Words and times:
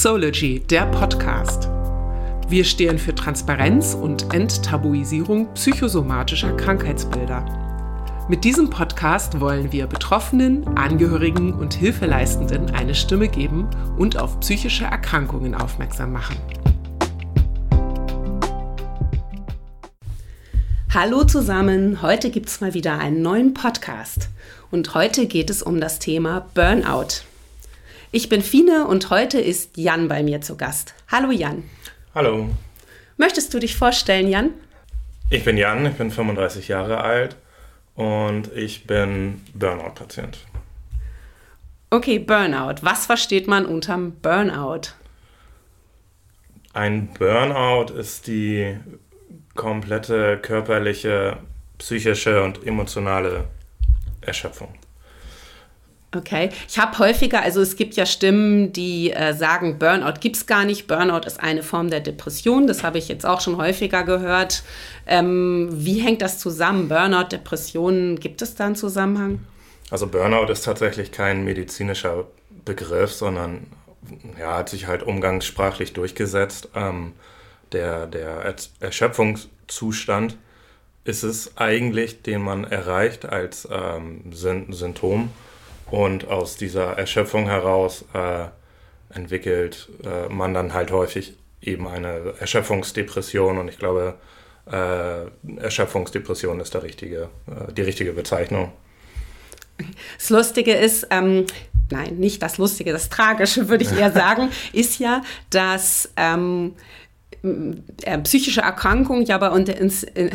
Sology, 0.00 0.60
der 0.60 0.86
Podcast. 0.86 1.68
Wir 2.48 2.62
stehen 2.62 2.98
für 2.98 3.16
Transparenz 3.16 3.94
und 3.94 4.32
Enttabuisierung 4.32 5.52
psychosomatischer 5.54 6.56
Krankheitsbilder. 6.56 8.24
Mit 8.28 8.44
diesem 8.44 8.70
Podcast 8.70 9.40
wollen 9.40 9.72
wir 9.72 9.88
Betroffenen, 9.88 10.78
Angehörigen 10.78 11.52
und 11.52 11.74
Hilfeleistenden 11.74 12.70
eine 12.70 12.94
Stimme 12.94 13.26
geben 13.26 13.68
und 13.98 14.16
auf 14.16 14.38
psychische 14.38 14.84
Erkrankungen 14.84 15.56
aufmerksam 15.56 16.12
machen. 16.12 16.36
Hallo 20.94 21.24
zusammen, 21.24 22.02
heute 22.02 22.30
gibt 22.30 22.48
es 22.48 22.60
mal 22.60 22.72
wieder 22.72 23.00
einen 23.00 23.20
neuen 23.20 23.52
Podcast 23.52 24.28
und 24.70 24.94
heute 24.94 25.26
geht 25.26 25.50
es 25.50 25.60
um 25.60 25.80
das 25.80 25.98
Thema 25.98 26.46
Burnout. 26.54 27.24
Ich 28.10 28.30
bin 28.30 28.40
Fine 28.40 28.86
und 28.86 29.10
heute 29.10 29.38
ist 29.38 29.76
Jan 29.76 30.08
bei 30.08 30.22
mir 30.22 30.40
zu 30.40 30.56
Gast. 30.56 30.94
Hallo 31.08 31.30
Jan. 31.30 31.64
Hallo. 32.14 32.48
Möchtest 33.18 33.52
du 33.52 33.58
dich 33.58 33.76
vorstellen, 33.76 34.28
Jan? 34.28 34.54
Ich 35.28 35.44
bin 35.44 35.58
Jan, 35.58 35.84
ich 35.84 35.92
bin 35.92 36.10
35 36.10 36.68
Jahre 36.68 37.02
alt 37.02 37.36
und 37.96 38.50
ich 38.56 38.86
bin 38.86 39.42
Burnout-Patient. 39.52 40.38
Okay, 41.90 42.18
Burnout. 42.18 42.76
Was 42.80 43.04
versteht 43.04 43.46
man 43.46 43.66
unterm 43.66 44.12
Burnout? 44.22 44.92
Ein 46.72 47.08
Burnout 47.08 47.92
ist 47.92 48.26
die 48.26 48.78
komplette 49.54 50.38
körperliche, 50.38 51.36
psychische 51.76 52.42
und 52.42 52.66
emotionale 52.66 53.44
Erschöpfung. 54.22 54.72
Okay, 56.16 56.48
ich 56.66 56.78
habe 56.78 56.98
häufiger, 56.98 57.42
also 57.42 57.60
es 57.60 57.76
gibt 57.76 57.94
ja 57.94 58.06
Stimmen, 58.06 58.72
die 58.72 59.12
äh, 59.12 59.34
sagen, 59.34 59.78
Burnout 59.78 60.20
gibt 60.20 60.36
es 60.36 60.46
gar 60.46 60.64
nicht. 60.64 60.86
Burnout 60.86 61.26
ist 61.26 61.38
eine 61.38 61.62
Form 61.62 61.90
der 61.90 62.00
Depression. 62.00 62.66
Das 62.66 62.82
habe 62.82 62.96
ich 62.96 63.08
jetzt 63.08 63.26
auch 63.26 63.42
schon 63.42 63.58
häufiger 63.58 64.04
gehört. 64.04 64.62
Ähm, 65.06 65.68
wie 65.70 66.00
hängt 66.00 66.22
das 66.22 66.38
zusammen? 66.38 66.88
Burnout, 66.88 67.28
Depressionen, 67.30 68.18
gibt 68.18 68.40
es 68.40 68.54
da 68.54 68.64
einen 68.64 68.74
Zusammenhang? 68.74 69.40
Also 69.90 70.06
Burnout 70.06 70.50
ist 70.50 70.64
tatsächlich 70.64 71.12
kein 71.12 71.44
medizinischer 71.44 72.26
Begriff, 72.64 73.12
sondern 73.12 73.66
ja, 74.40 74.56
hat 74.56 74.70
sich 74.70 74.86
halt 74.86 75.02
umgangssprachlich 75.02 75.92
durchgesetzt. 75.92 76.70
Ähm, 76.74 77.12
der, 77.72 78.06
der 78.06 78.54
Erschöpfungszustand 78.80 80.38
ist 81.04 81.22
es 81.22 81.58
eigentlich, 81.58 82.22
den 82.22 82.40
man 82.40 82.64
erreicht 82.64 83.26
als 83.26 83.68
ähm, 83.70 84.32
Symptom 84.32 85.30
und 85.90 86.28
aus 86.28 86.56
dieser 86.56 86.98
Erschöpfung 86.98 87.46
heraus 87.46 88.04
äh, 88.12 88.46
entwickelt 89.14 89.88
äh, 90.04 90.28
man 90.28 90.54
dann 90.54 90.74
halt 90.74 90.90
häufig 90.90 91.34
eben 91.62 91.88
eine 91.88 92.34
Erschöpfungsdepression. 92.38 93.58
Und 93.58 93.68
ich 93.68 93.78
glaube, 93.78 94.14
äh, 94.70 95.60
Erschöpfungsdepression 95.60 96.60
ist 96.60 96.74
der 96.74 96.82
richtige, 96.82 97.30
äh, 97.46 97.72
die 97.72 97.82
richtige 97.82 98.12
Bezeichnung. 98.12 98.72
Das 100.18 100.30
Lustige 100.30 100.74
ist, 100.74 101.06
ähm, 101.10 101.46
nein, 101.90 102.16
nicht 102.16 102.42
das 102.42 102.58
Lustige, 102.58 102.92
das 102.92 103.08
Tragische 103.08 103.68
würde 103.68 103.84
ich 103.84 103.92
eher 103.92 104.12
sagen, 104.12 104.50
ist 104.72 104.98
ja, 104.98 105.22
dass 105.50 106.12
ähm, 106.16 106.74
äh, 108.02 108.18
psychische 108.18 108.60
Erkrankung 108.60 109.22
ja 109.22 109.38
bei 109.38 109.50
uns, 109.50 110.04
äh, 110.04 110.30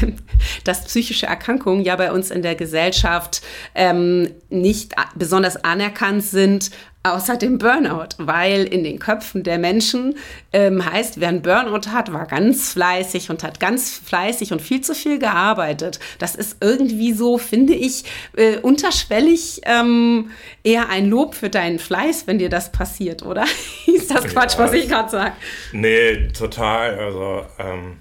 dass 0.64 0.84
psychische 0.84 1.26
Erkrankungen 1.26 1.84
ja 1.84 1.96
bei 1.96 2.12
uns 2.12 2.30
in 2.30 2.42
der 2.42 2.54
Gesellschaft 2.54 3.42
ähm, 3.74 4.30
nicht 4.50 4.94
besonders 5.14 5.56
anerkannt 5.56 6.24
sind 6.24 6.70
außer 7.04 7.36
dem 7.36 7.58
Burnout, 7.58 8.16
weil 8.16 8.64
in 8.64 8.82
den 8.82 8.98
Köpfen 8.98 9.42
der 9.42 9.58
Menschen 9.58 10.16
ähm, 10.54 10.84
heißt, 10.84 11.20
wer 11.20 11.28
einen 11.28 11.42
Burnout 11.42 11.90
hat, 11.92 12.12
war 12.12 12.26
ganz 12.26 12.72
fleißig 12.72 13.28
und 13.28 13.44
hat 13.44 13.60
ganz 13.60 13.98
fleißig 13.98 14.52
und 14.52 14.62
viel 14.62 14.80
zu 14.80 14.94
viel 14.94 15.18
gearbeitet. 15.18 16.00
Das 16.18 16.34
ist 16.34 16.56
irgendwie 16.62 17.12
so, 17.12 17.36
finde 17.36 17.74
ich, 17.74 18.04
äh, 18.36 18.56
unterschwellig 18.56 19.60
ähm, 19.66 20.30
eher 20.64 20.88
ein 20.88 21.10
Lob 21.10 21.34
für 21.34 21.50
deinen 21.50 21.78
Fleiß, 21.78 22.26
wenn 22.26 22.38
dir 22.38 22.48
das 22.48 22.72
passiert, 22.72 23.22
oder? 23.22 23.44
ist 23.86 24.10
das 24.10 24.24
Quatsch, 24.24 24.54
ja, 24.54 24.60
was 24.60 24.72
ich 24.72 24.88
gerade 24.88 25.10
sage? 25.10 25.32
Nee, 25.72 26.28
total. 26.28 26.98
Also 26.98 27.44
ähm, 27.58 27.98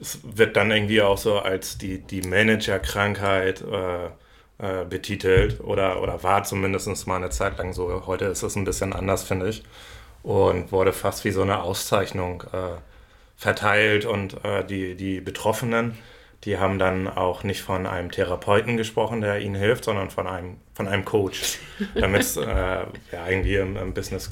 es 0.00 0.18
wird 0.24 0.56
dann 0.56 0.72
irgendwie 0.72 1.02
auch 1.02 1.18
so 1.18 1.38
als 1.38 1.78
die, 1.78 1.98
die 1.98 2.22
Managerkrankheit 2.22 3.60
äh, 3.60 4.10
äh, 4.64 4.86
betitelt 4.88 5.60
oder, 5.60 6.00
oder 6.00 6.22
war 6.22 6.42
zumindest 6.44 7.06
mal 7.06 7.16
eine 7.16 7.28
Zeit 7.28 7.58
lang 7.58 7.74
so. 7.74 8.06
Heute 8.06 8.24
ist 8.24 8.42
es 8.42 8.56
ein 8.56 8.64
bisschen 8.64 8.94
anders, 8.94 9.22
finde 9.22 9.48
ich. 9.48 9.62
Und 10.22 10.72
wurde 10.72 10.94
fast 10.94 11.26
wie 11.26 11.32
so 11.32 11.42
eine 11.42 11.60
Auszeichnung 11.62 12.44
äh, 12.52 12.78
verteilt. 13.36 14.06
Und 14.06 14.42
äh, 14.42 14.64
die, 14.64 14.94
die 14.94 15.20
Betroffenen, 15.20 15.98
die 16.44 16.56
haben 16.56 16.78
dann 16.78 17.08
auch 17.08 17.44
nicht 17.44 17.60
von 17.60 17.86
einem 17.86 18.10
Therapeuten 18.10 18.78
gesprochen, 18.78 19.20
der 19.20 19.40
ihnen 19.40 19.54
hilft, 19.54 19.84
sondern 19.84 20.08
von 20.10 20.26
einem, 20.26 20.56
von 20.72 20.88
einem 20.88 21.04
Coach, 21.04 21.58
damit 21.94 22.22
es 22.22 22.38
äh, 22.38 22.46
ja, 22.46 23.28
irgendwie 23.28 23.56
im, 23.56 23.76
im 23.76 23.92
Business 23.92 24.30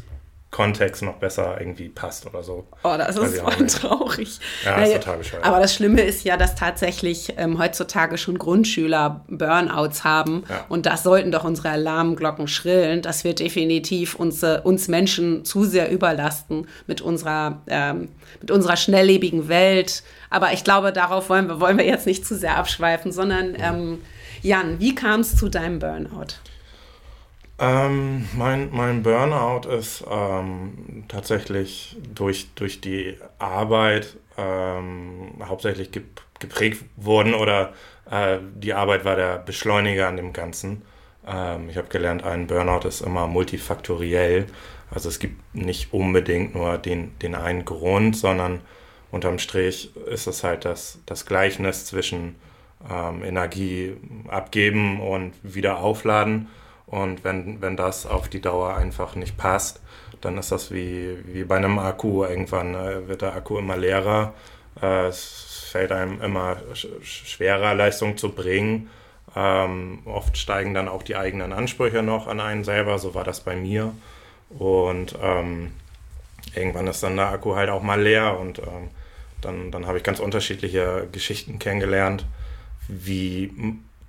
Kontext 0.52 1.02
noch 1.02 1.14
besser 1.14 1.56
irgendwie 1.58 1.88
passt 1.88 2.26
oder 2.26 2.42
so. 2.42 2.66
Oh, 2.84 2.94
das 2.98 3.16
ist 3.16 3.40
voll 3.40 3.66
traurig. 3.66 4.38
Ja, 4.62 4.72
naja, 4.72 4.84
ist 4.84 5.02
total 5.02 5.16
bescheuert. 5.16 5.44
Aber 5.44 5.60
das 5.60 5.74
Schlimme 5.74 6.02
ist 6.02 6.24
ja, 6.24 6.36
dass 6.36 6.54
tatsächlich 6.54 7.32
ähm, 7.38 7.58
heutzutage 7.58 8.18
schon 8.18 8.36
Grundschüler 8.36 9.24
Burnouts 9.28 10.04
haben. 10.04 10.44
Ja. 10.50 10.66
Und 10.68 10.84
das 10.84 11.04
sollten 11.04 11.32
doch 11.32 11.44
unsere 11.44 11.70
Alarmglocken 11.70 12.48
schrillen, 12.48 13.00
dass 13.00 13.24
wir 13.24 13.34
definitiv 13.34 14.14
uns, 14.14 14.42
äh, 14.42 14.60
uns 14.62 14.88
Menschen 14.88 15.46
zu 15.46 15.64
sehr 15.64 15.90
überlasten 15.90 16.68
mit 16.86 17.00
unserer, 17.00 17.62
ähm, 17.68 18.08
mit 18.42 18.50
unserer 18.50 18.76
schnelllebigen 18.76 19.48
Welt. 19.48 20.02
Aber 20.28 20.52
ich 20.52 20.64
glaube, 20.64 20.92
darauf 20.92 21.30
wollen 21.30 21.48
wir, 21.48 21.60
wollen 21.60 21.78
wir 21.78 21.86
jetzt 21.86 22.06
nicht 22.06 22.26
zu 22.26 22.36
sehr 22.36 22.58
abschweifen, 22.58 23.10
sondern 23.10 23.56
ähm, 23.58 24.02
Jan, 24.42 24.78
wie 24.80 24.94
kam 24.94 25.20
es 25.20 25.34
zu 25.34 25.48
deinem 25.48 25.78
Burnout? 25.78 26.34
Ähm, 27.58 28.28
mein, 28.36 28.70
mein 28.72 29.02
Burnout 29.02 29.68
ist 29.68 30.04
ähm, 30.10 31.04
tatsächlich 31.08 31.96
durch, 32.14 32.48
durch 32.54 32.80
die 32.80 33.16
Arbeit 33.38 34.16
ähm, 34.36 35.32
hauptsächlich 35.44 35.90
geprägt 35.92 36.84
worden 36.96 37.34
oder 37.34 37.72
äh, 38.10 38.38
die 38.54 38.74
Arbeit 38.74 39.04
war 39.04 39.16
der 39.16 39.38
Beschleuniger 39.38 40.08
an 40.08 40.16
dem 40.16 40.32
Ganzen. 40.32 40.82
Ähm, 41.26 41.68
ich 41.68 41.76
habe 41.76 41.88
gelernt, 41.88 42.24
ein 42.24 42.46
Burnout 42.46 42.88
ist 42.88 43.02
immer 43.02 43.26
multifaktoriell. 43.26 44.46
Also 44.90 45.08
es 45.08 45.18
gibt 45.18 45.54
nicht 45.54 45.92
unbedingt 45.92 46.54
nur 46.54 46.78
den, 46.78 47.16
den 47.20 47.34
einen 47.34 47.64
Grund, 47.64 48.16
sondern 48.16 48.60
unterm 49.10 49.38
Strich 49.38 49.94
ist 50.06 50.26
es 50.26 50.42
halt 50.42 50.64
das, 50.64 50.98
das 51.06 51.26
Gleichnis 51.26 51.84
zwischen 51.86 52.34
ähm, 52.90 53.22
Energie 53.22 53.94
abgeben 54.28 55.00
und 55.00 55.34
wieder 55.42 55.78
aufladen 55.78 56.48
und 56.92 57.24
wenn, 57.24 57.62
wenn 57.62 57.78
das 57.78 58.04
auf 58.04 58.28
die 58.28 58.42
Dauer 58.42 58.76
einfach 58.76 59.14
nicht 59.14 59.38
passt, 59.38 59.80
dann 60.20 60.36
ist 60.36 60.52
das 60.52 60.70
wie, 60.70 61.16
wie 61.24 61.42
bei 61.42 61.56
einem 61.56 61.78
Akku. 61.78 62.22
Irgendwann 62.22 62.74
äh, 62.74 63.08
wird 63.08 63.22
der 63.22 63.34
Akku 63.34 63.56
immer 63.56 63.78
leerer. 63.78 64.34
Äh, 64.80 65.06
es 65.06 65.68
fällt 65.72 65.90
einem 65.90 66.20
immer 66.20 66.58
sch 66.74 66.88
schwerer, 67.02 67.74
Leistung 67.74 68.18
zu 68.18 68.32
bringen. 68.32 68.90
Ähm, 69.34 70.00
oft 70.04 70.36
steigen 70.36 70.74
dann 70.74 70.86
auch 70.86 71.02
die 71.02 71.16
eigenen 71.16 71.54
Ansprüche 71.54 72.02
noch 72.02 72.26
an 72.26 72.40
einen 72.40 72.62
selber. 72.62 72.98
So 72.98 73.14
war 73.14 73.24
das 73.24 73.40
bei 73.40 73.56
mir. 73.56 73.94
Und 74.50 75.16
ähm, 75.22 75.72
irgendwann 76.54 76.88
ist 76.88 77.02
dann 77.02 77.16
der 77.16 77.30
Akku 77.30 77.54
halt 77.56 77.70
auch 77.70 77.82
mal 77.82 78.02
leer. 78.02 78.38
Und 78.38 78.58
ähm, 78.58 78.90
dann, 79.40 79.70
dann 79.70 79.86
habe 79.86 79.96
ich 79.96 80.04
ganz 80.04 80.20
unterschiedliche 80.20 81.08
Geschichten 81.10 81.58
kennengelernt, 81.58 82.26
wie 82.86 83.50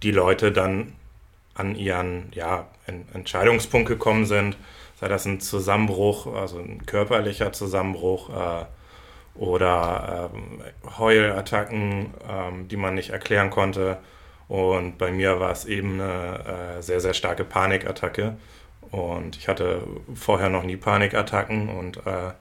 die 0.04 0.12
Leute 0.12 0.52
dann 0.52 0.92
an 1.56 1.76
ihren 1.76 2.32
ja, 2.34 2.68
Entscheidungspunkt 3.14 3.88
gekommen 3.88 4.26
sind, 4.26 4.58
sei 5.00 5.08
das 5.08 5.26
ein 5.26 5.40
Zusammenbruch, 5.40 6.34
also 6.34 6.60
ein 6.60 6.86
körperlicher 6.86 7.52
Zusammenbruch 7.52 8.30
äh, 8.30 8.66
oder 9.36 10.32
ähm, 10.34 10.62
Heulattacken, 10.98 12.14
ähm, 12.30 12.68
die 12.68 12.78
man 12.78 12.96
nicht 12.96 13.10
erklären 13.10 13.50
konnte. 13.50 13.98
Und 14.48 14.98
bei 14.98 15.12
mir 15.12 15.40
war 15.40 15.52
es 15.52 15.66
eben 15.66 16.00
eine 16.00 16.78
äh, 16.78 16.82
sehr, 16.82 17.00
sehr 17.00 17.14
starke 17.14 17.44
Panikattacke. 17.44 18.38
Und 18.92 19.38
ich 19.38 19.48
hatte 19.48 19.82
vorher 20.14 20.50
noch 20.50 20.64
nie 20.64 20.78
Panikattacken 20.78 21.70
und 21.70 21.98
äh, 22.06 22.34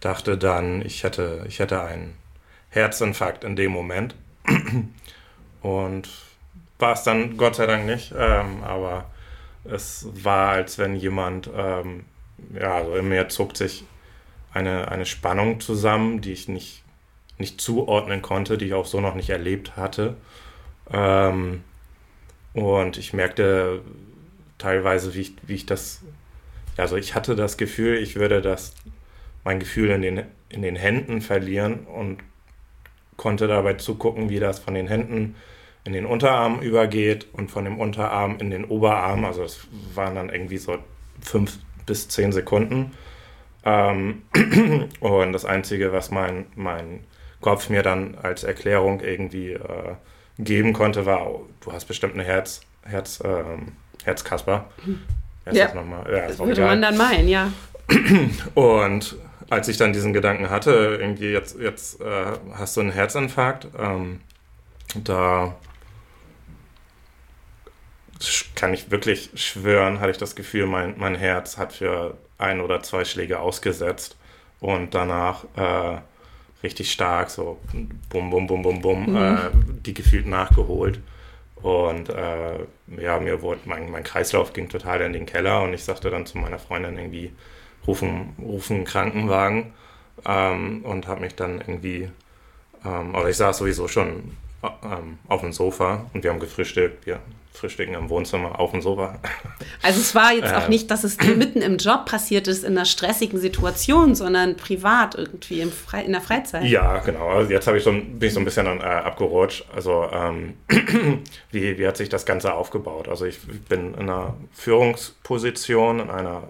dachte 0.00 0.36
dann, 0.36 0.82
ich 0.84 1.04
hätte, 1.04 1.44
ich 1.46 1.60
hätte 1.60 1.80
einen 1.82 2.16
Herzinfarkt 2.70 3.44
in 3.44 3.54
dem 3.54 3.70
Moment. 3.70 4.16
Und 5.62 6.08
war 6.82 6.92
es 6.92 7.04
dann 7.04 7.38
Gott 7.38 7.54
sei 7.54 7.66
Dank 7.66 7.86
nicht, 7.86 8.12
ähm, 8.14 8.62
aber 8.62 9.06
es 9.64 10.06
war, 10.12 10.50
als 10.50 10.78
wenn 10.78 10.96
jemand, 10.96 11.48
ähm, 11.56 12.04
ja, 12.52 12.74
also 12.74 12.96
in 12.96 13.08
mir 13.08 13.28
zog 13.28 13.56
sich 13.56 13.84
eine, 14.52 14.88
eine 14.88 15.06
Spannung 15.06 15.60
zusammen, 15.60 16.20
die 16.20 16.32
ich 16.32 16.48
nicht, 16.48 16.82
nicht 17.38 17.60
zuordnen 17.60 18.20
konnte, 18.20 18.58
die 18.58 18.66
ich 18.66 18.74
auch 18.74 18.84
so 18.84 19.00
noch 19.00 19.14
nicht 19.14 19.30
erlebt 19.30 19.76
hatte. 19.76 20.16
Ähm, 20.92 21.64
und 22.52 22.98
ich 22.98 23.14
merkte 23.14 23.80
teilweise, 24.58 25.14
wie 25.14 25.20
ich, 25.20 25.34
wie 25.46 25.54
ich 25.54 25.66
das, 25.66 26.02
also 26.76 26.96
ich 26.96 27.14
hatte 27.14 27.36
das 27.36 27.56
Gefühl, 27.56 27.96
ich 27.96 28.16
würde 28.16 28.42
das 28.42 28.74
mein 29.44 29.58
Gefühl 29.58 29.90
in 29.90 30.02
den, 30.02 30.24
in 30.48 30.62
den 30.62 30.76
Händen 30.76 31.20
verlieren 31.20 31.86
und 31.86 32.18
konnte 33.16 33.46
dabei 33.46 33.74
zugucken, 33.74 34.28
wie 34.28 34.40
das 34.40 34.58
von 34.58 34.74
den 34.74 34.88
Händen 34.88 35.36
in 35.84 35.92
den 35.92 36.06
Unterarm 36.06 36.60
übergeht 36.60 37.26
und 37.32 37.50
von 37.50 37.64
dem 37.64 37.78
Unterarm 37.78 38.38
in 38.38 38.50
den 38.50 38.64
Oberarm. 38.64 39.24
Also 39.24 39.42
es 39.42 39.66
waren 39.94 40.14
dann 40.14 40.28
irgendwie 40.28 40.58
so 40.58 40.78
fünf 41.20 41.58
bis 41.86 42.08
zehn 42.08 42.32
Sekunden. 42.32 42.92
Ähm, 43.64 44.22
und 45.00 45.32
das 45.32 45.44
Einzige, 45.44 45.92
was 45.92 46.10
mein, 46.10 46.46
mein 46.54 47.04
Kopf 47.40 47.68
mir 47.68 47.82
dann 47.82 48.16
als 48.22 48.44
Erklärung 48.44 49.00
irgendwie 49.00 49.52
äh, 49.52 49.94
geben 50.38 50.72
konnte, 50.72 51.06
war, 51.06 51.26
oh, 51.26 51.46
du 51.60 51.72
hast 51.72 51.86
bestimmt 51.86 52.14
eine 52.14 52.24
Herz, 52.24 52.62
Herz, 52.82 53.20
ähm, 53.24 53.72
Herzkasper. 54.04 54.66
Ja, 55.46 55.52
das, 55.52 55.56
ja, 55.56 56.28
das 56.28 56.38
würde 56.38 56.62
man 56.62 56.80
dann 56.80 56.96
meinen, 56.96 57.28
ja. 57.28 57.52
Und 58.54 59.16
als 59.50 59.68
ich 59.68 59.76
dann 59.76 59.92
diesen 59.92 60.12
Gedanken 60.12 60.50
hatte, 60.50 60.98
irgendwie 61.00 61.32
jetzt, 61.32 61.58
jetzt 61.58 62.00
äh, 62.00 62.24
hast 62.54 62.76
du 62.76 62.80
einen 62.80 62.92
Herzinfarkt, 62.92 63.66
ähm, 63.78 64.20
da 64.94 65.56
kann 68.54 68.74
ich 68.74 68.90
wirklich 68.90 69.30
schwören, 69.34 70.00
hatte 70.00 70.10
ich 70.10 70.18
das 70.18 70.36
Gefühl, 70.36 70.66
mein, 70.66 70.94
mein 70.98 71.14
Herz 71.14 71.58
hat 71.58 71.72
für 71.72 72.16
ein 72.38 72.60
oder 72.60 72.82
zwei 72.82 73.04
Schläge 73.04 73.40
ausgesetzt 73.40 74.16
und 74.60 74.94
danach 74.94 75.44
äh, 75.56 75.98
richtig 76.62 76.92
stark 76.92 77.30
so 77.30 77.58
bum, 78.08 78.30
bum, 78.30 78.46
bum, 78.46 78.62
bum, 78.62 78.80
bum, 78.80 79.10
mhm. 79.10 79.16
äh, 79.16 79.50
die 79.84 79.94
gefühlt 79.94 80.26
nachgeholt. 80.26 81.00
Und 81.56 82.08
äh, 82.08 82.58
ja, 83.00 83.20
mir 83.20 83.40
wurde, 83.40 83.60
mein, 83.66 83.90
mein 83.90 84.02
Kreislauf 84.02 84.52
ging 84.52 84.68
total 84.68 85.00
in 85.02 85.12
den 85.12 85.26
Keller 85.26 85.62
und 85.62 85.72
ich 85.74 85.84
sagte 85.84 86.10
dann 86.10 86.26
zu 86.26 86.38
meiner 86.38 86.58
Freundin 86.58 86.98
irgendwie, 86.98 87.32
rufen, 87.86 88.34
rufen 88.40 88.76
einen 88.76 88.84
Krankenwagen 88.84 89.72
ähm, 90.26 90.84
und 90.84 91.06
habe 91.06 91.20
mich 91.20 91.36
dann 91.36 91.60
irgendwie, 91.60 92.08
ähm, 92.84 93.14
oder 93.14 93.28
ich 93.28 93.36
saß 93.36 93.58
sowieso 93.58 93.86
schon 93.86 94.36
ähm, 94.62 95.18
auf 95.28 95.40
dem 95.40 95.52
Sofa 95.52 96.06
und 96.12 96.24
wir 96.24 96.30
haben 96.30 96.40
gefrühstückt. 96.40 97.06
Wir 97.06 97.20
frühstücken 97.52 97.94
im 97.94 98.08
Wohnzimmer 98.08 98.58
auf 98.58 98.70
dem 98.70 98.80
Sofa. 98.80 99.18
Also 99.82 100.00
es 100.00 100.14
war 100.14 100.32
jetzt 100.32 100.54
auch 100.54 100.66
äh. 100.66 100.70
nicht, 100.70 100.90
dass 100.90 101.04
es 101.04 101.18
mitten 101.18 101.60
im 101.60 101.76
Job 101.76 102.06
passiert 102.06 102.48
ist, 102.48 102.64
in 102.64 102.76
einer 102.76 102.86
stressigen 102.86 103.38
Situation, 103.38 104.14
sondern 104.14 104.56
privat 104.56 105.14
irgendwie 105.14 105.60
in 105.60 106.12
der 106.12 106.20
Freizeit. 106.20 106.64
Ja, 106.64 106.98
genau. 106.98 107.28
Also 107.28 107.50
jetzt 107.50 107.68
ich 107.68 107.84
so, 107.84 107.92
bin 107.92 108.18
ich 108.20 108.32
so 108.32 108.40
ein 108.40 108.44
bisschen 108.44 108.66
äh, 108.66 108.82
abgerutscht. 108.82 109.66
Also 109.74 110.08
ähm, 110.12 110.54
wie, 111.50 111.78
wie 111.78 111.86
hat 111.86 111.96
sich 111.96 112.08
das 112.08 112.24
Ganze 112.24 112.54
aufgebaut? 112.54 113.08
Also 113.08 113.26
ich 113.26 113.38
bin 113.68 113.94
in 113.94 114.00
einer 114.00 114.34
Führungsposition, 114.52 116.00
in 116.00 116.10
einer 116.10 116.44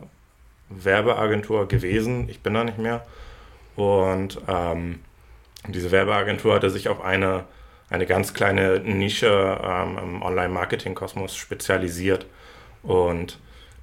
Werbeagentur 0.69 1.69
gewesen. 1.69 2.29
Ich 2.29 2.41
bin 2.41 2.55
da 2.55 2.65
nicht 2.65 2.79
mehr. 2.79 3.05
Und 3.77 4.41
ähm, 4.49 5.01
diese 5.69 5.91
Werbeagentur 5.91 6.55
hatte 6.55 6.71
sich 6.71 6.89
auf 6.89 7.03
eine 7.03 7.45
eine 7.93 8.07
ganz 8.07 8.33
kleine 8.33 8.81
Nische 8.81 9.61
ähm, 9.63 9.99
im 9.99 10.23
Online-Marketing-Kosmos 10.23 11.37
spezialisiert. 11.37 12.27
Und 12.83 13.39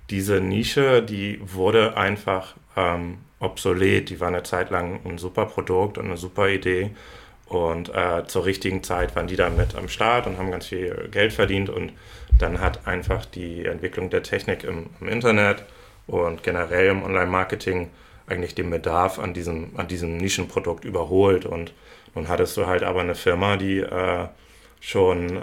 diese 0.10 0.42
Nische, 0.42 1.04
die 1.04 1.40
wurde 1.44 1.96
einfach 1.96 2.56
ähm, 2.76 3.20
obsolet. 3.40 4.10
Die 4.10 4.20
war 4.20 4.30
eine 4.30 4.42
Zeit 4.42 4.72
lang 4.72 5.00
ein 5.06 5.20
super 5.20 5.46
Produkt 5.46 6.00
und 6.00 6.06
eine 6.06 6.18
super 6.18 6.50
Idee. 6.50 6.90
Und 7.46 7.90
äh, 7.90 8.26
zur 8.26 8.46
richtigen 8.46 8.82
Zeit 8.84 9.16
waren 9.16 9.28
die 9.28 9.36
da 9.36 9.50
mit 9.50 9.76
am 9.76 9.88
Start 9.88 10.26
und 10.26 10.38
haben 10.40 10.52
ganz 10.52 10.66
viel 10.66 11.10
Geld 11.12 11.32
verdient. 11.32 11.70
Und 11.70 11.94
dann 12.40 12.60
hat 12.60 12.88
einfach 12.88 13.26
die 13.26 13.66
Entwicklung 13.66 14.10
der 14.10 14.24
Technik 14.24 14.64
im, 14.64 14.88
im 15.02 15.08
Internet 15.08 15.66
und 16.08 16.42
generell 16.42 16.88
im 16.88 17.04
Online-Marketing 17.04 17.92
eigentlich 18.30 18.56
den 18.56 18.70
Bedarf 18.70 19.20
an 19.20 19.34
diesem, 19.34 19.72
an 19.78 19.88
diesem 19.88 20.18
Nischenprodukt 20.18 20.86
überholt. 20.86 21.46
Und 21.46 21.74
nun 22.16 22.28
hattest 22.28 22.58
du 22.58 22.68
halt 22.68 22.84
aber 22.84 23.02
eine 23.02 23.16
Firma, 23.16 23.58
die 23.58 23.80
äh, 23.80 24.28
schon 24.80 25.38
äh, 25.38 25.42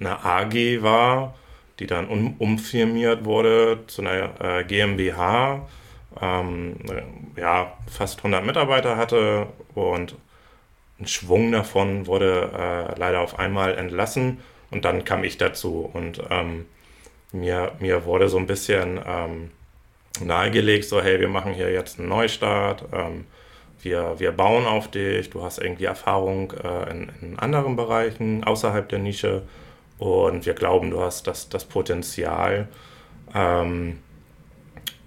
eine 0.00 0.24
AG 0.24 0.82
war, 0.82 1.34
die 1.78 1.86
dann 1.86 2.08
um, 2.08 2.34
umfirmiert 2.38 3.24
wurde 3.24 3.80
zu 3.86 4.02
einer 4.02 4.30
äh, 4.40 4.64
GmbH, 4.64 5.66
ähm, 6.20 6.76
ja, 7.36 7.72
fast 7.88 8.18
100 8.18 8.44
Mitarbeiter 8.44 8.96
hatte 8.96 9.46
und 9.74 10.14
ein 10.98 11.06
Schwung 11.06 11.50
davon 11.50 12.06
wurde 12.06 12.50
äh, 12.52 12.98
leider 12.98 13.20
auf 13.20 13.38
einmal 13.38 13.78
entlassen 13.78 14.38
und 14.70 14.84
dann 14.84 15.04
kam 15.04 15.24
ich 15.24 15.38
dazu 15.38 15.88
und 15.92 16.22
ähm, 16.30 16.66
mir, 17.32 17.72
mir 17.78 18.04
wurde 18.04 18.28
so 18.28 18.38
ein 18.38 18.46
bisschen 18.46 19.00
ähm, 19.06 19.50
nahegelegt, 20.18 20.84
so 20.84 21.00
hey, 21.00 21.20
wir 21.20 21.28
machen 21.28 21.54
hier 21.54 21.70
jetzt 21.70 21.98
einen 21.98 22.08
Neustart, 22.08 22.84
ähm, 22.92 23.26
wir, 23.82 24.16
wir 24.18 24.32
bauen 24.32 24.66
auf 24.66 24.88
dich, 24.88 25.30
du 25.30 25.42
hast 25.42 25.58
irgendwie 25.58 25.84
Erfahrung 25.84 26.52
äh, 26.52 26.90
in, 26.90 27.12
in, 27.22 27.38
anderen 27.38 27.76
Bereichen 27.76 28.44
außerhalb 28.44 28.88
der 28.88 28.98
Nische 28.98 29.42
und 29.98 30.44
wir 30.44 30.54
glauben, 30.54 30.90
du 30.90 31.00
hast 31.00 31.26
das, 31.26 31.48
das 31.48 31.64
Potenzial, 31.64 32.68
ähm, 33.34 33.98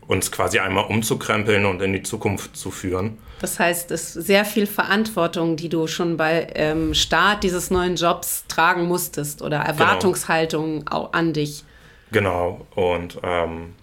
uns 0.08 0.32
quasi 0.32 0.60
einmal 0.60 0.86
umzukrempeln 0.86 1.66
und 1.66 1.82
in 1.82 1.94
die 1.94 2.04
Zukunft 2.04 2.58
zu 2.58 2.72
führen. 2.72 3.18
Das 3.40 3.60
heißt, 3.60 3.92
es 3.92 4.16
ist 4.16 4.26
sehr 4.26 4.46
viel 4.46 4.66
Verantwortung, 4.66 5.56
die 5.56 5.70
du 5.70 5.88
schon 5.88 6.18
bei 6.18 6.48
ähm, 6.56 6.94
Start 6.94 7.44
dieses 7.44 7.72
neuen 7.72 7.96
Jobs 7.96 8.46
tragen 8.48 8.88
musstest 8.88 9.42
oder 9.42 9.60
genau. 9.60 9.70
Erwartungshaltung 9.72 10.86
genau. 10.86 11.10
an 11.12 11.34
dich. 11.34 11.64
Genau, 12.12 12.66
und 12.76 13.20
ähm, 13.24 13.74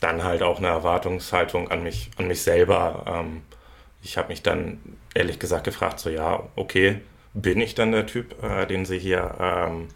dann 0.00 0.24
halt 0.24 0.42
auch 0.42 0.58
eine 0.58 0.68
Erwartungshaltung 0.68 1.70
an 1.70 1.82
mich, 1.82 2.10
an 2.16 2.26
mich 2.26 2.42
selber. 2.42 3.04
Ähm, 3.06 3.42
ich 4.02 4.16
habe 4.16 4.28
mich 4.28 4.42
dann 4.42 4.80
ehrlich 5.14 5.38
gesagt 5.38 5.64
gefragt, 5.64 6.00
so 6.00 6.10
ja, 6.10 6.42
okay, 6.56 7.00
bin 7.34 7.60
ich 7.60 7.74
dann 7.74 7.92
der 7.92 8.06
Typ, 8.06 8.42
äh, 8.42 8.66
den 8.66 8.84
Sie 8.84 8.98
hier 8.98 9.34
ähm, 9.38 9.88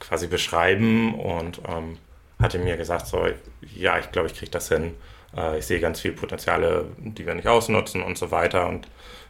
quasi 0.00 0.26
beschreiben 0.26 1.14
und 1.14 1.60
ähm, 1.68 1.98
hatte 2.40 2.58
mir 2.58 2.76
gesagt, 2.76 3.06
so 3.06 3.26
ja, 3.74 3.98
ich 3.98 4.10
glaube, 4.10 4.28
ich 4.28 4.34
kriege 4.34 4.50
das 4.50 4.68
hin. 4.68 4.94
Äh, 5.36 5.58
ich 5.58 5.66
sehe 5.66 5.80
ganz 5.80 6.00
viele 6.00 6.14
Potenziale, 6.14 6.86
die 6.98 7.24
wir 7.24 7.34
nicht 7.34 7.48
ausnutzen 7.48 8.02
und 8.02 8.18
so 8.18 8.30
weiter 8.30 8.68
und 8.68 8.88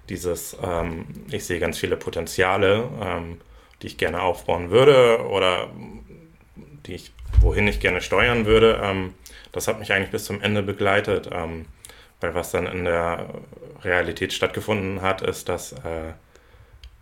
dieses, 0.09 0.57
ähm, 0.63 1.07
ich 1.31 1.45
sehe 1.45 1.61
ganz 1.61 1.79
viele 1.79 1.97
Potenziale, 1.97 2.89
ähm, 3.01 3.41
die 3.83 3.89
ich 3.89 3.99
gerne 3.99 4.23
aufbauen 4.23 4.71
würde 4.71 5.27
oder 5.27 5.69
die 6.87 6.95
ich, 6.95 7.13
wohin 7.41 7.69
ich 7.69 7.81
gerne 7.81 8.01
steuern 8.01 8.47
würde. 8.47 8.81
Das 9.53 9.69
hat 9.69 9.79
mich 9.79 9.93
eigentlich 9.93 10.11
bis 10.11 10.25
zum 10.25 10.41
Ende 10.41 10.63
begleitet. 10.63 11.29
Ähm, 11.33 11.67
weil 12.23 12.35
was 12.35 12.53
dann 12.53 12.67
in 12.67 12.85
der 12.85 13.27
Realität 13.83 14.33
stattgefunden 14.33 15.03
hat, 15.03 15.23
ist, 15.23 15.49
dass 15.49 15.73
äh, 15.73 16.13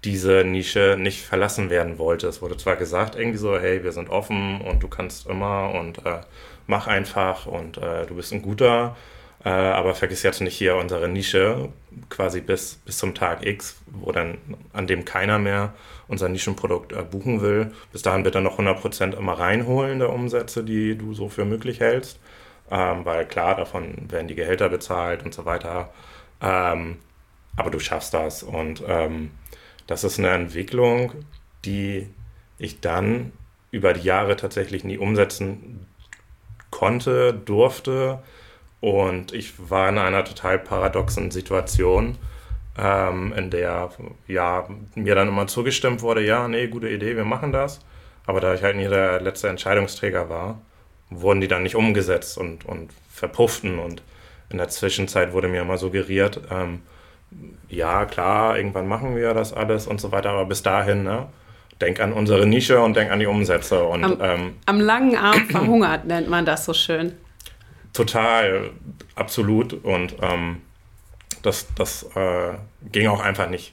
diese 0.04 0.44
Nische 0.44 0.96
nicht 0.98 1.22
verlassen 1.22 1.68
werden 1.68 1.98
wollte. 1.98 2.26
Es 2.26 2.40
wurde 2.40 2.56
zwar 2.56 2.76
gesagt, 2.76 3.16
irgendwie 3.16 3.38
so, 3.38 3.58
hey, 3.58 3.84
wir 3.84 3.92
sind 3.92 4.08
offen 4.08 4.60
und 4.62 4.82
du 4.82 4.88
kannst 4.88 5.26
immer 5.26 5.74
und 5.74 6.04
äh, 6.06 6.20
mach 6.66 6.86
einfach 6.86 7.46
und 7.46 7.76
äh, 7.76 8.06
du 8.06 8.14
bist 8.16 8.32
ein 8.32 8.40
guter, 8.40 8.96
äh, 9.44 9.50
aber 9.50 9.94
vergiss 9.94 10.22
jetzt 10.22 10.40
nicht 10.40 10.56
hier 10.56 10.76
unsere 10.76 11.06
Nische, 11.06 11.68
quasi 12.08 12.40
bis, 12.40 12.76
bis 12.86 12.96
zum 12.96 13.14
Tag 13.14 13.44
X, 13.44 13.76
wo 13.86 14.10
dann 14.12 14.38
an 14.72 14.86
dem 14.86 15.04
keiner 15.04 15.38
mehr 15.38 15.74
unser 16.08 16.30
Nischenprodukt 16.30 16.92
äh, 16.92 17.02
buchen 17.02 17.42
will. 17.42 17.72
Bis 17.92 18.00
dahin 18.00 18.22
bitte 18.22 18.40
noch 18.40 18.58
100% 18.58 19.16
immer 19.16 19.34
reinholen 19.34 19.98
der 19.98 20.10
Umsätze, 20.10 20.64
die 20.64 20.96
du 20.96 21.12
so 21.12 21.28
für 21.28 21.44
möglich 21.44 21.80
hältst 21.80 22.18
ähm, 22.70 23.04
weil 23.04 23.26
klar, 23.26 23.56
davon 23.56 24.10
werden 24.10 24.28
die 24.28 24.34
Gehälter 24.34 24.68
bezahlt 24.68 25.24
und 25.24 25.34
so 25.34 25.44
weiter. 25.44 25.92
Ähm, 26.40 26.98
aber 27.56 27.70
du 27.70 27.78
schaffst 27.80 28.14
das 28.14 28.42
und 28.42 28.82
ähm, 28.86 29.32
das 29.86 30.04
ist 30.04 30.18
eine 30.18 30.30
Entwicklung, 30.30 31.12
die 31.64 32.08
ich 32.58 32.80
dann 32.80 33.32
über 33.70 33.92
die 33.92 34.02
Jahre 34.02 34.36
tatsächlich 34.36 34.84
nie 34.84 34.98
umsetzen 34.98 35.86
konnte, 36.70 37.34
durfte 37.34 38.22
und 38.80 39.32
ich 39.32 39.70
war 39.70 39.88
in 39.88 39.98
einer 39.98 40.24
total 40.24 40.58
paradoxen 40.58 41.30
Situation, 41.30 42.16
ähm, 42.78 43.32
in 43.36 43.50
der 43.50 43.90
ja 44.26 44.68
mir 44.94 45.14
dann 45.14 45.28
immer 45.28 45.46
zugestimmt 45.46 46.02
wurde, 46.02 46.24
ja, 46.24 46.48
nee, 46.48 46.68
gute 46.68 46.88
Idee, 46.88 47.16
wir 47.16 47.24
machen 47.24 47.52
das. 47.52 47.80
Aber 48.26 48.40
da 48.40 48.54
ich 48.54 48.62
halt 48.62 48.76
nie 48.76 48.88
der 48.88 49.20
letzte 49.20 49.48
Entscheidungsträger 49.48 50.28
war, 50.28 50.60
wurden 51.10 51.40
die 51.40 51.48
dann 51.48 51.62
nicht 51.62 51.76
umgesetzt 51.76 52.38
und, 52.38 52.64
und 52.64 52.90
verpufften. 53.12 53.78
Und 53.78 54.02
in 54.50 54.58
der 54.58 54.68
Zwischenzeit 54.68 55.32
wurde 55.32 55.48
mir 55.48 55.62
immer 55.62 55.76
suggeriert, 55.76 56.40
ähm, 56.50 56.82
ja, 57.68 58.06
klar, 58.06 58.56
irgendwann 58.56 58.88
machen 58.88 59.14
wir 59.14 59.34
das 59.34 59.52
alles 59.52 59.86
und 59.86 60.00
so 60.00 60.10
weiter, 60.10 60.30
aber 60.30 60.46
bis 60.46 60.62
dahin, 60.62 61.04
ne? 61.04 61.28
Denk 61.80 62.00
an 62.00 62.12
unsere 62.12 62.44
Nische 62.44 62.80
und 62.80 62.94
denk 62.94 63.10
an 63.10 63.20
die 63.20 63.26
Umsätze. 63.26 63.84
Und, 63.84 64.04
am, 64.04 64.18
ähm, 64.20 64.56
am 64.66 64.80
langen 64.80 65.16
Arm 65.16 65.46
verhungert 65.48 66.04
nennt 66.04 66.28
man 66.28 66.44
das 66.44 66.66
so 66.66 66.74
schön. 66.74 67.14
Total, 67.94 68.70
absolut. 69.14 69.72
Und 69.72 70.16
ähm, 70.20 70.60
das, 71.42 71.66
das 71.76 72.02
äh, 72.14 72.52
ging 72.92 73.06
auch 73.06 73.20
einfach 73.20 73.48
nicht 73.48 73.72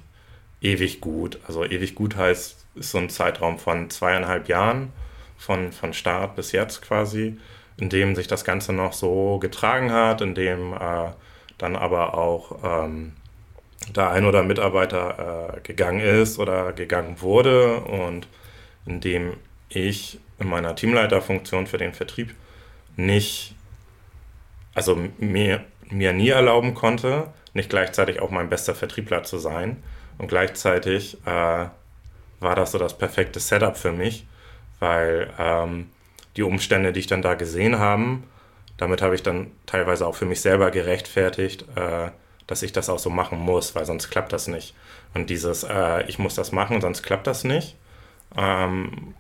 ewig 0.62 1.02
gut. 1.02 1.40
Also 1.48 1.66
ewig 1.66 1.96
gut 1.96 2.16
heißt, 2.16 2.66
ist 2.76 2.92
so 2.92 2.98
ein 2.98 3.10
Zeitraum 3.10 3.60
von 3.60 3.90
zweieinhalb 3.90 4.48
Jahren 4.48 4.94
von, 5.38 5.72
von 5.72 5.94
Start 5.94 6.36
bis 6.36 6.52
jetzt 6.52 6.82
quasi, 6.82 7.40
in 7.78 7.90
dem 7.90 8.16
sich 8.16 8.28
das 8.28 8.44
Ganze 8.44 8.74
noch 8.74 8.94
so 8.94 9.40
getragen 9.40 9.92
hat, 9.92 10.22
in 10.22 10.36
dem 10.36 10.74
äh, 10.74 11.12
dann 11.58 11.76
aber 11.76 12.16
auch 12.16 12.60
ähm, 12.64 13.14
da 13.94 14.12
ein 14.12 14.26
oder 14.26 14.44
Mitarbeiter 14.44 15.56
äh, 15.56 15.62
gegangen 15.62 16.02
ist 16.02 16.40
oder 16.40 16.74
gegangen 16.74 17.22
wurde 17.22 17.80
und 17.82 18.28
indem 18.86 19.38
ich 19.70 20.20
in 20.40 20.48
meiner 20.48 20.76
Teamleiterfunktion 20.76 21.68
für 21.68 21.78
den 21.78 21.94
Vertrieb 21.94 22.34
nicht, 22.96 23.56
also 24.74 24.98
mir, 25.18 25.64
mir 25.90 26.14
nie 26.14 26.30
erlauben 26.30 26.74
konnte, 26.74 27.28
nicht 27.54 27.70
gleichzeitig 27.70 28.22
auch 28.22 28.30
mein 28.30 28.50
bester 28.50 28.76
Vertriebler 28.76 29.24
zu 29.24 29.38
sein. 29.38 29.84
Und 30.18 30.28
gleichzeitig 30.28 31.18
äh, 31.26 31.68
war 32.40 32.56
das 32.56 32.72
so 32.72 32.78
das 32.78 32.98
perfekte 32.98 33.40
Setup 33.40 33.78
für 33.78 33.92
mich, 33.92 34.26
weil 34.80 35.32
ähm, 35.40 35.90
die 36.36 36.44
Umstände, 36.44 36.94
die 36.94 37.00
ich 37.00 37.08
dann 37.08 37.22
da 37.22 37.36
gesehen 37.36 37.80
habe, 37.80 38.20
damit 38.78 39.02
habe 39.02 39.16
ich 39.16 39.24
dann 39.24 39.52
teilweise 39.66 40.06
auch 40.06 40.16
für 40.16 40.26
mich 40.26 40.42
selber 40.42 40.72
gerechtfertigt, 40.72 41.66
äh, 41.76 42.10
dass 42.46 42.64
ich 42.64 42.72
das 42.72 42.90
auch 42.90 43.00
so 43.00 43.10
machen 43.10 43.40
muss, 43.40 43.76
weil 43.76 43.86
sonst 43.86 44.10
klappt 44.10 44.32
das 44.32 44.48
nicht. 44.48 44.74
Und 45.14 45.30
dieses, 45.30 45.64
äh, 45.64 46.04
ich 46.08 46.20
muss 46.20 46.36
das 46.36 46.52
machen, 46.52 46.80
sonst 46.80 47.04
klappt 47.04 47.28
das 47.28 47.44
nicht, 47.44 47.76
ähm, 48.36 49.16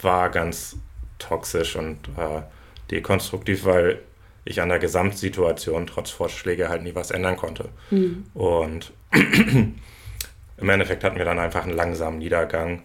war 0.00 0.30
ganz 0.30 0.76
toxisch 1.18 1.76
und 1.76 2.08
äh, 2.16 2.42
dekonstruktiv, 2.90 3.64
weil 3.64 4.00
ich 4.44 4.62
an 4.62 4.68
der 4.68 4.78
Gesamtsituation 4.78 5.86
trotz 5.86 6.10
Vorschläge 6.10 6.68
halt 6.68 6.82
nie 6.82 6.94
was 6.94 7.10
ändern 7.10 7.36
konnte. 7.36 7.68
Mhm. 7.90 8.26
Und 8.34 8.92
im 9.12 10.68
Endeffekt 10.68 11.04
hatten 11.04 11.18
wir 11.18 11.24
dann 11.24 11.38
einfach 11.38 11.64
einen 11.64 11.76
langsamen 11.76 12.18
Niedergang. 12.18 12.82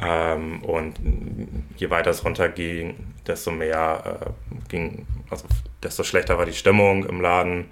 Ähm, 0.00 0.62
und 0.64 0.94
je 1.76 1.90
weiter 1.90 2.10
es 2.10 2.24
runterging, 2.24 3.14
desto 3.26 3.50
mehr 3.50 4.20
äh, 4.20 4.68
ging, 4.68 5.06
also 5.30 5.46
desto 5.82 6.02
schlechter 6.02 6.36
war 6.38 6.46
die 6.46 6.52
Stimmung 6.52 7.06
im 7.06 7.20
Laden. 7.20 7.70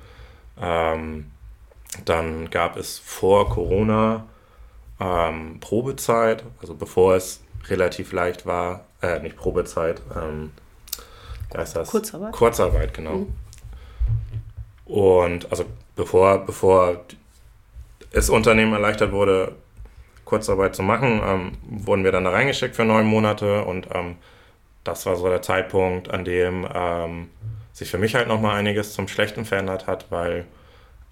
Ähm, 0.60 1.30
dann 2.04 2.48
gab 2.50 2.76
es 2.76 2.98
vor 2.98 3.50
Corona 3.50 4.26
ähm, 5.00 5.58
Probezeit, 5.60 6.44
also 6.60 6.74
bevor 6.74 7.16
es 7.16 7.42
relativ 7.68 8.12
leicht 8.12 8.46
war, 8.46 8.86
äh, 9.02 9.18
nicht 9.20 9.36
Probezeit, 9.36 10.00
ähm, 10.16 10.52
da 11.50 11.62
ist 11.62 11.74
das 11.74 11.90
Kurzarbeit. 11.90 12.32
Kurzarbeit, 12.32 12.94
genau. 12.94 13.16
Mhm. 13.16 13.34
Und 14.86 15.50
also 15.50 15.64
bevor, 15.96 16.38
bevor 16.46 17.04
es 18.10 18.30
Unternehmen 18.30 18.72
erleichtert 18.72 19.12
wurde, 19.12 19.54
Kurzarbeit 20.32 20.74
zu 20.74 20.82
machen, 20.82 21.20
ähm, 21.22 21.52
wurden 21.68 22.04
wir 22.04 22.12
dann 22.12 22.24
da 22.24 22.30
reingeschickt 22.30 22.74
für 22.74 22.86
neun 22.86 23.04
Monate 23.04 23.66
und 23.66 23.88
ähm, 23.92 24.16
das 24.82 25.04
war 25.04 25.16
so 25.16 25.28
der 25.28 25.42
Zeitpunkt, 25.42 26.10
an 26.10 26.24
dem 26.24 26.66
ähm, 26.74 27.28
sich 27.74 27.90
für 27.90 27.98
mich 27.98 28.14
halt 28.14 28.28
nochmal 28.28 28.56
einiges 28.56 28.94
zum 28.94 29.08
Schlechten 29.08 29.44
verändert 29.44 29.86
hat, 29.86 30.06
weil 30.08 30.46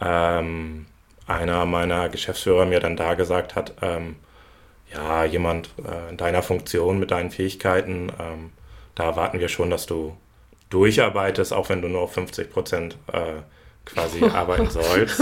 ähm, 0.01 0.87
einer 1.27 1.67
meiner 1.67 2.09
Geschäftsführer 2.09 2.65
mir 2.65 2.81
dann 2.81 2.97
da 2.97 3.13
gesagt 3.13 3.57
hat, 3.57 3.75
ähm, 3.83 4.17
ja, 4.91 5.27
jemand 5.27 5.69
äh, 5.87 6.09
in 6.09 6.17
deiner 6.17 6.43
Funktion 6.43 6.99
mit 6.99 7.11
deinen 7.11 7.31
Fähigkeiten, 7.31 8.11
ähm, 8.19 8.53
da 8.95 9.05
erwarten 9.05 9.39
wir 9.39 9.51
schon, 9.51 9.69
dass 9.69 9.85
du 9.85 10.17
durcharbeitest, 10.71 11.53
auch 11.53 11.69
wenn 11.69 11.83
du 11.83 11.89
nur 11.89 12.01
auf 12.01 12.15
50 12.15 12.51
Prozent 12.51 12.97
äh, 13.13 13.43
quasi 13.85 14.25
arbeiten 14.25 14.71
sollst. 14.71 15.21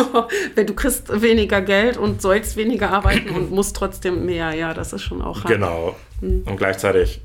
wenn 0.55 0.67
du 0.67 0.75
kriegst 0.75 1.21
weniger 1.21 1.61
Geld 1.61 1.97
und 1.97 2.23
sollst 2.23 2.57
weniger 2.57 2.91
arbeiten 2.91 3.31
und 3.31 3.51
musst 3.51 3.77
trotzdem 3.77 4.27
mehr, 4.27 4.53
ja, 4.55 4.75
das 4.75 4.93
ist 4.93 5.03
schon 5.03 5.23
auch 5.23 5.45
hart. 5.45 5.49
Genau. 5.49 5.97
Mhm. 6.21 6.45
Und 6.47 6.57
gleichzeitig 6.57 7.21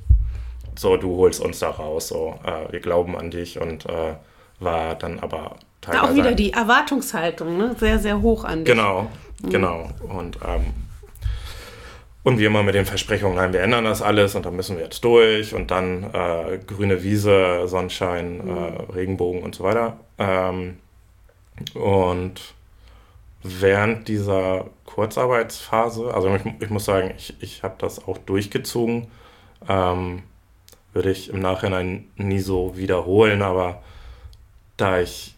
so, 0.76 0.98
du 0.98 1.18
holst 1.18 1.42
uns 1.42 1.60
da 1.60 1.70
raus, 1.70 2.08
so, 2.08 2.40
äh, 2.44 2.72
wir 2.72 2.80
glauben 2.80 3.16
an 3.18 3.32
dich 3.32 3.60
und 3.60 3.86
äh, 3.86 4.16
war 4.60 4.96
dann 4.96 5.20
aber 5.20 5.58
teilweise... 5.82 6.04
Auch 6.04 6.16
wieder 6.16 6.34
die 6.34 6.54
Erwartungshaltung, 6.54 7.58
ne? 7.58 7.76
sehr, 7.80 8.00
sehr 8.00 8.22
hoch 8.22 8.44
an 8.44 8.66
dich. 8.66 8.74
Genau, 8.74 9.10
mhm. 9.44 9.50
genau. 9.50 9.90
Und, 10.08 10.40
ähm, 10.46 10.74
und 12.24 12.40
wie 12.40 12.46
immer 12.46 12.64
mit 12.64 12.74
den 12.74 12.86
Versprechungen, 12.86 13.36
nein, 13.36 13.54
wir 13.54 13.62
ändern 13.62 13.84
das 13.84 14.02
alles 14.02 14.34
und 14.36 14.46
dann 14.46 14.56
müssen 14.56 14.78
wir 14.78 14.86
jetzt 14.86 15.04
durch 15.04 15.54
und 15.54 15.72
dann 15.72 16.04
äh, 16.14 16.58
grüne 16.66 17.04
Wiese, 17.04 17.68
Sonnenschein, 17.68 18.38
mhm. 18.38 18.94
Regenbogen 18.94 19.44
und 19.44 19.56
so 19.56 19.64
weiter. 19.64 19.98
Ähm, 20.18 20.78
und 21.74 22.54
während 23.44 24.08
dieser 24.08 24.70
Kurzarbeitsphase, 24.86 26.14
also 26.14 26.36
ich, 26.36 26.44
ich 26.60 26.70
muss 26.70 26.86
sagen, 26.86 27.14
ich, 27.18 27.36
ich 27.42 27.64
habe 27.64 27.76
das 27.78 28.08
auch 28.08 28.18
durchgezogen. 28.18 29.08
Ähm, 29.68 30.24
würde 30.94 31.12
ich 31.12 31.30
im 31.30 31.40
Nachhinein 31.40 32.06
nie 32.16 32.40
so 32.40 32.78
wiederholen, 32.78 33.42
aber 33.42 33.82
da 34.78 35.00
ich 35.00 35.36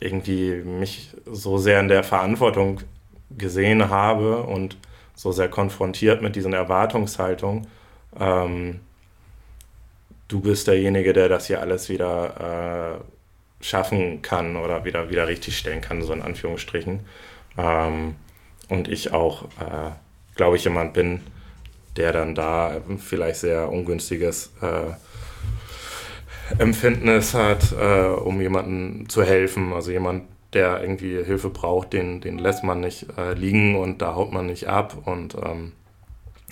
irgendwie 0.00 0.62
mich 0.62 1.10
so 1.26 1.58
sehr 1.58 1.80
in 1.80 1.88
der 1.88 2.04
Verantwortung 2.04 2.80
gesehen 3.36 3.88
habe 3.88 4.42
und 4.42 4.76
so 5.14 5.32
sehr 5.32 5.48
konfrontiert 5.48 6.22
mit 6.22 6.36
diesen 6.36 6.52
Erwartungshaltungen, 6.52 7.66
ähm, 8.18 8.80
du 10.28 10.40
bist 10.40 10.68
derjenige, 10.68 11.12
der 11.12 11.28
das 11.28 11.46
hier 11.46 11.60
alles 11.60 11.88
wieder 11.88 13.00
äh, 13.00 13.17
schaffen 13.60 14.22
kann 14.22 14.56
oder 14.56 14.84
wieder, 14.84 15.10
wieder 15.10 15.26
richtig 15.26 15.58
stellen 15.58 15.80
kann, 15.80 16.02
so 16.02 16.12
in 16.12 16.22
Anführungsstrichen. 16.22 17.00
Ähm, 17.56 18.14
und 18.68 18.88
ich 18.88 19.12
auch, 19.12 19.44
äh, 19.60 19.90
glaube 20.36 20.56
ich, 20.56 20.64
jemand 20.64 20.92
bin, 20.92 21.20
der 21.96 22.12
dann 22.12 22.34
da 22.34 22.80
vielleicht 22.98 23.40
sehr 23.40 23.70
ungünstiges 23.70 24.52
äh, 24.62 24.92
Empfindnis 26.58 27.34
hat, 27.34 27.72
äh, 27.72 28.06
um 28.06 28.40
jemandem 28.40 29.08
zu 29.08 29.22
helfen. 29.22 29.72
Also 29.72 29.90
jemand, 29.90 30.24
der 30.52 30.80
irgendwie 30.80 31.22
Hilfe 31.24 31.50
braucht, 31.50 31.92
den, 31.92 32.20
den 32.20 32.38
lässt 32.38 32.64
man 32.64 32.80
nicht 32.80 33.06
äh, 33.18 33.34
liegen 33.34 33.76
und 33.76 34.00
da 34.00 34.14
haut 34.14 34.32
man 34.32 34.46
nicht 34.46 34.68
ab 34.68 34.96
und 35.04 35.34
ähm, 35.34 35.72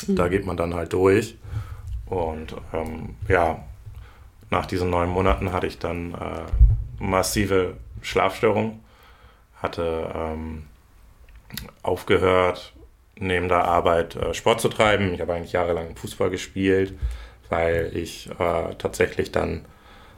mhm. 0.07 0.17
da 0.17 0.29
geht 0.29 0.45
man 0.45 0.57
dann 0.57 0.75
halt 0.75 0.93
durch. 0.93 1.39
Und 2.07 2.55
ähm, 2.73 3.17
ja, 3.29 3.65
nach 4.51 4.67
diesen 4.67 4.91
neun 4.91 5.09
Monaten 5.09 5.53
hatte 5.53 5.67
ich 5.67 5.79
dann 5.79 6.13
äh, 6.15 6.76
massive 6.99 7.77
Schlafstörungen, 8.03 8.81
hatte 9.63 10.13
ähm, 10.15 10.65
aufgehört, 11.83 12.73
neben 13.19 13.49
der 13.49 13.65
Arbeit 13.65 14.17
äh, 14.17 14.35
Sport 14.35 14.61
zu 14.61 14.69
treiben. 14.69 15.15
Ich 15.15 15.21
habe 15.21 15.35
eigentlich 15.35 15.53
jahrelang 15.53 15.97
Fußball 15.97 16.31
gespielt, 16.31 16.95
weil 17.49 17.91
ich 17.95 18.29
äh, 18.39 18.75
tatsächlich 18.79 19.33
dann 19.33 19.65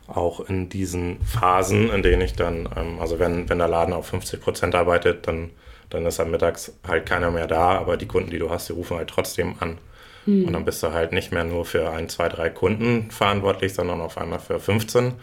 auch 0.08 0.40
in 0.40 0.68
diesen 0.68 1.20
Phasen, 1.22 1.90
in 1.90 2.02
denen 2.02 2.22
ich 2.22 2.34
dann, 2.34 2.68
ähm, 2.76 2.98
also 3.00 3.18
wenn, 3.18 3.48
wenn 3.48 3.58
der 3.58 3.68
Laden 3.68 3.92
auf 3.92 4.06
50 4.06 4.40
Prozent 4.40 4.74
arbeitet, 4.74 5.26
dann, 5.26 5.50
dann 5.90 6.06
ist 6.06 6.18
am 6.18 6.30
Mittags 6.30 6.72
halt 6.86 7.06
keiner 7.06 7.30
mehr 7.30 7.46
da, 7.46 7.78
aber 7.78 7.96
die 7.96 8.06
Kunden, 8.06 8.30
die 8.30 8.38
du 8.38 8.50
hast, 8.50 8.68
die 8.68 8.72
rufen 8.72 8.96
halt 8.96 9.10
trotzdem 9.10 9.54
an. 9.60 9.78
Mhm. 10.26 10.46
Und 10.46 10.52
dann 10.54 10.64
bist 10.64 10.82
du 10.82 10.92
halt 10.92 11.12
nicht 11.12 11.30
mehr 11.30 11.44
nur 11.44 11.64
für 11.64 11.90
ein, 11.90 12.08
zwei, 12.08 12.28
drei 12.28 12.48
Kunden 12.50 13.10
verantwortlich, 13.10 13.74
sondern 13.74 14.00
auf 14.00 14.18
einmal 14.18 14.40
für 14.40 14.58
15. 14.58 15.14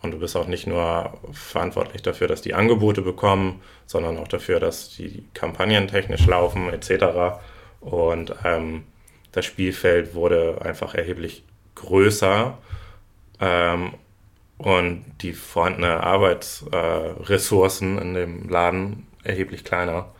Und 0.00 0.12
du 0.12 0.18
bist 0.18 0.36
auch 0.36 0.46
nicht 0.46 0.66
nur 0.66 1.18
verantwortlich 1.32 2.02
dafür, 2.02 2.28
dass 2.28 2.40
die 2.40 2.54
Angebote 2.54 3.02
bekommen, 3.02 3.60
sondern 3.86 4.16
auch 4.18 4.28
dafür, 4.28 4.60
dass 4.60 4.90
die 4.90 5.24
Kampagnen 5.34 5.88
technisch 5.88 6.26
laufen 6.26 6.72
etc. 6.72 7.40
Und 7.80 8.34
ähm, 8.44 8.84
das 9.32 9.44
Spielfeld 9.44 10.14
wurde 10.14 10.58
einfach 10.62 10.94
erheblich 10.94 11.44
größer 11.74 12.56
ähm, 13.40 13.94
und 14.56 15.04
die 15.20 15.32
vorhandene 15.32 16.02
Arbeitsressourcen 16.02 17.98
äh, 17.98 18.00
in 18.00 18.14
dem 18.14 18.48
Laden 18.48 19.06
erheblich 19.24 19.64
kleiner. 19.64 20.12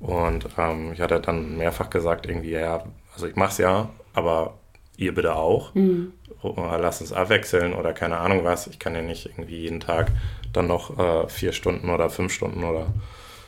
Und 0.00 0.46
ähm, 0.58 0.92
ich 0.92 1.00
hatte 1.00 1.20
dann 1.20 1.56
mehrfach 1.56 1.90
gesagt, 1.90 2.26
irgendwie, 2.26 2.50
ja, 2.50 2.84
also 3.14 3.26
ich 3.26 3.36
mach's 3.36 3.58
ja, 3.58 3.88
aber 4.12 4.54
ihr 4.96 5.14
bitte 5.14 5.34
auch. 5.34 5.74
Mhm. 5.74 6.12
Lass 6.42 7.00
uns 7.00 7.12
abwechseln 7.12 7.72
oder 7.72 7.92
keine 7.92 8.18
Ahnung 8.18 8.44
was. 8.44 8.66
Ich 8.66 8.78
kann 8.78 8.94
ja 8.94 9.02
nicht 9.02 9.26
irgendwie 9.26 9.58
jeden 9.58 9.80
Tag 9.80 10.10
dann 10.52 10.66
noch 10.66 10.98
äh, 10.98 11.28
vier 11.28 11.52
Stunden 11.52 11.90
oder 11.90 12.10
fünf 12.10 12.32
Stunden 12.32 12.64
oder 12.64 12.86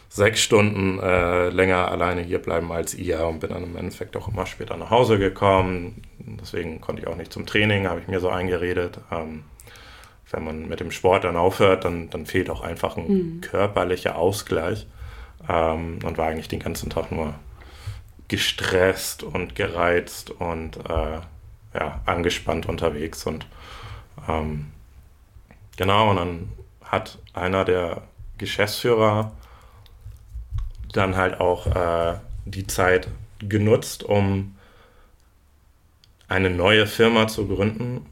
sechs 0.08 0.40
Stunden 0.40 0.98
äh, 0.98 1.50
länger 1.50 1.90
alleine 1.90 2.22
hier 2.22 2.38
bleiben 2.38 2.72
als 2.72 2.94
ihr 2.94 3.26
und 3.26 3.40
bin 3.40 3.50
dann 3.50 3.64
im 3.64 3.76
Endeffekt 3.76 4.16
auch 4.16 4.28
immer 4.28 4.46
später 4.46 4.76
nach 4.76 4.90
Hause 4.90 5.18
gekommen. 5.18 6.02
Deswegen 6.18 6.80
konnte 6.80 7.02
ich 7.02 7.08
auch 7.08 7.16
nicht 7.16 7.32
zum 7.32 7.46
Training, 7.46 7.86
habe 7.86 8.00
ich 8.00 8.08
mir 8.08 8.20
so 8.20 8.28
eingeredet. 8.28 8.98
Ähm, 9.12 9.44
wenn 10.30 10.44
man 10.44 10.68
mit 10.68 10.80
dem 10.80 10.90
Sport 10.90 11.24
dann 11.24 11.36
aufhört, 11.36 11.84
dann, 11.84 12.10
dann 12.10 12.26
fehlt 12.26 12.50
auch 12.50 12.62
einfach 12.62 12.96
ein 12.96 13.08
mhm. 13.08 13.40
körperlicher 13.42 14.16
Ausgleich 14.16 14.86
ähm, 15.48 15.98
und 16.04 16.18
war 16.18 16.28
eigentlich 16.28 16.48
den 16.48 16.60
ganzen 16.60 16.90
Tag 16.90 17.12
nur 17.12 17.34
gestresst 18.28 19.22
und 19.22 19.54
gereizt 19.54 20.30
und 20.30 20.78
äh, 20.88 21.20
ja, 21.78 22.00
angespannt 22.06 22.66
unterwegs. 22.66 23.24
Und 23.26 23.46
ähm, 24.28 24.72
genau, 25.76 26.10
und 26.10 26.16
dann 26.16 26.52
hat 26.82 27.18
einer 27.34 27.64
der 27.64 28.02
Geschäftsführer 28.38 29.32
dann 30.92 31.16
halt 31.16 31.40
auch 31.40 31.66
äh, 31.66 32.18
die 32.44 32.66
Zeit 32.66 33.08
genutzt, 33.40 34.02
um 34.04 34.56
eine 36.28 36.50
neue 36.50 36.86
Firma 36.86 37.28
zu 37.28 37.46
gründen, 37.46 38.06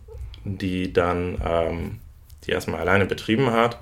die 0.44 0.92
dann 0.92 1.40
ähm, 1.44 2.00
die 2.44 2.50
erstmal 2.52 2.80
alleine 2.80 3.06
betrieben 3.06 3.50
hat, 3.50 3.78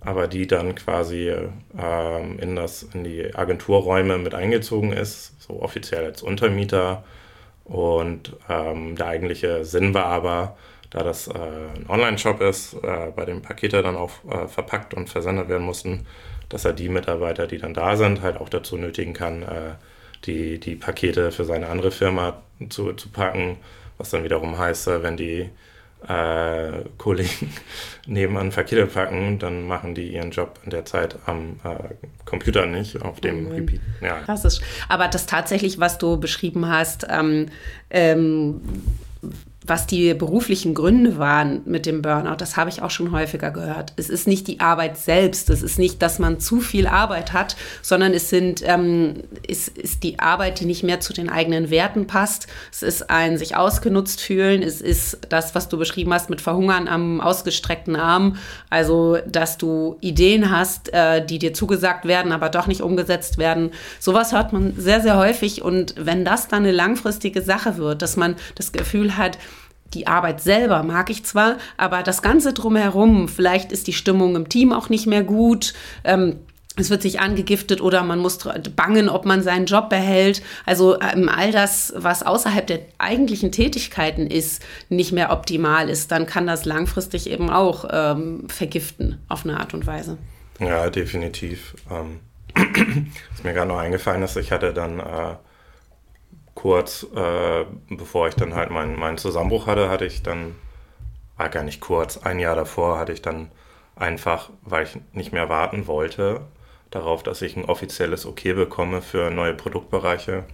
aber 0.00 0.28
die 0.28 0.46
dann 0.46 0.74
quasi 0.74 1.34
ähm, 1.76 2.38
in, 2.38 2.56
das, 2.56 2.84
in 2.84 3.04
die 3.04 3.34
Agenturräume 3.34 4.18
mit 4.18 4.34
eingezogen 4.34 4.92
ist, 4.92 5.40
so 5.42 5.60
offiziell 5.60 6.04
als 6.04 6.22
Untermieter. 6.22 7.04
Und 7.68 8.36
ähm, 8.48 8.96
der 8.96 9.08
eigentliche 9.08 9.64
Sinn 9.64 9.92
war 9.92 10.06
aber, 10.06 10.56
da 10.90 11.02
das 11.02 11.26
äh, 11.26 11.32
ein 11.32 11.86
Online-Shop 11.88 12.40
ist, 12.40 12.74
äh, 12.74 13.10
bei 13.14 13.24
dem 13.24 13.42
Pakete 13.42 13.82
dann 13.82 13.96
auch 13.96 14.12
äh, 14.30 14.46
verpackt 14.46 14.94
und 14.94 15.08
versendet 15.10 15.48
werden 15.48 15.66
mussten, 15.66 16.06
dass 16.48 16.64
er 16.64 16.72
die 16.72 16.88
Mitarbeiter, 16.88 17.46
die 17.46 17.58
dann 17.58 17.74
da 17.74 17.96
sind, 17.96 18.22
halt 18.22 18.36
auch 18.40 18.48
dazu 18.48 18.76
nötigen 18.76 19.12
kann, 19.12 19.42
äh, 19.42 19.74
die, 20.24 20.60
die 20.60 20.76
Pakete 20.76 21.32
für 21.32 21.44
seine 21.44 21.68
andere 21.68 21.90
Firma 21.90 22.40
zu, 22.68 22.92
zu 22.92 23.08
packen, 23.08 23.58
was 23.98 24.10
dann 24.10 24.24
wiederum 24.24 24.56
heißt, 24.58 24.88
äh, 24.88 25.02
wenn 25.02 25.16
die 25.16 25.50
äh, 26.08 26.84
Kollegen 26.98 27.52
nebenan 28.06 28.50
Pakete 28.50 28.86
packen, 28.86 29.38
dann 29.38 29.66
machen 29.66 29.94
die 29.94 30.12
ihren 30.14 30.30
Job 30.30 30.58
in 30.64 30.70
der 30.70 30.84
Zeit 30.84 31.16
am 31.26 31.58
äh, 31.64 31.94
Computer 32.24 32.66
nicht, 32.66 33.00
auf 33.02 33.20
dem 33.20 33.44
Mhm. 33.44 33.52
Repeat. 33.52 33.80
Ja. 34.00 34.20
Das 34.26 34.44
ist, 34.44 34.62
aber 34.88 35.08
das 35.08 35.26
tatsächlich, 35.26 35.80
was 35.80 35.98
du 35.98 36.18
beschrieben 36.18 36.68
hast, 36.68 37.06
ähm, 37.10 37.46
ähm, 37.90 38.60
was 39.66 39.86
die 39.86 40.14
beruflichen 40.14 40.74
Gründe 40.74 41.18
waren 41.18 41.62
mit 41.64 41.86
dem 41.86 42.02
Burnout, 42.02 42.36
das 42.36 42.56
habe 42.56 42.70
ich 42.70 42.82
auch 42.82 42.90
schon 42.90 43.10
häufiger 43.12 43.50
gehört. 43.50 43.92
Es 43.96 44.08
ist 44.08 44.26
nicht 44.26 44.46
die 44.46 44.60
Arbeit 44.60 44.96
selbst, 44.96 45.50
es 45.50 45.62
ist 45.62 45.78
nicht, 45.78 46.02
dass 46.02 46.18
man 46.18 46.38
zu 46.38 46.60
viel 46.60 46.86
Arbeit 46.86 47.32
hat, 47.32 47.56
sondern 47.82 48.12
es 48.12 48.30
sind, 48.30 48.62
ähm, 48.64 49.22
es 49.48 49.68
ist 49.68 50.02
die 50.02 50.18
Arbeit, 50.18 50.60
die 50.60 50.66
nicht 50.66 50.82
mehr 50.82 51.00
zu 51.00 51.12
den 51.12 51.28
eigenen 51.28 51.70
Werten 51.70 52.06
passt. 52.06 52.46
Es 52.70 52.82
ist 52.82 53.10
ein 53.10 53.38
sich 53.38 53.56
ausgenutzt 53.56 54.20
fühlen, 54.20 54.62
es 54.62 54.80
ist 54.80 55.18
das, 55.28 55.54
was 55.54 55.68
du 55.68 55.78
beschrieben 55.78 56.12
hast 56.12 56.30
mit 56.30 56.40
Verhungern 56.40 56.88
am 56.88 57.20
ausgestreckten 57.20 57.96
Arm, 57.96 58.36
also 58.70 59.18
dass 59.26 59.58
du 59.58 59.96
Ideen 60.00 60.50
hast, 60.50 60.92
äh, 60.92 61.24
die 61.24 61.38
dir 61.38 61.54
zugesagt 61.54 62.04
werden, 62.06 62.32
aber 62.32 62.50
doch 62.50 62.66
nicht 62.66 62.82
umgesetzt 62.82 63.38
werden. 63.38 63.70
Sowas 63.98 64.32
hört 64.32 64.52
man 64.52 64.74
sehr, 64.76 65.00
sehr 65.00 65.16
häufig 65.16 65.62
und 65.62 65.94
wenn 65.98 66.24
das 66.24 66.48
dann 66.48 66.62
eine 66.62 66.72
langfristige 66.72 67.42
Sache 67.42 67.76
wird, 67.78 68.02
dass 68.02 68.16
man 68.16 68.36
das 68.54 68.72
Gefühl 68.72 69.16
hat, 69.16 69.38
die 69.94 70.06
Arbeit 70.06 70.40
selber 70.40 70.82
mag 70.82 71.10
ich 71.10 71.24
zwar, 71.24 71.56
aber 71.76 72.02
das 72.02 72.22
Ganze 72.22 72.52
drumherum, 72.52 73.28
vielleicht 73.28 73.72
ist 73.72 73.86
die 73.86 73.92
Stimmung 73.92 74.36
im 74.36 74.48
Team 74.48 74.72
auch 74.72 74.88
nicht 74.88 75.06
mehr 75.06 75.22
gut. 75.22 75.74
Ähm, 76.04 76.40
es 76.78 76.90
wird 76.90 77.02
sich 77.02 77.20
angegiftet 77.20 77.80
oder 77.80 78.02
man 78.02 78.18
muss 78.18 78.38
bangen, 78.76 79.08
ob 79.08 79.24
man 79.24 79.42
seinen 79.42 79.64
Job 79.64 79.88
behält. 79.88 80.42
Also 80.66 81.00
ähm, 81.00 81.28
all 81.28 81.50
das, 81.50 81.94
was 81.96 82.22
außerhalb 82.22 82.66
der 82.66 82.80
eigentlichen 82.98 83.50
Tätigkeiten 83.50 84.26
ist, 84.26 84.62
nicht 84.90 85.12
mehr 85.12 85.32
optimal 85.32 85.88
ist, 85.88 86.12
dann 86.12 86.26
kann 86.26 86.46
das 86.46 86.66
langfristig 86.66 87.30
eben 87.30 87.48
auch 87.48 87.86
ähm, 87.90 88.46
vergiften 88.48 89.18
auf 89.28 89.44
eine 89.44 89.58
Art 89.58 89.72
und 89.72 89.86
Weise. 89.86 90.18
Ja, 90.60 90.90
definitiv. 90.90 91.74
Ähm, 91.90 92.20
was 93.32 93.42
mir 93.42 93.54
gerade 93.54 93.68
noch 93.68 93.78
eingefallen 93.78 94.22
ist, 94.22 94.36
ich 94.36 94.52
hatte 94.52 94.74
dann 94.74 95.00
äh, 95.00 95.36
kurz, 96.56 97.06
äh, 97.14 97.64
bevor 97.90 98.26
ich 98.26 98.34
dann 98.34 98.54
halt 98.54 98.70
meinen, 98.70 98.98
meinen 98.98 99.18
Zusammenbruch 99.18 99.68
hatte, 99.68 99.88
hatte 99.88 100.06
ich 100.06 100.24
dann, 100.24 100.56
war 101.36 101.48
gar 101.50 101.62
nicht 101.62 101.80
kurz, 101.80 102.16
ein 102.16 102.40
Jahr 102.40 102.56
davor 102.56 102.98
hatte 102.98 103.12
ich 103.12 103.22
dann 103.22 103.50
einfach, 103.94 104.50
weil 104.62 104.84
ich 104.84 104.98
nicht 105.12 105.32
mehr 105.32 105.48
warten 105.48 105.86
wollte, 105.86 106.40
darauf, 106.90 107.22
dass 107.22 107.42
ich 107.42 107.56
ein 107.56 107.66
offizielles 107.66 108.26
Okay 108.26 108.54
bekomme 108.54 109.02
für 109.02 109.30
neue 109.30 109.54
Produktbereiche, 109.54 110.44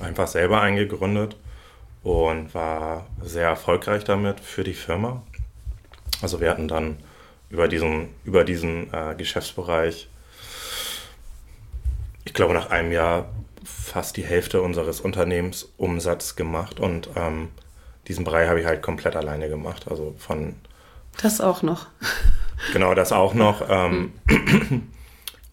einfach 0.00 0.28
selber 0.28 0.60
eingegründet 0.60 1.36
und 2.02 2.54
war 2.54 3.06
sehr 3.22 3.48
erfolgreich 3.48 4.04
damit 4.04 4.40
für 4.40 4.62
die 4.62 4.74
Firma. 4.74 5.22
Also 6.20 6.40
wir 6.40 6.50
hatten 6.50 6.68
dann 6.68 6.98
über 7.48 7.66
diesen, 7.66 8.10
über 8.24 8.44
diesen 8.44 8.92
äh, 8.92 9.14
Geschäftsbereich, 9.16 10.08
ich 12.26 12.34
glaube 12.34 12.52
nach 12.52 12.70
einem 12.70 12.92
Jahr 12.92 13.26
fast 13.64 14.16
die 14.16 14.24
Hälfte 14.24 14.62
unseres 14.62 15.00
Unternehmensumsatz 15.00 16.36
gemacht 16.36 16.80
und 16.80 17.10
ähm, 17.16 17.48
diesen 18.08 18.24
Bereich 18.24 18.48
habe 18.48 18.60
ich 18.60 18.66
halt 18.66 18.82
komplett 18.82 19.16
alleine 19.16 19.48
gemacht. 19.48 19.86
Also 19.90 20.14
von 20.18 20.56
Das 21.20 21.40
auch 21.40 21.62
noch. 21.62 21.86
Genau, 22.72 22.94
das 22.94 23.12
auch 23.12 23.34
noch. 23.34 23.66
Ähm, 23.68 24.12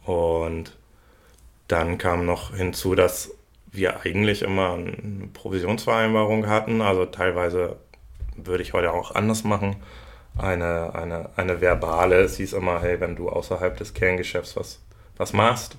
und 0.05 0.77
dann 1.67 1.97
kam 1.97 2.25
noch 2.25 2.55
hinzu, 2.55 2.95
dass 2.95 3.31
wir 3.71 4.01
eigentlich 4.01 4.43
immer 4.43 4.73
eine 4.73 5.27
Provisionsvereinbarung 5.33 6.47
hatten. 6.47 6.81
Also 6.81 7.05
teilweise 7.05 7.77
würde 8.35 8.63
ich 8.63 8.73
heute 8.73 8.91
auch 8.93 9.15
anders 9.15 9.43
machen. 9.43 9.77
Eine, 10.37 10.93
eine, 10.95 11.29
eine 11.35 11.59
verbale. 11.59 12.21
Es 12.21 12.37
hieß 12.37 12.53
immer, 12.53 12.81
hey, 12.81 12.99
wenn 12.99 13.15
du 13.15 13.29
außerhalb 13.29 13.75
des 13.77 13.93
Kerngeschäfts 13.93 14.55
was, 14.55 14.79
was 15.17 15.33
machst, 15.33 15.77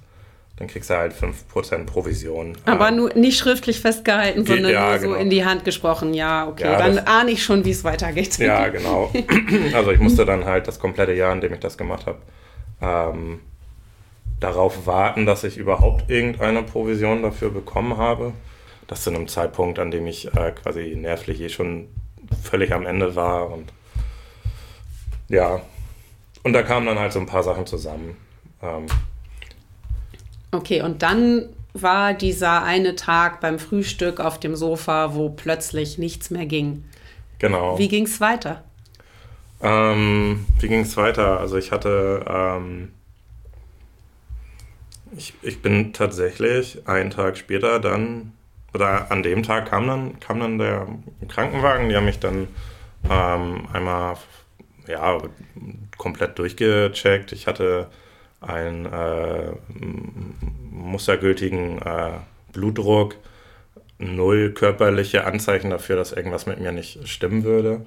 dann 0.57 0.69
kriegst 0.69 0.91
du 0.91 0.97
halt 0.97 1.13
5% 1.15 1.87
Provision. 1.87 2.57
Aber 2.67 2.89
Ähm, 2.89 2.97
nur 2.97 3.15
nicht 3.15 3.39
schriftlich 3.39 3.81
festgehalten, 3.81 4.45
Ge- 4.45 4.55
sondern 4.57 4.73
ja, 4.73 4.91
nur 4.91 4.99
so 5.01 5.07
genau. 5.09 5.19
in 5.21 5.31
die 5.31 5.45
Hand 5.45 5.65
gesprochen. 5.65 6.15
Ja, 6.15 6.47
okay, 6.49 6.65
Ja, 6.65 6.79
dann 6.79 6.99
ahne 7.01 7.31
ich 7.33 7.43
schon, 7.43 7.65
wie 7.65 7.71
es 7.71 7.85
weitergeht. 7.85 8.39
Ja, 8.39 8.69
genau. 8.69 9.11
Also 9.75 9.91
ich 9.93 9.99
musste 10.01 10.25
dann 10.25 10.45
halt 10.45 10.69
das 10.69 10.79
komplette 10.79 11.13
Jahr, 11.15 11.33
in 11.33 11.41
dem 11.41 11.53
ich 11.55 11.61
das 11.61 11.77
gemacht 11.79 12.07
habe, 12.07 12.19
ähm, 12.81 13.41
darauf 14.41 14.87
warten, 14.87 15.25
dass 15.27 15.43
ich 15.45 15.57
überhaupt 15.57 16.11
irgendeine 16.11 16.63
Provision 16.63 17.23
dafür 17.23 17.51
bekommen 17.51 17.97
habe. 17.97 18.33
Das 18.89 19.03
zu 19.05 19.11
einem 19.11 19.29
Zeitpunkt, 19.29 19.79
an 19.79 19.91
dem 19.91 20.07
ich 20.07 20.27
äh, 20.35 20.53
quasi 20.53 20.95
nervlich 20.97 21.41
eh 21.41 21.49
schon 21.49 21.89
völlig 22.43 22.73
am 22.75 22.85
Ende 22.87 23.15
war 23.17 23.51
und 23.51 23.73
ja. 25.29 25.61
Und 26.43 26.53
da 26.53 26.63
kamen 26.63 26.87
dann 26.87 26.99
halt 26.99 27.13
so 27.13 27.21
ein 27.21 27.27
paar 27.27 27.43
Sachen 27.43 27.67
zusammen. 27.67 28.17
Ähm, 28.63 28.87
Okay, 30.53 30.83
und 30.83 31.03
dann 31.03 31.49
war 31.73 32.13
dieser 32.13 32.63
eine 32.63 32.95
Tag 32.95 33.41
beim 33.41 33.59
Frühstück 33.59 34.21
auf 34.21 34.39
dem 34.39 34.55
Sofa, 34.55 35.15
wo 35.15 35.31
plötzlich 35.31 35.97
nichts 35.97 36.31
mehr 36.31 36.45
ging. 36.45 36.85
genau. 37.39 37.79
Wie 37.79 37.89
ging 37.89 38.05
es 38.05 38.21
weiter? 38.21 38.63
Ähm, 39.63 40.45
wie 40.61 40.69
ging 40.69 40.81
es 40.81 40.97
weiter? 40.97 41.41
Also 41.41 41.57
ich 41.57 41.73
hatte, 41.73 42.25
ähm, 42.29 42.93
ich, 45.17 45.33
ich 45.41 45.63
bin 45.63 45.95
tatsächlich 45.95 46.87
einen 46.87 47.11
Tag 47.11 47.39
später 47.39 47.81
dann, 47.81 48.33
oder 48.75 49.11
an 49.11 49.23
dem 49.23 49.43
Tag 49.43 49.71
kam 49.71 49.87
dann, 49.87 50.21
kam 50.21 50.41
dann 50.41 50.59
der 50.59 50.87
Krankenwagen, 51.29 51.89
die 51.89 51.97
haben 51.97 52.05
mich 52.05 52.19
dann 52.19 52.49
ähm, 53.09 53.69
einmal 53.73 54.17
ja, 54.87 55.19
komplett 55.97 56.39
durchgecheckt. 56.39 57.33
Ich 57.33 57.47
hatte 57.47 57.89
einen 58.43 58.87
äh, 58.87 59.53
mustergültigen 60.71 61.79
äh, 61.79 62.11
Blutdruck, 62.53 63.17
null 63.99 64.53
körperliche 64.53 65.25
Anzeichen 65.25 65.71
dafür, 65.71 65.97
dass 65.97 66.13
irgendwas 66.13 66.47
mit 66.47 66.61
mir 66.61 66.73
nicht 66.73 67.07
stimmen 67.09 67.45
würde. 67.45 67.83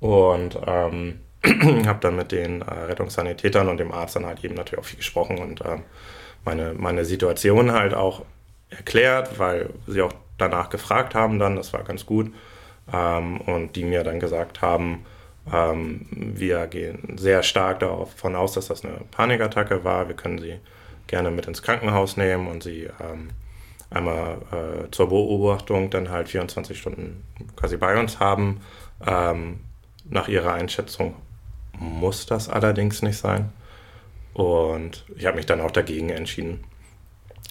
Und 0.00 0.58
ähm, 0.66 1.20
habe 1.86 1.98
dann 2.00 2.16
mit 2.16 2.32
den 2.32 2.62
äh, 2.62 2.72
Rettungssanitätern 2.72 3.68
und 3.68 3.78
dem 3.78 3.92
Arzt 3.92 4.16
dann 4.16 4.26
halt 4.26 4.44
eben 4.44 4.54
natürlich 4.54 4.80
auch 4.80 4.88
viel 4.88 4.98
gesprochen 4.98 5.38
und 5.38 5.60
ähm, 5.64 5.82
meine, 6.44 6.74
meine 6.74 7.04
Situation 7.04 7.72
halt 7.72 7.94
auch 7.94 8.24
erklärt, 8.70 9.38
weil 9.38 9.70
sie 9.86 10.02
auch 10.02 10.12
danach 10.38 10.70
gefragt 10.70 11.14
haben 11.14 11.38
dann, 11.38 11.56
das 11.56 11.72
war 11.72 11.84
ganz 11.84 12.06
gut. 12.06 12.32
Ähm, 12.92 13.40
und 13.42 13.76
die 13.76 13.84
mir 13.84 14.02
dann 14.02 14.20
gesagt 14.20 14.60
haben, 14.60 15.04
ähm, 15.50 16.06
wir 16.10 16.66
gehen 16.66 17.16
sehr 17.16 17.42
stark 17.42 17.80
davon 17.80 18.36
aus, 18.36 18.52
dass 18.52 18.68
das 18.68 18.84
eine 18.84 19.00
Panikattacke 19.10 19.84
war. 19.84 20.08
Wir 20.08 20.14
können 20.14 20.38
sie 20.38 20.58
gerne 21.06 21.30
mit 21.30 21.46
ins 21.46 21.62
Krankenhaus 21.62 22.16
nehmen 22.16 22.46
und 22.46 22.62
sie 22.62 22.88
ähm, 23.00 23.30
einmal 23.90 24.38
äh, 24.52 24.90
zur 24.90 25.08
Beobachtung 25.08 25.90
dann 25.90 26.10
halt 26.10 26.28
24 26.28 26.78
Stunden 26.78 27.24
quasi 27.56 27.76
bei 27.76 27.98
uns 27.98 28.20
haben. 28.20 28.60
Ähm, 29.04 29.60
nach 30.04 30.28
ihrer 30.28 30.52
Einschätzung 30.52 31.16
muss 31.78 32.26
das 32.26 32.48
allerdings 32.48 33.02
nicht 33.02 33.18
sein. 33.18 33.52
Und 34.34 35.04
ich 35.16 35.26
habe 35.26 35.36
mich 35.36 35.46
dann 35.46 35.60
auch 35.60 35.70
dagegen 35.70 36.10
entschieden. 36.10 36.64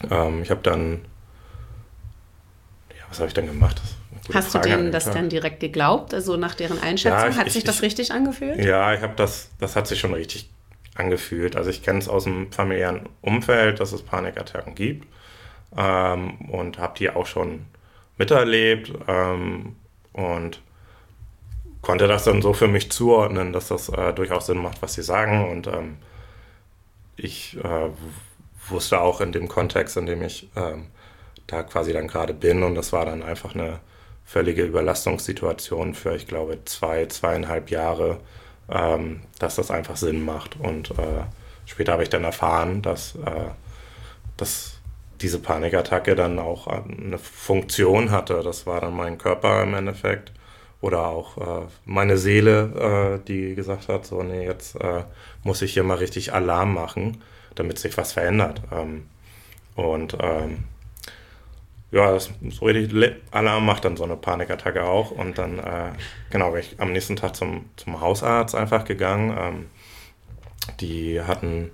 Ähm, 0.10 0.42
ich 0.44 0.50
habe 0.50 0.62
dann, 0.64 1.06
ja, 2.98 3.04
was 3.10 3.20
habe 3.20 3.28
ich 3.28 3.34
dann 3.34 3.46
gemacht? 3.46 3.80
Das 3.84 3.96
Hast 4.34 4.48
du 4.50 4.60
Frage 4.60 4.74
an 4.74 4.80
denen 4.80 4.92
das 4.92 5.06
dann 5.06 5.30
direkt 5.30 5.60
geglaubt, 5.60 6.14
also 6.14 6.38
nach 6.38 6.56
deren 6.56 6.82
Einschätzung? 6.82 7.20
Ja, 7.20 7.28
ich- 7.30 7.38
Hat 7.38 7.48
ich- 7.48 7.54
sich 7.54 7.64
das 7.64 7.78
ich- 7.78 7.82
richtig 7.84 8.12
angefühlt? 8.12 8.64
Ja, 8.64 8.94
ich 8.94 9.02
habe 9.02 9.14
das, 9.16 9.50
das 9.60 9.76
hat 9.76 9.88
sich 9.88 10.00
schon 10.00 10.14
richtig 10.14 10.50
angefühlt. 10.96 11.56
Also 11.56 11.70
ich 11.70 11.84
kenne 11.84 12.00
es 12.00 12.08
aus 12.08 12.26
dem 12.26 12.52
familiären 12.52 13.10
Umfeld, 13.22 13.80
dass 13.80 13.92
es 13.94 14.02
Panikattacken 14.04 14.76
gibt 14.76 15.08
ähm, 15.78 16.36
und 16.50 16.78
habe 16.78 16.94
die 16.98 17.10
auch 17.10 17.26
schon 17.26 17.66
miterlebt 18.18 18.92
ähm, 19.08 19.76
und 20.14 20.62
konnte 21.82 22.08
das 22.08 22.26
dann 22.26 22.42
so 22.44 22.54
für 22.54 22.68
mich 22.68 22.92
zuordnen, 22.92 23.54
dass 23.54 23.70
das 23.70 23.90
äh, 23.90 24.14
durchaus 24.14 24.46
Sinn 24.46 24.58
macht, 24.62 24.82
was 24.82 24.94
sie 24.94 25.02
sagen 25.02 25.50
und 25.50 25.66
ähm, 25.68 25.98
ich 27.18 27.58
äh, 27.64 27.90
wusste 28.70 29.00
auch 29.00 29.22
in 29.22 29.32
dem 29.32 29.48
Kontext, 29.48 29.98
in 29.98 30.06
dem 30.06 30.22
ich 30.22 30.48
ähm, 30.56 30.88
da 31.48 31.64
quasi 31.64 31.94
dann 31.94 32.08
gerade 32.08 32.34
bin 32.34 32.64
und 32.64 32.76
das 32.76 32.94
war 32.94 33.06
dann 33.06 33.24
einfach 33.24 33.56
eine 33.56 33.80
völlige 34.32 34.64
Überlastungssituation 34.64 35.94
für, 35.94 36.16
ich 36.16 36.26
glaube, 36.26 36.58
zwei, 36.64 37.06
zweieinhalb 37.08 37.70
Jahre, 37.70 38.18
ähm, 38.70 39.24
dass 39.40 39.58
das 39.58 39.72
einfach 39.72 39.98
Sinn 39.98 40.24
macht. 40.24 40.58
Und 40.58 40.92
äh, 40.92 41.26
später 41.66 41.92
habe 41.92 42.04
ich 42.04 42.10
dann 42.10 42.24
erfahren, 42.24 42.82
dass, 42.82 43.16
äh, 43.16 43.50
dass 44.38 44.80
diese 45.20 45.40
Panikattacke 45.40 46.16
dann 46.16 46.40
auch 46.40 46.68
eine 46.68 47.18
Funktion 47.18 48.12
hatte. 48.12 48.42
Das 48.42 48.66
war 48.66 48.80
dann 48.80 48.96
mein 48.96 49.18
Körper 49.18 49.64
im 49.64 49.74
Endeffekt 49.74 50.32
oder 50.80 51.08
auch 51.08 51.38
äh, 51.38 51.68
meine 51.84 52.18
Seele, 52.18 53.20
äh, 53.20 53.28
die 53.28 53.54
gesagt 53.54 53.90
hat, 53.90 54.06
so, 54.06 54.24
nee, 54.24 54.46
jetzt 54.46 54.76
äh, 54.76 55.04
muss 55.44 55.62
ich 55.62 55.74
hier 55.74 55.84
mal 55.84 55.98
richtig 55.98 56.34
Alarm 56.34 56.74
machen, 56.74 57.22
damit 57.56 57.80
sich 57.80 57.98
was 57.98 58.14
verändert. 58.14 58.62
Ähm, 58.72 59.08
und 59.76 60.18
ähm, 60.22 60.64
ja, 61.92 62.12
das, 62.12 62.32
so 62.50 62.66
richtig 62.66 63.16
Alarm 63.32 63.66
macht 63.66 63.86
dann 63.86 63.98
so 63.98 64.04
eine 64.04 64.16
Panikattacke 64.16 64.84
auch. 64.84 65.12
Und 65.12 65.38
dann, 65.38 65.60
äh, 65.60 65.92
genau, 66.30 66.52
bin 66.52 66.62
ich 66.62 66.80
am 66.80 66.94
nächsten 66.94 67.16
Tag 67.16 67.36
zum, 67.36 67.66
zum 67.76 68.00
Hausarzt 68.02 68.56
einfach 68.56 68.86
gegangen. 68.86 69.36
Ähm, 69.38 69.66
die 70.80 71.22
hatten, 71.22 71.72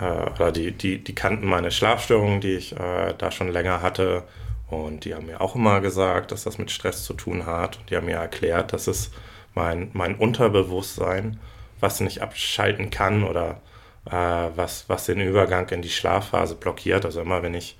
äh, 0.00 0.30
oder 0.30 0.50
die, 0.52 0.72
die, 0.72 1.02
die 1.02 1.14
kannten 1.14 1.46
meine 1.46 1.70
Schlafstörungen, 1.70 2.40
die 2.40 2.54
ich 2.54 2.72
äh, 2.72 3.14
da 3.16 3.30
schon 3.30 3.48
länger 3.48 3.80
hatte 3.80 4.24
und 4.72 5.04
die 5.04 5.14
haben 5.14 5.26
mir 5.26 5.42
auch 5.42 5.54
immer 5.54 5.82
gesagt, 5.82 6.32
dass 6.32 6.44
das 6.44 6.56
mit 6.56 6.70
Stress 6.70 7.04
zu 7.04 7.12
tun 7.12 7.44
hat. 7.44 7.78
Und 7.78 7.90
die 7.90 7.96
haben 7.96 8.06
mir 8.06 8.16
erklärt, 8.16 8.72
dass 8.72 8.86
es 8.86 9.10
mein, 9.54 9.90
mein 9.92 10.14
Unterbewusstsein, 10.16 11.38
was 11.78 12.00
nicht 12.00 12.22
abschalten 12.22 12.88
kann 12.88 13.22
oder 13.22 13.60
äh, 14.06 14.48
was, 14.56 14.88
was 14.88 15.04
den 15.04 15.20
Übergang 15.20 15.68
in 15.68 15.82
die 15.82 15.90
Schlafphase 15.90 16.54
blockiert. 16.54 17.04
Also 17.04 17.20
immer 17.20 17.42
wenn 17.42 17.52
ich 17.52 17.76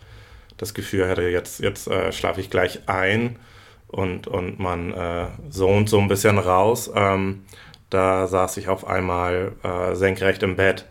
das 0.62 0.74
Gefühl 0.74 1.08
hätte, 1.08 1.22
jetzt, 1.22 1.60
jetzt 1.60 1.88
äh, 1.88 2.12
schlafe 2.12 2.40
ich 2.40 2.48
gleich 2.48 2.88
ein 2.88 3.36
und, 3.88 4.26
und 4.26 4.58
man 4.58 4.92
äh, 4.92 5.26
und 5.62 5.88
so 5.88 5.98
ein 5.98 6.08
bisschen 6.08 6.38
raus, 6.38 6.90
ähm, 6.94 7.44
da 7.90 8.26
saß 8.26 8.56
ich 8.56 8.68
auf 8.68 8.86
einmal 8.86 9.52
äh, 9.62 9.94
senkrecht 9.94 10.42
im 10.42 10.56
Bett 10.56 10.86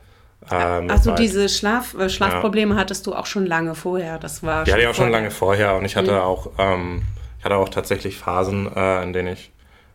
ähm, 0.50 0.90
also 0.90 1.14
diese 1.14 1.50
Schlaf, 1.50 1.94
äh, 1.94 2.10
Schlafprobleme 2.10 2.74
ja. 2.74 2.82
hattest 2.82 3.06
du 3.06 3.14
auch 3.14 3.28
schon 3.28 3.46
lange 3.46 3.76
vorher. 3.76 4.18
Das 4.18 4.42
war 4.42 4.68
ja, 4.68 4.76
die 4.76 4.88
auch 4.88 4.96
schon 4.96 5.12
lange 5.12 5.30
vorher 5.30 5.76
und 5.76 5.86
ich 5.86 5.96
hatte 5.96 6.14
mhm. 6.14 6.18
auch, 6.18 6.50
ähm, 6.58 7.04
ich 7.38 7.46
hatte 7.46 7.58
auch 7.58 7.70
tatsächlich 7.70 8.18
Phasen, 8.18 8.70
äh, 8.76 9.04
in 9.04 9.14
denen 9.14 9.34
ich 9.34 9.52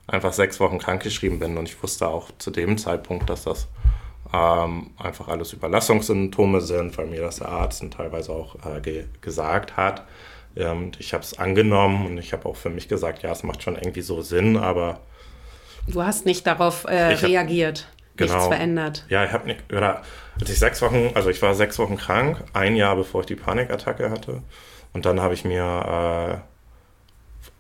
einfach 0.07 0.33
sechs 0.33 0.61
Wochen 0.61 0.79
krankgeschrieben 0.79 1.41
bin 1.41 1.59
und 1.59 1.69
ich 1.69 1.83
wusste 1.83 2.07
auch 2.07 2.31
zu 2.39 2.51
dem 2.51 2.79
Zeitpunkt, 2.79 3.29
dass 3.29 3.43
das 3.43 3.67
ähm, 4.37 4.91
einfach 4.99 5.29
alles 5.29 5.53
Überlassungssymptome 5.53 6.61
sind, 6.61 6.97
weil 6.99 7.07
mir 7.07 7.23
das 7.23 7.37
der 7.37 7.49
Arzt 7.49 7.85
teilweise 7.97 8.33
auch 8.33 8.57
äh, 8.67 8.81
ge 8.81 9.05
gesagt 9.21 9.77
hat. 9.77 10.05
Ähm, 10.57 10.93
ich 10.99 11.15
habe 11.15 11.23
es 11.23 11.39
angenommen 11.39 12.07
und 12.07 12.19
ich 12.19 12.33
habe 12.33 12.47
auch 12.49 12.57
für 12.57 12.71
mich 12.71 12.89
gesagt, 12.89 13.23
ja, 13.23 13.33
es 13.33 13.43
macht 13.43 13.63
schon 13.63 13.77
irgendwie 13.77 14.03
so 14.03 14.23
Sinn, 14.23 14.57
aber 14.57 15.01
Du 15.89 16.03
hast 16.03 16.27
nicht 16.27 16.47
darauf 16.47 16.85
äh, 16.85 17.15
reagiert 17.15 17.87
genau, 18.17 18.35
nichts 18.35 18.49
verändert. 18.49 19.05
Ja, 19.09 19.25
ich 19.25 19.33
habe 19.33 19.47
nicht, 19.47 19.73
oder 19.73 20.03
als 20.41 20.51
ich 20.51 20.59
sechs 20.59 20.83
Wochen, 20.83 21.11
also 21.15 21.31
ich 21.31 21.41
war 21.43 21.55
sechs 21.55 21.79
Wochen 21.79 21.97
krank, 21.97 22.43
ein 22.53 22.77
Jahr 22.77 22.97
bevor 22.97 23.21
ich 23.21 23.27
die 23.27 23.37
Panikattacke 23.37 24.11
hatte. 24.11 24.43
Und 24.93 25.07
dann 25.07 25.21
habe 25.21 25.35
ich 25.35 25.45
mir 25.45 26.43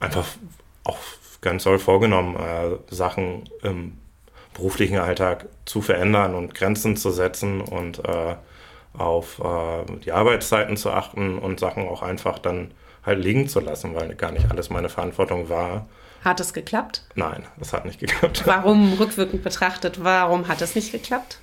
äh, 0.01 0.05
einfach 0.05 0.27
auch 0.85 0.99
ganz 1.41 1.65
doll 1.65 1.79
vorgenommen, 1.79 2.37
äh, 2.37 2.95
Sachen 2.95 3.49
im 3.63 3.99
beruflichen 4.57 4.99
Alltag 4.99 5.47
zu 5.67 5.83
verändern 5.83 6.35
und 6.35 6.55
Grenzen 6.55 6.97
zu 6.97 7.11
setzen 7.11 7.61
und 7.61 8.05
äh, 8.05 8.37
auf 8.97 9.39
äh, 9.41 9.99
die 10.05 10.13
Arbeitszeiten 10.13 10.77
zu 10.77 10.91
achten 10.91 11.39
und 11.39 11.61
Sachen 11.61 11.87
auch 11.87 12.03
einfach 12.03 12.39
dann 12.39 12.73
halt 13.05 13.23
liegen 13.23 13.49
zu 13.49 13.61
lassen, 13.61 13.95
weil 13.95 14.15
gar 14.15 14.33
nicht 14.33 14.51
alles 14.51 14.71
meine 14.71 14.89
Verantwortung 14.89 15.49
war. 15.49 15.87
Hat 16.25 16.41
es 16.41 16.55
geklappt? 16.55 17.05
Nein, 17.15 17.45
es 17.61 17.73
hat 17.73 17.85
nicht 17.85 18.01
geklappt. 18.01 18.43
Warum 18.47 18.95
rückwirkend 18.95 19.45
betrachtet, 19.45 20.03
warum 20.03 20.49
hat 20.49 20.61
es 20.63 20.75
nicht 20.75 20.91
geklappt? 20.91 21.39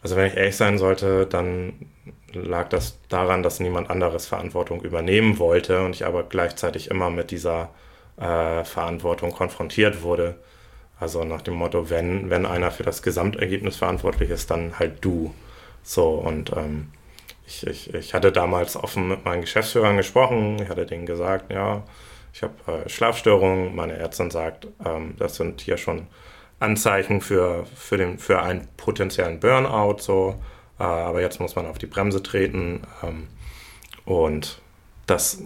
Also 0.00 0.16
wenn 0.16 0.26
ich 0.26 0.36
ehrlich 0.36 0.56
sein 0.56 0.78
sollte, 0.78 1.26
dann 1.26 1.90
lag 2.32 2.68
das 2.68 2.98
daran, 3.08 3.42
dass 3.42 3.60
niemand 3.60 3.90
anderes 3.90 4.26
Verantwortung 4.26 4.82
übernehmen 4.82 5.38
wollte 5.38 5.82
und 5.84 5.94
ich 5.94 6.06
aber 6.06 6.22
gleichzeitig 6.22 6.90
immer 6.90 7.10
mit 7.10 7.30
dieser 7.30 7.70
äh, 8.16 8.64
Verantwortung 8.64 9.32
konfrontiert 9.32 10.02
wurde. 10.02 10.36
Also 11.04 11.22
nach 11.22 11.42
dem 11.42 11.52
Motto, 11.52 11.90
wenn, 11.90 12.30
wenn 12.30 12.46
einer 12.46 12.70
für 12.70 12.82
das 12.82 13.02
Gesamtergebnis 13.02 13.76
verantwortlich 13.76 14.30
ist, 14.30 14.50
dann 14.50 14.78
halt 14.78 15.04
du. 15.04 15.34
So, 15.82 16.12
und 16.12 16.50
ähm, 16.56 16.92
ich, 17.46 17.66
ich, 17.66 17.92
ich 17.92 18.14
hatte 18.14 18.32
damals 18.32 18.74
offen 18.74 19.08
mit 19.08 19.22
meinen 19.22 19.42
Geschäftsführern 19.42 19.98
gesprochen. 19.98 20.56
Ich 20.62 20.70
hatte 20.70 20.86
denen 20.86 21.04
gesagt, 21.04 21.52
ja, 21.52 21.82
ich 22.32 22.42
habe 22.42 22.54
äh, 22.86 22.88
Schlafstörungen. 22.88 23.76
Meine 23.76 23.98
Ärztin 23.98 24.30
sagt, 24.30 24.66
ähm, 24.82 25.14
das 25.18 25.36
sind 25.36 25.60
hier 25.60 25.76
schon 25.76 26.06
Anzeichen 26.58 27.20
für, 27.20 27.66
für, 27.76 27.98
den, 27.98 28.18
für 28.18 28.40
einen 28.40 28.66
potenziellen 28.78 29.40
Burnout. 29.40 29.98
So. 29.98 30.40
Äh, 30.80 30.84
aber 30.84 31.20
jetzt 31.20 31.38
muss 31.38 31.54
man 31.54 31.66
auf 31.66 31.76
die 31.76 31.86
Bremse 31.86 32.22
treten 32.22 32.80
ähm, 33.02 33.28
und 34.06 34.62
das 35.04 35.42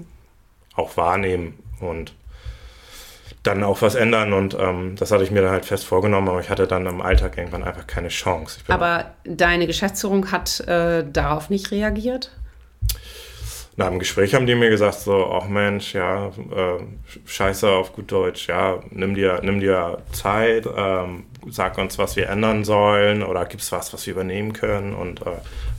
auch 0.76 0.96
wahrnehmen 0.96 1.58
und 1.80 2.14
dann 3.48 3.64
auch 3.64 3.82
was 3.82 3.94
ändern. 3.94 4.32
Und 4.32 4.56
ähm, 4.58 4.94
das 4.96 5.10
hatte 5.10 5.24
ich 5.24 5.30
mir 5.30 5.42
dann 5.42 5.50
halt 5.50 5.64
fest 5.64 5.84
vorgenommen, 5.84 6.28
aber 6.28 6.40
ich 6.40 6.50
hatte 6.50 6.66
dann 6.66 6.86
im 6.86 7.00
Alltag 7.00 7.36
irgendwann 7.36 7.64
einfach 7.64 7.86
keine 7.86 8.08
Chance. 8.08 8.60
Aber 8.68 9.12
deine 9.24 9.66
Geschäftsführung 9.66 10.30
hat 10.30 10.60
äh, 10.60 11.04
darauf 11.10 11.50
nicht 11.50 11.70
reagiert? 11.70 12.30
nach 13.78 13.90
dem 13.90 14.00
Gespräch 14.00 14.34
haben 14.34 14.46
die 14.46 14.56
mir 14.56 14.70
gesagt, 14.70 14.98
so, 14.98 15.30
ach 15.32 15.46
Mensch, 15.46 15.94
ja, 15.94 16.26
äh, 16.26 16.80
scheiße 17.26 17.70
auf 17.70 17.92
gut 17.92 18.10
Deutsch, 18.10 18.48
ja, 18.48 18.80
nimm 18.90 19.14
dir, 19.14 19.38
nimm 19.44 19.60
dir 19.60 19.98
Zeit, 20.10 20.66
ähm, 20.76 21.26
sag 21.48 21.78
uns, 21.78 21.96
was 21.96 22.16
wir 22.16 22.28
ändern 22.28 22.64
sollen 22.64 23.22
oder 23.22 23.44
gibt 23.44 23.62
es 23.62 23.70
was, 23.70 23.92
was 23.92 24.04
wir 24.04 24.14
übernehmen 24.14 24.52
können 24.52 24.96
und 24.96 25.22
äh, 25.22 25.30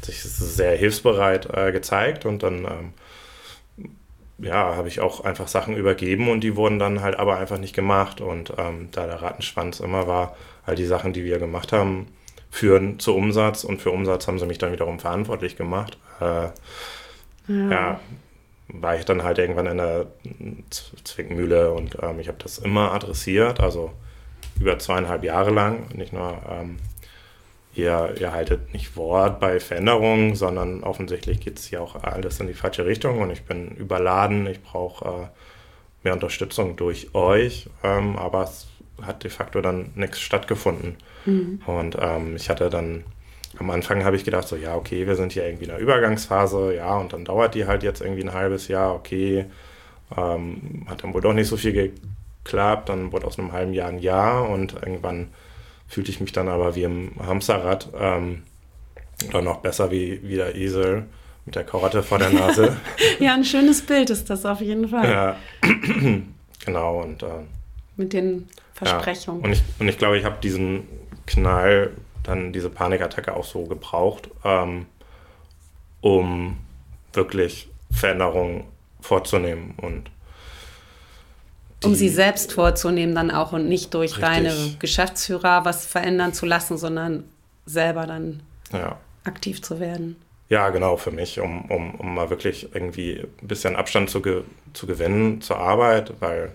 sich 0.02 0.24
sehr 0.24 0.78
hilfsbereit 0.78 1.50
äh, 1.54 1.74
gezeigt 1.74 2.26
und 2.26 2.42
dann 2.42 2.60
ähm, 2.60 2.94
ja, 4.42 4.76
habe 4.76 4.88
ich 4.88 5.00
auch 5.00 5.22
einfach 5.22 5.48
Sachen 5.48 5.76
übergeben 5.76 6.30
und 6.30 6.42
die 6.42 6.56
wurden 6.56 6.80
dann 6.80 7.02
halt 7.02 7.18
aber 7.20 7.38
einfach 7.38 7.58
nicht 7.58 7.76
gemacht 7.76 8.22
und 8.22 8.54
ähm, 8.58 8.90
da 8.92 9.06
der 9.06 9.22
Rattenschwanz 9.22 9.80
immer 9.80 10.08
war, 10.08 10.36
all 10.66 10.76
die 10.76 10.86
Sachen, 10.86 11.14
die 11.14 11.24
wir 11.24 11.40
gemacht 11.40 11.72
haben, 11.74 12.08
führen 12.50 13.00
zu 13.00 13.16
Umsatz 13.16 13.64
und 13.64 13.82
für 13.82 13.92
Umsatz 13.92 14.28
haben 14.28 14.40
sie 14.40 14.46
mich 14.46 14.58
dann 14.58 14.72
wiederum 14.72 15.00
verantwortlich 15.00 15.56
gemacht. 15.56 15.98
Äh, 16.20 16.50
ja. 17.48 17.72
ja, 17.72 18.00
war 18.70 18.96
ich 18.96 19.06
dann 19.06 19.24
halt 19.24 19.40
irgendwann 19.40 19.66
in 19.66 19.78
der 19.78 20.08
Zwickmühle 21.04 21.72
und 21.72 21.98
ähm, 22.02 22.20
ich 22.20 22.28
habe 22.28 22.38
das 22.42 22.60
immer 22.60 22.94
adressiert, 22.94 23.60
also 23.60 23.92
über 24.60 24.78
zweieinhalb 24.78 25.24
Jahre 25.24 25.52
lang. 25.52 25.88
Nicht 25.96 26.14
nur, 26.14 26.40
ähm, 26.50 26.78
ihr, 27.74 28.16
ihr 28.20 28.32
haltet 28.32 28.74
nicht 28.74 28.96
Wort 28.96 29.40
bei 29.40 29.60
Veränderungen, 29.60 30.36
sondern 30.36 30.84
offensichtlich 30.84 31.40
geht 31.40 31.60
es 31.60 31.66
hier 31.66 31.82
auch 31.82 31.96
alles 32.04 32.40
in 32.40 32.48
die 32.48 32.54
falsche 32.54 32.86
Richtung 32.86 33.22
und 33.22 33.32
ich 33.32 33.44
bin 33.44 33.70
überladen, 33.72 34.48
ich 34.48 34.62
brauche 34.62 35.06
äh, 35.06 35.28
mehr 36.04 36.14
Unterstützung 36.14 36.76
durch 36.76 37.14
euch, 37.14 37.70
ähm, 37.84 38.16
aber 38.18 38.44
es 38.44 38.68
hat 39.02 39.24
de 39.24 39.32
facto 39.32 39.62
dann 39.62 39.92
nichts 39.96 40.20
stattgefunden. 40.20 40.98
Mhm. 41.26 41.62
Und 41.66 41.98
ähm, 42.00 42.36
ich 42.36 42.50
hatte 42.50 42.70
dann 42.70 43.04
am 43.58 43.70
Anfang 43.72 44.04
habe 44.04 44.16
ich 44.16 44.24
gedacht, 44.24 44.48
so, 44.48 44.56
ja, 44.56 44.76
okay, 44.76 45.08
wir 45.08 45.16
sind 45.16 45.32
hier 45.32 45.46
irgendwie 45.46 45.66
in 45.66 45.72
einer 45.72 45.80
Übergangsphase, 45.80 46.76
ja, 46.76 46.98
und 46.98 47.14
dann 47.14 47.26
dauert 47.26 47.56
die 47.56 47.66
halt 47.66 47.82
jetzt 47.84 48.02
irgendwie 48.02 48.22
ein 48.22 48.34
halbes 48.34 48.68
Jahr, 48.68 48.94
okay. 48.94 49.46
Ähm, 50.16 50.86
hat 50.88 51.04
dann 51.04 51.14
wohl 51.14 51.22
doch 51.22 51.34
nicht 51.34 51.48
so 51.48 51.58
viel 51.58 51.94
geklappt, 52.44 52.90
dann 52.90 53.12
wurde 53.12 53.28
aus 53.28 53.40
einem 53.40 53.52
halben 53.52 53.74
Jahr 53.74 53.90
ein 53.90 54.00
Jahr 54.00 54.48
und 54.50 54.74
irgendwann 54.74 55.30
fühlte 55.90 56.12
ich 56.12 56.22
mich 56.22 56.32
dann 56.32 56.48
aber 56.48 56.76
wie 56.76 56.84
im 56.84 57.12
Hamsterrad 57.20 57.90
ähm, 58.00 58.44
oder 59.28 59.42
noch 59.42 59.58
besser 59.58 59.92
wie, 59.92 60.22
wie 60.24 60.36
der 60.36 60.56
Esel 60.56 61.08
mit 61.46 61.56
der 61.56 61.64
Karotte 61.64 62.04
vor 62.04 62.20
der 62.20 62.30
Nase. 62.30 62.78
ja, 63.20 63.34
ein 63.34 63.44
schönes 63.44 63.82
Bild 63.82 64.12
ist 64.12 64.30
das 64.30 64.46
auf 64.46 64.62
jeden 64.62 64.88
Fall. 64.88 65.10
Ja, 65.10 65.36
genau. 66.66 67.02
Und, 67.02 67.24
äh, 67.24 67.28
mit 67.98 68.14
den 68.14 68.48
Versprechungen. 68.74 69.42
Ja. 69.42 69.48
Und, 69.48 69.54
ich, 69.54 69.64
und 69.80 69.88
ich 69.90 69.98
glaube, 69.98 70.18
ich 70.18 70.26
habe 70.26 70.38
diesen 70.42 70.88
Knall 71.26 71.92
dann 72.24 72.54
diese 72.54 72.70
Panikattacke 72.70 73.36
auch 73.36 73.44
so 73.46 73.64
gebraucht, 73.66 74.30
ähm, 74.46 74.86
um 76.02 76.58
wirklich 77.14 77.70
Veränderungen 77.92 78.66
vorzunehmen 79.02 79.74
und 79.78 80.12
um 81.84 81.96
sie 81.96 82.10
selbst 82.10 82.54
vorzunehmen 82.54 83.16
dann 83.16 83.32
auch 83.32 83.54
und 83.54 83.70
nicht 83.70 83.94
durch 83.94 84.18
richtig. 84.18 84.26
deine 84.26 84.76
Geschäftsführer 84.80 85.66
was 85.66 85.86
verändern 85.86 86.34
zu 86.34 86.46
lassen, 86.46 86.78
sondern 86.78 87.24
selber 87.66 88.06
dann 88.06 88.42
ja. 88.74 88.98
aktiv 89.24 89.62
zu 89.62 89.80
werden. 89.80 90.18
Ja, 90.50 90.70
genau, 90.72 90.98
für 90.98 91.12
mich, 91.12 91.40
um, 91.40 91.66
um, 91.70 91.96
um 91.96 92.16
mal 92.16 92.30
wirklich 92.32 92.74
irgendwie 92.74 93.24
ein 93.42 93.48
bisschen 93.48 93.76
Abstand 93.76 94.10
zu, 94.10 94.22
ge 94.22 94.44
zu 94.74 94.88
gewinnen 94.88 95.42
zur 95.42 95.60
Arbeit, 95.60 96.14
weil 96.20 96.52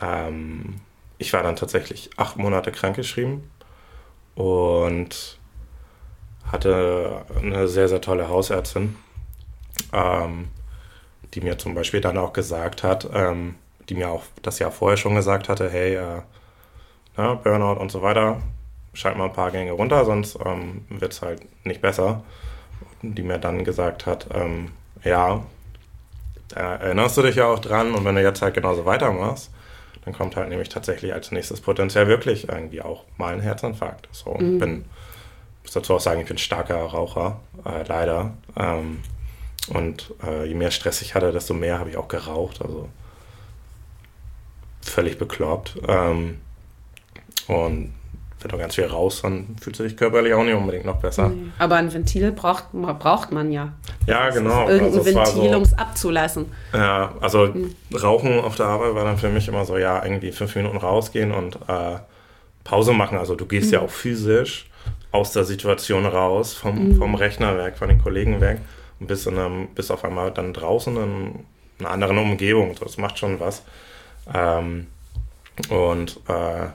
ähm, 0.00 0.80
ich 1.18 1.32
war 1.32 1.42
dann 1.42 1.56
tatsächlich 1.56 2.10
acht 2.16 2.36
Monate 2.36 2.72
krankgeschrieben 2.72 3.50
und 4.34 5.38
hatte 6.50 7.24
eine 7.38 7.68
sehr, 7.68 7.88
sehr 7.88 8.00
tolle 8.00 8.28
Hausärztin, 8.28 8.96
ähm, 9.92 10.48
die 11.34 11.40
mir 11.40 11.58
zum 11.58 11.74
Beispiel 11.74 12.00
dann 12.00 12.18
auch 12.18 12.32
gesagt 12.32 12.82
hat, 12.82 13.08
ähm, 13.14 13.54
die 13.90 13.96
mir 13.96 14.08
auch 14.08 14.22
das 14.42 14.60
Jahr 14.60 14.70
vorher 14.70 14.96
schon 14.96 15.16
gesagt 15.16 15.48
hatte, 15.48 15.68
hey, 15.68 15.96
äh, 15.96 16.22
ja, 17.18 17.34
Burnout 17.34 17.80
und 17.80 17.90
so 17.90 18.02
weiter, 18.02 18.40
schalt 18.94 19.18
mal 19.18 19.24
ein 19.24 19.32
paar 19.32 19.50
Gänge 19.50 19.72
runter, 19.72 20.04
sonst 20.04 20.38
ähm, 20.44 20.84
wird 20.88 21.12
es 21.12 21.22
halt 21.22 21.42
nicht 21.66 21.82
besser. 21.82 22.22
Die 23.02 23.22
mir 23.22 23.38
dann 23.38 23.64
gesagt 23.64 24.06
hat, 24.06 24.28
ähm, 24.32 24.72
ja, 25.02 25.42
da 26.48 26.76
erinnerst 26.76 27.16
du 27.16 27.22
dich 27.22 27.36
ja 27.36 27.46
auch 27.46 27.58
dran 27.58 27.94
und 27.94 28.04
wenn 28.04 28.14
du 28.14 28.22
jetzt 28.22 28.42
halt 28.42 28.54
genauso 28.54 28.84
weitermachst, 28.84 29.50
dann 30.04 30.14
kommt 30.14 30.36
halt 30.36 30.48
nämlich 30.48 30.68
tatsächlich 30.68 31.12
als 31.12 31.30
nächstes 31.30 31.60
potenziell 31.60 32.08
wirklich 32.08 32.48
irgendwie 32.48 32.82
auch 32.82 33.04
mal 33.16 33.34
ein 33.34 33.40
Herzinfarkt. 33.40 34.08
So, 34.12 34.34
mhm. 34.34 34.58
bin, 34.58 34.84
muss 35.62 35.72
dazu 35.72 35.94
auch 35.94 36.00
sagen, 36.00 36.20
ich 36.20 36.28
bin 36.28 36.38
starker 36.38 36.82
Raucher, 36.82 37.40
äh, 37.64 37.84
leider. 37.86 38.34
Ähm, 38.56 39.00
und 39.68 40.14
äh, 40.24 40.46
je 40.46 40.54
mehr 40.54 40.70
Stress 40.70 41.02
ich 41.02 41.14
hatte, 41.14 41.32
desto 41.32 41.54
mehr 41.54 41.78
habe 41.78 41.90
ich 41.90 41.96
auch 41.96 42.08
geraucht. 42.08 42.62
Also 42.62 42.88
völlig 44.82 45.18
bekloppt. 45.18 45.74
Ähm, 45.88 46.38
und 47.48 47.92
wenn 48.42 48.50
du 48.50 48.56
ganz 48.56 48.74
viel 48.74 48.86
raus, 48.86 49.20
dann 49.22 49.56
fühlt 49.60 49.76
sich 49.76 49.96
körperlich 49.96 50.32
auch 50.32 50.44
nicht 50.44 50.54
unbedingt 50.54 50.86
noch 50.86 50.96
besser. 50.96 51.28
Nee. 51.28 51.50
Aber 51.58 51.76
ein 51.76 51.92
Ventil 51.92 52.32
braucht, 52.32 52.72
braucht 52.72 53.32
man 53.32 53.52
ja. 53.52 53.72
Ja, 54.06 54.26
das 54.26 54.36
genau. 54.36 54.68
Irgendein 54.68 54.98
also 54.98 55.04
Ventil, 55.04 55.50
so, 55.50 55.56
um 55.56 55.62
es 55.62 55.74
abzulassen. 55.74 56.46
Ja, 56.72 57.12
also 57.20 57.48
mhm. 57.48 57.74
Rauchen 57.94 58.40
auf 58.40 58.56
der 58.56 58.66
Arbeit 58.66 58.94
war 58.94 59.04
dann 59.04 59.18
für 59.18 59.28
mich 59.28 59.46
immer 59.48 59.64
so, 59.64 59.76
ja, 59.76 60.02
irgendwie 60.02 60.32
fünf 60.32 60.56
Minuten 60.56 60.78
rausgehen 60.78 61.32
und 61.32 61.56
äh, 61.68 61.98
Pause 62.64 62.92
machen. 62.92 63.18
Also 63.18 63.34
du 63.34 63.44
gehst 63.44 63.68
mhm. 63.68 63.72
ja 63.74 63.80
auch 63.80 63.90
physisch 63.90 64.70
aus 65.12 65.32
der 65.32 65.44
Situation 65.44 66.06
raus, 66.06 66.54
vom, 66.54 66.90
mhm. 66.90 66.96
vom 66.96 67.14
Rechner 67.14 67.58
weg, 67.58 67.76
von 67.76 67.88
den 67.88 68.00
Kollegen 68.00 68.40
weg 68.40 68.58
und 69.00 69.06
bist, 69.06 69.26
in 69.26 69.36
einem, 69.38 69.68
bist 69.74 69.90
auf 69.90 70.04
einmal 70.04 70.30
dann 70.30 70.54
draußen 70.54 70.96
in 70.96 71.44
einer 71.80 71.90
anderen 71.90 72.18
Umgebung. 72.18 72.74
Das 72.80 72.96
macht 72.96 73.18
schon 73.18 73.38
was. 73.40 73.62
Ähm, 74.32 74.86
und 75.68 76.20
äh, 76.28 76.68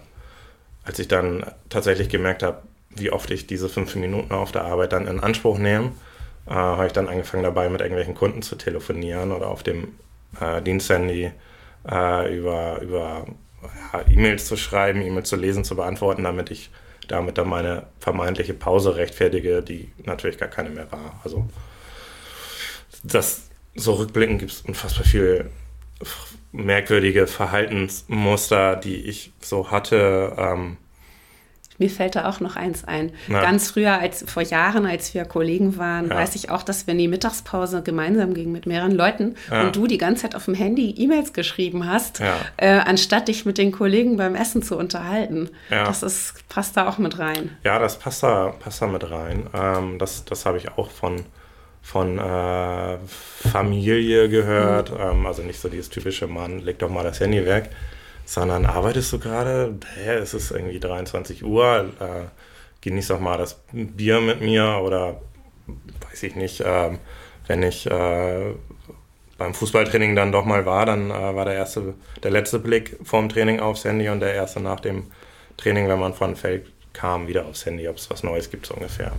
als 0.83 0.99
ich 0.99 1.07
dann 1.07 1.45
tatsächlich 1.69 2.09
gemerkt 2.09 2.43
habe, 2.43 2.61
wie 2.89 3.11
oft 3.11 3.29
ich 3.31 3.47
diese 3.47 3.69
fünf 3.69 3.95
Minuten 3.95 4.33
auf 4.33 4.51
der 4.51 4.63
Arbeit 4.63 4.93
dann 4.93 5.07
in 5.07 5.19
Anspruch 5.19 5.57
nehme, 5.57 5.91
äh, 6.47 6.53
habe 6.53 6.87
ich 6.87 6.93
dann 6.93 7.09
angefangen 7.09 7.43
dabei 7.43 7.69
mit 7.69 7.81
irgendwelchen 7.81 8.15
Kunden 8.15 8.41
zu 8.41 8.55
telefonieren 8.55 9.31
oder 9.31 9.47
auf 9.47 9.63
dem 9.63 9.95
äh, 10.39 10.61
Diensthandy 10.61 11.31
äh, 11.89 12.37
über, 12.37 12.81
über 12.81 13.25
ja, 13.93 14.01
E-Mails 14.09 14.45
zu 14.47 14.57
schreiben, 14.57 15.01
E-Mails 15.01 15.29
zu 15.29 15.35
lesen, 15.35 15.63
zu 15.63 15.75
beantworten, 15.75 16.23
damit 16.23 16.51
ich 16.51 16.69
damit 17.07 17.37
dann 17.37 17.47
meine 17.47 17.85
vermeintliche 17.99 18.53
Pause 18.53 18.95
rechtfertige, 18.95 19.61
die 19.61 19.91
natürlich 20.05 20.37
gar 20.37 20.49
keine 20.49 20.69
mehr 20.69 20.91
war. 20.91 21.19
Also 21.23 21.47
das 23.03 23.49
so 23.75 23.93
rückblickend 23.93 24.39
gibt 24.39 24.51
es 24.51 24.61
unfassbar 24.61 25.05
viel 25.05 25.51
merkwürdige 26.55 27.27
Verhaltensmuster, 27.27 28.75
die 28.75 28.95
ich 28.95 29.33
so 29.39 29.71
hatte. 29.71 30.33
Ähm, 30.37 30.77
mir 31.77 31.89
fällt 31.89 32.15
da 32.15 32.29
auch 32.29 32.39
noch 32.39 32.55
eins 32.55 32.85
ein. 32.85 33.11
Na. 33.27 33.41
Ganz 33.41 33.71
früher, 33.71 33.99
als 33.99 34.23
vor 34.27 34.43
Jahren, 34.43 34.85
als 34.85 35.13
wir 35.13 35.25
Kollegen 35.25 35.77
waren, 35.77 36.09
ja. 36.09 36.15
weiß 36.15 36.35
ich 36.35 36.49
auch, 36.49 36.63
dass 36.63 36.87
wir 36.87 36.93
in 36.93 36.99
die 36.99 37.07
Mittagspause 37.07 37.81
gemeinsam 37.83 38.33
gingen 38.33 38.53
mit 38.53 38.65
mehreren 38.65 38.93
Leuten 38.93 39.35
ja. 39.51 39.63
und 39.63 39.75
du 39.75 39.85
die 39.85 39.97
ganze 39.97 40.23
Zeit 40.23 40.35
auf 40.35 40.45
dem 40.45 40.53
Handy 40.53 40.95
E-Mails 40.97 41.33
geschrieben 41.33 41.85
hast, 41.85 42.19
ja. 42.19 42.37
äh, 42.57 42.79
anstatt 42.79 43.27
dich 43.27 43.45
mit 43.45 43.57
den 43.57 43.73
Kollegen 43.73 44.15
beim 44.15 44.35
Essen 44.35 44.63
zu 44.63 44.77
unterhalten. 44.77 45.49
Das 45.69 46.01
ist, 46.01 46.47
passt 46.47 46.77
da 46.77 46.87
auch 46.87 46.97
mit 46.97 47.19
rein. 47.19 47.49
Ja, 47.63 47.77
das 47.79 47.99
passt 47.99 48.23
da, 48.23 48.53
passt 48.57 48.81
da 48.81 48.87
mit 48.87 49.09
rein. 49.11 49.47
Ähm, 49.53 49.99
das 49.99 50.23
das 50.23 50.45
habe 50.45 50.57
ich 50.57 50.69
auch 50.77 50.89
von 50.89 51.25
von 51.85 52.17
äh, 52.17 52.97
Familie 53.51 54.27
gehört. 54.27 54.91
Mhm. 54.91 54.97
Ähm, 54.99 55.25
also 55.27 55.43
nicht 55.43 55.59
so 55.59 55.69
dieses 55.69 55.91
typische 55.91 56.25
Mann, 56.25 56.59
leg 56.59 56.79
doch 56.79 56.89
mal 56.89 57.03
das 57.03 57.19
Handy 57.19 57.45
weg, 57.45 57.69
sondern 58.25 58.65
arbeitest 58.65 59.13
du 59.13 59.19
gerade? 59.19 59.75
Hä, 59.93 60.15
es 60.15 60.33
ist 60.33 60.49
irgendwie 60.49 60.79
23 60.79 61.45
Uhr, 61.45 61.91
äh, 61.99 62.25
genieß 62.81 63.09
doch 63.09 63.19
mal 63.19 63.37
das 63.37 63.61
Bier 63.71 64.19
mit 64.19 64.41
mir 64.41 64.81
oder 64.83 65.21
weiß 66.09 66.23
ich 66.23 66.35
nicht, 66.35 66.61
äh, 66.61 66.97
wenn 67.45 67.61
ich 67.61 67.85
äh, 67.85 68.55
beim 69.37 69.53
Fußballtraining 69.53 70.15
dann 70.15 70.31
doch 70.31 70.45
mal 70.45 70.65
war, 70.65 70.87
dann 70.87 71.11
äh, 71.11 71.35
war 71.35 71.45
der 71.45 71.53
erste, 71.53 71.93
der 72.23 72.31
letzte 72.31 72.57
Blick 72.57 72.97
vorm 73.03 73.29
Training 73.29 73.59
aufs 73.59 73.85
Handy 73.85 74.09
und 74.09 74.21
der 74.21 74.33
erste 74.33 74.59
nach 74.59 74.79
dem 74.79 75.11
Training, 75.55 75.87
wenn 75.87 75.99
man 75.99 76.15
von 76.15 76.35
Feld 76.35 76.65
kam, 76.93 77.27
wieder 77.27 77.45
aufs 77.45 77.67
Handy, 77.67 77.87
ob 77.87 77.97
es 77.97 78.09
was 78.09 78.23
Neues 78.23 78.49
gibt, 78.49 78.65
so 78.65 78.73
ungefähr. 78.73 79.11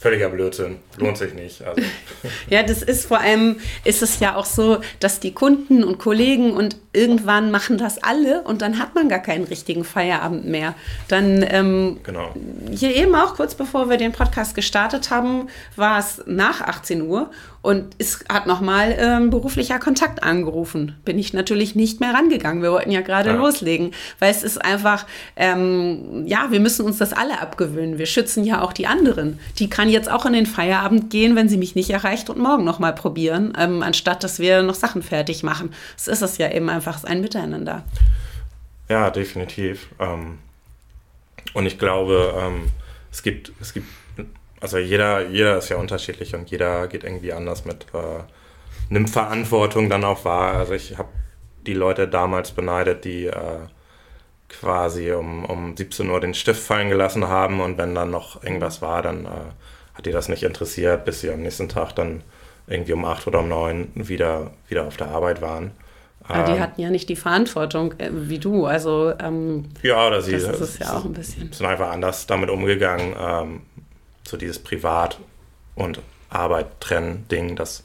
Völliger 0.00 0.28
Blödsinn, 0.28 0.76
lohnt 0.96 1.18
sich 1.18 1.34
nicht. 1.34 1.62
Also. 1.62 1.82
ja, 2.48 2.62
das 2.62 2.82
ist 2.82 3.06
vor 3.06 3.18
allem, 3.18 3.56
ist 3.82 4.00
es 4.00 4.20
ja 4.20 4.36
auch 4.36 4.44
so, 4.44 4.78
dass 5.00 5.18
die 5.18 5.32
Kunden 5.34 5.82
und 5.82 5.98
Kollegen 5.98 6.52
und 6.52 6.76
irgendwann 6.92 7.50
machen 7.50 7.78
das 7.78 8.02
alle 8.02 8.42
und 8.42 8.62
dann 8.62 8.78
hat 8.78 8.94
man 8.94 9.08
gar 9.08 9.18
keinen 9.18 9.44
richtigen 9.44 9.82
Feierabend 9.82 10.46
mehr. 10.46 10.74
Dann, 11.08 11.44
ähm, 11.48 11.98
genau. 12.04 12.32
hier 12.70 12.94
eben 12.94 13.14
auch 13.16 13.34
kurz 13.34 13.56
bevor 13.56 13.90
wir 13.90 13.96
den 13.96 14.12
Podcast 14.12 14.54
gestartet 14.54 15.10
haben, 15.10 15.48
war 15.74 15.98
es 15.98 16.22
nach 16.26 16.60
18 16.60 17.02
Uhr 17.02 17.30
und 17.60 17.96
es 17.98 18.24
hat 18.28 18.46
nochmal 18.46 18.96
ähm, 18.98 19.30
beruflicher 19.30 19.78
Kontakt 19.78 20.22
angerufen. 20.22 20.96
Bin 21.04 21.18
ich 21.18 21.34
natürlich 21.34 21.74
nicht 21.74 22.00
mehr 22.00 22.14
rangegangen. 22.14 22.62
Wir 22.62 22.72
wollten 22.72 22.90
ja 22.90 23.00
gerade 23.00 23.30
ja. 23.30 23.36
loslegen, 23.36 23.92
weil 24.20 24.30
es 24.30 24.42
ist 24.42 24.64
einfach, 24.64 25.06
ähm, 25.36 26.24
ja, 26.26 26.50
wir 26.50 26.60
müssen 26.60 26.86
uns 26.86 26.98
das 26.98 27.12
alle 27.12 27.40
abgewöhnen. 27.40 27.98
Wir 27.98 28.06
schützen 28.06 28.44
ja 28.44 28.62
auch 28.62 28.72
die 28.72 28.86
anderen. 28.86 29.40
Die 29.58 29.68
kann 29.68 29.87
jetzt 29.88 30.10
auch 30.10 30.26
in 30.26 30.32
den 30.32 30.46
Feierabend 30.46 31.10
gehen, 31.10 31.36
wenn 31.36 31.48
sie 31.48 31.56
mich 31.56 31.74
nicht 31.74 31.90
erreicht 31.90 32.30
und 32.30 32.38
morgen 32.38 32.64
nochmal 32.64 32.94
probieren, 32.94 33.52
ähm, 33.58 33.82
anstatt 33.82 34.24
dass 34.24 34.38
wir 34.38 34.62
noch 34.62 34.74
Sachen 34.74 35.02
fertig 35.02 35.42
machen. 35.42 35.74
Das 35.96 36.08
ist 36.08 36.22
es 36.22 36.38
ja 36.38 36.50
eben 36.50 36.68
einfach 36.68 37.04
ein 37.04 37.20
Miteinander. 37.20 37.84
Ja, 38.88 39.10
definitiv. 39.10 39.88
Ähm, 39.98 40.38
und 41.54 41.66
ich 41.66 41.78
glaube, 41.78 42.34
ähm, 42.38 42.70
es 43.10 43.22
gibt, 43.22 43.52
es 43.60 43.72
gibt 43.72 43.86
also 44.60 44.78
jeder, 44.78 45.28
jeder 45.28 45.58
ist 45.58 45.68
ja 45.68 45.76
unterschiedlich 45.76 46.34
und 46.34 46.50
jeder 46.50 46.88
geht 46.88 47.04
irgendwie 47.04 47.32
anders 47.32 47.64
mit, 47.64 47.86
äh, 47.94 48.22
nimmt 48.88 49.10
Verantwortung 49.10 49.88
dann 49.88 50.04
auch 50.04 50.24
wahr. 50.24 50.54
Also 50.54 50.72
ich 50.74 50.98
habe 50.98 51.08
die 51.66 51.74
Leute 51.74 52.08
damals 52.08 52.50
beneidet, 52.52 53.04
die 53.04 53.26
äh, 53.26 53.66
quasi 54.48 55.12
um, 55.12 55.44
um 55.44 55.76
17 55.76 56.08
Uhr 56.08 56.20
den 56.20 56.34
Stift 56.34 56.62
fallen 56.62 56.88
gelassen 56.88 57.28
haben 57.28 57.60
und 57.60 57.78
wenn 57.78 57.94
dann 57.94 58.10
noch 58.10 58.42
irgendwas 58.42 58.82
war, 58.82 59.02
dann 59.02 59.26
äh, 59.26 59.28
hat 59.98 60.06
die 60.06 60.12
das 60.12 60.28
nicht 60.28 60.44
interessiert, 60.44 61.04
bis 61.04 61.20
sie 61.20 61.30
am 61.30 61.42
nächsten 61.42 61.68
Tag 61.68 61.92
dann 61.92 62.22
irgendwie 62.68 62.92
um 62.92 63.04
8 63.04 63.26
oder 63.26 63.40
um 63.40 63.48
9 63.48 63.90
wieder, 63.94 64.52
wieder 64.68 64.86
auf 64.86 64.96
der 64.96 65.08
Arbeit 65.08 65.42
waren. 65.42 65.72
Aber 66.22 66.44
die 66.44 66.52
ähm, 66.52 66.60
hatten 66.60 66.80
ja 66.80 66.90
nicht 66.90 67.08
die 67.08 67.16
Verantwortung 67.16 67.98
äh, 67.98 68.10
wie 68.12 68.38
du, 68.38 68.66
also 68.66 69.12
ähm, 69.18 69.64
ja, 69.82 70.06
oder 70.06 70.22
sie 70.22 70.32
das 70.32 70.44
ist 70.44 70.60
es 70.60 70.78
ja 70.78 70.96
auch 70.96 71.04
ein 71.04 71.14
bisschen. 71.14 71.52
sind 71.52 71.66
einfach 71.66 71.90
anders 71.90 72.26
damit 72.26 72.48
umgegangen. 72.48 73.14
Ähm, 73.18 73.62
so 74.26 74.36
dieses 74.36 74.58
Privat- 74.58 75.18
und 75.74 76.00
Arbeit-Trennen-Ding, 76.30 77.56
das 77.56 77.82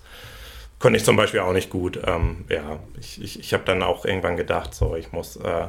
konnte 0.77 0.97
ich 0.97 1.05
zum 1.05 1.15
Beispiel 1.15 1.39
auch 1.39 1.53
nicht 1.53 1.69
gut. 1.69 1.99
Ähm, 2.05 2.45
ja, 2.49 2.79
ich, 2.99 3.23
ich, 3.23 3.39
ich 3.39 3.53
habe 3.53 3.63
dann 3.65 3.81
auch 3.81 4.05
irgendwann 4.05 4.37
gedacht, 4.37 4.75
so, 4.75 4.95
ich 4.95 5.13
muss 5.13 5.37
äh, 5.37 5.67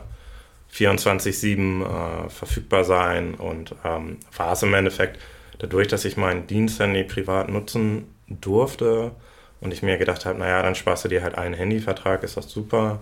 24-7 0.74 2.26
äh, 2.26 2.28
verfügbar 2.28 2.84
sein 2.84 3.34
und 3.34 3.74
ähm, 3.84 4.18
war 4.36 4.52
es 4.52 4.62
im 4.62 4.74
Endeffekt 4.74 5.20
dadurch, 5.64 5.88
dass 5.88 6.04
ich 6.04 6.16
meinen 6.18 6.46
Diensthandy 6.46 7.04
privat 7.04 7.48
nutzen 7.48 8.06
durfte 8.28 9.12
und 9.60 9.72
ich 9.72 9.82
mir 9.82 9.96
gedacht 9.96 10.26
habe, 10.26 10.38
naja, 10.38 10.62
dann 10.62 10.74
sparst 10.74 11.04
du 11.04 11.08
dir 11.08 11.22
halt 11.22 11.36
einen 11.36 11.54
Handyvertrag, 11.54 12.22
ist 12.22 12.36
das 12.36 12.50
super, 12.50 13.00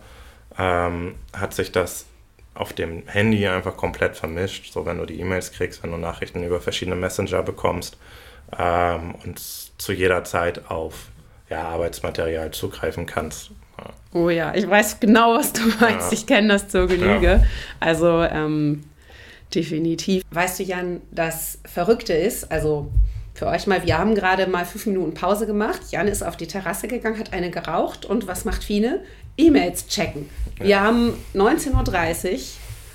ähm, 0.57 1.17
hat 1.33 1.55
sich 1.55 1.73
das 1.73 2.07
auf 2.55 2.73
dem 2.73 3.03
Handy 3.07 3.47
einfach 3.49 3.77
komplett 3.77 4.17
vermischt. 4.17 4.73
So, 4.73 4.87
wenn 4.87 4.99
du 4.99 5.07
die 5.07 5.19
E-Mails 5.19 5.53
kriegst, 5.53 5.83
wenn 5.83 5.91
du 5.91 5.97
Nachrichten 5.97 6.45
über 6.45 6.61
verschiedene 6.61 6.97
Messenger 6.97 7.43
bekommst 7.43 7.97
ähm, 8.57 9.17
und 9.25 9.41
zu 9.41 9.93
jeder 9.93 10.23
Zeit 10.23 10.71
auf 10.71 11.07
ja, 11.51 11.65
Arbeitsmaterial 11.65 12.53
zugreifen 12.53 13.07
kannst. 13.07 13.51
Oh 14.15 14.29
ja, 14.29 14.55
ich 14.55 14.69
weiß 14.69 15.01
genau, 15.01 15.35
was 15.35 15.53
du 15.53 15.63
meinst. 15.81 16.13
Ja. 16.13 16.13
Ich 16.13 16.27
kenne 16.27 16.49
das 16.49 16.69
zur 16.69 16.87
Genüge. 16.87 17.45
Also 17.81 18.23
ähm, 18.23 18.85
definitiv. 19.55 20.23
Weißt 20.31 20.59
du, 20.59 20.63
Jan, 20.65 21.01
das 21.11 21.59
Verrückte 21.65 22.13
ist, 22.13 22.51
also 22.51 22.91
für 23.35 23.47
euch 23.47 23.67
mal, 23.67 23.85
wir 23.85 23.99
haben 23.99 24.15
gerade 24.15 24.47
mal 24.47 24.65
fünf 24.65 24.87
Minuten 24.87 25.15
Pause 25.15 25.47
gemacht. 25.47 25.81
Jan 25.91 26.07
ist 26.07 26.23
auf 26.23 26.37
die 26.37 26.47
Terrasse 26.47 26.87
gegangen, 26.87 27.19
hat 27.19 27.33
eine 27.33 27.51
geraucht 27.51 28.05
und 28.05 28.27
was 28.27 28.45
macht 28.45 28.63
Fine? 28.63 29.01
E-Mails 29.37 29.87
checken. 29.87 30.29
Wir 30.61 30.81
haben 30.81 31.15
19.30 31.35 32.33
Uhr 32.33 32.39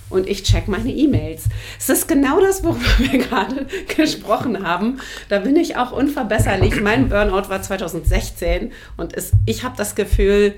und 0.09 0.27
ich 0.27 0.43
check 0.43 0.67
meine 0.67 0.91
E-Mails. 0.91 1.45
Es 1.79 1.89
ist 1.89 2.07
genau 2.07 2.39
das, 2.39 2.63
worüber 2.63 2.85
wir 2.99 3.19
gerade 3.19 3.65
gesprochen 3.95 4.65
haben. 4.65 4.99
Da 5.29 5.39
bin 5.39 5.55
ich 5.55 5.75
auch 5.75 5.91
unverbesserlich. 5.91 6.79
Mein 6.81 7.09
Burnout 7.09 7.49
war 7.49 7.61
2016 7.61 8.71
und 8.95 9.15
es, 9.15 9.31
ich 9.45 9.63
habe 9.63 9.75
das 9.75 9.95
Gefühl, 9.95 10.53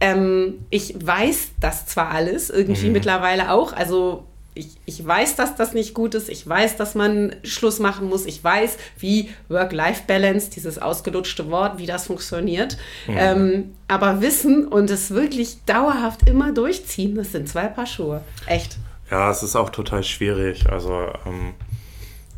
ähm, 0.00 0.66
ich 0.70 0.94
weiß 1.04 1.52
das 1.60 1.86
zwar 1.86 2.10
alles, 2.10 2.50
irgendwie 2.50 2.88
mhm. 2.88 2.92
mittlerweile 2.92 3.50
auch. 3.50 3.72
Also 3.72 4.24
ich, 4.54 4.76
ich 4.84 5.04
weiß, 5.06 5.36
dass 5.36 5.56
das 5.56 5.72
nicht 5.72 5.94
gut 5.94 6.14
ist. 6.14 6.28
Ich 6.28 6.46
weiß, 6.46 6.76
dass 6.76 6.94
man 6.94 7.34
Schluss 7.42 7.78
machen 7.78 8.08
muss. 8.08 8.26
Ich 8.26 8.42
weiß, 8.44 8.76
wie 8.98 9.30
Work-Life-Balance, 9.48 10.50
dieses 10.50 10.78
ausgelutschte 10.78 11.50
Wort, 11.50 11.78
wie 11.78 11.86
das 11.86 12.06
funktioniert. 12.06 12.76
Mhm. 13.06 13.16
Ähm, 13.16 13.74
aber 13.88 14.20
wissen 14.20 14.66
und 14.66 14.90
es 14.90 15.10
wirklich 15.10 15.64
dauerhaft 15.64 16.28
immer 16.28 16.52
durchziehen, 16.52 17.14
das 17.14 17.32
sind 17.32 17.48
zwei 17.48 17.66
Paar 17.66 17.86
Schuhe. 17.86 18.22
Echt. 18.46 18.76
ja, 19.10 19.30
es 19.30 19.42
ist 19.42 19.56
auch 19.56 19.70
total 19.70 20.02
schwierig. 20.04 20.70
Also 20.70 20.92
ähm, 21.26 21.54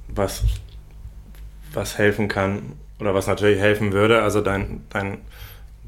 was, 0.09 0.43
was 1.73 1.99
helfen 1.99 2.29
kann 2.29 2.75
oder 3.01 3.15
was 3.15 3.27
natürlich 3.27 3.61
helfen 3.61 3.93
würde, 3.93 4.23
also 4.23 4.41
dein, 4.41 4.83
dein, 4.91 5.19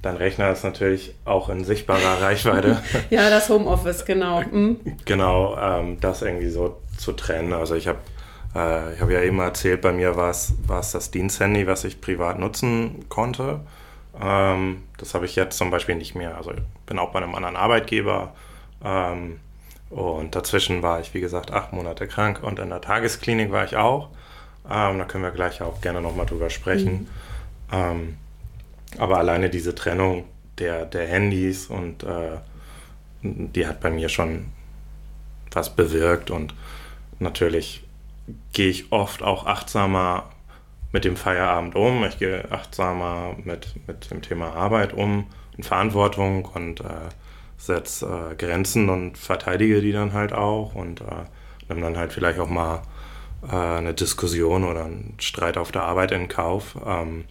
dein 0.07 0.16
Rechner 0.16 0.51
ist 0.51 0.64
natürlich 0.64 1.14
auch 1.25 1.49
in 1.49 1.64
sichtbarer 1.64 2.21
Reichweite. 2.23 2.83
ja, 3.11 3.29
das 3.29 3.49
Homeoffice, 3.49 4.05
genau. 4.05 4.42
Mhm. 4.42 4.81
Genau, 5.05 5.57
ähm, 5.61 6.01
das 6.01 6.23
irgendwie 6.23 6.49
so 6.49 6.81
zu 6.97 7.12
trennen. 7.12 7.53
Also 7.53 7.75
ich 7.75 7.88
habe 7.88 7.99
äh, 8.55 8.95
ich 8.95 9.01
habe 9.01 9.12
ja 9.12 9.21
eben 9.21 9.38
erzählt, 9.38 9.83
bei 9.83 9.92
mir 9.92 10.16
war 10.16 10.31
es 10.31 10.55
das 10.69 11.11
Diensthandy, 11.11 11.66
was 11.66 11.85
ich 11.85 12.01
privat 12.01 12.38
nutzen 12.38 13.05
konnte. 13.09 13.61
Ähm, 14.21 14.83
das 14.99 15.14
habe 15.14 15.27
ich 15.27 15.37
jetzt 15.37 15.59
zum 15.59 15.71
Beispiel 15.71 15.97
nicht 15.97 16.14
mehr. 16.14 16.37
Also 16.37 16.53
ich 16.53 16.62
bin 16.87 16.99
auch 16.99 17.12
bei 17.12 17.19
einem 17.21 17.35
anderen 17.35 17.57
Arbeitgeber. 17.57 18.33
Ähm, 18.83 19.40
und 19.90 20.35
dazwischen 20.35 20.83
war 20.83 21.01
ich, 21.01 21.14
wie 21.14 21.21
gesagt, 21.21 21.53
acht 21.53 21.73
Monate 21.73 22.09
krank 22.09 22.40
und 22.42 22.59
in 22.59 22.71
der 22.71 22.81
Tagesklinik 22.81 23.53
war 23.53 23.64
ich 23.64 23.77
auch. 23.77 24.09
Ähm, 24.69 24.99
da 24.99 25.05
können 25.05 25.23
wir 25.23 25.31
gleich 25.31 25.62
auch 25.62 25.81
gerne 25.81 26.01
nochmal 26.01 26.27
drüber 26.27 26.51
sprechen. 26.51 27.09
Mhm. 27.71 28.16
Aber 28.99 29.19
alleine 29.19 29.51
diese 29.51 29.75
Trennung 29.75 30.25
der, 30.59 30.87
der 30.87 31.07
Handys 31.07 31.67
und 31.67 32.03
äh, 32.03 32.39
die 33.23 33.67
hat 33.67 33.81
bei 33.81 33.91
mir 33.91 34.09
schon 34.09 34.47
was 35.53 35.75
bewirkt 35.75 36.31
und 36.31 36.55
natürlich 37.19 37.83
gehe 38.53 38.69
ich 38.69 38.93
oft 38.93 39.23
auch 39.23 39.47
achtsamer 39.47 40.31
mit 40.93 41.05
dem 41.05 41.17
Feierabend 41.17 41.75
um. 41.75 42.05
Ich 42.05 42.19
gehe 42.19 42.51
achtsamer 42.51 43.37
mit, 43.45 43.75
mit 43.87 44.11
dem 44.11 44.23
Thema 44.23 44.53
Arbeit 44.53 44.93
um 44.93 45.27
und 45.57 45.65
Verantwortung 45.65 46.45
und 46.45 46.81
äh, 46.81 47.09
setze 47.59 48.31
äh, 48.33 48.35
Grenzen 48.35 48.91
und 48.91 49.19
verteidige 49.19 49.81
die 49.81 49.93
dann 49.93 50.13
halt 50.13 50.33
auch 50.33 50.75
und 50.75 51.01
äh, 51.01 51.25
nehme 51.69 51.81
dann 51.81 51.97
halt 51.97 52.13
vielleicht 52.13 52.39
auch 52.39 52.49
mal 52.49 52.83
äh, 53.51 53.57
eine 53.57 53.95
Diskussion 53.95 54.65
oder 54.65 54.85
einen 54.85 55.15
Streit 55.19 55.57
auf 55.57 55.73
der 55.73 55.83
Arbeit 55.83 56.13
in 56.13 56.29
Kauf. 56.29 56.77
Ähm, 56.87 57.25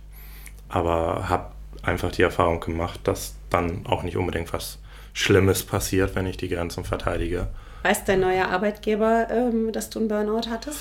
aber 0.68 1.30
habe 1.30 1.52
einfach 1.86 2.12
die 2.12 2.22
Erfahrung 2.22 2.60
gemacht, 2.60 3.00
dass 3.04 3.36
dann 3.50 3.86
auch 3.86 4.04
nicht 4.04 4.18
unbedingt 4.18 4.52
was 4.54 4.80
Schlimmes 5.14 5.64
passiert, 5.64 6.16
wenn 6.16 6.26
ich 6.26 6.38
die 6.38 6.50
Grenzen 6.50 6.84
verteidige. 6.84 7.48
Weiß 7.84 8.04
dein 8.04 8.20
neuer 8.20 8.48
Arbeitgeber, 8.50 9.28
ähm, 9.30 9.72
dass 9.72 9.90
du 9.90 10.00
einen 10.00 10.08
Burnout 10.08 10.50
hattest? 10.50 10.80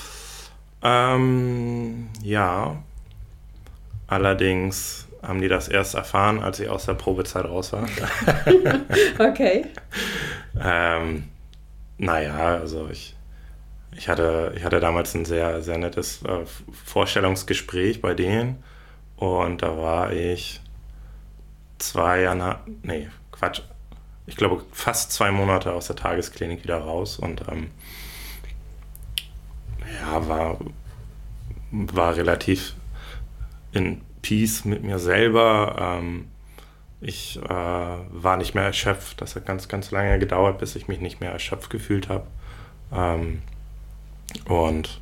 Ähm, 0.82 2.08
ja. 2.22 2.82
Allerdings 4.06 5.06
haben 5.22 5.40
die 5.40 5.48
das 5.48 5.68
erst 5.68 5.94
erfahren, 5.94 6.42
als 6.42 6.60
ich 6.60 6.68
aus 6.68 6.86
der 6.86 6.94
Probezeit 6.94 7.44
raus 7.44 7.72
war. 7.72 7.88
okay. 9.18 9.66
ähm, 10.60 11.24
naja, 11.98 12.58
also 12.58 12.88
ich, 12.90 13.14
ich, 13.96 14.08
hatte, 14.08 14.52
ich 14.56 14.64
hatte 14.64 14.80
damals 14.80 15.14
ein 15.14 15.24
sehr, 15.24 15.62
sehr 15.62 15.78
nettes 15.78 16.22
äh, 16.24 16.44
Vorstellungsgespräch 16.84 18.02
bei 18.02 18.14
denen 18.14 18.62
und 19.16 19.62
da 19.62 19.78
war 19.78 20.12
ich 20.12 20.60
zwei 21.84 22.22
Jahre, 22.22 22.60
nee, 22.82 23.08
Quatsch, 23.32 23.62
ich 24.26 24.36
glaube 24.36 24.62
fast 24.72 25.12
zwei 25.12 25.30
Monate 25.30 25.72
aus 25.72 25.86
der 25.86 25.96
Tagesklinik 25.96 26.64
wieder 26.64 26.78
raus 26.78 27.18
und 27.18 27.42
ähm, 27.48 27.70
ja, 30.00 30.28
war, 30.28 30.58
war 31.70 32.16
relativ 32.16 32.74
in 33.72 34.00
Peace 34.22 34.64
mit 34.64 34.82
mir 34.82 34.98
selber. 34.98 35.76
Ähm, 35.78 36.26
ich 37.00 37.38
äh, 37.42 37.48
war 37.48 38.36
nicht 38.38 38.54
mehr 38.54 38.64
erschöpft. 38.64 39.20
Das 39.20 39.36
hat 39.36 39.44
ganz, 39.44 39.68
ganz 39.68 39.90
lange 39.90 40.18
gedauert, 40.18 40.58
bis 40.58 40.74
ich 40.76 40.88
mich 40.88 41.00
nicht 41.00 41.20
mehr 41.20 41.32
erschöpft 41.32 41.68
gefühlt 41.68 42.08
habe. 42.08 42.26
Ähm, 42.92 43.42
und 44.46 45.00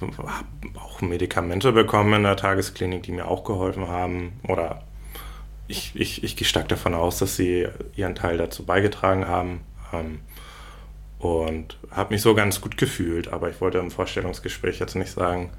habe 0.00 0.46
auch 0.74 1.00
Medikamente 1.00 1.72
bekommen 1.72 2.12
in 2.14 2.22
der 2.24 2.36
Tagesklinik, 2.36 3.04
die 3.04 3.12
mir 3.12 3.28
auch 3.28 3.44
geholfen 3.44 3.88
haben. 3.88 4.40
Oder 4.48 4.82
ich, 5.68 5.92
ich, 5.94 6.22
ich 6.22 6.36
gehe 6.36 6.46
stark 6.46 6.68
davon 6.68 6.94
aus, 6.94 7.18
dass 7.18 7.36
sie 7.36 7.66
ihren 7.94 8.14
Teil 8.14 8.38
dazu 8.38 8.64
beigetragen 8.64 9.26
haben. 9.26 9.60
Ähm, 9.92 10.20
und 11.18 11.78
habe 11.90 12.12
mich 12.12 12.22
so 12.22 12.34
ganz 12.34 12.60
gut 12.60 12.76
gefühlt, 12.76 13.28
aber 13.28 13.48
ich 13.48 13.60
wollte 13.60 13.78
im 13.78 13.90
Vorstellungsgespräch 13.90 14.78
jetzt 14.78 14.94
nicht 14.96 15.10
sagen, 15.10 15.50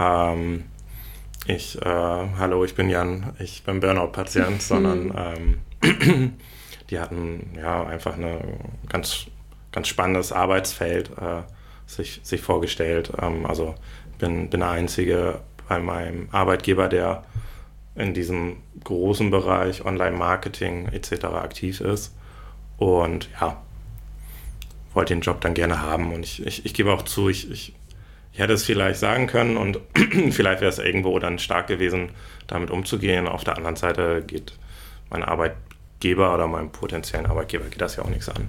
ähm, 0.00 0.64
ich, 1.46 1.80
äh, 1.80 1.84
hallo, 2.38 2.64
ich 2.64 2.74
bin 2.74 2.88
Jan, 2.88 3.34
ich 3.38 3.62
bin 3.62 3.80
Burnout-Patient, 3.80 4.60
sondern 4.60 5.58
ähm, 5.82 6.32
die 6.90 6.98
hatten 6.98 7.52
ja 7.56 7.84
einfach 7.84 8.16
ein 8.16 8.58
ganz, 8.88 9.26
ganz 9.70 9.88
spannendes 9.88 10.32
Arbeitsfeld 10.32 11.10
äh, 11.10 11.42
sich, 11.86 12.20
sich 12.24 12.40
vorgestellt. 12.40 13.12
Ähm, 13.20 13.46
also 13.46 13.74
bin, 14.18 14.50
bin 14.50 14.60
der 14.60 14.70
Einzige 14.70 15.40
bei 15.68 15.78
meinem 15.78 16.28
Arbeitgeber, 16.32 16.88
der 16.88 17.22
in 17.96 18.14
diesem 18.14 18.58
großen 18.84 19.30
Bereich 19.30 19.84
Online-Marketing 19.84 20.88
etc. 20.88 21.24
aktiv 21.24 21.80
ist. 21.80 22.14
Und 22.76 23.28
ja, 23.40 23.62
wollte 24.92 25.14
den 25.14 25.20
Job 25.22 25.40
dann 25.40 25.54
gerne 25.54 25.80
haben. 25.82 26.12
Und 26.12 26.24
ich, 26.24 26.44
ich, 26.46 26.66
ich 26.66 26.74
gebe 26.74 26.92
auch 26.92 27.02
zu, 27.02 27.28
ich, 27.28 27.50
ich, 27.50 27.74
ich 28.32 28.38
hätte 28.38 28.52
es 28.52 28.64
vielleicht 28.64 28.98
sagen 28.98 29.26
können 29.26 29.56
und 29.56 29.80
vielleicht 30.30 30.60
wäre 30.60 30.70
es 30.70 30.78
irgendwo 30.78 31.18
dann 31.18 31.38
stark 31.38 31.68
gewesen, 31.68 32.10
damit 32.46 32.70
umzugehen. 32.70 33.28
Auf 33.28 33.44
der 33.44 33.56
anderen 33.56 33.76
Seite 33.76 34.22
geht 34.26 34.58
mein 35.08 35.22
Arbeitgeber 35.22 36.34
oder 36.34 36.46
meinem 36.46 36.70
potenziellen 36.70 37.26
Arbeitgeber 37.26 37.64
geht 37.66 37.80
das 37.80 37.96
ja 37.96 38.02
auch 38.02 38.10
nichts 38.10 38.28
an. 38.28 38.48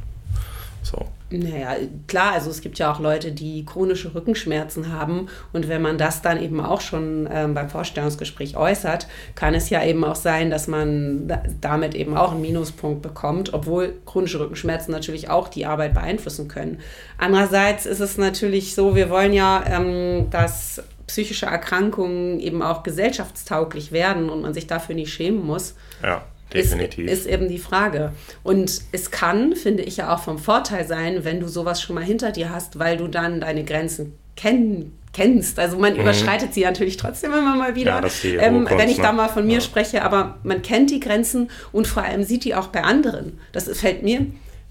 So. 0.89 1.05
Naja, 1.29 1.75
klar, 2.07 2.33
also 2.33 2.49
es 2.49 2.61
gibt 2.61 2.79
ja 2.79 2.89
auch 2.89 3.01
Leute, 3.01 3.33
die 3.33 3.65
chronische 3.65 4.15
Rückenschmerzen 4.15 4.93
haben 4.93 5.27
und 5.51 5.67
wenn 5.67 5.81
man 5.81 5.97
das 5.97 6.21
dann 6.21 6.41
eben 6.41 6.61
auch 6.61 6.79
schon 6.79 7.27
ähm, 7.29 7.53
beim 7.53 7.69
Vorstellungsgespräch 7.69 8.55
äußert, 8.55 9.07
kann 9.35 9.53
es 9.53 9.69
ja 9.69 9.83
eben 9.83 10.05
auch 10.05 10.15
sein, 10.15 10.49
dass 10.49 10.67
man 10.67 11.27
damit 11.59 11.95
eben 11.95 12.15
auch 12.15 12.31
einen 12.31 12.41
Minuspunkt 12.41 13.01
bekommt, 13.01 13.53
obwohl 13.53 13.95
chronische 14.05 14.39
Rückenschmerzen 14.39 14.93
natürlich 14.93 15.29
auch 15.29 15.49
die 15.49 15.65
Arbeit 15.65 15.93
beeinflussen 15.93 16.47
können. 16.47 16.79
Andererseits 17.17 17.85
ist 17.85 17.99
es 17.99 18.17
natürlich 18.17 18.73
so, 18.73 18.95
wir 18.95 19.09
wollen 19.09 19.33
ja, 19.33 19.65
ähm, 19.67 20.29
dass 20.29 20.81
psychische 21.07 21.47
Erkrankungen 21.47 22.39
eben 22.39 22.61
auch 22.61 22.83
gesellschaftstauglich 22.83 23.91
werden 23.91 24.29
und 24.29 24.41
man 24.41 24.53
sich 24.53 24.67
dafür 24.67 24.95
nicht 24.95 25.11
schämen 25.11 25.45
muss. 25.45 25.75
Ja. 26.01 26.23
Definitiv. 26.53 27.09
Ist, 27.09 27.25
ist 27.25 27.27
eben 27.27 27.49
die 27.49 27.57
Frage. 27.57 28.13
Und 28.43 28.81
es 28.91 29.11
kann, 29.11 29.55
finde 29.55 29.83
ich 29.83 29.97
ja 29.97 30.13
auch 30.13 30.19
vom 30.19 30.39
Vorteil 30.39 30.87
sein, 30.87 31.23
wenn 31.23 31.39
du 31.39 31.47
sowas 31.47 31.81
schon 31.81 31.95
mal 31.95 32.03
hinter 32.03 32.31
dir 32.31 32.49
hast, 32.49 32.79
weil 32.79 32.97
du 32.97 33.07
dann 33.07 33.41
deine 33.41 33.63
Grenzen 33.63 34.13
kennen, 34.35 34.97
kennst. 35.13 35.59
Also 35.59 35.77
man 35.77 35.93
mhm. 35.93 36.01
überschreitet 36.01 36.53
sie 36.53 36.63
natürlich 36.63 36.97
trotzdem 36.97 37.33
immer 37.33 37.55
mal 37.55 37.75
wieder, 37.75 38.01
ja, 38.01 38.41
ähm, 38.41 38.67
wenn 38.69 38.89
ich 38.89 38.97
da 38.97 39.11
mal 39.11 39.27
von 39.27 39.45
mir 39.45 39.55
ja. 39.55 39.61
spreche, 39.61 40.03
aber 40.03 40.37
man 40.43 40.61
kennt 40.61 40.91
die 40.91 40.99
Grenzen 40.99 41.49
und 41.71 41.87
vor 41.87 42.03
allem 42.03 42.23
sieht 42.23 42.43
die 42.43 42.55
auch 42.55 42.67
bei 42.67 42.83
anderen. 42.83 43.39
Das 43.51 43.67
fällt 43.77 44.03
mir 44.03 44.27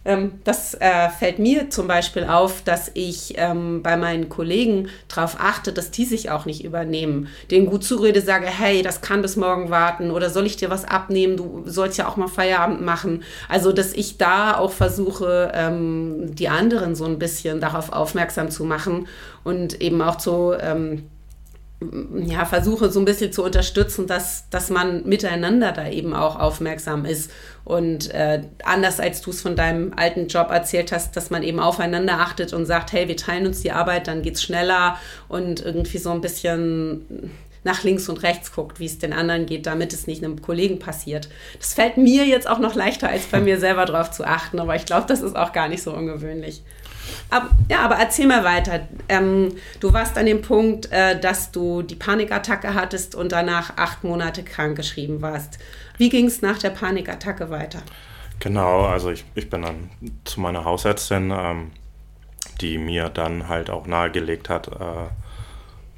ähm, 0.07 0.41
das 0.45 0.75
äh, 0.75 1.11
fällt 1.11 1.39
mir 1.39 1.69
zum 1.69 1.89
Beispiel 1.89 2.25
auf, 2.25 2.63
dass 2.63 2.91
ich 2.95 3.35
ähm, 3.37 3.83
bei 3.83 3.97
meinen 3.97 4.29
Kollegen 4.29 4.89
darauf 5.09 5.37
achte, 5.39 5.73
dass 5.73 5.91
die 5.91 6.05
sich 6.05 6.31
auch 6.31 6.47
nicht 6.47 6.65
übernehmen. 6.65 7.29
Den 7.51 7.67
gut 7.67 7.85
zurede, 7.85 8.21
sage, 8.21 8.47
hey, 8.47 8.83
das 8.83 9.01
kann 9.01 9.21
bis 9.21 9.37
morgen 9.37 9.71
warten 9.71 10.11
oder 10.11 10.31
soll 10.31 10.47
ich 10.47 10.57
dir 10.57 10.71
was 10.71 10.85
abnehmen? 10.85 11.37
Du 11.37 11.65
sollst 11.67 11.99
ja 11.99 12.09
auch 12.09 12.17
mal 12.17 12.29
Feierabend 12.29 12.81
machen. 12.83 13.25
Also, 13.49 13.73
dass 13.73 13.93
ich 13.93 14.17
da 14.17 14.57
auch 14.57 14.73
versuche, 14.73 15.51
ähm, 15.55 16.35
die 16.35 16.49
anderen 16.49 16.95
so 16.95 17.05
ein 17.05 17.19
bisschen 17.19 17.61
darauf 17.61 17.93
aufmerksam 17.93 18.51
zu 18.51 18.65
machen 18.65 19.09
und 19.43 19.81
eben 19.81 20.01
auch 20.03 20.17
zu 20.17 20.55
ähm, 20.61 21.03
ja, 22.15 22.47
versuche 22.47 22.91
so 22.91 23.01
ein 23.01 23.05
bisschen 23.05 23.33
zu 23.33 23.43
unterstützen, 23.43 24.07
dass, 24.07 24.49
dass 24.49 24.71
man 24.71 25.07
miteinander 25.07 25.73
da 25.73 25.89
eben 25.89 26.15
auch 26.15 26.39
aufmerksam 26.39 27.05
ist. 27.05 27.31
Und 27.67 28.15
äh, 28.15 28.45
anders 28.65 29.01
als 29.01 29.23
du 29.23 29.31
es 29.31 29.43
von 29.43 29.57
deinem 29.57 29.93
alten 29.97 30.29
Job 30.29 30.51
erzählt 30.51 30.93
hast, 30.93 31.17
dass 31.17 31.31
man 31.31 31.43
eben 31.43 31.59
aufeinander 31.59 32.21
achtet 32.21 32.53
und 32.53 32.65
sagt, 32.65 32.93
hey, 32.93 33.09
wir 33.09 33.17
teilen 33.17 33.45
uns 33.45 33.61
die 33.61 33.73
Arbeit, 33.73 34.07
dann 34.07 34.23
geht 34.23 34.37
es 34.37 34.43
schneller 34.45 35.01
und 35.27 35.65
irgendwie 35.65 35.99
so 35.99 36.13
ein 36.13 36.21
bisschen 36.21 37.33
nach 37.65 37.83
links 37.83 38.09
und 38.09 38.23
rechts 38.23 38.53
guckt, 38.53 38.79
wie 38.79 38.87
es 38.87 39.01
den 39.01 39.13
anderen 39.13 39.47
geht, 39.47 39.67
damit 39.67 39.93
es 39.93 40.07
nicht 40.07 40.23
einem 40.23 40.41
Kollegen 40.41 40.79
passiert. 40.79 41.29
Das 41.59 41.75
fällt 41.75 41.97
mir 41.97 42.25
jetzt 42.25 42.49
auch 42.49 42.61
noch 42.61 42.77
leichter, 42.77 43.09
als 43.09 43.25
bei 43.25 43.41
mir 43.41 43.59
selber 43.59 43.85
drauf 43.85 44.13
zu 44.13 44.25
achten, 44.25 44.61
aber 44.61 44.77
ich 44.77 44.87
glaube, 44.87 45.07
das 45.09 45.21
ist 45.21 45.35
auch 45.35 45.53
gar 45.53 45.69
nicht 45.69 45.83
so 45.83 45.93
ungewöhnlich. 45.93 46.63
Aber, 47.31 47.51
ja, 47.69 47.81
aber 47.81 47.97
erzähl 47.97 48.27
mal 48.27 48.45
weiter. 48.45 48.87
Ähm, 49.09 49.57
du 49.81 49.93
warst 49.93 50.17
an 50.17 50.27
dem 50.27 50.43
Punkt, 50.43 50.91
äh, 50.93 51.19
dass 51.19 51.51
du 51.51 51.83
die 51.83 51.97
Panikattacke 51.97 52.75
hattest 52.75 53.17
und 53.17 53.33
danach 53.33 53.77
acht 53.77 54.05
Monate 54.05 54.45
krankgeschrieben 54.45 55.21
warst. 55.21 55.59
Wie 55.99 56.09
ging 56.09 56.27
es 56.27 56.43
nach 56.43 56.59
der 56.59 56.71
Panikattacke 56.71 57.51
weiter? 57.51 57.83
Genau, 58.41 58.85
also 58.85 59.11
ich, 59.11 59.25
ich 59.35 59.49
bin 59.49 59.63
dann 59.63 59.91
zu 60.25 60.41
meiner 60.41 60.65
Hausärztin, 60.65 61.33
ähm, 61.35 61.71
die 62.61 62.79
mir 62.79 63.09
dann 63.09 63.49
halt 63.49 63.71
auch 63.71 63.87
nahegelegt 63.87 64.49
hat, 64.49 64.69
äh, 64.69 65.09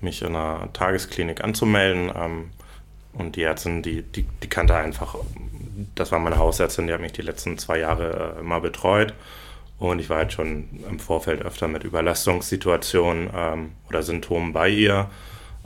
mich 0.00 0.22
in 0.22 0.36
einer 0.36 0.72
Tagesklinik 0.72 1.42
anzumelden. 1.42 2.12
Ähm, 2.14 2.50
und 3.12 3.36
die 3.36 3.42
Ärztin, 3.42 3.82
die, 3.82 4.02
die, 4.02 4.24
die 4.42 4.48
kannte 4.48 4.76
einfach, 4.76 5.16
das 5.94 6.12
war 6.12 6.20
meine 6.20 6.38
Hausärztin, 6.38 6.86
die 6.86 6.92
hat 6.92 7.00
mich 7.00 7.12
die 7.12 7.22
letzten 7.22 7.58
zwei 7.58 7.78
Jahre 7.78 8.36
äh, 8.36 8.40
immer 8.40 8.60
betreut. 8.60 9.14
Und 9.78 10.00
ich 10.00 10.08
war 10.10 10.18
halt 10.18 10.32
schon 10.32 10.68
im 10.88 10.98
Vorfeld 10.98 11.42
öfter 11.42 11.68
mit 11.68 11.84
Überlastungssituationen 11.84 13.30
ähm, 13.34 13.72
oder 13.88 14.02
Symptomen 14.02 14.52
bei 14.52 14.68
ihr. 14.68 15.08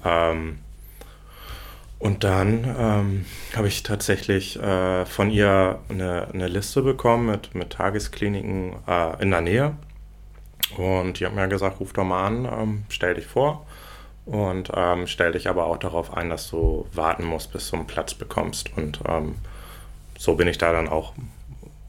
Ähm, 0.05 0.59
und 2.03 2.25
dann 2.25 2.65
ähm, 2.77 3.27
habe 3.55 3.69
ich 3.69 3.85
tatsächlich 3.85 4.61
äh, 4.61 5.07
von 5.07 5.31
ihr 5.31 5.79
eine, 5.89 6.27
eine, 6.35 6.49
Liste 6.49 6.83
bekommen 6.83 7.27
mit, 7.27 7.55
mit 7.55 7.71
Tageskliniken 7.71 8.73
äh, 8.89 9.23
in 9.23 9.31
der 9.31 9.41
Nähe. 9.41 9.77
Und 10.77 11.21
die 11.21 11.27
hat 11.27 11.33
mir 11.33 11.47
gesagt, 11.47 11.79
ruf 11.79 11.93
doch 11.93 12.03
mal 12.03 12.27
an, 12.27 12.45
ähm, 12.45 12.85
stell 12.89 13.15
dich 13.15 13.29
vor. 13.29 13.65
Und 14.27 14.73
ähm, 14.75 15.07
stell 15.07 15.31
dich 15.31 15.49
aber 15.49 15.67
auch 15.67 15.77
darauf 15.77 16.17
ein, 16.17 16.29
dass 16.29 16.51
du 16.51 16.89
warten 16.93 17.23
musst, 17.25 17.53
bis 17.53 17.71
du 17.71 17.77
einen 17.77 17.87
Platz 17.87 18.15
bekommst. 18.15 18.77
Und 18.77 18.99
ähm, 19.07 19.37
so 20.19 20.35
bin 20.35 20.49
ich 20.49 20.59
da 20.59 20.73
dann 20.73 20.89
auch 20.89 21.13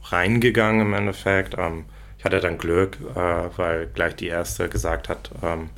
reingegangen 0.03 0.81
im 0.81 0.93
Endeffekt. 0.93 1.55
Ähm, 1.57 1.85
ich 2.19 2.23
hatte 2.23 2.39
dann 2.39 2.59
Glück, 2.59 2.99
äh, 3.15 3.57
weil 3.57 3.87
gleich 3.87 4.15
die 4.15 4.27
erste 4.27 4.69
gesagt 4.69 5.09
hat, 5.09 5.31
ähm, 5.41 5.71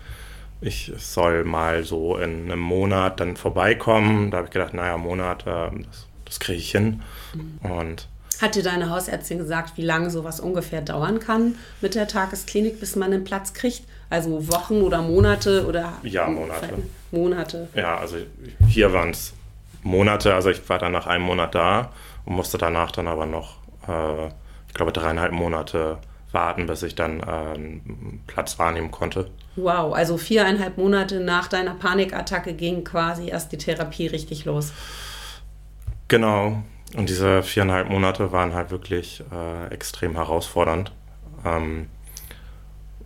ich 0.66 0.92
soll 0.98 1.44
mal 1.44 1.84
so 1.84 2.18
in 2.18 2.52
einem 2.52 2.60
Monat 2.60 3.20
dann 3.20 3.38
vorbeikommen. 3.38 4.32
Da 4.32 4.38
habe 4.38 4.48
ich 4.48 4.54
gedacht, 4.54 4.74
naja, 4.74 4.98
Monat, 4.98 5.46
äh, 5.46 5.70
das, 5.72 6.08
das 6.26 6.40
kriege 6.40 6.58
ich 6.58 6.72
hin. 6.72 7.04
Mhm. 7.34 7.72
Und 7.72 8.08
hat 8.42 8.56
dir 8.56 8.64
deine 8.64 8.90
Hausärztin 8.90 9.38
gesagt, 9.38 9.78
wie 9.78 9.84
lange 9.84 10.10
sowas 10.10 10.40
ungefähr 10.40 10.82
dauern 10.82 11.20
kann 11.20 11.56
mit 11.80 11.96
der 11.96 12.08
Tagesklinik, 12.08 12.80
bis 12.80 12.96
man 12.96 13.14
einen 13.14 13.24
Platz 13.24 13.54
kriegt? 13.54 13.84
Also 14.10 14.50
Wochen 14.50 14.82
oder 14.82 15.02
Monate 15.02 15.66
oder? 15.66 15.94
Ja, 16.04 16.28
Monate. 16.28 16.70
Monate. 17.12 17.68
Ja, 17.76 17.98
also 17.98 18.18
hier 18.68 18.92
waren 18.92 19.12
es 19.12 19.34
Monate. 19.84 20.34
Also 20.34 20.50
ich 20.50 20.68
war 20.68 20.80
dann 20.80 20.92
nach 20.92 21.08
einem 21.08 21.24
Monat 21.24 21.56
da 21.56 21.92
und 22.26 22.36
musste 22.36 22.58
danach 22.58 22.92
dann 22.92 23.08
aber 23.08 23.26
noch, 23.26 23.58
äh, 23.88 24.28
ich 24.68 24.74
glaube, 24.74 24.92
dreieinhalb 24.92 25.32
Monate 25.32 26.00
warten, 26.32 26.66
bis 26.66 26.84
ich 26.84 26.96
dann 26.96 27.22
äh, 27.22 27.24
einen 27.24 28.24
Platz 28.28 28.60
wahrnehmen 28.60 28.92
konnte. 28.92 29.30
Wow, 29.56 29.94
also 29.94 30.18
viereinhalb 30.18 30.78
Monate 30.78 31.20
nach 31.20 31.48
deiner 31.48 31.76
Panikattacke 31.76 32.54
ging 32.54 32.84
quasi 32.84 33.30
erst 33.30 33.52
die 33.52 33.58
Therapie 33.58 34.08
richtig 34.08 34.46
los. 34.46 34.74
Genau, 36.08 36.64
und 36.96 37.10
diese 37.10 37.42
viereinhalb 37.42 37.90
Monate 37.90 38.32
waren 38.32 38.54
halt 38.54 38.72
wirklich 38.72 39.24
äh, 39.32 39.68
extrem 39.74 40.16
herausfordernd, 40.16 40.92
ähm, 41.46 41.88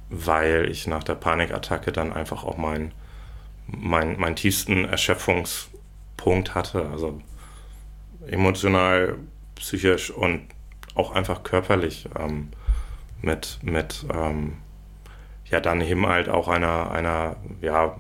weil 0.10 0.70
ich 0.70 0.88
nach 0.88 1.04
der 1.04 1.16
Panikattacke 1.16 1.92
dann 1.92 2.12
einfach 2.12 2.44
auch 2.44 2.58
meinen 2.58 2.94
mein, 3.72 4.20
mein 4.20 4.36
tiefsten 4.36 4.86
Erschöpfungspunkt 4.86 6.56
hatte. 6.56 6.88
Also 6.90 7.22
emotional, 8.28 9.18
psychisch 9.56 10.12
und 10.12 10.42
auch 10.96 11.12
einfach 11.12 11.44
körperlich 11.44 12.08
ähm, 12.18 12.50
mit, 13.22 13.60
mit 13.62 14.06
ähm, 14.14 14.58
ja 15.52 15.60
dann 15.60 15.82
eben 15.82 16.06
halt 16.08 16.30
auch 16.30 16.48
einer, 16.48 16.92
einer 16.92 17.38
ja, 17.62 17.98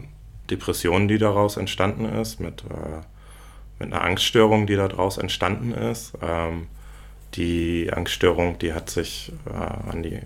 Depression, 0.50 1.08
die 1.08 1.18
daraus 1.18 1.58
entstanden 1.58 2.06
ist, 2.06 2.39
mit 2.39 2.64
äh, 2.64 3.02
mit 3.80 3.93
einer 3.93 4.04
Angststörung, 4.04 4.68
die 4.68 4.76
daraus 4.76 5.18
entstanden 5.18 5.72
ist. 5.72 6.14
Ähm, 6.22 6.68
die 7.36 7.91
Angststörung, 7.91 8.60
die 8.60 8.74
hat 8.74 8.89
sich 8.89 9.32
äh, 9.45 9.89
an, 9.89 10.04
die, 10.04 10.20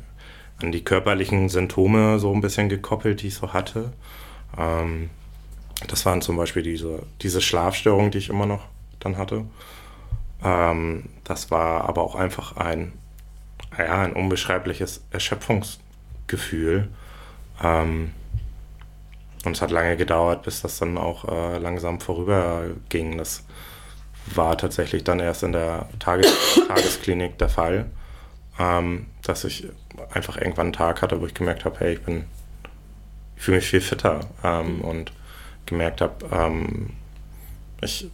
an 0.62 0.72
die 0.72 0.84
körperlichen 0.84 1.50
Symptome 1.50 2.20
so 2.20 2.34
ein 2.34 2.42
bisschen 2.42 2.68
gekoppelt, 2.70 3.22
die 3.22 3.28
ich 3.28 3.36
so 3.36 3.54
hatte. 3.54 3.94
Ähm, 4.58 5.10
das 5.88 6.06
waren 6.06 6.22
zum 6.22 6.38
Beispiel 6.38 6.64
diese, 6.64 7.04
diese 7.22 7.42
Schlafstörung, 7.42 8.12
die 8.12 8.18
ich 8.18 8.30
immer 8.30 8.46
noch 8.46 8.66
dann 9.00 9.18
hatte. 9.18 9.46
Ähm, 10.44 11.10
das 11.24 11.52
war 11.52 11.88
aber 11.88 12.02
auch 12.02 12.16
einfach 12.16 12.58
ein, 12.58 12.94
ja, 13.78 14.02
ein 14.02 14.14
unbeschreibliches 14.14 15.06
Erschöpfungsgefühl. 15.12 16.90
Ähm, 17.64 18.12
und 19.46 19.56
es 19.56 19.62
hat 19.62 19.72
lange 19.72 19.98
gedauert, 19.98 20.44
bis 20.44 20.62
das 20.62 20.78
dann 20.78 20.98
auch 20.98 21.26
äh, 21.26 21.58
langsam 21.58 22.00
vorüberging. 22.00 23.18
Das 23.18 23.44
war 24.34 24.58
tatsächlich 24.58 25.04
dann 25.04 25.20
erst 25.20 25.44
in 25.44 25.52
der 25.52 25.88
Tages 26.00 26.60
Tagesklinik 26.68 27.38
der 27.38 27.50
Fall, 27.50 27.86
ähm, 28.60 29.08
dass 29.24 29.44
ich 29.44 29.68
einfach 30.12 30.38
irgendwann 30.38 30.68
einen 30.68 30.74
Tag 30.74 31.02
hatte, 31.02 31.20
wo 31.20 31.26
ich 31.26 31.34
gemerkt 31.34 31.66
habe, 31.66 31.80
hey, 31.80 31.94
ich 31.94 32.02
bin, 32.02 32.26
ich 33.36 33.44
fühle 33.44 33.58
mich 33.58 33.68
viel 33.68 33.82
fitter 33.82 34.22
ähm, 34.44 34.82
und 34.82 35.12
gemerkt 35.66 36.02
habe, 36.02 36.26
ähm, 36.32 36.92
ich 37.82 38.10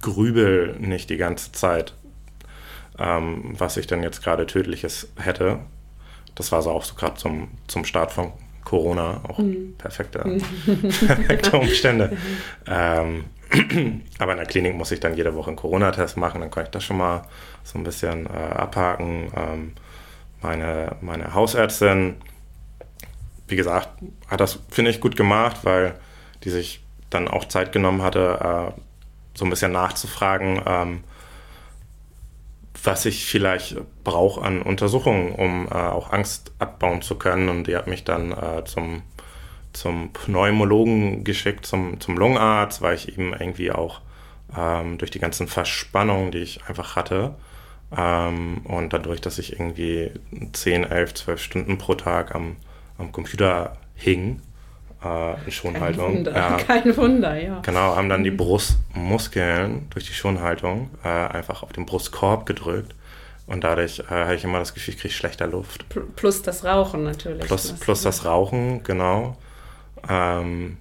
grübel 0.00 0.76
nicht 0.78 1.10
die 1.10 1.18
ganze 1.18 1.52
Zeit, 1.52 1.94
ähm, 2.98 3.54
was 3.58 3.76
ich 3.76 3.86
denn 3.86 4.02
jetzt 4.02 4.22
gerade 4.22 4.46
tödliches 4.46 5.08
hätte. 5.16 5.58
Das 6.34 6.52
war 6.52 6.62
so 6.62 6.70
auch 6.70 6.84
so 6.84 6.94
gerade 6.94 7.16
zum, 7.16 7.48
zum 7.66 7.84
Start 7.84 8.12
von 8.12 8.32
Corona, 8.70 9.20
auch 9.26 9.38
mhm. 9.38 9.74
perfekte, 9.78 10.20
perfekte 11.06 11.58
Umstände. 11.58 12.16
ähm, 12.68 13.24
aber 14.20 14.32
in 14.32 14.38
der 14.38 14.46
Klinik 14.46 14.76
muss 14.76 14.92
ich 14.92 15.00
dann 15.00 15.16
jede 15.16 15.34
Woche 15.34 15.48
einen 15.48 15.56
Corona-Test 15.56 16.16
machen, 16.16 16.40
dann 16.40 16.52
kann 16.52 16.62
ich 16.62 16.70
das 16.70 16.84
schon 16.84 16.98
mal 16.98 17.22
so 17.64 17.80
ein 17.80 17.82
bisschen 17.82 18.26
äh, 18.26 18.28
abhaken. 18.28 19.32
Ähm, 19.36 19.72
meine, 20.40 20.94
meine 21.00 21.34
Hausärztin, 21.34 22.14
wie 23.48 23.56
gesagt, 23.56 23.88
hat 24.28 24.38
das, 24.38 24.60
finde 24.68 24.92
ich, 24.92 25.00
gut 25.00 25.16
gemacht, 25.16 25.64
weil 25.64 25.96
die 26.44 26.50
sich 26.50 26.80
dann 27.10 27.26
auch 27.26 27.46
Zeit 27.46 27.72
genommen 27.72 28.02
hatte, 28.02 28.72
äh, 28.76 28.80
so 29.34 29.46
ein 29.46 29.50
bisschen 29.50 29.72
nachzufragen, 29.72 30.62
ähm, 30.64 31.04
was 32.84 33.04
ich 33.04 33.26
vielleicht 33.26 33.76
brauche 34.04 34.42
an 34.42 34.62
Untersuchungen, 34.62 35.32
um 35.32 35.66
äh, 35.66 35.74
auch 35.74 36.12
Angst 36.12 36.52
abbauen 36.58 37.02
zu 37.02 37.16
können. 37.16 37.48
Und 37.48 37.66
die 37.66 37.76
hat 37.76 37.86
mich 37.86 38.04
dann 38.04 38.32
äh, 38.32 38.64
zum, 38.64 39.02
zum 39.72 40.12
Pneumologen 40.12 41.24
geschickt, 41.24 41.66
zum, 41.66 42.00
zum 42.00 42.16
Lungenarzt, 42.16 42.80
weil 42.80 42.94
ich 42.94 43.08
eben 43.08 43.32
irgendwie 43.32 43.70
auch 43.72 44.00
ähm, 44.56 44.98
durch 44.98 45.10
die 45.10 45.18
ganzen 45.18 45.46
Verspannungen, 45.48 46.30
die 46.30 46.38
ich 46.38 46.64
einfach 46.66 46.96
hatte, 46.96 47.34
ähm, 47.96 48.58
und 48.64 48.92
dadurch, 48.92 49.20
dass 49.20 49.38
ich 49.38 49.52
irgendwie 49.52 50.12
10, 50.52 50.84
11, 50.84 51.14
12 51.14 51.42
Stunden 51.42 51.78
pro 51.78 51.94
Tag 51.94 52.34
am, 52.34 52.56
am 52.98 53.12
Computer 53.12 53.76
hing, 53.94 54.40
äh, 55.02 55.50
Schonhaltung. 55.50 56.06
Kein 56.06 56.16
Wunder, 56.16 56.36
ja, 56.36 56.56
kein 56.66 56.96
Wunder, 56.96 57.40
ja. 57.40 57.60
Genau, 57.60 57.96
haben 57.96 58.08
dann 58.08 58.24
die 58.24 58.30
mhm. 58.30 58.36
Brustmuskeln 58.36 59.88
durch 59.90 60.06
die 60.06 60.12
Schonhaltung 60.12 60.90
äh, 61.04 61.08
einfach 61.08 61.62
auf 61.62 61.72
den 61.72 61.86
Brustkorb 61.86 62.46
gedrückt. 62.46 62.94
Und 63.46 63.64
dadurch 63.64 63.98
äh, 63.98 64.04
habe 64.10 64.36
ich 64.36 64.44
immer 64.44 64.58
das 64.60 64.74
Gefühl, 64.74 64.94
ich 64.94 65.00
kriege 65.00 65.12
schlechter 65.12 65.46
Luft. 65.46 65.84
Plus 66.16 66.42
das 66.42 66.64
Rauchen 66.64 67.02
natürlich. 67.02 67.46
Plus, 67.46 67.72
plus 67.72 68.02
das 68.02 68.24
Rauchen, 68.24 68.82
genau. 68.84 69.36
Ähm, 70.08 70.76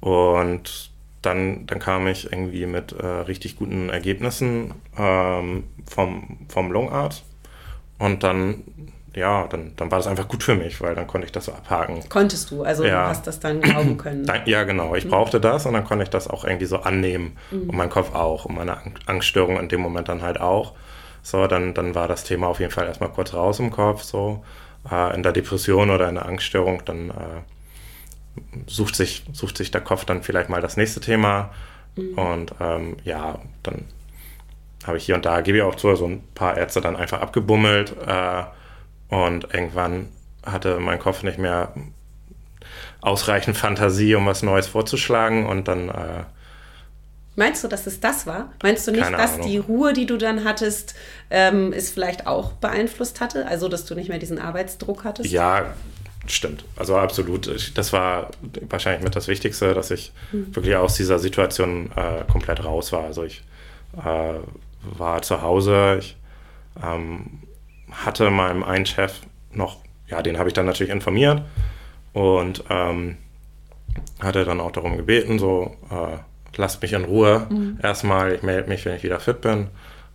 und 0.00 0.90
dann, 1.22 1.66
dann 1.66 1.78
kam 1.78 2.06
ich 2.06 2.30
irgendwie 2.30 2.66
mit 2.66 2.92
äh, 2.92 3.06
richtig 3.06 3.56
guten 3.56 3.88
Ergebnissen 3.88 4.74
ähm, 4.96 5.64
vom, 5.86 6.46
vom 6.48 6.70
Lungenarzt. 6.70 7.24
Und 7.98 8.22
dann 8.22 8.62
ja, 9.16 9.46
dann, 9.46 9.72
dann 9.76 9.90
war 9.90 9.98
das 9.98 10.06
einfach 10.06 10.28
gut 10.28 10.42
für 10.42 10.54
mich, 10.54 10.80
weil 10.80 10.94
dann 10.94 11.06
konnte 11.06 11.26
ich 11.26 11.32
das 11.32 11.46
so 11.46 11.52
abhaken. 11.52 12.00
Konntest 12.08 12.50
du, 12.50 12.62
also 12.62 12.84
ja. 12.84 13.04
du 13.04 13.08
hast 13.08 13.26
das 13.26 13.40
dann 13.40 13.60
glauben 13.60 13.96
können. 13.98 14.24
Dann, 14.26 14.42
ja, 14.46 14.64
genau. 14.64 14.94
Ich 14.94 15.04
mhm. 15.04 15.10
brauchte 15.10 15.40
das 15.40 15.66
und 15.66 15.74
dann 15.74 15.84
konnte 15.84 16.04
ich 16.04 16.10
das 16.10 16.28
auch 16.28 16.44
irgendwie 16.44 16.66
so 16.66 16.78
annehmen. 16.78 17.36
Mhm. 17.50 17.70
Und 17.70 17.76
mein 17.76 17.90
Kopf 17.90 18.14
auch 18.14 18.44
und 18.44 18.56
meine 18.56 18.78
Angststörung 19.06 19.58
in 19.58 19.68
dem 19.68 19.80
Moment 19.80 20.08
dann 20.08 20.22
halt 20.22 20.40
auch. 20.40 20.72
So, 21.22 21.46
dann, 21.46 21.74
dann 21.74 21.94
war 21.94 22.08
das 22.08 22.24
Thema 22.24 22.48
auf 22.48 22.60
jeden 22.60 22.72
Fall 22.72 22.86
erstmal 22.86 23.10
kurz 23.10 23.32
raus 23.34 23.60
im 23.60 23.70
Kopf. 23.70 24.02
So, 24.02 24.44
äh, 24.90 25.14
in 25.14 25.22
der 25.22 25.32
Depression 25.32 25.90
oder 25.90 26.08
in 26.08 26.16
der 26.16 26.26
Angststörung, 26.26 26.82
dann 26.84 27.10
äh, 27.10 28.62
sucht, 28.66 28.96
sich, 28.96 29.24
sucht 29.32 29.56
sich 29.56 29.70
der 29.70 29.80
Kopf 29.80 30.04
dann 30.04 30.22
vielleicht 30.22 30.50
mal 30.50 30.60
das 30.60 30.76
nächste 30.76 31.00
Thema. 31.00 31.50
Mhm. 31.96 32.18
Und 32.18 32.54
ähm, 32.60 32.96
ja, 33.04 33.38
dann 33.62 33.84
habe 34.86 34.98
ich 34.98 35.06
hier 35.06 35.14
und 35.14 35.24
da, 35.24 35.40
gebe 35.40 35.58
ich 35.58 35.64
auch 35.64 35.76
zu, 35.76 35.94
so 35.96 36.06
ein 36.06 36.22
paar 36.34 36.56
Ärzte 36.56 36.80
dann 36.80 36.96
einfach 36.96 37.20
abgebummelt. 37.20 37.94
Äh, 38.06 38.42
und 39.14 39.54
irgendwann 39.54 40.08
hatte 40.44 40.80
mein 40.80 40.98
Kopf 40.98 41.22
nicht 41.22 41.38
mehr 41.38 41.72
ausreichend 43.00 43.56
Fantasie, 43.56 44.14
um 44.14 44.26
was 44.26 44.42
Neues 44.42 44.66
vorzuschlagen. 44.66 45.46
Und 45.46 45.68
dann. 45.68 45.88
Äh, 45.88 46.24
Meinst 47.36 47.64
du, 47.64 47.68
dass 47.68 47.86
es 47.86 48.00
das 48.00 48.26
war? 48.26 48.52
Meinst 48.62 48.86
du 48.86 48.92
nicht, 48.92 49.10
dass 49.12 49.34
Ahnung. 49.34 49.48
die 49.48 49.58
Ruhe, 49.58 49.92
die 49.92 50.06
du 50.06 50.16
dann 50.16 50.44
hattest, 50.44 50.94
ähm, 51.30 51.72
es 51.72 51.90
vielleicht 51.90 52.26
auch 52.26 52.52
beeinflusst 52.52 53.20
hatte? 53.20 53.46
Also, 53.46 53.68
dass 53.68 53.84
du 53.86 53.94
nicht 53.94 54.08
mehr 54.08 54.18
diesen 54.18 54.38
Arbeitsdruck 54.38 55.04
hattest? 55.04 55.30
Ja, 55.30 55.74
stimmt. 56.26 56.64
Also 56.76 56.96
absolut. 56.96 57.76
Das 57.76 57.92
war 57.92 58.30
wahrscheinlich 58.68 59.02
mit 59.02 59.16
das 59.16 59.26
Wichtigste, 59.28 59.74
dass 59.74 59.90
ich 59.90 60.12
mhm. 60.32 60.54
wirklich 60.54 60.76
aus 60.76 60.94
dieser 60.94 61.18
Situation 61.18 61.90
äh, 61.96 62.24
komplett 62.30 62.64
raus 62.64 62.92
war. 62.92 63.04
Also 63.04 63.24
ich 63.24 63.42
äh, 63.96 64.34
war 64.82 65.22
zu 65.22 65.42
Hause, 65.42 65.96
ich 65.98 66.16
ähm, 66.82 67.40
hatte 67.94 68.30
meinem 68.30 68.62
einen 68.62 68.86
Chef 68.86 69.20
noch, 69.52 69.78
ja, 70.08 70.22
den 70.22 70.38
habe 70.38 70.48
ich 70.48 70.54
dann 70.54 70.66
natürlich 70.66 70.92
informiert 70.92 71.42
und 72.12 72.64
ähm, 72.70 73.16
hatte 74.20 74.44
dann 74.44 74.60
auch 74.60 74.72
darum 74.72 74.96
gebeten, 74.96 75.38
so, 75.38 75.76
äh, 75.90 76.18
lasst 76.56 76.82
mich 76.82 76.92
in 76.92 77.04
Ruhe 77.04 77.46
mhm. 77.50 77.78
erstmal, 77.82 78.32
ich 78.32 78.42
melde 78.42 78.68
mich, 78.68 78.84
wenn 78.84 78.96
ich 78.96 79.02
wieder 79.02 79.20
fit 79.20 79.40
bin. 79.40 79.68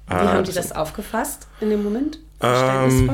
Wie 0.08 0.14
äh, 0.14 0.18
haben 0.18 0.44
die 0.44 0.54
das 0.54 0.72
aufgefasst 0.72 1.48
in 1.62 1.70
dem 1.70 1.84
Moment? 1.84 2.20
Ähm, 2.42 3.12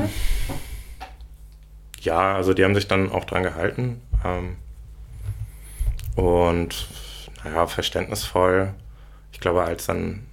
ja, 2.00 2.34
also 2.34 2.54
die 2.54 2.64
haben 2.64 2.74
sich 2.74 2.86
dann 2.86 3.10
auch 3.10 3.24
dran 3.24 3.42
gehalten. 3.42 4.00
Ähm, 4.24 4.56
und 6.14 6.88
naja, 7.44 7.66
verständnisvoll. 7.66 8.72
Ich 9.32 9.40
glaube, 9.40 9.64
als 9.64 9.86
dann 9.86 10.25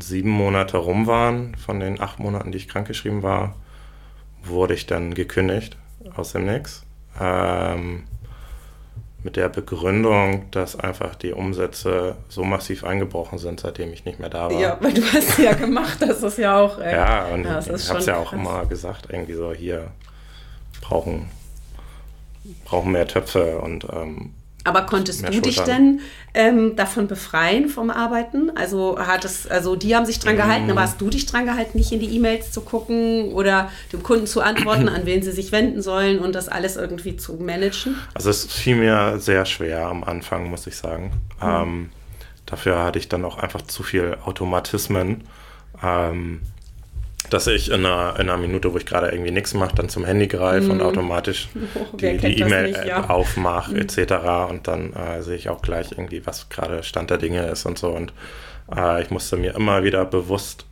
sieben 0.00 0.30
Monate 0.30 0.76
rum 0.76 1.06
waren 1.06 1.54
von 1.56 1.80
den 1.80 2.00
acht 2.00 2.18
Monaten, 2.18 2.52
die 2.52 2.58
ich 2.58 2.68
krankgeschrieben 2.68 3.22
war, 3.22 3.56
wurde 4.42 4.74
ich 4.74 4.86
dann 4.86 5.14
gekündigt 5.14 5.76
aus 6.14 6.32
dem 6.32 6.46
Nix. 6.46 6.84
Ähm, 7.20 8.04
mit 9.24 9.36
der 9.36 9.48
Begründung, 9.48 10.48
dass 10.52 10.78
einfach 10.78 11.16
die 11.16 11.32
Umsätze 11.32 12.16
so 12.28 12.44
massiv 12.44 12.84
eingebrochen 12.84 13.38
sind, 13.38 13.60
seitdem 13.60 13.92
ich 13.92 14.04
nicht 14.04 14.20
mehr 14.20 14.30
da 14.30 14.44
war. 14.44 14.60
Ja, 14.60 14.78
weil 14.80 14.94
du 14.94 15.02
hast 15.02 15.38
ja 15.38 15.54
gemacht, 15.54 16.00
das 16.00 16.22
ist 16.22 16.38
ja 16.38 16.56
auch. 16.56 16.78
Äh, 16.78 16.94
ja, 16.94 17.26
und 17.26 17.44
ja, 17.44 17.58
ich 17.58 17.88
habe 17.88 17.98
es 17.98 18.06
ja 18.06 18.16
auch 18.16 18.32
immer 18.32 18.64
gesagt, 18.66 19.08
irgendwie 19.10 19.34
so 19.34 19.52
hier 19.52 19.88
brauchen, 20.80 21.28
brauchen 22.64 22.92
mehr 22.92 23.08
Töpfe 23.08 23.58
und 23.58 23.86
ähm, 23.92 24.34
aber 24.68 24.82
konntest 24.82 25.26
du 25.26 25.40
dich 25.40 25.60
denn 25.60 26.00
ähm, 26.34 26.76
davon 26.76 27.08
befreien 27.08 27.68
vom 27.68 27.90
Arbeiten? 27.90 28.50
Also 28.54 28.98
hat 28.98 29.24
es, 29.24 29.46
also 29.46 29.76
die 29.76 29.96
haben 29.96 30.06
sich 30.06 30.18
dran 30.18 30.36
gehalten, 30.36 30.66
mhm. 30.66 30.72
aber 30.72 30.82
hast 30.82 31.00
du 31.00 31.08
dich 31.08 31.26
dran 31.26 31.46
gehalten, 31.46 31.78
nicht 31.78 31.90
in 31.92 32.00
die 32.00 32.14
E-Mails 32.14 32.52
zu 32.52 32.60
gucken 32.60 33.32
oder 33.32 33.70
dem 33.92 34.02
Kunden 34.02 34.26
zu 34.26 34.40
antworten, 34.40 34.88
an 34.88 35.06
wen 35.06 35.22
sie 35.22 35.32
sich 35.32 35.50
wenden 35.52 35.82
sollen 35.82 36.18
und 36.18 36.34
das 36.34 36.48
alles 36.48 36.76
irgendwie 36.76 37.16
zu 37.16 37.34
managen? 37.34 37.96
Also 38.14 38.30
es 38.30 38.46
fiel 38.46 38.76
mir 38.76 39.18
sehr 39.18 39.44
schwer 39.46 39.86
am 39.86 40.04
Anfang, 40.04 40.50
muss 40.50 40.66
ich 40.66 40.76
sagen. 40.76 41.12
Mhm. 41.40 41.48
Ähm, 41.48 41.90
dafür 42.46 42.84
hatte 42.84 42.98
ich 42.98 43.08
dann 43.08 43.24
auch 43.24 43.38
einfach 43.38 43.62
zu 43.62 43.82
viel 43.82 44.16
Automatismen. 44.24 45.24
Ähm, 45.82 46.40
dass 47.30 47.46
ich 47.46 47.70
in 47.70 47.86
einer, 47.86 48.14
in 48.18 48.28
einer 48.28 48.36
Minute, 48.36 48.72
wo 48.72 48.78
ich 48.78 48.86
gerade 48.86 49.08
irgendwie 49.08 49.30
nichts 49.30 49.54
mache, 49.54 49.74
dann 49.74 49.88
zum 49.88 50.04
Handy 50.04 50.26
greife 50.26 50.66
mhm. 50.66 50.70
und 50.72 50.82
automatisch 50.82 51.48
oh, 51.74 51.96
die 51.96 52.06
E-Mail 52.06 52.86
ja. 52.86 53.08
aufmache 53.10 53.72
mhm. 53.72 53.78
etc. 53.78 53.98
Und 54.48 54.68
dann 54.68 54.92
äh, 54.92 55.22
sehe 55.22 55.36
ich 55.36 55.48
auch 55.48 55.62
gleich 55.62 55.92
irgendwie, 55.92 56.26
was 56.26 56.48
gerade 56.48 56.82
Stand 56.82 57.10
der 57.10 57.18
Dinge 57.18 57.46
ist 57.46 57.66
und 57.66 57.78
so. 57.78 57.88
Und 57.88 58.12
äh, 58.74 59.02
ich 59.02 59.10
musste 59.10 59.36
mir 59.36 59.54
immer 59.54 59.84
wieder 59.84 60.04
bewusst 60.04 60.66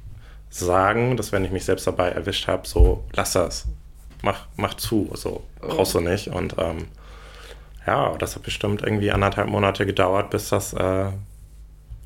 sagen, 0.51 1.17
dass 1.17 1.33
wenn 1.33 1.45
ich 1.45 1.51
mich 1.51 1.65
selbst 1.65 1.87
dabei 1.87 2.11
erwischt 2.11 2.49
habe, 2.49 2.67
so 2.67 3.05
lass 3.13 3.33
das, 3.33 3.67
mach, 4.23 4.47
mach 4.57 4.75
zu, 4.75 5.11
so 5.15 5.45
brauchst 5.61 5.95
oh. 5.97 6.01
du 6.01 6.09
nicht. 6.09 6.29
Und 6.29 6.57
ähm, 6.59 6.87
ja, 7.87 8.17
das 8.19 8.35
hat 8.35 8.43
bestimmt 8.43 8.83
irgendwie 8.83 9.13
anderthalb 9.13 9.49
Monate 9.49 9.87
gedauert, 9.87 10.31
bis 10.31 10.49
das 10.49 10.73
äh, 10.73 11.07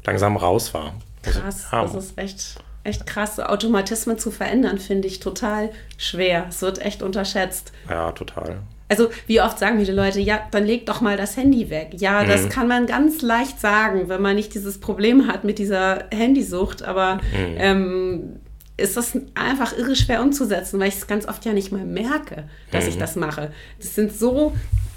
langsam 0.04 0.36
raus 0.36 0.74
war. 0.74 0.94
Krass, 1.22 1.68
ja. 1.70 1.82
das 1.82 1.94
ist 1.94 2.18
echt 2.18 2.62
echt 2.84 3.06
krass. 3.06 3.38
Automatismen 3.38 4.18
zu 4.18 4.30
verändern, 4.30 4.78
finde 4.78 5.08
ich 5.08 5.20
total 5.20 5.70
schwer. 5.98 6.46
Es 6.48 6.62
wird 6.62 6.80
echt 6.80 7.02
unterschätzt. 7.02 7.72
Ja, 7.88 8.12
total. 8.12 8.60
Also, 8.88 9.08
wie 9.28 9.40
oft 9.40 9.58
sagen 9.58 9.78
viele 9.78 9.92
Leute, 9.92 10.18
ja, 10.20 10.40
dann 10.50 10.66
leg 10.66 10.84
doch 10.84 11.00
mal 11.00 11.16
das 11.16 11.36
Handy 11.36 11.70
weg. 11.70 11.90
Ja, 11.98 12.24
das 12.24 12.42
mhm. 12.42 12.48
kann 12.48 12.66
man 12.66 12.86
ganz 12.86 13.22
leicht 13.22 13.60
sagen, 13.60 14.08
wenn 14.08 14.20
man 14.20 14.34
nicht 14.34 14.52
dieses 14.52 14.78
Problem 14.78 15.28
hat 15.28 15.44
mit 15.44 15.60
dieser 15.60 16.06
Handysucht, 16.10 16.82
aber 16.82 17.16
mhm. 17.16 17.56
ähm, 17.58 18.40
ist 18.76 18.96
das 18.96 19.16
einfach 19.36 19.76
irre 19.76 19.94
schwer 19.94 20.22
umzusetzen, 20.22 20.80
weil 20.80 20.88
ich 20.88 20.96
es 20.96 21.06
ganz 21.06 21.28
oft 21.28 21.44
ja 21.44 21.52
nicht 21.52 21.70
mal 21.70 21.84
merke, 21.84 22.48
dass 22.72 22.84
mhm. 22.84 22.90
ich 22.90 22.98
das 22.98 23.14
mache. 23.14 23.52
Das 23.78 23.94
sind 23.94 24.12
so, 24.12 24.56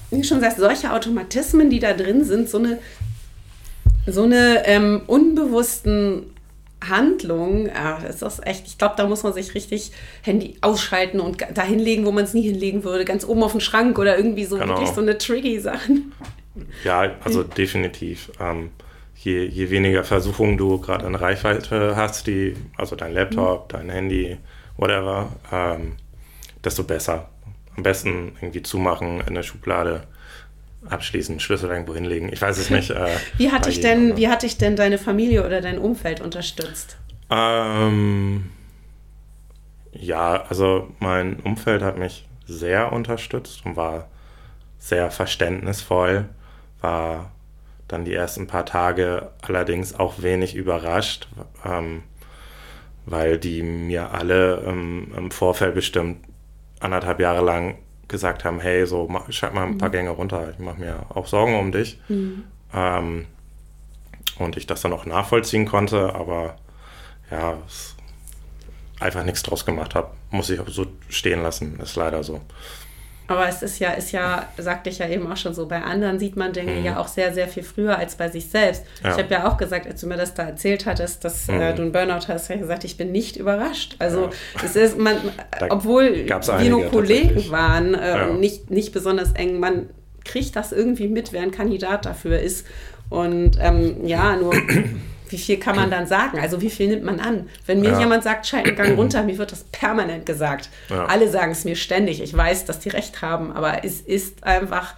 wie 0.10 0.24
schon 0.24 0.40
gesagt, 0.40 0.58
solche 0.58 0.92
Automatismen, 0.92 1.70
die 1.70 1.80
da 1.80 1.94
drin 1.94 2.24
sind, 2.24 2.50
so 2.50 2.58
eine, 2.58 2.80
so 4.08 4.24
eine 4.24 4.66
ähm, 4.66 5.04
unbewussten 5.06 6.33
Handlung, 6.90 7.68
ja, 7.68 7.98
ist 7.98 8.22
das 8.22 8.40
echt, 8.46 8.68
ich 8.68 8.78
glaube, 8.78 8.96
da 8.98 9.08
muss 9.08 9.24
man 9.24 9.34
sich 9.34 9.56
richtig 9.56 9.92
Handy 10.22 10.58
ausschalten 10.62 11.20
und 11.20 11.46
da 11.54 11.64
hinlegen, 11.64 12.06
wo 12.06 12.12
man 12.12 12.24
es 12.24 12.34
nie 12.34 12.44
hinlegen 12.44 12.84
würde, 12.84 13.06
ganz 13.06 13.26
oben 13.26 13.44
auf 13.44 13.52
den 13.52 13.62
Schrank 13.62 13.98
oder 14.00 14.18
irgendwie 14.18 14.46
so 14.46 14.58
genau. 14.58 14.74
wirklich 14.74 14.90
so 14.90 15.02
eine 15.02 15.18
tricky 15.18 15.60
Sachen. 15.60 16.14
Ja, 16.84 17.16
also 17.24 17.44
definitiv. 17.44 18.32
Ähm, 18.40 18.70
je, 19.16 19.46
je 19.46 19.70
weniger 19.70 20.04
Versuchungen 20.04 20.58
du 20.58 20.80
gerade 20.80 21.06
in 21.06 21.16
Reichweite 21.16 21.96
hast, 21.96 22.28
die, 22.28 22.56
also 22.78 22.96
dein 22.96 23.14
Laptop, 23.14 23.72
mhm. 23.72 23.78
dein 23.78 23.90
Handy, 23.90 24.38
whatever, 24.78 25.30
ähm, 25.52 25.94
desto 26.64 26.84
besser. 26.84 27.30
Am 27.76 27.84
besten 27.84 28.34
irgendwie 28.40 28.62
zumachen 28.62 29.22
in 29.28 29.34
der 29.34 29.44
Schublade 29.44 30.08
abschließen, 30.90 31.40
Schlüssel 31.40 31.70
irgendwo 31.70 31.94
hinlegen. 31.94 32.32
Ich 32.32 32.42
weiß 32.42 32.58
es 32.58 32.70
nicht. 32.70 32.92
Äh, 32.92 33.08
wie, 33.38 33.52
hat 33.52 33.66
dich 33.66 33.80
denn, 33.80 34.18
wie 34.18 34.28
hat 34.28 34.44
dich 34.44 34.58
denn 34.58 34.76
deine 34.76 34.98
Familie 34.98 35.46
oder 35.46 35.62
dein 35.62 35.78
Umfeld 35.78 36.22
unterstützt? 36.22 36.98
Ähm, 37.30 38.50
ja, 39.92 40.44
also 40.50 40.90
mein 41.00 41.40
Umfeld 41.40 41.82
hat 41.82 41.98
mich 41.98 42.28
sehr 42.46 42.92
unterstützt 42.92 43.66
und 43.66 43.76
war 43.76 44.10
sehr 44.78 45.12
verständnisvoll, 45.12 46.26
war 46.82 47.32
dann 47.88 48.06
die 48.06 48.14
ersten 48.14 48.48
paar 48.48 48.66
Tage 48.66 49.32
allerdings 49.42 49.98
auch 49.98 50.22
wenig 50.22 50.56
überrascht, 50.56 51.28
ähm, 51.66 52.04
weil 53.06 53.38
die 53.38 53.64
mir 53.64 54.12
alle 54.14 54.64
ähm, 54.66 55.14
im 55.16 55.32
Vorfeld 55.32 55.76
bestimmt 55.76 56.26
anderthalb 56.80 57.20
Jahre 57.20 57.44
lang 57.44 57.78
gesagt 58.14 58.46
haben, 58.46 58.62
hey, 58.62 58.86
so 58.86 59.10
schreib 59.30 59.54
mal 59.54 59.66
ein 59.66 59.80
paar 59.80 59.90
mhm. 59.90 59.94
Gänge 59.94 60.10
runter, 60.12 60.52
ich 60.52 60.60
mache 60.60 60.80
mir 60.80 61.08
auch 61.10 61.28
Sorgen 61.28 61.60
um 61.60 61.72
dich. 61.72 62.00
Mhm. 62.08 62.44
Ähm, 62.74 63.26
und 64.38 64.56
ich 64.56 64.68
das 64.68 64.82
dann 64.82 64.94
auch 64.94 65.06
nachvollziehen 65.06 65.66
konnte, 65.66 66.16
aber 66.16 66.56
ja, 67.32 67.58
einfach 69.00 69.24
nichts 69.24 69.42
draus 69.44 69.66
gemacht 69.66 69.96
habe, 69.96 70.12
muss 70.30 70.50
ich 70.50 70.62
so 70.68 70.86
stehen 71.10 71.42
lassen, 71.42 71.80
ist 71.80 71.96
leider 71.96 72.24
so. 72.24 72.42
Aber 73.28 73.48
es 73.48 73.62
ist 73.62 73.80
ja, 73.80 73.92
ist 73.92 74.12
ja, 74.12 74.48
sagte 74.58 74.90
ich 74.90 74.98
ja 74.98 75.08
eben 75.08 75.32
auch 75.32 75.38
schon 75.38 75.54
so, 75.54 75.66
bei 75.66 75.82
anderen 75.82 76.20
sieht 76.20 76.36
man 76.36 76.52
Dinge 76.52 76.74
mhm. 76.74 76.86
ja 76.86 76.98
auch 76.98 77.08
sehr, 77.08 77.34
sehr 77.34 77.48
viel 77.48 77.64
früher 77.64 77.98
als 77.98 78.16
bei 78.16 78.30
sich 78.30 78.50
selbst. 78.50 78.84
Ja. 79.04 79.12
Ich 79.12 79.18
habe 79.18 79.34
ja 79.34 79.48
auch 79.48 79.58
gesagt, 79.58 79.88
als 79.88 80.02
du 80.02 80.08
mir 80.08 80.18
das 80.18 80.34
da 80.34 80.44
erzählt 80.44 80.86
hattest, 80.86 81.24
dass 81.24 81.48
äh, 81.48 81.54
mhm. 81.54 81.62
äh, 81.62 81.74
du 81.74 81.82
einen 81.84 81.92
Burnout 81.92 82.28
hast, 82.28 82.50
habe 82.50 82.56
ich 82.56 82.62
gesagt, 82.62 82.84
ich 82.84 82.98
bin 82.98 83.12
nicht 83.12 83.38
überrascht. 83.38 83.96
Also 84.00 84.24
ja. 84.24 84.30
es 84.64 84.76
ist, 84.76 84.98
man, 84.98 85.16
obwohl 85.70 86.26
wir 86.28 86.70
nur 86.70 86.86
Kollegen 86.88 87.50
waren, 87.50 87.94
äh, 87.94 88.18
ja. 88.18 88.28
nicht, 88.28 88.70
nicht 88.70 88.92
besonders 88.92 89.32
eng, 89.34 89.60
man 89.60 89.90
kriegt 90.26 90.56
das 90.56 90.72
irgendwie 90.72 91.08
mit, 91.08 91.34
wer 91.34 91.42
ein 91.42 91.52
Kandidat 91.52 92.06
dafür 92.06 92.40
ist. 92.40 92.66
Und 93.10 93.58
ähm, 93.60 94.06
ja, 94.06 94.36
nur 94.36 94.54
wie 95.34 95.38
viel 95.38 95.58
kann 95.58 95.76
man 95.76 95.92
dann 95.92 96.08
sagen? 96.08 96.40
Also 96.40 96.62
wie 96.62 96.70
viel 96.70 96.88
nimmt 96.88 97.04
man 97.04 97.20
an? 97.20 97.50
Wenn 97.66 97.82
mir 97.82 97.92
ja. 97.92 98.00
jemand 98.00 98.24
sagt, 98.24 98.48
schalt 98.48 98.68
einen 98.68 98.76
Gang 98.78 98.96
runter, 98.98 99.24
mir 99.24 99.38
wird 99.38 99.52
das 99.52 99.66
permanent 99.66 100.26
gesagt. 100.26 100.70
Ja. 100.90 101.06
Alle 101.08 101.28
sagen 101.30 101.52
es 101.52 101.66
mir 101.66 101.76
ständig. 101.76 102.22
Ich 102.22 102.36
weiß, 102.36 102.66
dass 102.66 102.80
die 102.80 102.90
recht 102.90 103.22
haben, 103.22 103.52
aber 103.52 103.84
es 103.84 104.00
ist 104.00 104.44
einfach 104.44 104.96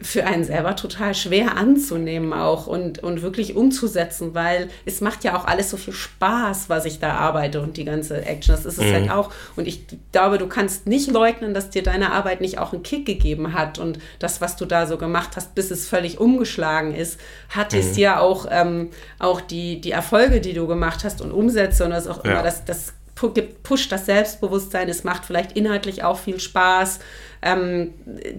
für 0.00 0.26
einen 0.26 0.42
selber 0.42 0.74
total 0.74 1.14
schwer 1.14 1.56
anzunehmen 1.56 2.32
auch 2.32 2.66
und, 2.66 2.98
und 2.98 3.22
wirklich 3.22 3.54
umzusetzen, 3.54 4.34
weil 4.34 4.68
es 4.84 5.00
macht 5.00 5.22
ja 5.22 5.36
auch 5.36 5.44
alles 5.44 5.70
so 5.70 5.76
viel 5.76 5.92
Spaß, 5.92 6.68
was 6.68 6.84
ich 6.84 6.98
da 6.98 7.12
arbeite 7.12 7.60
und 7.60 7.76
die 7.76 7.84
ganze 7.84 8.24
Action. 8.24 8.56
Das 8.56 8.66
ist 8.66 8.78
es 8.78 8.84
mhm. 8.84 8.92
halt 8.92 9.10
auch. 9.10 9.30
Und 9.54 9.68
ich 9.68 9.86
glaube, 10.10 10.38
du 10.38 10.48
kannst 10.48 10.88
nicht 10.88 11.12
leugnen, 11.12 11.54
dass 11.54 11.70
dir 11.70 11.84
deine 11.84 12.10
Arbeit 12.10 12.40
nicht 12.40 12.58
auch 12.58 12.72
einen 12.72 12.82
Kick 12.82 13.06
gegeben 13.06 13.54
hat 13.54 13.78
und 13.78 14.00
das, 14.18 14.40
was 14.40 14.56
du 14.56 14.66
da 14.66 14.88
so 14.88 14.98
gemacht 14.98 15.36
hast, 15.36 15.54
bis 15.54 15.70
es 15.70 15.88
völlig 15.88 16.18
umgeschlagen 16.18 16.92
ist, 16.92 17.20
hat 17.48 17.72
mhm. 17.72 17.78
es 17.78 17.92
dir 17.92 18.20
auch, 18.20 18.46
ähm, 18.50 18.90
auch 19.20 19.40
die, 19.40 19.80
die 19.80 19.92
Erfolge, 19.92 20.40
die 20.40 20.54
du 20.54 20.66
gemacht 20.66 21.04
hast 21.04 21.20
und 21.20 21.30
Umsätze 21.30 21.84
und 21.84 21.90
das 21.90 22.08
auch 22.08 22.24
ja. 22.24 22.32
immer 22.32 22.42
das, 22.42 22.64
das 22.64 22.94
pusht 23.14 23.92
das 23.92 24.06
Selbstbewusstsein, 24.06 24.88
es 24.88 25.04
macht 25.04 25.24
vielleicht 25.24 25.52
inhaltlich 25.52 26.02
auch 26.02 26.18
viel 26.18 26.40
Spaß, 26.40 26.98
ähm, 27.42 27.94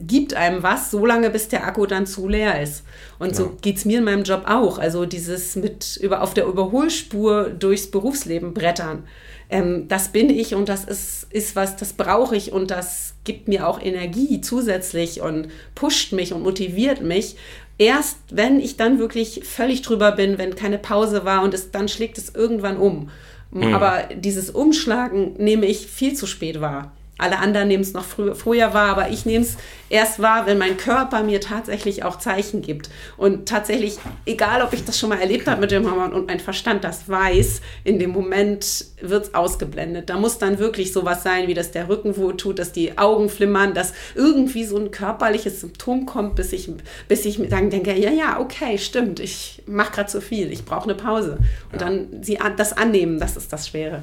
gibt 0.05 0.33
einem 0.33 0.63
was, 0.63 0.91
so 0.91 1.05
lange 1.05 1.29
bis 1.29 1.47
der 1.47 1.65
Akku 1.65 1.85
dann 1.85 2.05
zu 2.05 2.27
leer 2.27 2.61
ist. 2.61 2.83
Und 3.19 3.29
ja. 3.29 3.33
so 3.35 3.57
geht 3.61 3.77
es 3.77 3.85
mir 3.85 3.99
in 3.99 4.03
meinem 4.03 4.23
Job 4.23 4.43
auch. 4.47 4.77
Also 4.79 5.05
dieses 5.05 5.55
mit 5.55 5.97
über, 5.97 6.21
auf 6.21 6.33
der 6.33 6.45
Überholspur 6.45 7.49
durchs 7.49 7.89
Berufsleben 7.89 8.53
brettern. 8.53 9.03
Ähm, 9.49 9.87
das 9.87 10.09
bin 10.09 10.29
ich 10.29 10.55
und 10.55 10.69
das 10.69 10.85
ist, 10.85 11.27
ist 11.29 11.55
was, 11.55 11.75
das 11.75 11.93
brauche 11.93 12.35
ich 12.35 12.51
und 12.51 12.71
das 12.71 13.13
gibt 13.23 13.47
mir 13.47 13.67
auch 13.67 13.81
Energie 13.81 14.41
zusätzlich 14.41 15.21
und 15.21 15.49
pusht 15.75 16.11
mich 16.13 16.33
und 16.33 16.41
motiviert 16.41 17.01
mich. 17.01 17.35
Erst 17.77 18.17
wenn 18.31 18.59
ich 18.59 18.77
dann 18.77 18.99
wirklich 18.99 19.41
völlig 19.43 19.81
drüber 19.81 20.13
bin, 20.13 20.37
wenn 20.37 20.55
keine 20.55 20.77
Pause 20.77 21.25
war 21.25 21.43
und 21.43 21.53
es, 21.53 21.71
dann 21.71 21.87
schlägt 21.87 22.17
es 22.17 22.33
irgendwann 22.33 22.77
um. 22.77 23.09
Mhm. 23.55 23.73
Aber 23.73 24.03
dieses 24.13 24.49
Umschlagen 24.49 25.33
nehme 25.37 25.65
ich 25.65 25.87
viel 25.87 26.13
zu 26.13 26.27
spät 26.27 26.59
wahr. 26.59 26.91
Alle 27.17 27.39
anderen 27.39 27.69
nehmen 27.69 27.83
es 27.83 27.93
noch 27.93 28.03
früh, 28.03 28.35
früher 28.35 28.73
wahr, 28.73 28.89
aber 28.89 29.09
ich 29.09 29.25
nehme 29.25 29.45
es 29.45 29.55
erst 29.87 30.21
wahr, 30.21 30.45
wenn 30.47 30.57
mein 30.57 30.75
Körper 30.75 31.23
mir 31.23 31.39
tatsächlich 31.39 32.03
auch 32.03 32.17
Zeichen 32.17 32.61
gibt. 32.61 32.89
Und 33.15 33.47
tatsächlich, 33.47 33.97
egal 34.25 34.61
ob 34.61 34.73
ich 34.73 34.83
das 34.83 34.99
schon 34.99 35.09
mal 35.09 35.19
erlebt 35.19 35.47
habe 35.47 35.61
mit 35.61 35.71
dem 35.71 35.89
Hormon 35.89 36.11
und 36.11 36.27
mein 36.27 36.41
Verstand 36.41 36.83
das 36.83 37.07
weiß, 37.07 37.61
in 37.85 37.99
dem 37.99 38.09
Moment 38.09 38.85
wird 38.99 39.27
es 39.27 39.33
ausgeblendet. 39.33 40.09
Da 40.09 40.17
muss 40.17 40.39
dann 40.39 40.59
wirklich 40.59 40.91
sowas 40.91 41.23
sein, 41.23 41.47
wie 41.47 41.53
dass 41.53 41.71
der 41.71 41.87
Rücken 41.87 42.17
wohl 42.17 42.35
tut, 42.35 42.59
dass 42.59 42.73
die 42.73 42.97
Augen 42.97 43.29
flimmern, 43.29 43.73
dass 43.73 43.93
irgendwie 44.15 44.65
so 44.65 44.77
ein 44.77 44.91
körperliches 44.91 45.61
Symptom 45.61 46.05
kommt, 46.05 46.35
bis 46.35 46.51
ich, 46.51 46.69
bis 47.07 47.23
ich 47.23 47.39
dann 47.49 47.69
denke, 47.69 47.97
ja, 47.97 48.11
ja, 48.11 48.41
okay, 48.41 48.77
stimmt, 48.77 49.21
ich 49.21 49.63
mache 49.67 49.93
gerade 49.93 50.09
zu 50.09 50.19
viel, 50.19 50.51
ich 50.51 50.65
brauche 50.65 50.83
eine 50.83 50.95
Pause. 50.95 51.37
Und 51.71 51.79
ja. 51.79 51.87
dann 51.87 52.07
sie 52.21 52.39
das 52.57 52.73
annehmen, 52.73 53.19
das 53.19 53.37
ist 53.37 53.53
das 53.53 53.69
Schwere. 53.69 54.01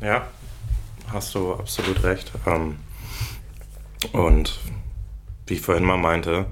Ja, 0.00 0.28
hast 1.14 1.34
du 1.34 1.54
absolut 1.54 2.02
recht. 2.02 2.32
Ähm, 2.46 2.76
Und 4.12 4.60
wie 5.46 5.54
ich 5.54 5.60
vorhin 5.60 5.84
mal 5.84 5.96
meinte, 5.96 6.46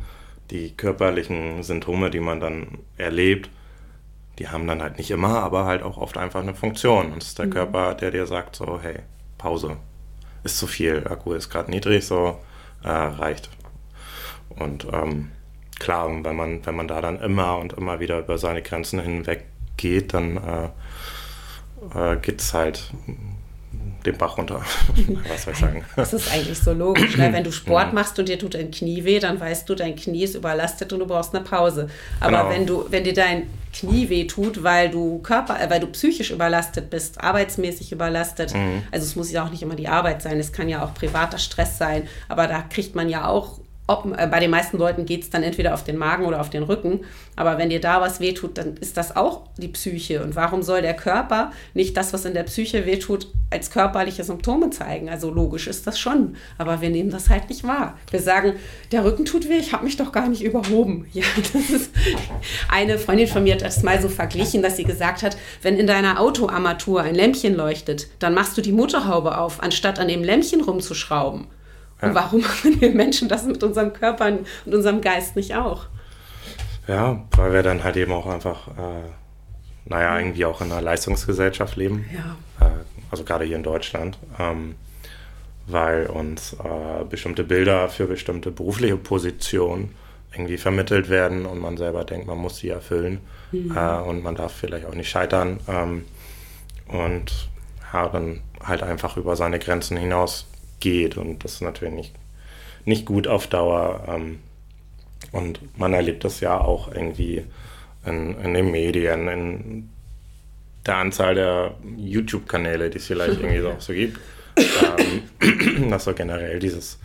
die 0.51 0.75
körperlichen 0.77 1.63
Symptome, 1.63 2.11
die 2.11 2.21
man 2.21 2.41
dann 2.41 2.79
erlebt, 2.97 3.51
die 4.39 4.49
haben 4.49 4.67
dann 4.67 4.83
halt 4.83 4.99
nicht 4.99 5.11
immer, 5.11 5.41
aber 5.43 5.65
halt 5.65 5.83
auch 5.83 5.99
oft 5.99 6.17
einfach 6.17 6.41
eine 6.41 6.55
Funktion. 6.55 7.13
Und 7.13 7.23
es 7.23 7.29
ist 7.29 7.39
der 7.39 7.47
mhm. 7.47 7.51
Körper, 7.51 7.95
der 7.95 8.11
dir 8.11 8.27
sagt 8.27 8.57
so, 8.57 8.81
hey, 8.81 9.01
Pause, 9.39 9.77
ist 10.45 10.59
zu 10.59 10.67
viel, 10.67 11.07
Akku 11.07 11.33
ist 11.33 11.51
gerade 11.51 11.71
niedrig, 11.71 12.07
so 12.07 12.39
äh, 12.83 12.89
reicht. 12.89 13.51
Und 14.49 14.87
ähm, 14.93 15.31
klar, 15.79 16.09
wenn 16.25 16.37
man, 16.37 16.65
wenn 16.67 16.77
man 16.77 16.89
da 16.89 17.01
dann 17.01 17.21
immer 17.21 17.59
und 17.59 17.75
immer 17.75 18.01
wieder 18.01 18.19
über 18.19 18.39
seine 18.39 18.63
Grenzen 18.63 19.01
hinweg 19.01 19.47
geht, 19.77 20.15
dann 20.15 20.37
äh, 20.37 22.13
äh, 22.13 22.17
geht 22.17 22.41
es 22.41 22.55
halt 22.55 22.93
den 24.07 24.17
Bach 24.17 24.39
runter. 24.39 24.63
Was 25.29 25.45
soll 25.45 25.53
ich 25.53 25.59
sagen? 25.59 25.85
Das 25.97 26.13
ist 26.13 26.33
eigentlich 26.33 26.59
so 26.59 26.73
logisch. 26.73 27.17
Ne? 27.17 27.33
Wenn 27.33 27.45
du 27.45 27.53
Sport 27.53 27.93
machst 27.93 28.19
und 28.19 28.29
dir 28.29 28.39
tut 28.39 28.55
dein 28.55 28.71
Knie 28.71 29.05
weh, 29.05 29.19
dann 29.19 29.41
weißt 29.41 29.69
du, 29.69 29.75
dein 29.75 29.97
Knie 29.97 30.25
ist 30.25 30.35
überlastet 30.35 30.93
und 30.93 31.01
du 31.01 31.07
brauchst 31.07 31.35
eine 31.35 31.45
Pause. 31.45 31.89
Aber 32.21 32.39
genau. 32.39 32.51
wenn 32.51 32.67
du, 32.67 32.87
wenn 32.91 33.05
dir 33.05 33.15
dein 33.15 33.49
Knie 33.73 34.09
weh 34.09 34.27
tut, 34.27 34.63
weil 34.63 34.91
du 34.91 35.19
Körper, 35.21 35.61
äh, 35.61 35.71
weil 35.71 35.81
du 35.81 35.87
psychisch 35.89 36.31
überlastet 36.31 36.91
bist, 36.91 37.21
arbeitsmäßig 37.21 37.93
überlastet, 37.93 38.55
mhm. 38.55 38.83
also 38.91 39.07
es 39.07 39.17
muss 39.17 39.31
ja 39.31 39.45
auch 39.45 39.51
nicht 39.51 39.63
immer 39.63 39.77
die 39.77 39.89
Arbeit 39.89 40.23
sein, 40.23 40.39
es 40.39 40.53
kann 40.53 40.69
ja 40.69 40.85
auch 40.85 40.95
privater 40.95 41.39
Stress 41.39 41.79
sein, 41.79 42.09
aber 42.29 42.47
da 42.47 42.63
kriegt 42.63 42.95
man 42.95 43.09
ja 43.09 43.27
auch 43.27 43.62
ob, 43.87 44.07
äh, 44.17 44.27
bei 44.27 44.39
den 44.39 44.51
meisten 44.51 44.79
Leuten 44.79 45.07
geht 45.07 45.23
es 45.23 45.31
dann 45.31 45.43
entweder 45.43 45.75
auf 45.75 45.85
den 45.85 45.97
Magen 45.97 46.25
oder 46.25 46.41
auf 46.41 46.51
den 46.51 46.63
Rücken. 46.63 47.01
Aber 47.35 47.59
wenn 47.59 47.71
dir 47.71 47.81
da 47.81 48.01
was 48.01 48.21
wehtut, 48.21 48.59
dann 48.59 48.77
ist 48.77 48.97
das 48.97 49.17
auch 49.17 49.49
die 49.57 49.69
Psyche. 49.69 50.23
Und 50.23 50.37
warum 50.37 50.63
soll 50.63 50.83
der 50.83 50.95
Körper 50.95 51.53
nicht 51.75 51.97
das, 51.97 52.13
was 52.13 52.25
in 52.25 52.35
der 52.35 52.45
Psyche 52.45 52.87
wehtut, 52.87 53.27
als 53.51 53.71
körperliche 53.71 54.23
Symptome 54.23 54.71
zeigen? 54.71 55.09
Also 55.09 55.31
logisch 55.31 55.67
ist 55.67 55.87
das 55.87 55.99
schon. 55.99 56.37
Aber 56.59 56.81
wir 56.81 56.91
nehmen 56.91 57.11
das 57.11 57.29
halt 57.29 57.49
nicht 57.49 57.65
wahr. 57.65 57.99
Wir 58.11 58.21
sagen, 58.21 58.55
der 58.93 59.05
Rücken 59.05 59.25
tut 59.25 59.49
weh, 59.49 59.59
ich 59.59 59.73
habe 59.73 59.85
mich 59.85 59.97
doch 59.97 60.13
gar 60.13 60.29
nicht 60.29 60.43
überhoben. 60.43 61.07
Ja, 61.13 61.25
das 61.37 61.71
ist 61.71 61.91
eine 62.71 62.99
Freundin 62.99 63.29
von 63.29 63.43
mir 63.43 63.55
hat 63.55 63.63
das 63.63 63.83
mal 63.83 64.01
so 64.01 64.09
verglichen, 64.09 64.63
dass 64.63 64.77
sie 64.77 64.85
gesagt 64.85 65.23
hat, 65.23 65.37
wenn 65.61 65.77
in 65.77 65.87
deiner 65.87 66.21
Autoarmatur 66.21 67.03
ein 67.03 67.15
Lämpchen 67.15 67.55
leuchtet, 67.55 68.09
dann 68.19 68.33
machst 68.33 68.57
du 68.57 68.63
die 68.63 68.73
Motorhaube 68.73 69.37
auf, 69.37 69.63
anstatt 69.63 69.99
an 69.99 70.09
dem 70.09 70.25
Lämpchen 70.25 70.63
rumzuschrauben. 70.63 71.49
Ja. 72.03 72.09
Und 72.09 72.15
warum 72.15 72.41
machen 72.43 72.81
wir 72.81 72.91
Menschen 72.91 73.29
das 73.29 73.45
mit 73.45 73.63
unserem 73.63 73.93
Körper 73.93 74.27
und 74.27 74.75
unserem 74.75 75.01
Geist 75.01 75.37
nicht 75.37 75.55
auch? 75.55 75.87
Ja, 76.87 77.25
weil 77.37 77.53
wir 77.53 77.63
dann 77.63 77.85
halt 77.85 77.97
eben 77.97 78.13
auch 78.13 78.27
einfach, 78.27 78.69
äh, 78.69 79.09
naja, 79.85 80.19
irgendwie 80.19 80.45
auch 80.45 80.61
in 80.61 80.71
einer 80.71 80.83
Leistungsgesellschaft 80.83 81.77
leben. 81.77 82.05
Ja. 82.13 82.67
Äh, 82.67 82.71
also 83.11 83.25
gerade 83.25 83.45
hier 83.45 83.57
in 83.57 83.63
Deutschland. 83.63 84.19
Ähm, 84.39 84.75
weil 85.67 86.07
uns 86.07 86.55
äh, 86.55 87.05
bestimmte 87.09 87.45
Bilder 87.45 87.89
für 87.89 88.07
bestimmte 88.07 88.51
berufliche 88.51 88.97
Positionen 88.97 89.95
irgendwie 90.33 90.57
vermittelt 90.57 91.09
werden 91.09 91.47
und 91.47 91.61
man 91.61 91.77
selber 91.77 92.05
denkt, 92.05 92.27
man 92.27 92.39
muss 92.39 92.57
sie 92.57 92.71
erfüllen 92.71 93.21
mhm. 93.53 93.77
äh, 93.77 94.01
und 94.01 94.23
man 94.23 94.35
darf 94.35 94.53
vielleicht 94.53 94.87
auch 94.87 94.95
nicht 94.95 95.11
scheitern 95.11 95.61
ähm, 95.69 96.05
und 96.89 97.49
ja, 97.93 98.09
dann 98.09 98.41
halt 98.63 98.83
einfach 98.83 99.17
über 99.17 99.37
seine 99.37 99.59
Grenzen 99.59 99.97
hinaus 99.97 100.47
geht 100.83 101.17
und 101.17 101.43
das 101.45 101.55
ist 101.55 101.61
natürlich 101.63 101.95
nicht, 101.95 102.15
nicht 102.85 103.07
gut 103.07 103.27
auf 103.27 103.47
Dauer. 103.47 104.05
Ähm, 104.09 104.41
und 105.31 105.79
man 105.79 105.95
erlebt 105.95 106.25
das 106.25 106.41
ja 106.41 106.61
auch 106.61 106.93
irgendwie 106.93 107.45
in, 108.05 108.39
in 108.39 108.55
den 108.55 108.71
Medien, 108.71 109.29
in 109.29 109.89
der 110.85 110.97
Anzahl 110.97 111.35
der 111.35 111.75
YouTube-Kanäle, 111.97 112.91
die 112.91 112.99
es 112.99 113.07
vielleicht 113.07 113.41
irgendwie 113.41 113.61
so, 113.61 113.75
so 113.79 113.93
gibt. 113.93 114.19
Ähm, 114.57 115.91
dass 115.91 116.05
so 116.05 116.13
generell 116.13 116.59
dieses 116.59 116.99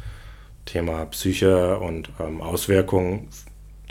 Thema 0.65 1.05
Psyche 1.05 1.80
und 1.80 2.09
ähm, 2.19 2.41
Auswirkungen 2.41 3.30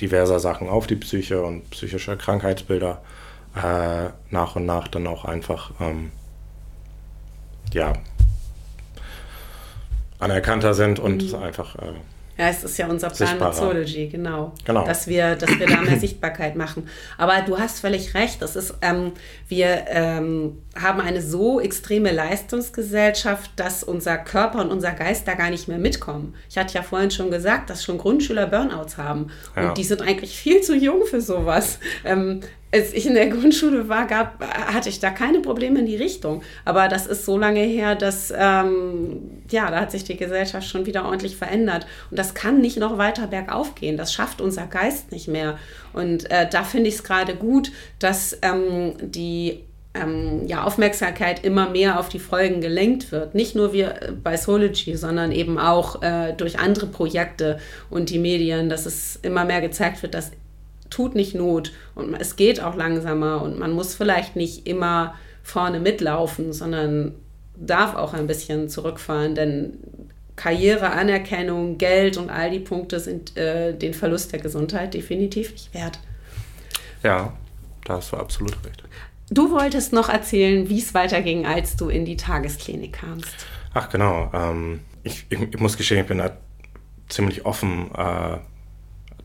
diverser 0.01 0.41
Sachen 0.41 0.68
auf 0.68 0.87
die 0.87 0.97
Psyche 0.97 1.43
und 1.43 1.70
psychische 1.70 2.16
Krankheitsbilder 2.16 3.03
äh, 3.55 4.11
nach 4.30 4.57
und 4.57 4.66
nach 4.66 4.89
dann 4.89 5.07
auch 5.07 5.24
einfach 5.24 5.72
ähm, 5.80 6.12
ja, 7.72 7.95
anerkannter 10.19 10.75
sind 10.75 10.99
und 10.99 11.33
mhm. 11.33 11.43
einfach. 11.43 11.77
Äh, 11.77 11.93
ja, 12.39 12.51
es 12.51 12.64
ist 12.64 12.77
ja 12.77 12.87
unser 12.87 13.09
Plan 13.09 13.39
Mythology, 13.39 14.09
genau. 14.09 14.53
genau. 14.67 14.85
Dass 14.85 15.07
wir, 15.07 15.37
dass 15.37 15.59
wir 15.59 15.67
da 15.67 15.81
mehr 15.81 15.97
Sichtbarkeit 16.01 16.55
machen. 16.55 16.87
Aber 17.17 17.41
du 17.41 17.59
hast 17.59 17.81
völlig 17.81 18.14
recht. 18.14 18.43
Das 18.43 18.57
ist, 18.57 18.75
ähm, 18.83 19.12
wir 19.49 19.87
ähm, 19.89 20.59
haben 20.79 21.01
eine 21.01 21.23
so 21.23 21.61
extreme 21.61 22.12
Leistungsgesellschaft, 22.12 23.53
dass 23.57 23.83
unser 23.83 24.19
Körper 24.19 24.61
und 24.61 24.71
unser 24.71 24.93
Geist 24.93 25.27
da 25.27 25.33
gar 25.33 25.49
nicht 25.49 25.67
mehr 25.67 25.79
mitkommen. 25.79 26.35
Ich 26.51 26.59
hatte 26.59 26.75
ja 26.75 26.83
vorhin 26.83 27.11
schon 27.11 27.31
gesagt, 27.31 27.71
dass 27.71 27.83
schon 27.83 27.97
Grundschüler 27.97 28.47
Burnouts 28.47 28.99
haben. 28.99 29.29
Ja. 29.55 29.71
Und 29.71 29.79
die 29.79 29.85
sind 29.85 30.03
eigentlich 30.03 30.37
viel 30.37 30.61
zu 30.61 30.77
jung 30.77 31.07
für 31.07 31.23
sowas. 31.23 31.79
Ähm, 32.05 32.41
als 32.73 32.93
ich 32.93 33.07
in 33.07 33.14
der 33.14 33.29
Grundschule 33.31 33.89
war, 33.89 34.07
gab, 34.07 34.43
hatte 34.43 34.89
ich 34.89 35.01
da 35.01 35.11
keine 35.11 35.41
Probleme 35.41 35.79
in 35.81 35.87
die 35.87 35.97
Richtung. 35.97 36.43
Aber 36.64 36.89
das 36.89 37.07
ist 37.07 37.25
so 37.25 37.39
lange 37.39 37.61
her, 37.61 37.95
dass 37.95 38.33
ähm, 38.37 39.21
ja, 39.51 39.71
da 39.71 39.81
hat 39.81 39.91
sich 39.91 40.05
die 40.05 40.17
Gesellschaft 40.17 40.69
schon 40.69 40.87
wieder 40.87 41.05
ordentlich 41.05 41.37
verändert. 41.37 41.87
Und 42.11 42.19
das 42.19 42.35
kann 42.35 42.61
nicht 42.61 42.79
noch 42.79 42.99
weiter 42.99 43.27
bergauf 43.27 43.75
gehen. 43.75 43.97
Das 43.97 44.12
schafft 44.12 44.41
unser 44.41 44.67
Geist 44.67 45.12
nicht 45.12 45.29
mehr. 45.29 45.59
Und 45.93 46.31
äh, 46.31 46.49
da 46.49 46.64
finde 46.64 46.89
ich 46.89 46.97
es 46.97 47.05
gerade 47.05 47.35
gut, 47.35 47.73
dass 47.99 48.39
ähm, 48.43 48.95
die 49.01 49.61
ähm, 49.97 50.47
ja, 50.47 50.64
Aufmerksamkeit 50.64 51.45
immer 51.45 51.71
mehr 51.71 51.99
auf 51.99 52.09
die 52.09 52.19
Folgen 52.19 52.61
gelenkt 52.61 53.12
wird. 53.12 53.35
Nicht 53.35 53.55
nur 53.55 53.73
wir 53.73 54.03
äh, 54.03 54.12
bei 54.12 54.37
Sology, 54.37 54.97
sondern 54.97 55.33
eben 55.33 55.59
auch 55.59 56.03
äh, 56.03 56.33
durch 56.35 56.59
andere 56.59 56.87
Projekte 56.87 57.59
und 57.91 58.11
die 58.11 58.19
Medien, 58.19 58.69
dass 58.69 58.87
es 58.87 59.19
immer 59.23 59.45
mehr 59.45 59.61
gezeigt 59.61 60.03
wird, 60.03 60.14
dass 60.14 60.33
tut 60.91 61.14
nicht 61.14 61.34
Not 61.34 61.72
und 61.95 62.14
es 62.14 62.37
geht 62.37 62.61
auch 62.62 62.76
langsamer 62.76 63.43
und 63.43 63.59
man 63.59 63.72
muss 63.72 63.95
vielleicht 63.95 64.37
nicht 64.37 64.66
immer 64.66 65.14
vorne 65.43 65.80
mitlaufen, 65.80 66.53
sondern 66.53 67.14
darf 67.57 67.95
auch 67.95 68.12
ein 68.12 68.26
bisschen 68.26 68.68
zurückfahren, 68.68 69.34
denn 69.34 69.78
Karriere, 70.37 70.91
Anerkennung, 70.91 71.78
Geld 71.78 72.18
und 72.18 72.28
all 72.28 72.51
die 72.51 72.61
Punkte 72.61 73.01
sind 73.01 73.37
äh, 73.37 73.72
den 73.72 73.95
Verlust 73.95 74.32
der 74.32 74.41
Gesundheit 74.41 74.93
definitiv 74.93 75.53
nicht 75.53 75.72
wert. 75.72 75.99
Ja, 77.03 77.32
da 77.84 77.95
hast 77.95 78.12
du 78.12 78.16
absolut 78.16 78.53
recht. 78.64 78.82
Du 79.30 79.51
wolltest 79.51 79.93
noch 79.93 80.09
erzählen, 80.09 80.68
wie 80.68 80.78
es 80.78 80.95
weiterging, 80.95 81.47
als 81.47 81.76
du 81.76 81.89
in 81.89 82.05
die 82.05 82.16
Tagesklinik 82.16 82.93
kamst. 82.93 83.34
Ach 83.74 83.89
genau. 83.89 84.30
Ähm, 84.32 84.80
ich, 85.03 85.26
ich, 85.30 85.41
ich, 85.41 85.59
muss 85.59 85.76
gestehen, 85.76 86.01
ich 86.01 86.07
bin 86.07 86.18
da 86.18 86.37
ziemlich 87.09 87.45
offen 87.45 87.91
äh, 87.95 88.39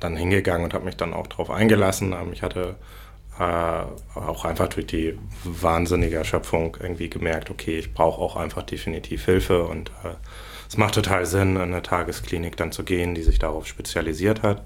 dann 0.01 0.17
hingegangen 0.17 0.65
und 0.65 0.73
habe 0.73 0.85
mich 0.85 0.97
dann 0.97 1.13
auch 1.13 1.27
darauf 1.27 1.49
eingelassen. 1.49 2.13
Ähm, 2.13 2.33
ich 2.33 2.41
hatte 2.41 2.75
äh, 3.39 3.83
auch 4.19 4.43
einfach 4.43 4.67
durch 4.67 4.87
die 4.87 5.17
wahnsinnige 5.43 6.17
Erschöpfung 6.17 6.77
irgendwie 6.79 7.09
gemerkt, 7.09 7.49
okay, 7.49 7.79
ich 7.79 7.93
brauche 7.93 8.21
auch 8.21 8.35
einfach 8.35 8.63
definitiv 8.63 9.25
Hilfe 9.25 9.63
und 9.63 9.89
äh, 10.03 10.15
es 10.67 10.77
macht 10.77 10.95
total 10.95 11.25
Sinn, 11.25 11.55
in 11.55 11.61
eine 11.61 11.81
Tagesklinik 11.81 12.57
dann 12.57 12.71
zu 12.71 12.83
gehen, 12.83 13.15
die 13.15 13.23
sich 13.23 13.39
darauf 13.39 13.67
spezialisiert 13.67 14.43
hat. 14.43 14.63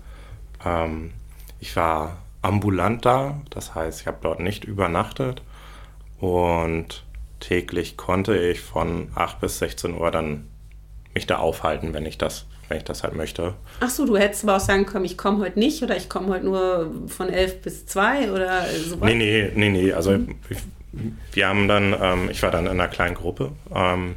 Ähm, 0.65 1.13
ich 1.59 1.75
war 1.75 2.17
ambulant 2.41 3.05
da, 3.05 3.41
das 3.49 3.75
heißt, 3.75 4.01
ich 4.01 4.07
habe 4.07 4.17
dort 4.21 4.39
nicht 4.39 4.65
übernachtet 4.65 5.41
und 6.19 7.03
täglich 7.39 7.97
konnte 7.97 8.37
ich 8.37 8.61
von 8.61 9.11
8 9.15 9.41
bis 9.41 9.59
16 9.59 9.97
Uhr 9.97 10.11
dann 10.11 10.47
mich 11.13 11.27
da 11.27 11.37
aufhalten, 11.37 11.93
wenn 11.93 12.05
ich 12.05 12.17
das 12.17 12.45
wenn 12.67 12.77
ich 12.77 12.83
das 12.83 13.03
halt 13.03 13.15
möchte. 13.15 13.53
Ach 13.79 13.89
so, 13.89 14.05
du 14.05 14.17
hättest 14.17 14.43
aber 14.43 14.57
auch 14.57 14.61
sagen 14.61 14.85
können, 14.85 15.05
ich 15.05 15.17
komme 15.17 15.39
heute 15.39 15.59
nicht 15.59 15.83
oder 15.83 15.95
ich 15.95 16.09
komme 16.09 16.27
heute 16.27 16.45
nur 16.45 16.91
von 17.07 17.29
elf 17.29 17.61
bis 17.61 17.85
zwei 17.85 18.31
oder 18.31 18.65
sowas? 18.65 19.09
Nee, 19.09 19.15
nee, 19.15 19.51
nee, 19.55 19.69
nee. 19.69 19.93
Also 19.93 20.11
mhm. 20.11 20.37
wir 21.31 21.47
haben 21.47 21.67
dann, 21.67 21.95
ähm, 21.99 22.29
ich 22.29 22.41
war 22.43 22.51
dann 22.51 22.65
in 22.65 22.71
einer 22.71 22.87
kleinen 22.87 23.15
Gruppe 23.15 23.51
ähm, 23.73 24.15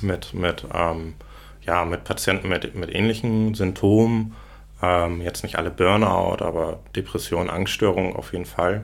mit, 0.00 0.34
mit, 0.34 0.66
ähm, 0.74 1.14
ja, 1.62 1.84
mit 1.84 2.04
Patienten 2.04 2.48
mit, 2.48 2.74
mit 2.74 2.94
ähnlichen 2.94 3.54
Symptomen. 3.54 4.34
Ähm, 4.82 5.20
jetzt 5.22 5.44
nicht 5.44 5.56
alle 5.56 5.70
Burnout, 5.70 6.44
aber 6.44 6.80
Depression, 6.96 7.48
Angststörungen 7.48 8.16
auf 8.16 8.32
jeden 8.32 8.46
Fall. 8.46 8.82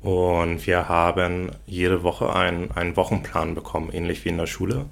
Und 0.00 0.66
wir 0.66 0.88
haben 0.88 1.50
jede 1.66 2.02
Woche 2.02 2.34
einen, 2.34 2.70
einen 2.70 2.96
Wochenplan 2.96 3.54
bekommen, 3.54 3.90
ähnlich 3.92 4.24
wie 4.24 4.30
in 4.30 4.38
der 4.38 4.46
Schule. 4.46 4.86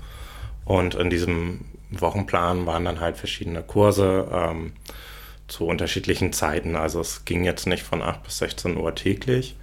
Und 0.66 0.94
in 0.96 1.08
diesem 1.08 1.64
Wochenplan 1.90 2.66
waren 2.66 2.84
dann 2.84 3.00
halt 3.00 3.16
verschiedene 3.16 3.62
Kurse 3.62 4.28
ähm, 4.32 4.72
zu 5.46 5.66
unterschiedlichen 5.66 6.32
Zeiten. 6.32 6.76
Also 6.76 7.00
es 7.00 7.24
ging 7.24 7.44
jetzt 7.44 7.66
nicht 7.66 7.82
von 7.82 8.02
8 8.02 8.22
bis 8.22 8.38
16 8.38 8.76
Uhr 8.76 8.94
täglich, 8.94 9.56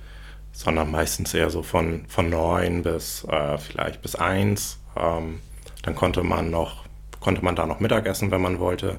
sondern 0.51 0.89
meistens 0.89 1.33
eher 1.33 1.49
so 1.49 1.61
von, 1.61 2.05
von 2.07 2.29
9 2.29 2.83
bis 2.83 3.23
äh, 3.25 3.57
vielleicht 3.57 4.01
bis 4.01 4.15
1. 4.15 4.79
Ähm, 4.97 5.39
dann 5.83 5.95
konnte 5.95 6.23
man 6.23 6.49
noch, 6.49 6.85
konnte 7.19 7.43
man 7.43 7.55
da 7.55 7.65
noch 7.67 7.79
Mittagessen, 7.79 8.31
wenn 8.31 8.41
man 8.41 8.59
wollte. 8.59 8.97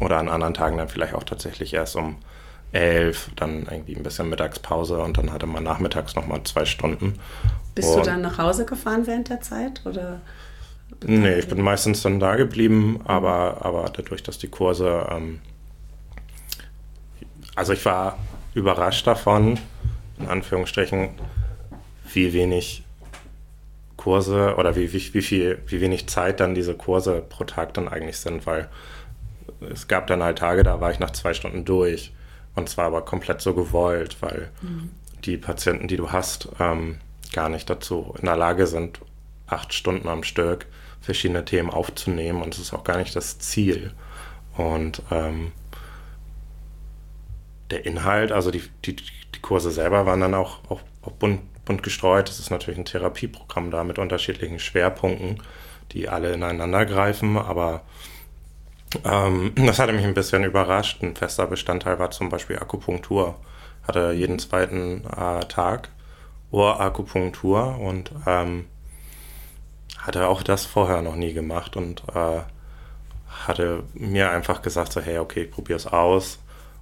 Oder 0.00 0.18
an 0.18 0.28
anderen 0.28 0.54
Tagen 0.54 0.78
dann 0.78 0.88
vielleicht 0.88 1.14
auch 1.14 1.24
tatsächlich 1.24 1.74
erst 1.74 1.96
um 1.96 2.16
11, 2.72 3.30
dann 3.36 3.66
irgendwie 3.70 3.96
ein 3.96 4.02
bisschen 4.02 4.30
Mittagspause 4.30 4.98
und 4.98 5.18
dann 5.18 5.30
hatte 5.30 5.46
man 5.46 5.62
nachmittags 5.62 6.14
nochmal 6.14 6.42
zwei 6.44 6.64
Stunden. 6.64 7.18
Bist 7.74 7.90
und 7.90 7.98
du 7.98 8.10
dann 8.10 8.22
nach 8.22 8.38
Hause 8.38 8.64
gefahren 8.64 9.06
während 9.06 9.28
der 9.28 9.40
Zeit? 9.40 9.82
Oder? 9.84 10.20
Nee, 11.04 11.38
ich 11.38 11.48
bin 11.48 11.60
meistens 11.62 12.02
dann 12.02 12.20
da 12.20 12.36
geblieben, 12.36 13.00
aber, 13.04 13.64
aber 13.64 13.90
dadurch, 13.94 14.22
dass 14.22 14.38
die 14.38 14.48
Kurse, 14.48 15.06
ähm, 15.10 15.40
also 17.54 17.72
ich 17.72 17.84
war 17.84 18.18
überrascht 18.54 19.06
davon, 19.06 19.58
in 20.18 20.28
Anführungsstrichen, 20.28 21.10
wie 22.12 22.32
wenig 22.32 22.84
Kurse 23.96 24.56
oder 24.56 24.76
wie, 24.76 24.92
wie, 24.92 25.14
wie, 25.14 25.22
viel, 25.22 25.62
wie 25.66 25.80
wenig 25.80 26.08
Zeit 26.08 26.40
dann 26.40 26.54
diese 26.54 26.74
Kurse 26.74 27.22
pro 27.28 27.44
Tag 27.44 27.74
dann 27.74 27.88
eigentlich 27.88 28.18
sind, 28.18 28.46
weil 28.46 28.68
es 29.70 29.88
gab 29.88 30.06
dann 30.06 30.22
halt 30.22 30.38
Tage, 30.38 30.62
da 30.62 30.80
war 30.80 30.90
ich 30.90 30.98
nach 30.98 31.10
zwei 31.10 31.34
Stunden 31.34 31.64
durch. 31.64 32.12
Und 32.54 32.68
zwar 32.68 32.86
aber 32.86 33.02
komplett 33.02 33.40
so 33.40 33.54
gewollt, 33.54 34.16
weil 34.20 34.50
mhm. 34.60 34.90
die 35.24 35.36
Patienten, 35.38 35.88
die 35.88 35.96
du 35.96 36.10
hast, 36.12 36.48
ähm, 36.60 36.98
gar 37.32 37.48
nicht 37.48 37.70
dazu 37.70 38.14
in 38.18 38.26
der 38.26 38.36
Lage 38.36 38.66
sind, 38.66 39.00
acht 39.46 39.72
Stunden 39.72 40.08
am 40.08 40.22
Stück 40.22 40.66
verschiedene 41.02 41.44
Themen 41.44 41.70
aufzunehmen. 41.70 42.42
Und 42.42 42.54
es 42.54 42.60
ist 42.60 42.72
auch 42.72 42.84
gar 42.84 42.96
nicht 42.96 43.14
das 43.14 43.38
Ziel. 43.38 43.92
Und 44.56 45.02
ähm, 45.10 45.52
der 47.70 47.84
Inhalt, 47.86 48.32
also 48.32 48.50
die, 48.50 48.62
die, 48.84 48.96
die 48.96 49.40
Kurse 49.40 49.70
selber 49.70 50.06
waren 50.06 50.20
dann 50.20 50.34
auch, 50.34 50.58
auch, 50.68 50.80
auch 51.02 51.12
bunt, 51.12 51.40
bunt 51.64 51.82
gestreut. 51.82 52.28
Es 52.28 52.38
ist 52.38 52.50
natürlich 52.50 52.78
ein 52.78 52.84
Therapieprogramm 52.84 53.70
da 53.70 53.84
mit 53.84 53.98
unterschiedlichen 53.98 54.58
Schwerpunkten, 54.58 55.42
die 55.92 56.08
alle 56.08 56.32
ineinander 56.32 56.86
greifen, 56.86 57.36
aber 57.36 57.82
ähm, 59.04 59.52
das 59.66 59.78
hatte 59.78 59.92
mich 59.92 60.04
ein 60.04 60.14
bisschen 60.14 60.44
überrascht. 60.44 61.02
Ein 61.02 61.16
fester 61.16 61.46
Bestandteil 61.46 61.98
war 61.98 62.10
zum 62.10 62.28
Beispiel 62.28 62.58
Akupunktur. 62.58 63.36
Hatte 63.86 64.12
jeden 64.12 64.38
zweiten 64.38 65.04
äh, 65.06 65.40
Tag 65.46 65.88
Ohrakupunktur 66.50 67.78
und 67.78 68.12
ähm, 68.26 68.66
hatte 70.02 70.26
auch 70.26 70.42
das 70.42 70.66
vorher 70.66 71.00
noch 71.00 71.16
nie 71.16 71.32
gemacht 71.32 71.76
und 71.76 72.02
äh, 72.14 72.40
hatte 73.46 73.84
mir 73.94 74.30
einfach 74.30 74.62
gesagt, 74.62 74.92
so 74.92 75.00
hey, 75.00 75.18
okay, 75.18 75.44
ich 75.44 75.50
probiere 75.50 75.78
es 75.78 75.86
aus 75.86 76.38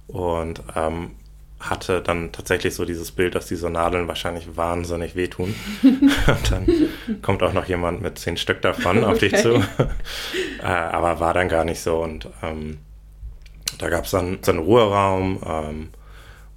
und 0.07 0.61
ähm, 0.75 1.11
hatte 1.59 2.01
dann 2.01 2.31
tatsächlich 2.31 2.73
so 2.73 2.85
dieses 2.85 3.11
Bild, 3.11 3.35
dass 3.35 3.45
diese 3.45 3.69
Nadeln 3.69 4.07
wahrscheinlich 4.07 4.57
wahnsinnig 4.57 5.15
wehtun. 5.15 5.55
und 5.83 6.51
dann 6.51 6.67
kommt 7.21 7.43
auch 7.43 7.53
noch 7.53 7.65
jemand 7.65 8.01
mit 8.01 8.17
zehn 8.17 8.37
Stück 8.37 8.61
davon 8.61 9.03
auf 9.03 9.19
dich 9.19 9.35
zu. 9.37 9.63
äh, 10.61 10.65
aber 10.65 11.19
war 11.19 11.35
dann 11.35 11.49
gar 11.49 11.63
nicht 11.63 11.79
so. 11.79 11.97
Und 12.01 12.27
ähm, 12.41 12.79
da 13.77 13.89
gab 13.89 14.05
es 14.05 14.11
dann 14.11 14.39
so 14.41 14.51
einen 14.51 14.61
Ruheraum 14.61 15.41
ähm, 15.45 15.89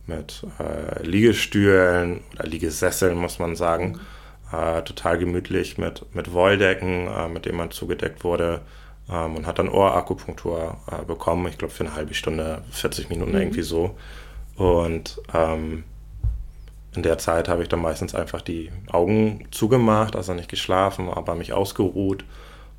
mit 0.06 0.46
äh, 0.58 1.02
Liegestühlen 1.02 2.20
oder 2.34 2.46
Liegesesseln, 2.46 3.16
muss 3.16 3.38
man 3.38 3.56
sagen. 3.56 4.00
Äh, 4.55 4.82
total 4.82 5.18
gemütlich 5.18 5.78
mit, 5.78 6.14
mit 6.14 6.32
Wolldecken, 6.32 7.09
äh, 7.09 7.28
mit 7.28 7.46
denen 7.46 7.59
man 7.59 7.70
zugedeckt 7.70 8.24
wurde. 8.24 8.61
Ähm, 9.11 9.36
und 9.36 9.46
hat 9.46 9.59
dann 9.59 9.68
Ohrakupunktur 9.68 10.76
äh, 10.90 11.05
bekommen. 11.05 11.46
Ich 11.48 11.59
glaube, 11.59 11.74
für 11.74 11.84
eine 11.84 11.94
halbe 11.94 12.14
Stunde, 12.14 12.62
40 12.70 13.09
Minuten 13.09 13.32
mhm. 13.32 13.38
irgendwie 13.38 13.62
so. 13.62 13.96
Und 14.57 15.20
ähm, 15.34 15.84
in 16.94 17.02
der 17.02 17.18
Zeit 17.18 17.48
habe 17.48 17.62
ich 17.62 17.68
dann 17.68 17.82
meistens 17.82 18.14
einfach 18.14 18.40
die 18.40 18.70
Augen 18.92 19.46
zugemacht, 19.50 20.14
also 20.14 20.32
nicht 20.34 20.48
geschlafen, 20.48 21.11
aber 21.11 21.34
mich 21.34 21.52
ausgeruht 21.52 22.24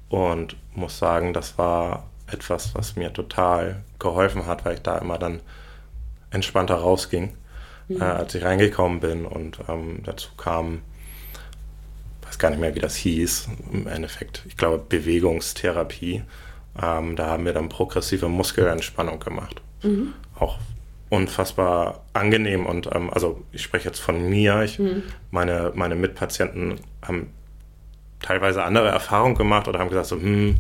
und 0.08 0.56
muss 0.74 0.98
sagen, 0.98 1.34
das 1.34 1.58
war 1.58 2.06
etwas, 2.32 2.74
was 2.76 2.96
mir 2.96 3.12
total 3.12 3.84
geholfen 4.00 4.46
hat, 4.46 4.64
weil 4.64 4.76
ich 4.76 4.82
da 4.82 4.98
immer 4.98 5.18
dann 5.18 5.42
entspannter 6.32 6.76
rausging, 6.76 7.34
mhm. 7.90 8.02
äh, 8.02 8.06
als 8.06 8.34
ich 8.36 8.44
reingekommen 8.44 9.02
bin 9.02 9.26
und 9.26 9.60
ähm, 9.68 10.00
dazu 10.04 10.30
kam, 10.38 10.82
weiß 12.36 12.40
gar 12.40 12.50
nicht 12.50 12.60
mehr, 12.60 12.76
wie 12.76 12.80
das 12.80 12.96
hieß, 12.96 13.48
im 13.72 13.88
Endeffekt, 13.88 14.44
ich 14.46 14.58
glaube 14.58 14.78
Bewegungstherapie. 14.78 16.24
Ähm, 16.82 17.16
da 17.16 17.28
haben 17.28 17.46
wir 17.46 17.54
dann 17.54 17.70
progressive 17.70 18.28
Muskelentspannung 18.28 19.20
gemacht. 19.20 19.62
Mhm. 19.84 20.14
Auch 20.38 20.60
unfassbar 21.10 22.04
angenehm 22.12 22.66
und 22.66 22.90
ähm, 22.94 23.10
also 23.10 23.42
ich 23.54 23.62
spreche 23.62 23.88
jetzt 23.88 24.00
von 24.00 24.30
mir. 24.30 24.64
Ich, 24.64 24.80
mhm. 24.80 25.04
meine, 25.32 25.72
meine 25.76 25.96
Mitpatienten 25.96 26.82
haben 27.02 27.32
teilweise 28.22 28.64
andere 28.64 28.90
Erfahrungen 28.90 29.36
gemacht 29.36 29.70
oder 29.70 29.80
haben 29.80 29.90
gesagt 29.90 30.08
so, 30.08 30.18
hm, 30.18 30.58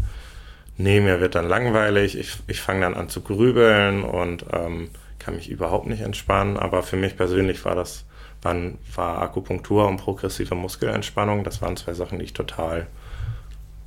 nee, 0.77 1.01
mir 1.01 1.19
wird 1.19 1.35
dann 1.35 1.49
langweilig, 1.49 2.17
ich, 2.17 2.37
ich 2.47 2.61
fange 2.61 2.81
dann 2.81 2.93
an 2.93 3.09
zu 3.09 3.19
grübeln 3.19 4.03
und 4.03 4.45
ähm, 4.53 4.91
kann 5.19 5.35
mich 5.35 5.49
überhaupt 5.49 5.87
nicht 5.87 6.01
entspannen. 6.01 6.55
Aber 6.55 6.83
für 6.83 6.95
mich 6.95 7.17
persönlich 7.17 7.65
war 7.65 7.75
das, 7.75 8.05
waren, 8.45 8.77
war 8.93 9.21
Akupunktur 9.21 9.87
und 9.87 9.97
progressive 9.97 10.55
Muskelentspannung, 10.55 11.43
das 11.43 11.61
waren 11.61 11.75
zwei 11.75 11.93
Sachen, 11.93 12.19
die 12.19 12.25
ich 12.25 12.33
total, 12.33 12.87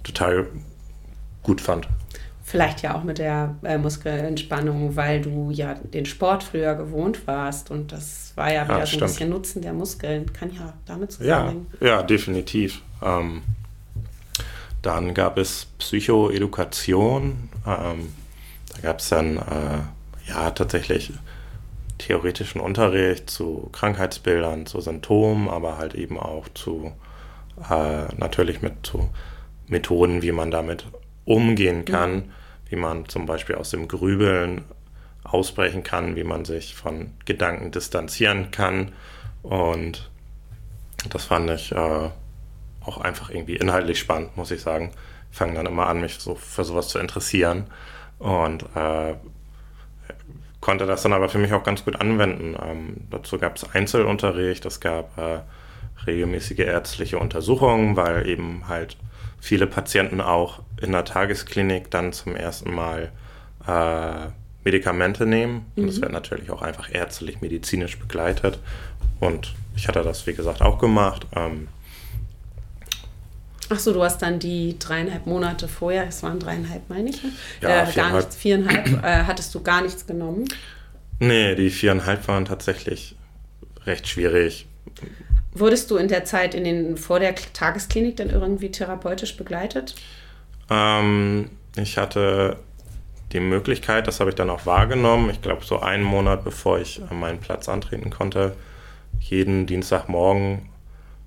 total 0.02 0.48
gut 1.42 1.60
fand. 1.60 1.88
Vielleicht 2.42 2.80
ja 2.82 2.96
auch 2.96 3.04
mit 3.04 3.18
der 3.18 3.56
äh, 3.62 3.76
Muskelentspannung, 3.76 4.96
weil 4.96 5.20
du 5.20 5.50
ja 5.50 5.74
den 5.74 6.06
Sport 6.06 6.42
früher 6.42 6.74
gewohnt 6.74 7.26
warst 7.26 7.70
und 7.70 7.92
das 7.92 8.32
war 8.36 8.52
ja 8.52 8.64
wieder 8.64 8.78
ja, 8.78 8.86
so 8.86 8.96
ein 8.96 9.00
bisschen 9.00 9.30
Nutzen 9.30 9.60
der 9.60 9.74
Muskeln. 9.74 10.32
Kann 10.32 10.54
ja 10.54 10.72
damit 10.86 11.12
zusammenhängen. 11.12 11.66
Ja, 11.80 11.88
ja 11.88 12.02
definitiv. 12.02 12.80
Ähm, 13.02 13.42
dann 14.80 15.12
gab 15.12 15.36
es 15.36 15.66
Psychoedukation. 15.78 17.50
Ähm, 17.66 18.14
da 18.74 18.80
gab 18.80 19.00
es 19.00 19.10
dann 19.10 19.36
äh, 19.36 20.30
ja 20.30 20.50
tatsächlich 20.50 21.12
theoretischen 21.98 22.60
Unterricht 22.60 23.28
zu 23.28 23.68
Krankheitsbildern, 23.72 24.66
zu 24.66 24.80
Symptomen, 24.80 25.48
aber 25.48 25.78
halt 25.78 25.94
eben 25.94 26.18
auch 26.18 26.48
zu 26.54 26.92
äh, 27.70 28.14
natürlich 28.16 28.62
mit 28.62 28.86
zu 28.86 29.08
Methoden, 29.66 30.22
wie 30.22 30.32
man 30.32 30.50
damit 30.50 30.86
umgehen 31.24 31.84
kann. 31.84 32.14
Mhm 32.14 32.32
wie 32.68 32.76
man 32.76 33.08
zum 33.08 33.26
Beispiel 33.26 33.56
aus 33.56 33.70
dem 33.70 33.88
Grübeln 33.88 34.64
ausbrechen 35.24 35.82
kann, 35.82 36.16
wie 36.16 36.24
man 36.24 36.44
sich 36.44 36.74
von 36.74 37.12
Gedanken 37.24 37.70
distanzieren 37.70 38.50
kann. 38.50 38.92
Und 39.42 40.10
das 41.10 41.24
fand 41.24 41.50
ich 41.50 41.72
äh, 41.72 42.10
auch 42.84 42.98
einfach 42.98 43.30
irgendwie 43.30 43.56
inhaltlich 43.56 43.98
spannend, 43.98 44.36
muss 44.36 44.50
ich 44.50 44.62
sagen. 44.62 44.92
Ich 45.30 45.36
fange 45.36 45.54
dann 45.54 45.66
immer 45.66 45.86
an, 45.86 46.00
mich 46.00 46.18
so 46.18 46.34
für 46.34 46.64
sowas 46.64 46.88
zu 46.88 46.98
interessieren 46.98 47.66
und 48.18 48.64
äh, 48.74 49.14
konnte 50.60 50.86
das 50.86 51.02
dann 51.02 51.12
aber 51.12 51.28
für 51.28 51.38
mich 51.38 51.52
auch 51.52 51.62
ganz 51.62 51.84
gut 51.84 52.00
anwenden. 52.00 52.56
Ähm, 52.60 52.96
dazu 53.10 53.38
gab 53.38 53.56
es 53.56 53.64
Einzelunterricht, 53.72 54.64
es 54.66 54.80
gab 54.80 55.16
äh, 55.18 55.40
regelmäßige 56.06 56.60
ärztliche 56.60 57.18
Untersuchungen, 57.18 57.96
weil 57.96 58.26
eben 58.26 58.68
halt 58.68 58.96
viele 59.40 59.66
Patienten 59.66 60.20
auch 60.20 60.60
in 60.80 60.92
der 60.92 61.04
Tagesklinik 61.04 61.90
dann 61.90 62.12
zum 62.12 62.34
ersten 62.34 62.74
Mal 62.74 63.12
äh, 63.66 64.30
Medikamente 64.64 65.26
nehmen. 65.26 65.66
Mhm. 65.76 65.82
Und 65.82 65.86
das 65.88 66.00
wird 66.00 66.12
natürlich 66.12 66.50
auch 66.50 66.62
einfach 66.62 66.92
ärztlich, 66.92 67.40
medizinisch 67.40 67.98
begleitet. 67.98 68.58
Und 69.20 69.54
ich 69.76 69.88
hatte 69.88 70.02
das, 70.02 70.26
wie 70.26 70.34
gesagt, 70.34 70.60
auch 70.60 70.78
gemacht. 70.78 71.26
Ähm, 71.34 71.68
Ach 73.70 73.78
so, 73.78 73.92
du 73.92 74.02
hast 74.02 74.22
dann 74.22 74.38
die 74.38 74.78
dreieinhalb 74.78 75.26
Monate 75.26 75.68
vorher, 75.68 76.06
es 76.06 76.22
waren 76.22 76.38
dreieinhalb, 76.38 76.88
meine 76.88 77.10
ich, 77.10 77.20
ja, 77.60 77.88
äh, 77.88 77.92
gar 77.92 78.12
nichts, 78.14 78.36
viereinhalb, 78.36 79.04
äh, 79.04 79.24
hattest 79.24 79.54
du 79.54 79.62
gar 79.62 79.82
nichts 79.82 80.06
genommen? 80.06 80.44
Nee, 81.18 81.54
die 81.54 81.70
viereinhalb 81.70 82.26
waren 82.28 82.44
tatsächlich 82.44 83.16
recht 83.84 84.08
schwierig. 84.08 84.66
Wurdest 85.52 85.90
du 85.90 85.96
in 85.96 86.08
der 86.08 86.24
Zeit 86.24 86.54
in 86.54 86.64
den, 86.64 86.96
vor 86.96 87.20
der 87.20 87.34
Tagesklinik 87.34 88.16
dann 88.16 88.30
irgendwie 88.30 88.70
therapeutisch 88.70 89.36
begleitet? 89.36 89.94
Ähm, 90.70 91.50
ich 91.76 91.98
hatte 91.98 92.56
die 93.32 93.40
Möglichkeit, 93.40 94.06
das 94.06 94.20
habe 94.20 94.30
ich 94.30 94.36
dann 94.36 94.48
auch 94.48 94.64
wahrgenommen, 94.64 95.28
ich 95.30 95.42
glaube 95.42 95.64
so 95.64 95.80
einen 95.80 96.04
Monat 96.04 96.44
bevor 96.44 96.78
ich 96.78 97.00
meinen 97.10 97.40
Platz 97.40 97.68
antreten 97.68 98.10
konnte, 98.10 98.54
jeden 99.20 99.66
Dienstagmorgen 99.66 100.68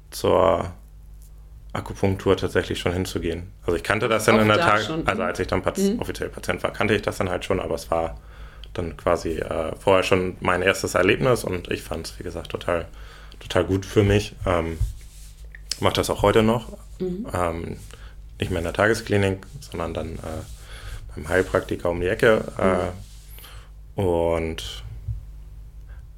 zur 0.09 0.71
Akupunktur 1.73 2.35
tatsächlich 2.35 2.79
schon 2.79 2.93
hinzugehen. 2.93 3.51
Also 3.65 3.77
ich 3.77 3.83
kannte 3.83 4.07
das 4.09 4.25
dann 4.25 4.39
in 4.39 4.47
der 4.47 4.59
Tag, 4.59 4.89
also 5.05 5.21
als 5.23 5.39
ich 5.39 5.47
dann 5.47 5.61
Pat 5.61 5.77
mhm. 5.77 5.99
offiziell 5.99 6.29
Patient 6.29 6.61
war, 6.63 6.71
kannte 6.73 6.93
ich 6.95 7.01
das 7.01 7.17
dann 7.17 7.29
halt 7.29 7.45
schon, 7.45 7.59
aber 7.59 7.75
es 7.75 7.89
war 7.89 8.19
dann 8.73 8.97
quasi 8.97 9.39
äh, 9.39 9.75
vorher 9.77 10.03
schon 10.03 10.37
mein 10.39 10.61
erstes 10.61 10.95
Erlebnis 10.95 11.43
und 11.43 11.69
ich 11.69 11.81
fand 11.81 12.07
es, 12.07 12.19
wie 12.19 12.23
gesagt, 12.23 12.49
total 12.51 12.87
total 13.41 13.65
gut 13.65 13.85
für 13.85 14.03
mich. 14.03 14.35
Ähm, 14.45 14.77
Mache 15.79 15.95
das 15.95 16.09
auch 16.11 16.21
heute 16.21 16.43
noch. 16.43 16.77
Mhm. 16.99 17.27
Ähm, 17.33 17.77
nicht 18.39 18.51
mehr 18.51 18.59
in 18.59 18.65
der 18.65 18.73
Tagesklinik, 18.73 19.39
sondern 19.59 19.93
dann 19.93 20.15
äh, 20.15 20.43
beim 21.15 21.27
Heilpraktiker 21.27 21.89
um 21.89 21.99
die 21.99 22.07
Ecke. 22.07 22.43
Äh, 22.59 23.99
mhm. 23.99 24.05
Und 24.05 24.83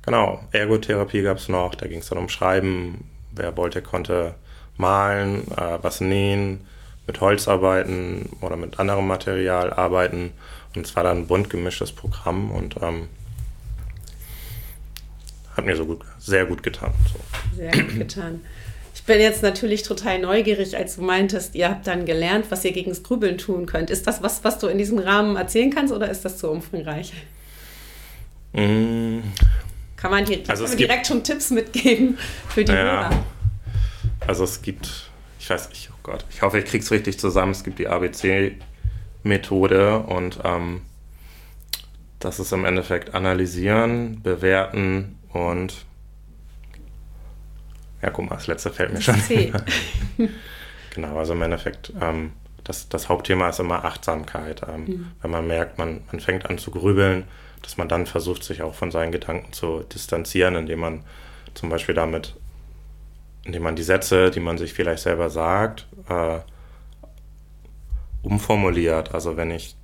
genau, 0.02 0.44
Ergotherapie 0.52 1.22
gab 1.22 1.38
es 1.38 1.48
noch. 1.48 1.76
Da 1.76 1.88
ging 1.88 2.00
es 2.00 2.10
dann 2.10 2.18
um 2.18 2.28
Schreiben. 2.28 3.10
Wer 3.32 3.56
wollte, 3.56 3.82
konnte 3.82 4.36
malen, 4.78 5.48
äh, 5.52 5.80
was 5.82 6.02
nähen, 6.02 6.62
mit 7.08 7.20
Holz 7.22 7.48
arbeiten 7.48 8.30
oder 8.42 8.56
mit 8.56 8.80
anderem 8.80 9.08
Material 9.08 9.74
arbeiten. 9.74 10.32
Und 10.76 10.86
es 10.86 10.96
war 10.96 11.04
dann 11.04 11.20
ein 11.20 11.28
bunt 11.28 11.50
gemischtes 11.50 11.92
Programm 11.92 12.52
und 12.52 12.78
ähm, 12.82 13.10
hat 15.56 15.66
mir 15.66 15.76
so 15.76 15.86
gut, 15.86 16.02
sehr 16.18 16.46
gut 16.46 16.64
getan. 16.64 16.92
So. 17.12 17.58
Sehr 17.58 17.72
gut 17.72 17.96
getan. 18.00 18.42
Ich 18.96 19.04
bin 19.04 19.20
jetzt 19.20 19.44
natürlich 19.44 19.84
total 19.84 20.20
neugierig, 20.20 20.78
als 20.78 20.96
du 20.96 21.02
meintest, 21.02 21.56
ihr 21.56 21.70
habt 21.70 21.88
dann 21.88 22.06
gelernt, 22.06 22.46
was 22.50 22.64
ihr 22.64 22.72
gegen 22.72 22.92
das 22.92 23.04
Grübeln 23.04 23.38
tun 23.38 23.66
könnt. 23.66 23.90
Ist 23.90 24.08
das 24.08 24.22
was, 24.22 24.44
was 24.44 24.60
du 24.60 24.68
in 24.68 24.78
diesem 24.78 25.00
Rahmen 25.00 25.36
erzählen 25.36 25.72
kannst 25.72 25.94
oder 25.94 26.10
ist 26.10 26.24
das 26.24 26.38
zu 26.38 26.50
umfangreich? 26.50 27.12
Mm. 28.54 29.20
Kann 29.98 30.12
man, 30.12 30.26
die, 30.26 30.44
also 30.48 30.64
kann 30.64 30.72
man 30.72 30.78
direkt 30.78 31.08
schon 31.08 31.24
Tipps 31.24 31.50
mitgeben 31.50 32.18
für 32.50 32.64
die 32.64 32.72
ja, 32.72 32.78
Hörer? 32.78 33.26
Also 34.28 34.44
es 34.44 34.62
gibt, 34.62 35.10
ich 35.40 35.50
weiß 35.50 35.70
nicht, 35.70 35.90
oh 35.92 36.00
Gott, 36.04 36.26
ich 36.30 36.42
hoffe, 36.42 36.60
ich 36.60 36.66
krieg's 36.66 36.92
richtig 36.92 37.18
zusammen. 37.20 37.52
Es 37.52 37.64
gibt 37.64 37.80
die 37.80 37.88
ABC-Methode 37.88 40.00
und 40.00 40.40
ähm, 40.44 40.82
das 42.20 42.40
ist 42.40 42.52
im 42.54 42.66
Endeffekt 42.66 43.14
analysieren, 43.14 44.22
bewerten 44.22 45.18
und 45.34 45.86
ja, 48.02 48.10
guck 48.10 48.30
mal, 48.30 48.36
das 48.36 48.48
letzte 48.48 48.72
fällt 48.72 48.94
mir 48.94 49.02
schon. 49.02 49.16
genau, 50.94 51.18
also 51.18 51.34
im 51.34 51.42
Endeffekt, 51.42 51.94
ähm, 52.02 52.32
das, 52.64 52.90
das 52.90 53.10
Hauptthema 53.10 53.50
ist 53.50 53.60
immer 53.60 53.86
Achtsamkeit. 53.86 54.62
Ähm, 54.68 54.86
mhm. 54.86 55.12
Wenn 55.22 55.32
man 55.32 55.48
merkt, 55.48 55.78
man, 55.78 56.02
man 56.12 56.20
fängt 56.20 56.50
an 56.50 56.58
zu 56.58 56.72
grübeln, 56.72 57.26
dass 57.62 57.78
man 57.78 57.88
dann 57.88 58.06
versucht, 58.06 58.44
sich 58.44 58.62
auch 58.62 58.74
von 58.74 58.92
seinen 58.92 59.12
Gedanken 59.12 59.54
zu 59.54 59.86
distanzieren, 59.94 60.56
indem 60.56 60.80
man 60.80 61.04
zum 61.54 61.70
Beispiel 61.70 61.96
damit, 61.96 62.36
indem 63.46 63.64
man 63.64 63.76
die 63.76 63.84
Sätze, 63.84 64.32
die 64.32 64.40
man 64.40 64.58
sich 64.58 64.74
vielleicht 64.74 65.04
selber 65.04 65.30
sagt, 65.30 65.88
äh, 66.10 66.40
umformuliert. 68.22 69.14
Also 69.14 69.38
wenn 69.38 69.52
ich 69.52 69.76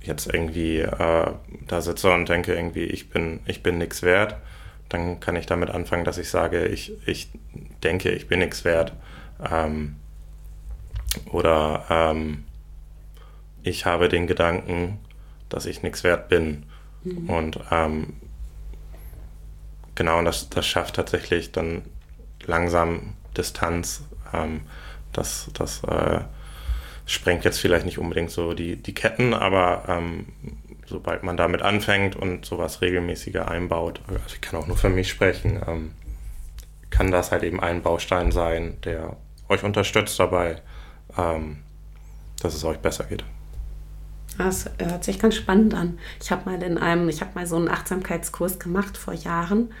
jetzt 0.00 0.32
irgendwie 0.32 0.78
äh, 0.78 1.32
da 1.66 1.80
sitze 1.80 2.12
und 2.12 2.28
denke 2.28 2.54
irgendwie, 2.54 2.84
ich 2.84 3.10
bin, 3.10 3.40
ich 3.46 3.62
bin 3.62 3.78
nichts 3.78 4.02
wert, 4.02 4.36
dann 4.88 5.20
kann 5.20 5.36
ich 5.36 5.46
damit 5.46 5.70
anfangen, 5.70 6.04
dass 6.04 6.18
ich 6.18 6.28
sage, 6.28 6.66
ich, 6.66 6.92
ich 7.06 7.30
denke, 7.82 8.10
ich 8.10 8.28
bin 8.28 8.40
nichts 8.40 8.64
wert. 8.64 8.92
Ähm, 9.50 9.96
oder 11.30 11.84
ähm, 11.90 12.44
ich 13.62 13.86
habe 13.86 14.08
den 14.08 14.26
Gedanken, 14.26 14.98
dass 15.48 15.66
ich 15.66 15.82
nichts 15.82 16.04
wert 16.04 16.28
bin. 16.28 16.64
Mhm. 17.04 17.30
Und 17.30 17.60
ähm, 17.70 18.14
genau, 19.94 20.22
das, 20.22 20.48
das 20.50 20.66
schafft 20.66 20.96
tatsächlich 20.96 21.52
dann 21.52 21.82
langsam 22.46 23.14
Distanz. 23.36 24.04
Ähm, 24.32 24.62
das 25.12 25.50
das 25.52 25.84
äh, 25.84 26.20
sprengt 27.06 27.44
jetzt 27.44 27.58
vielleicht 27.58 27.84
nicht 27.84 27.98
unbedingt 27.98 28.30
so 28.30 28.54
die, 28.54 28.76
die 28.76 28.94
Ketten, 28.94 29.34
aber 29.34 29.84
ähm, 29.88 30.26
sobald 30.86 31.22
man 31.22 31.36
damit 31.36 31.62
anfängt 31.62 32.16
und 32.16 32.44
sowas 32.44 32.80
regelmäßiger 32.80 33.50
einbaut, 33.50 34.00
also 34.06 34.20
ich 34.26 34.40
kann 34.40 34.60
auch 34.60 34.66
nur 34.66 34.76
für 34.76 34.88
mich 34.88 35.08
sprechen, 35.08 35.60
ähm, 35.66 35.92
kann 36.90 37.10
das 37.10 37.32
halt 37.32 37.42
eben 37.42 37.60
ein 37.60 37.82
Baustein 37.82 38.32
sein, 38.32 38.78
der 38.84 39.16
euch 39.48 39.64
unterstützt 39.64 40.18
dabei, 40.18 40.62
ähm, 41.16 41.58
dass 42.40 42.54
es 42.54 42.64
euch 42.64 42.78
besser 42.78 43.04
geht. 43.04 43.24
Das 44.38 44.70
hört 44.78 45.04
sich 45.04 45.18
ganz 45.18 45.36
spannend 45.36 45.74
an. 45.74 45.98
Ich 46.22 46.30
habe 46.30 46.48
mal 46.48 46.62
in 46.62 46.78
einem, 46.78 47.08
ich 47.08 47.20
habe 47.20 47.32
mal 47.34 47.46
so 47.46 47.56
einen 47.56 47.68
Achtsamkeitskurs 47.68 48.58
gemacht 48.58 48.96
vor 48.96 49.12
Jahren 49.12 49.72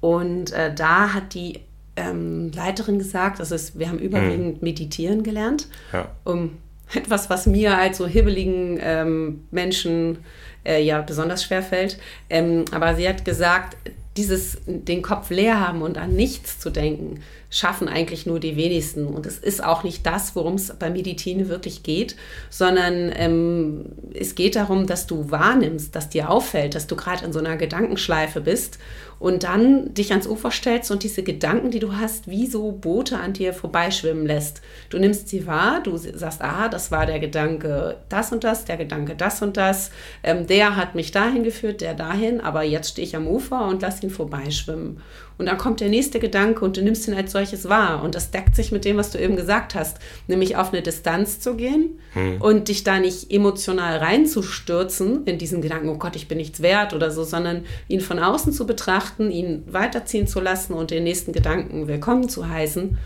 und 0.00 0.52
äh, 0.52 0.74
da 0.74 1.12
hat 1.12 1.34
die 1.34 1.60
ähm, 1.98 2.52
Leiterin 2.52 2.98
gesagt, 2.98 3.40
also 3.40 3.54
es, 3.54 3.78
wir 3.78 3.88
haben 3.88 3.98
überwiegend 3.98 4.56
hm. 4.56 4.62
meditieren 4.64 5.22
gelernt, 5.22 5.68
ja. 5.92 6.08
um 6.24 6.58
etwas, 6.94 7.28
was 7.28 7.46
mir 7.46 7.76
als 7.76 7.98
so 7.98 8.06
hibbeligen 8.06 8.78
ähm, 8.80 9.44
Menschen 9.50 10.18
äh, 10.64 10.82
ja 10.82 11.02
besonders 11.02 11.44
schwer 11.44 11.62
fällt. 11.62 11.98
Ähm, 12.30 12.64
aber 12.70 12.94
sie 12.94 13.08
hat 13.08 13.24
gesagt, 13.24 13.76
dieses 14.16 14.58
den 14.66 15.00
Kopf 15.00 15.30
leer 15.30 15.60
haben 15.60 15.80
und 15.80 15.96
an 15.96 16.14
nichts 16.14 16.58
zu 16.58 16.70
denken, 16.70 17.20
schaffen 17.50 17.88
eigentlich 17.88 18.26
nur 18.26 18.40
die 18.40 18.56
wenigsten. 18.56 19.06
Und 19.06 19.26
es 19.26 19.38
ist 19.38 19.62
auch 19.62 19.84
nicht 19.84 20.04
das, 20.04 20.34
worum 20.34 20.54
es 20.54 20.74
bei 20.76 20.90
Meditine 20.90 21.48
wirklich 21.48 21.82
geht, 21.82 22.16
sondern 22.50 23.12
ähm, 23.14 23.86
es 24.12 24.34
geht 24.34 24.56
darum, 24.56 24.86
dass 24.86 25.06
du 25.06 25.30
wahrnimmst, 25.30 25.94
dass 25.94 26.10
dir 26.10 26.30
auffällt, 26.30 26.74
dass 26.74 26.88
du 26.88 26.96
gerade 26.96 27.24
in 27.24 27.32
so 27.32 27.38
einer 27.38 27.56
Gedankenschleife 27.56 28.40
bist 28.40 28.78
und 29.18 29.42
dann 29.42 29.92
dich 29.94 30.10
ans 30.12 30.26
Ufer 30.26 30.50
stellst 30.50 30.90
und 30.90 31.02
diese 31.02 31.22
Gedanken, 31.22 31.70
die 31.70 31.80
du 31.80 31.96
hast, 31.96 32.28
wie 32.28 32.46
so 32.46 32.72
Boote 32.72 33.18
an 33.18 33.32
dir 33.32 33.52
vorbeischwimmen 33.52 34.26
lässt. 34.26 34.62
Du 34.90 34.98
nimmst 34.98 35.28
sie 35.28 35.46
wahr, 35.46 35.82
du 35.82 35.96
sagst, 35.96 36.42
ah, 36.42 36.68
das 36.68 36.90
war 36.90 37.06
der 37.06 37.18
Gedanke 37.18 37.96
das 38.08 38.32
und 38.32 38.44
das, 38.44 38.64
der 38.64 38.76
Gedanke 38.76 39.16
das 39.16 39.42
und 39.42 39.56
das, 39.56 39.90
ähm, 40.22 40.46
der 40.46 40.76
hat 40.76 40.94
mich 40.94 41.10
dahin 41.10 41.42
geführt, 41.42 41.80
der 41.80 41.94
dahin, 41.94 42.40
aber 42.40 42.62
jetzt 42.62 42.90
stehe 42.90 43.06
ich 43.06 43.16
am 43.16 43.26
Ufer 43.26 43.66
und 43.66 43.82
lass 43.82 44.02
ihn 44.02 44.10
vorbeischwimmen. 44.10 45.00
Und 45.38 45.46
dann 45.46 45.56
kommt 45.56 45.80
der 45.80 45.88
nächste 45.88 46.18
Gedanke 46.18 46.64
und 46.64 46.76
du 46.76 46.82
nimmst 46.82 47.06
ihn 47.06 47.14
als 47.14 47.32
solches 47.32 47.68
wahr. 47.68 48.02
Und 48.02 48.16
das 48.16 48.32
deckt 48.32 48.56
sich 48.56 48.72
mit 48.72 48.84
dem, 48.84 48.96
was 48.96 49.10
du 49.10 49.18
eben 49.18 49.36
gesagt 49.36 49.76
hast, 49.76 49.98
nämlich 50.26 50.56
auf 50.56 50.72
eine 50.72 50.82
Distanz 50.82 51.38
zu 51.38 51.54
gehen 51.54 52.00
hm. 52.12 52.42
und 52.42 52.68
dich 52.68 52.82
da 52.82 52.98
nicht 52.98 53.30
emotional 53.30 53.98
reinzustürzen 53.98 55.24
in 55.26 55.38
diesen 55.38 55.62
Gedanken, 55.62 55.88
oh 55.90 55.98
Gott, 55.98 56.16
ich 56.16 56.26
bin 56.26 56.38
nichts 56.38 56.60
wert 56.60 56.92
oder 56.92 57.12
so, 57.12 57.22
sondern 57.22 57.64
ihn 57.86 58.00
von 58.00 58.18
außen 58.18 58.52
zu 58.52 58.66
betrachten, 58.66 59.30
ihn 59.30 59.62
weiterziehen 59.70 60.26
zu 60.26 60.40
lassen 60.40 60.72
und 60.72 60.90
den 60.90 61.04
nächsten 61.04 61.32
Gedanken 61.32 61.86
willkommen 61.86 62.28
zu 62.28 62.48
heißen 62.48 62.98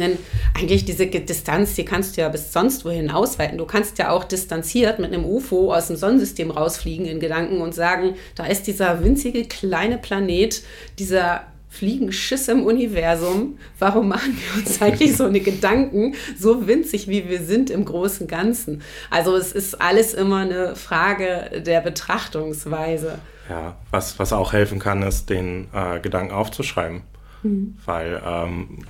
denn 0.00 0.18
eigentlich 0.54 0.84
diese 0.84 1.06
Distanz, 1.06 1.74
die 1.74 1.84
kannst 1.84 2.16
du 2.16 2.22
ja 2.22 2.28
bis 2.28 2.52
sonst 2.52 2.84
wohin 2.84 3.10
ausweiten. 3.10 3.58
Du 3.58 3.66
kannst 3.66 3.98
ja 3.98 4.10
auch 4.10 4.24
distanziert 4.24 4.98
mit 4.98 5.12
einem 5.12 5.24
UFO 5.24 5.72
aus 5.72 5.88
dem 5.88 5.96
Sonnensystem 5.96 6.50
rausfliegen 6.50 7.06
in 7.06 7.20
Gedanken 7.20 7.60
und 7.60 7.74
sagen, 7.74 8.14
da 8.34 8.46
ist 8.46 8.66
dieser 8.66 9.02
winzige 9.02 9.44
kleine 9.44 9.98
Planet, 9.98 10.62
dieser 10.98 11.46
Fliegenschiss 11.74 12.46
im 12.48 12.62
Universum. 12.62 13.58
Warum 13.80 14.08
machen 14.08 14.38
wir 14.38 14.60
uns 14.60 14.80
eigentlich 14.80 15.16
so 15.16 15.24
eine 15.24 15.40
Gedanken, 15.40 16.14
so 16.38 16.68
winzig 16.68 17.08
wie 17.08 17.28
wir 17.28 17.42
sind 17.42 17.68
im 17.68 17.84
großen 17.84 18.28
Ganzen? 18.28 18.82
Also 19.10 19.34
es 19.34 19.52
ist 19.52 19.80
alles 19.80 20.14
immer 20.14 20.38
eine 20.38 20.76
Frage 20.76 21.62
der 21.66 21.80
Betrachtungsweise. 21.80 23.18
Ja, 23.50 23.76
was, 23.90 24.18
was 24.18 24.32
auch 24.32 24.52
helfen 24.52 24.78
kann, 24.78 25.02
ist, 25.02 25.28
den 25.30 25.66
äh, 25.74 25.98
Gedanken 25.98 26.32
aufzuschreiben. 26.32 27.02
Mhm. 27.42 27.76
Weil 27.84 28.22
ähm, 28.24 28.84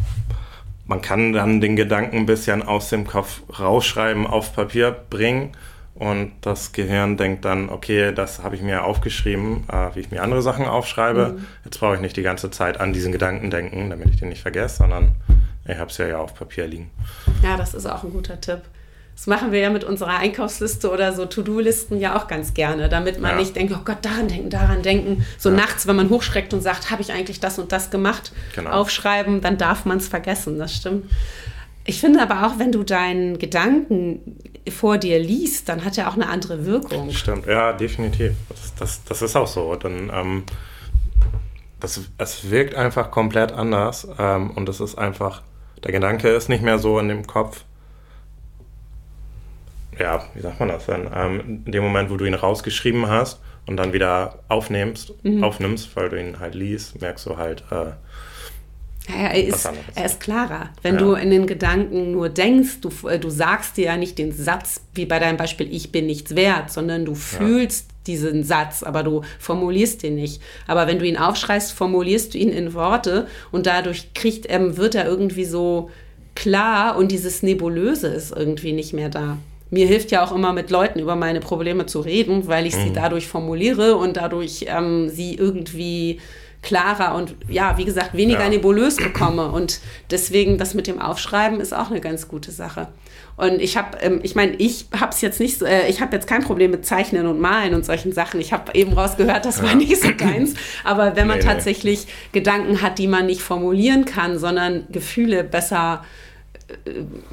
man 0.87 1.01
kann 1.01 1.33
dann 1.33 1.61
den 1.61 1.77
Gedanken 1.77 2.19
ein 2.19 2.27
bisschen 2.27 2.63
aus 2.63 2.91
dem 2.91 3.07
Kopf 3.07 3.43
rausschreiben, 3.59 4.27
auf 4.27 4.55
Papier 4.55 4.91
bringen 5.11 5.53
und 5.95 6.33
das 6.41 6.73
Gehirn 6.73 7.17
denkt 7.17 7.45
dann, 7.45 7.71
okay, 7.71 8.13
das 8.13 8.43
habe 8.43 8.57
ich 8.57 8.63
mir 8.63 8.85
aufgeschrieben, 8.85 9.65
äh, 9.71 9.95
wie 9.95 10.01
ich 10.01 10.11
mir 10.11 10.23
andere 10.23 10.43
Sachen 10.43 10.67
aufschreibe. 10.67 11.37
Mhm. 11.37 11.47
Jetzt 11.65 11.79
brauche 11.79 11.95
ich 11.95 12.01
nicht 12.01 12.17
die 12.17 12.23
ganze 12.23 12.51
Zeit 12.51 12.81
an 12.81 12.93
diesen 12.93 13.13
Gedanken 13.13 13.51
denken, 13.51 13.91
damit 13.91 14.11
ich 14.11 14.19
den 14.19 14.29
nicht 14.29 14.43
vergesse, 14.43 14.79
sondern 14.79 15.13
ich 15.67 15.79
habe 15.79 15.91
es 15.91 15.99
ja, 15.99 16.09
ja 16.09 16.19
auf 16.19 16.35
Papier 16.35 16.67
liegen. 16.67 16.91
Ja, 17.43 17.57
das 17.57 17.75
ist 17.75 17.87
auch 17.87 18.03
ein 18.03 18.11
guter 18.11 18.41
Tipp. 18.41 18.63
Das 19.15 19.27
machen 19.27 19.53
wir 19.53 19.61
ja 19.61 19.71
mit 19.71 19.85
unserer 19.85 20.19
Einkaufsliste 20.19 20.91
oder 20.91 21.13
so 21.13 21.25
To-Do-Listen 21.25 21.99
ja 21.99 22.17
auch 22.17 22.27
ganz 22.27 22.53
gerne, 22.53 22.89
damit 22.89 23.21
man 23.21 23.33
ja. 23.33 23.37
nicht 23.39 23.55
denkt, 23.55 23.73
oh 23.75 23.83
Gott, 23.85 23.99
daran 24.03 24.29
denken, 24.29 24.51
daran 24.51 24.83
denken. 24.83 25.25
So 25.39 25.51
ja. 25.51 25.57
nachts, 25.57 25.87
wenn 25.87 25.97
man 25.97 26.11
hochschreckt 26.11 26.53
und 26.53 26.61
sagt, 26.61 26.91
habe 26.91 27.01
ich 27.01 27.13
eigentlich 27.13 27.41
das 27.41 27.59
und 27.59 27.71
das 27.71 27.91
gemacht, 27.91 28.33
genau. 28.55 28.71
aufschreiben, 28.71 29.41
dann 29.41 29.57
darf 29.57 29.85
man 29.85 29.99
es 29.99 30.09
vergessen, 30.09 30.59
das 30.59 30.75
stimmt. 30.75 31.11
Ich 31.87 32.01
finde 32.01 32.23
aber 32.23 32.47
auch, 32.47 32.59
wenn 32.59 32.73
du 32.73 32.83
deinen 32.83 33.39
Gedanken 33.39 34.39
vor 34.71 34.99
dir 34.99 35.19
liest, 35.19 35.69
dann 35.69 35.85
hat 35.85 35.99
er 35.99 36.09
auch 36.09 36.15
eine 36.15 36.29
andere 36.29 36.65
Wirkung. 36.65 37.11
Stimmt, 37.11 37.47
ja, 37.47 37.73
definitiv. 37.73 38.33
Das, 38.49 38.75
das, 38.75 39.05
das 39.05 39.23
ist 39.23 39.37
auch 39.37 39.47
so. 39.47 39.77
Dann, 39.77 40.11
ähm, 40.13 40.45
das, 41.81 42.01
es 42.17 42.51
wirkt 42.51 42.75
einfach 42.75 43.11
komplett 43.11 43.53
anders 43.53 44.09
ähm, 44.19 44.51
und 44.53 44.69
es 44.69 44.81
ist 44.81 44.97
einfach, 44.97 45.43
der 45.85 45.93
Gedanke 45.93 46.29
ist 46.31 46.49
nicht 46.49 46.63
mehr 46.63 46.79
so 46.79 46.99
in 46.99 47.09
dem 47.09 47.27
Kopf, 47.27 47.65
ja, 49.99 50.25
wie 50.35 50.41
sagt 50.41 50.61
man 50.61 50.69
das 50.69 50.87
denn? 50.87 51.09
Ähm, 51.15 51.63
in 51.67 51.73
dem 51.73 51.83
Moment, 51.83 52.11
wo 52.11 52.17
du 52.17 52.25
ihn 52.25 52.35
rausgeschrieben 52.35 53.09
hast 53.09 53.41
und 53.67 53.77
dann 53.77 53.93
wieder 53.93 54.41
aufnimmst, 54.49 55.13
mhm. 55.25 55.43
aufnimmst, 55.45 55.95
weil 55.97 56.09
du 56.09 56.21
ihn 56.21 56.41
halt 56.41 56.55
liest, 56.55 57.01
merkst 57.01 57.27
du 57.27 57.37
halt. 57.37 57.65
Äh, 57.71 57.93
ja, 59.07 59.29
er, 59.33 59.45
ist, 59.45 59.69
er 59.95 60.07
ist 60.07 60.21
klarer. 60.21 60.71
Wenn 60.81 60.95
ja. 60.95 61.01
du 61.01 61.13
in 61.13 61.31
den 61.31 61.47
Gedanken 61.47 62.13
nur 62.13 62.31
denkst, 62.31 62.81
du, 62.81 62.91
äh, 63.07 63.19
du 63.19 63.29
sagst 63.29 63.77
dir 63.77 63.87
ja 63.87 63.97
nicht 63.99 64.19
den 64.19 64.33
Satz, 64.33 64.81
wie 64.95 65.05
bei 65.05 65.19
deinem 65.19 65.37
Beispiel, 65.37 65.73
ich 65.73 65.93
bin 65.93 66.07
nichts 66.07 66.35
wert, 66.35 66.71
sondern 66.71 67.05
du 67.05 67.15
fühlst 67.15 67.91
ja. 67.91 67.97
diesen 68.07 68.45
Satz, 68.45 68.83
aber 68.83 69.03
du 69.03 69.21
formulierst 69.39 70.05
ihn 70.05 70.15
nicht. 70.15 70.41
Aber 70.67 70.87
wenn 70.87 70.99
du 70.99 71.07
ihn 71.07 71.19
aufschreibst, 71.19 71.73
formulierst 71.73 72.33
du 72.33 72.39
ihn 72.39 72.49
in 72.49 72.73
Worte 72.73 73.27
und 73.53 73.67
dadurch 73.67 74.15
kriegt, 74.15 74.47
ähm, 74.49 74.79
wird 74.79 74.95
er 74.95 75.07
irgendwie 75.07 75.45
so 75.45 75.91
klar 76.35 76.97
und 76.97 77.13
dieses 77.13 77.43
Nebulöse 77.43 78.09
ist 78.09 78.33
irgendwie 78.33 78.73
nicht 78.73 78.95
mehr 78.95 79.11
da 79.11 79.37
mir 79.75 79.87
hilft 79.87 80.11
ja 80.11 80.25
auch 80.25 80.33
immer 80.33 80.53
mit 80.53 80.71
Leuten 80.71 80.99
über 81.01 81.17
meine 81.17 81.41
Probleme 81.41 81.87
zu 81.87 82.01
reden, 82.01 82.47
weil 82.47 82.67
ich 82.67 82.77
mhm. 82.77 82.83
sie 82.85 82.93
dadurch 82.93 83.27
formuliere 83.29 83.97
und 83.97 84.17
dadurch 84.17 84.65
ähm, 84.69 85.09
sie 85.09 85.35
irgendwie 85.35 86.21
klarer 86.63 87.15
und 87.15 87.35
ja, 87.49 87.77
wie 87.77 87.85
gesagt, 87.85 88.15
weniger 88.15 88.45
Ja. 88.45 88.49
nebulös 88.49 88.97
bekomme. 88.97 89.51
Und 89.53 89.81
deswegen 90.11 90.57
das 90.57 90.73
mit 90.73 90.87
dem 90.87 90.99
Aufschreiben 91.01 91.61
ist 91.61 91.75
auch 91.75 91.91
eine 91.91 92.01
ganz 92.01 92.27
gute 92.27 92.51
Sache. 92.53 92.89
Und 93.37 93.61
ich 93.61 93.77
habe, 93.77 93.99
ähm, 94.01 94.21
ich 94.23 94.35
meine, 94.35 94.55
ich 94.57 94.87
habe 94.99 95.13
es 95.13 95.21
jetzt 95.21 95.41
nicht 95.41 95.59
so, 95.59 95.67
äh, 95.67 95.89
ich 95.89 96.01
habe 96.01 96.15
jetzt 96.17 96.27
kein 96.27 96.43
Problem 96.43 96.71
mit 96.71 96.87
Zeichnen 96.87 97.27
und 97.27 97.39
Malen 97.41 97.75
und 97.75 97.85
solchen 97.85 98.13
Sachen. 98.13 98.41
Ich 98.41 98.53
habe 98.53 98.73
eben 98.75 98.93
rausgehört, 98.95 99.45
das 99.45 99.63
war 99.63 99.75
nicht 99.75 100.01
so 100.01 100.11
deins. 100.13 100.55
Aber 100.85 101.17
wenn 101.17 101.27
man 101.27 101.39
Nee, 101.39 101.45
nee. 101.45 101.51
tatsächlich 101.51 102.07
Gedanken 102.33 102.81
hat, 102.81 102.99
die 102.99 103.09
man 103.09 103.27
nicht 103.27 103.43
formulieren 103.43 104.05
kann, 104.07 104.39
sondern 104.39 104.87
Gefühle 104.91 105.45
besser 105.45 106.05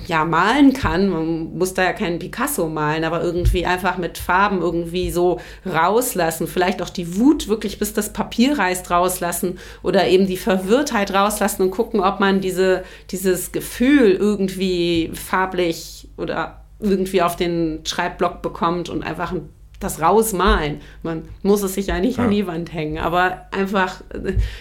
ja, 0.08 0.26
malen 0.26 0.74
kann. 0.74 1.10
Man 1.10 1.58
muss 1.58 1.74
da 1.74 1.84
ja 1.84 1.94
keinen 1.94 2.20
Picasso 2.20 2.68
malen, 2.68 3.04
aber 3.04 3.24
irgendwie 3.24 3.66
einfach 3.66 3.98
mit 3.98 4.18
Farben 4.18 4.62
irgendwie 4.62 5.12
so 5.12 5.40
rauslassen. 5.66 6.48
Vielleicht 6.48 6.82
auch 6.82 6.90
die 6.90 7.18
Wut 7.18 7.48
wirklich 7.48 7.80
bis 7.80 7.94
das 7.94 8.14
Papier 8.14 8.58
reißt 8.58 8.92
rauslassen 8.92 9.60
oder 9.84 10.08
eben 10.08 10.28
die 10.28 10.38
Verwirrtheit 10.38 11.14
rauslassen 11.14 11.64
und 11.64 11.72
gucken, 11.72 12.02
ob 12.02 12.20
man 12.20 12.42
diese, 12.42 12.84
dieses 13.10 13.52
Gefühl 13.52 14.12
irgendwie 14.12 15.12
farblich 15.14 16.10
oder 16.18 16.66
irgendwie 16.80 17.22
auf 17.22 17.36
den 17.36 17.86
Schreibblock 17.86 18.42
bekommt 18.42 18.90
und 18.90 19.04
einfach 19.04 19.32
ein 19.32 19.50
das 19.82 20.02
rausmalen. 20.02 20.80
Man 21.04 21.28
muss 21.44 21.62
es 21.64 21.74
sich 21.74 21.88
ja 21.88 22.00
nicht 22.00 22.18
Ja. 22.18 22.24
an 22.26 22.32
die 22.32 22.48
Wand 22.48 22.72
hängen, 22.74 22.98
aber 23.00 23.48
einfach, 23.52 24.02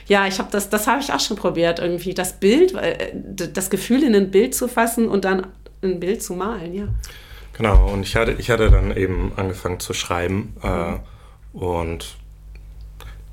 ja, 0.07 0.27
ich 0.27 0.39
habe 0.39 0.49
das, 0.51 0.69
das 0.71 0.87
habe 0.87 1.01
ich 1.01 1.13
auch 1.13 1.21
schon 1.21 1.37
probiert, 1.37 1.79
irgendwie 1.79 2.15
das 2.15 2.33
Bild, 2.41 2.75
äh, 2.75 3.13
das 3.15 3.71
Gefühl 3.71 4.03
in 4.03 4.15
ein 4.15 4.31
Bild 4.31 4.55
zu 4.55 4.67
fassen 4.67 5.09
und 5.09 5.25
dann 5.25 5.47
ein 5.83 6.01
Bild 6.01 6.23
zu 6.23 6.35
malen, 6.35 6.75
ja. 6.75 6.89
Genau, 7.57 7.91
und 7.93 8.03
ich 8.03 8.17
hatte, 8.17 8.33
ich 8.33 8.51
hatte 8.51 8.71
dann 8.71 8.97
eben 8.97 9.33
angefangen 9.37 9.81
zu 9.81 9.93
schreiben 9.93 10.57
äh, 10.63 10.97
und 11.57 12.17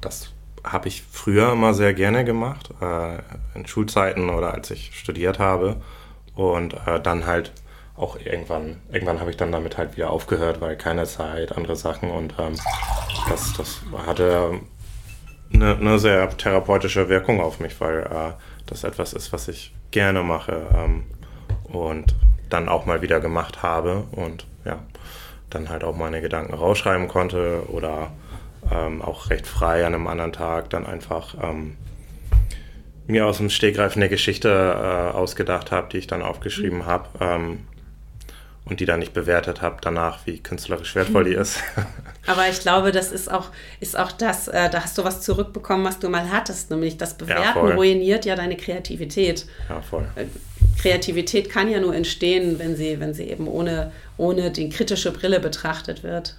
das 0.02 0.32
habe 0.64 0.90
ich 0.90 1.04
früher 1.10 1.54
immer 1.54 1.74
sehr 1.74 1.94
gerne 1.94 2.26
gemacht, 2.26 2.70
äh, 2.82 3.20
in 3.58 3.66
Schulzeiten 3.68 4.30
oder 4.30 4.54
als 4.54 4.70
ich 4.72 4.92
studiert 5.00 5.40
habe 5.40 5.78
und 6.36 6.74
äh, 6.86 7.00
dann 7.02 7.26
halt 7.26 7.54
auch 7.98 8.18
irgendwann, 8.24 8.78
irgendwann 8.92 9.20
habe 9.20 9.32
ich 9.32 9.38
dann 9.38 9.52
damit 9.52 9.78
halt 9.78 9.98
wieder 9.98 10.12
aufgehört, 10.12 10.62
weil 10.62 10.78
keine 10.78 11.06
Zeit, 11.06 11.58
andere 11.58 11.76
Sachen 11.76 12.12
und 12.12 12.36
ähm, 12.40 12.56
das, 13.28 13.54
das 13.54 13.82
hatte 14.06 14.60
eine, 15.52 15.76
eine 15.76 16.00
sehr 16.00 16.30
therapeutische 16.38 17.10
Wirkung 17.10 17.42
auf 17.42 17.60
mich, 17.60 17.80
weil 17.82 18.02
äh, 18.02 18.34
das 18.68 18.84
etwas 18.84 19.14
ist, 19.14 19.34
was 19.34 19.48
ich 19.48 19.74
gerne 19.92 20.22
mache 20.22 20.68
ähm, 20.76 21.06
und 21.64 22.16
dann 22.50 22.70
auch 22.70 22.86
mal 22.86 23.02
wieder 23.02 23.20
gemacht 23.20 23.64
habe 23.64 24.04
und 24.12 24.46
ja, 24.64 24.80
dann 25.50 25.70
halt 25.70 25.84
auch 25.84 25.96
meine 25.96 26.22
Gedanken 26.22 26.54
rausschreiben 26.54 27.08
konnte 27.08 27.64
oder 27.70 28.12
ähm, 28.72 29.02
auch 29.02 29.30
recht 29.32 29.48
frei 29.48 29.86
an 29.86 29.96
einem 29.96 30.08
anderen 30.08 30.34
Tag 30.34 30.70
dann 30.70 30.86
einfach 30.86 31.36
ähm, 31.42 31.78
mir 33.08 33.26
aus 33.26 33.38
dem 33.38 33.50
Stegreif 33.50 33.96
eine 33.96 34.10
Geschichte 34.10 34.50
äh, 34.50 35.16
ausgedacht 35.16 35.72
habe, 35.72 35.88
die 35.90 35.98
ich 35.98 36.08
dann 36.08 36.22
aufgeschrieben 36.22 36.86
habe 36.86 37.08
ähm, 37.22 37.60
und 38.70 38.80
die 38.80 38.86
dann 38.86 39.00
nicht 39.00 39.14
bewertet 39.14 39.62
habe 39.62 39.78
danach, 39.82 40.26
wie 40.26 40.40
künstlerisch 40.40 40.96
wertvoll 40.96 41.26
die 41.26 41.34
ist. 41.34 41.60
Aber 42.28 42.48
ich 42.50 42.60
glaube, 42.60 42.92
das 42.92 43.12
ist 43.12 43.32
auch, 43.32 43.50
ist 43.80 43.98
auch 43.98 44.12
das, 44.12 44.48
äh, 44.48 44.70
da 44.70 44.84
hast 44.84 44.98
du 44.98 45.04
was 45.04 45.22
zurückbekommen, 45.22 45.86
was 45.86 46.00
du 46.00 46.10
mal 46.10 46.32
hattest, 46.32 46.70
nämlich 46.72 46.98
das 46.98 47.18
Bewerten 47.18 47.54
voll. 47.54 47.74
ruiniert 47.74 48.26
ja 48.26 48.36
deine 48.36 48.58
Kreativität. 48.58 49.46
ja, 49.70 49.82
voll. 49.82 50.06
Kreativität 50.82 51.50
kann 51.50 51.70
ja 51.70 51.80
nur 51.80 51.96
entstehen, 51.96 52.60
wenn 52.60 52.76
sie, 52.76 53.00
wenn 53.00 53.14
sie 53.14 53.24
eben 53.24 53.48
ohne, 53.48 53.92
ohne 54.18 54.52
die 54.52 54.70
kritische 54.70 55.12
Brille 55.12 55.40
betrachtet 55.40 56.04
wird. 56.04 56.36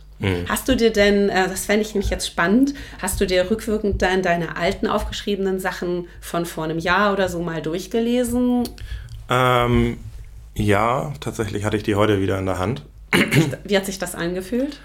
Hast 0.49 0.69
du 0.69 0.75
dir 0.75 0.93
denn, 0.93 1.29
äh, 1.29 1.49
das 1.49 1.67
fände 1.67 1.83
ich 1.83 1.95
nämlich 1.95 2.11
jetzt 2.11 2.27
spannend, 2.27 2.75
hast 3.01 3.21
du 3.21 3.27
dir 3.27 3.49
rückwirkend 3.51 4.03
dann 4.03 4.21
deine 4.21 4.57
alten 4.57 4.89
aufgeschriebenen 4.89 5.61
Sachen 5.61 6.09
von 6.21 6.45
vor 6.45 6.65
einem 6.65 6.81
Jahr 6.81 7.13
oder 7.13 7.29
so 7.29 7.41
mal 7.41 7.63
durchgelesen? 7.63 8.69
Ähm, 9.31 9.99
ja, 10.59 11.13
tatsächlich 11.21 11.65
hatte 11.65 11.77
ich 11.77 11.85
die 11.85 11.95
heute 11.95 12.21
wieder 12.21 12.39
in 12.39 12.47
der 12.47 12.59
Hand. 12.59 12.85
Wie 13.65 13.77
hat 13.77 13.87
sich 13.87 13.99
das 13.99 14.15
angefühlt? 14.15 14.81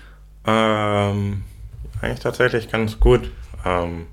Ähm, 0.45 1.43
eigentlich 2.01 2.19
tatsächlich 2.19 2.69
ganz 2.69 2.99
gut. 2.99 3.31
Ähm, 3.65 4.07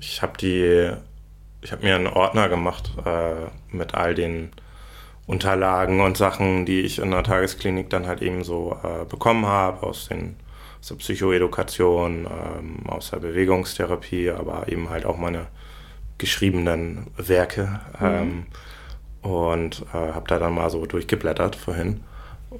ich 0.00 0.22
habe 0.22 0.38
die, 0.38 0.92
ich 1.62 1.72
habe 1.72 1.84
mir 1.84 1.96
einen 1.96 2.06
Ordner 2.06 2.48
gemacht 2.48 2.92
äh, 3.04 3.76
mit 3.76 3.94
all 3.94 4.14
den 4.14 4.50
Unterlagen 5.26 6.00
und 6.00 6.16
Sachen, 6.16 6.64
die 6.66 6.80
ich 6.80 7.00
in 7.00 7.10
der 7.10 7.24
Tagesklinik 7.24 7.90
dann 7.90 8.06
halt 8.06 8.22
eben 8.22 8.44
so 8.44 8.78
äh, 8.82 9.04
bekommen 9.04 9.44
habe 9.46 9.86
aus 9.86 10.08
den 10.08 10.36
aus 10.80 10.88
der 10.88 10.94
Psychoedukation, 10.94 12.26
ähm, 12.26 12.88
aus 12.88 13.10
der 13.10 13.18
Bewegungstherapie, 13.18 14.30
aber 14.30 14.68
eben 14.68 14.90
halt 14.90 15.04
auch 15.04 15.16
meine 15.16 15.48
geschriebenen 16.18 17.08
Werke. 17.16 17.80
Ähm, 18.00 18.46
und 19.22 19.84
äh, 19.92 20.12
habe 20.12 20.26
da 20.28 20.38
dann 20.38 20.54
mal 20.54 20.70
so 20.70 20.86
durchgeblättert 20.86 21.56
vorhin 21.56 22.00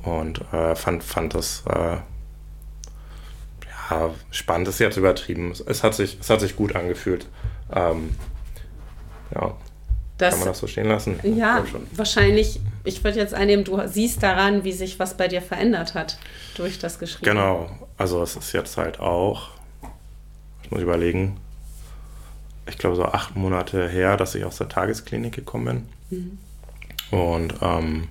und 0.02 0.40
äh, 0.52 0.74
fand, 0.74 1.02
fand 1.02 1.34
das 1.34 1.62
äh, 1.66 1.96
ja, 3.90 4.10
spannend 4.30 4.68
ist 4.68 4.78
jetzt 4.80 4.96
übertrieben. 4.96 5.50
Es, 5.50 5.60
es, 5.60 5.82
hat, 5.82 5.94
sich, 5.94 6.18
es 6.20 6.28
hat 6.30 6.40
sich 6.40 6.56
gut 6.56 6.76
angefühlt. 6.76 7.26
Ähm, 7.72 8.14
ja, 9.34 9.54
Das, 10.18 10.30
kann 10.30 10.40
man 10.40 10.48
das 10.48 10.58
so 10.58 10.66
stehen 10.66 10.88
lassen? 10.88 11.18
ja, 11.22 11.64
schon. 11.66 11.86
wahrscheinlich, 11.92 12.60
ich 12.84 13.02
würde 13.04 13.18
jetzt 13.18 13.34
annehmen, 13.34 13.64
du 13.64 13.80
siehst 13.86 14.22
daran, 14.22 14.64
wie 14.64 14.72
sich 14.72 14.98
was 14.98 15.16
bei 15.16 15.28
dir 15.28 15.42
verändert 15.42 15.94
hat 15.94 16.18
durch 16.56 16.78
das 16.78 16.98
Geschrieben. 16.98 17.24
Genau, 17.24 17.70
also 17.96 18.22
es 18.22 18.36
ist 18.36 18.52
jetzt 18.52 18.76
halt 18.76 19.00
auch, 19.00 19.48
ich 20.62 20.70
muss 20.70 20.82
überlegen, 20.82 21.38
ich 22.66 22.76
glaube 22.76 22.96
so 22.96 23.04
acht 23.04 23.36
Monate 23.36 23.88
her, 23.88 24.18
dass 24.18 24.34
ich 24.34 24.44
aus 24.44 24.58
der 24.58 24.68
Tagesklinik 24.68 25.34
gekommen 25.34 25.86
bin. 26.10 26.38
Und 27.10 27.54
ähm, 27.62 28.08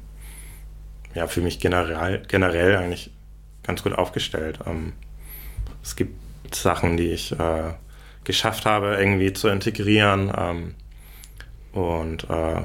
ja, 1.13 1.27
für 1.27 1.41
mich 1.41 1.59
generell, 1.59 2.23
generell 2.27 2.77
eigentlich 2.77 3.11
ganz 3.63 3.83
gut 3.83 3.93
aufgestellt. 3.93 4.59
Ähm, 4.65 4.93
es 5.83 5.95
gibt 5.95 6.15
Sachen, 6.53 6.97
die 6.97 7.11
ich 7.11 7.31
äh, 7.37 7.73
geschafft 8.23 8.65
habe, 8.65 8.95
irgendwie 8.99 9.33
zu 9.33 9.47
integrieren. 9.47 10.31
Ähm, 10.35 10.75
und 11.73 12.29
äh, 12.29 12.61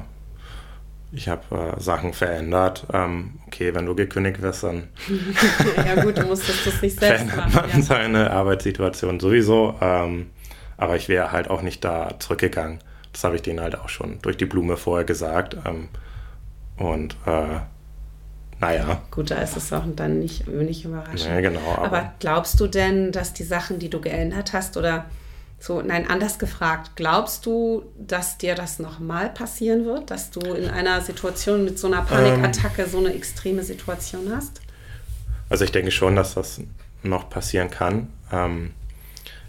ich 1.13 1.29
habe 1.29 1.75
äh, 1.77 1.81
Sachen 1.81 2.15
verändert. 2.15 2.87
Ähm, 2.93 3.41
okay, 3.47 3.75
wenn 3.75 3.87
du 3.87 3.95
gekündigt 3.95 4.41
wirst, 4.41 4.63
dann 4.63 4.89
ja 5.77 6.03
gut, 6.03 6.17
du 6.17 6.23
musstest 6.23 6.67
das 6.67 6.81
nicht 6.81 6.99
selbst 6.99 7.31
verändert 7.31 7.55
machen. 7.55 7.71
man 7.71 7.81
Ja. 7.81 7.87
seine 7.87 8.31
Arbeitssituation 8.31 9.21
sowieso. 9.21 9.75
Ähm, 9.81 10.31
aber 10.77 10.97
ich 10.97 11.09
wäre 11.09 11.31
halt 11.31 11.51
auch 11.51 11.63
nicht 11.63 11.85
da 11.85 12.19
zurückgegangen. 12.19 12.79
Das 13.13 13.25
habe 13.25 13.37
ich 13.37 13.43
denen 13.43 13.61
halt 13.61 13.79
auch 13.79 13.91
schon 13.91 14.19
durch 14.23 14.37
die 14.37 14.47
Blume 14.47 14.77
vorher 14.77 15.05
gesagt. 15.05 15.57
Ähm, 15.67 15.89
und 16.77 17.17
äh, 17.27 17.61
naja, 18.61 19.03
Gut, 19.11 19.31
da 19.31 19.37
ist 19.37 19.57
es 19.57 19.73
auch 19.73 19.83
dann 19.97 20.21
nicht, 20.21 20.47
nicht 20.47 20.85
überraschend. 20.85 21.29
nee, 21.35 21.43
genau. 21.43 21.61
Aber, 21.77 21.85
Aber 21.85 22.13
glaubst 22.21 22.61
du 22.61 22.69
denn, 22.69 23.11
dass 23.11 23.33
die 23.33 23.43
Sachen, 23.43 23.79
die 23.79 23.91
du 23.91 24.01
geändert 24.01 24.53
hast 24.53 24.77
oder 24.77 25.07
so, 25.59 25.81
nein, 25.81 26.09
anders 26.09 26.39
gefragt, 26.39 26.93
glaubst 26.95 27.47
du, 27.47 27.85
dass 27.99 28.39
dir 28.39 28.55
das 28.55 28.79
nochmal 28.79 29.31
passieren 29.31 29.85
wird, 29.85 30.11
dass 30.11 30.31
du 30.31 30.41
in 30.41 30.69
einer 30.71 31.01
Situation 31.01 31.65
mit 31.65 31.79
so 31.79 31.87
einer 31.89 32.03
Panikattacke 32.03 32.87
so 32.89 32.99
eine 32.99 33.15
extreme 33.15 33.63
Situation 33.63 34.33
hast? 34.35 34.61
also 35.49 35.65
ich 35.65 35.73
denke 35.73 35.91
schon, 35.91 36.17
dass 36.17 36.35
das 36.35 36.63
noch 37.03 37.29
passieren 37.29 37.71
kann. 37.71 38.09
Ähm, 38.33 38.73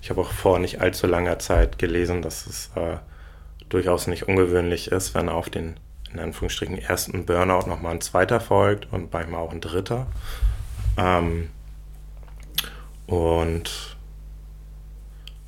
ich 0.01 0.09
habe 0.09 0.19
auch 0.19 0.31
vor 0.31 0.59
nicht 0.59 0.81
allzu 0.81 1.07
langer 1.07 1.39
Zeit 1.39 1.79
gelesen, 1.79 2.21
dass 2.21 2.45
es 2.45 2.71
äh, 2.75 2.97
durchaus 3.69 4.07
nicht 4.07 4.27
ungewöhnlich 4.27 4.91
ist, 4.91 5.15
wenn 5.15 5.29
auf 5.29 5.49
den 5.49 5.75
in 6.13 6.19
Anführungsstrichen 6.19 6.77
ersten 6.77 7.25
Burnout 7.25 7.67
nochmal 7.67 7.93
ein 7.93 8.01
zweiter 8.01 8.39
folgt 8.39 8.91
und 8.91 9.11
manchmal 9.11 9.41
auch 9.41 9.51
ein 9.51 9.61
dritter. 9.61 10.07
Ähm, 10.97 11.49
und 13.07 13.97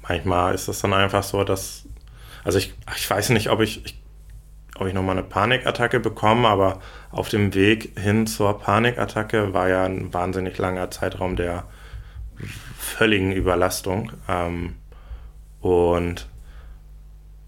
manchmal 0.08 0.54
ist 0.54 0.68
es 0.68 0.82
dann 0.82 0.94
einfach 0.94 1.24
so, 1.24 1.44
dass, 1.44 1.86
also 2.44 2.58
ich, 2.58 2.74
ich 2.96 3.10
weiß 3.10 3.30
nicht, 3.30 3.50
ob 3.50 3.62
ich, 3.62 3.86
ich 3.86 4.02
ob 4.78 4.88
ich 4.88 4.94
nochmal 4.94 5.18
eine 5.18 5.26
Panikattacke 5.26 6.00
bekomme, 6.00 6.48
aber 6.48 6.82
auf 7.10 7.30
dem 7.30 7.54
Weg 7.54 7.98
hin 7.98 8.28
zur 8.28 8.60
Panikattacke 8.60 9.54
war 9.54 9.70
ja 9.70 9.86
ein 9.86 10.14
wahnsinnig 10.14 10.58
langer 10.58 10.92
Zeitraum 10.92 11.38
der 11.38 11.64
völligen 12.78 13.32
Überlastung. 13.32 14.12
Ähm, 14.28 14.76
und 15.62 16.28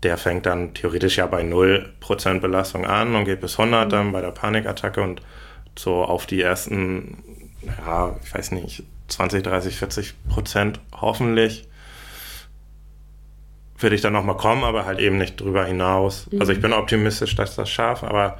der 0.07 0.17
fängt 0.17 0.45
dann 0.45 0.73
theoretisch 0.73 1.17
ja 1.17 1.27
bei 1.27 1.41
0% 1.41 2.39
Belastung 2.39 2.85
an 2.85 3.13
und 3.13 3.25
geht 3.25 3.41
bis 3.41 3.59
100 3.59 3.91
dann 3.91 4.13
bei 4.13 4.21
der 4.21 4.31
Panikattacke 4.31 5.01
und 5.01 5.21
so 5.77 6.01
auf 6.01 6.25
die 6.25 6.41
ersten, 6.41 7.17
ja, 7.85 8.15
ich 8.23 8.33
weiß 8.33 8.51
nicht, 8.51 8.83
20, 9.09 9.43
30, 9.43 9.75
40 9.75 10.13
Prozent 10.29 10.79
hoffentlich 10.93 11.67
würde 13.79 13.97
ich 13.97 14.01
dann 14.01 14.13
nochmal 14.13 14.37
kommen, 14.37 14.63
aber 14.63 14.85
halt 14.85 14.99
eben 14.99 15.17
nicht 15.17 15.41
drüber 15.41 15.65
hinaus. 15.65 16.29
Also 16.39 16.53
ich 16.53 16.61
bin 16.61 16.71
optimistisch, 16.71 17.35
dass 17.35 17.57
das 17.57 17.69
schafft, 17.69 18.05
aber 18.05 18.37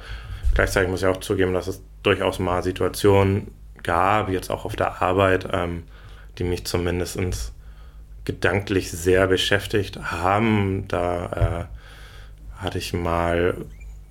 gleichzeitig 0.54 0.88
muss 0.88 1.02
ich 1.02 1.06
auch 1.06 1.18
zugeben, 1.18 1.52
dass 1.52 1.66
es 1.66 1.82
durchaus 2.02 2.38
mal 2.38 2.62
Situationen 2.62 3.48
gab, 3.82 4.30
jetzt 4.30 4.50
auch 4.50 4.64
auf 4.64 4.74
der 4.74 5.02
Arbeit, 5.02 5.46
ähm, 5.52 5.82
die 6.38 6.44
mich 6.44 6.64
zumindest 6.64 7.18
gedanklich 8.28 8.90
sehr 8.90 9.26
beschäftigt 9.26 9.98
haben. 10.12 10.84
Da 10.86 11.68
äh, 12.58 12.62
hatte 12.62 12.76
ich 12.76 12.92
mal 12.92 13.56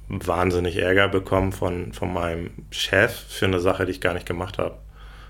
wahnsinnig 0.09 0.77
Ärger 0.77 1.07
bekommen 1.07 1.51
von, 1.51 1.93
von 1.93 2.11
meinem 2.11 2.49
Chef 2.71 3.13
für 3.29 3.45
eine 3.45 3.59
Sache, 3.59 3.85
die 3.85 3.91
ich 3.91 4.01
gar 4.01 4.15
nicht 4.15 4.25
gemacht 4.25 4.57
habe. 4.57 4.75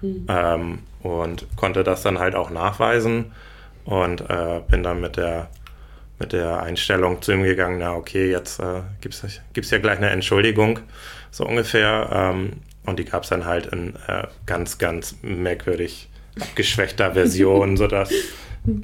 Mhm. 0.01 0.25
Ähm, 0.29 0.79
und 1.03 1.47
konnte 1.57 1.83
das 1.83 2.01
dann 2.01 2.17
halt 2.17 2.33
auch 2.33 2.49
nachweisen 2.49 3.33
und 3.83 4.21
äh, 4.21 4.61
bin 4.69 4.83
dann 4.83 5.01
mit 5.01 5.17
der, 5.17 5.49
mit 6.17 6.31
der 6.31 6.63
Einstellung 6.63 7.21
zu 7.21 7.33
ihm 7.33 7.43
gegangen, 7.43 7.79
na 7.79 7.93
okay, 7.93 8.31
jetzt 8.31 8.61
äh, 8.61 8.83
gibt 9.01 9.15
es 9.15 9.69
ja 9.69 9.79
gleich 9.79 9.97
eine 9.97 10.11
Entschuldigung, 10.11 10.79
so 11.29 11.45
ungefähr. 11.45 12.09
Ähm, 12.09 12.53
und 12.85 12.99
die 12.99 13.05
gab 13.05 13.23
es 13.23 13.29
dann 13.29 13.43
halt 13.43 13.65
in 13.65 13.95
äh, 14.07 14.27
ganz, 14.45 14.77
ganz 14.77 15.17
merkwürdig 15.23 16.07
abgeschwächter 16.39 17.11
Version, 17.15 17.75
sodass 17.75 18.13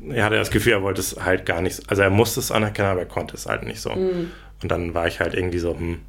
er 0.09 0.25
hatte 0.25 0.35
das 0.35 0.51
Gefühl, 0.51 0.73
er 0.73 0.81
wollte 0.81 1.01
es 1.01 1.17
halt 1.23 1.45
gar 1.45 1.61
nicht, 1.61 1.89
also 1.89 2.01
er 2.01 2.09
musste 2.09 2.39
es 2.39 2.51
anerkennen, 2.51 2.89
aber 2.89 3.01
er 3.01 3.05
konnte 3.05 3.35
es 3.35 3.45
halt 3.45 3.63
nicht 3.63 3.81
so. 3.81 3.91
Mhm. 3.91 4.31
Und 4.61 4.71
dann 4.71 4.93
war 4.93 5.07
ich 5.07 5.19
halt 5.19 5.33
irgendwie 5.33 5.59
so, 5.59 5.73
hm, 5.73 5.99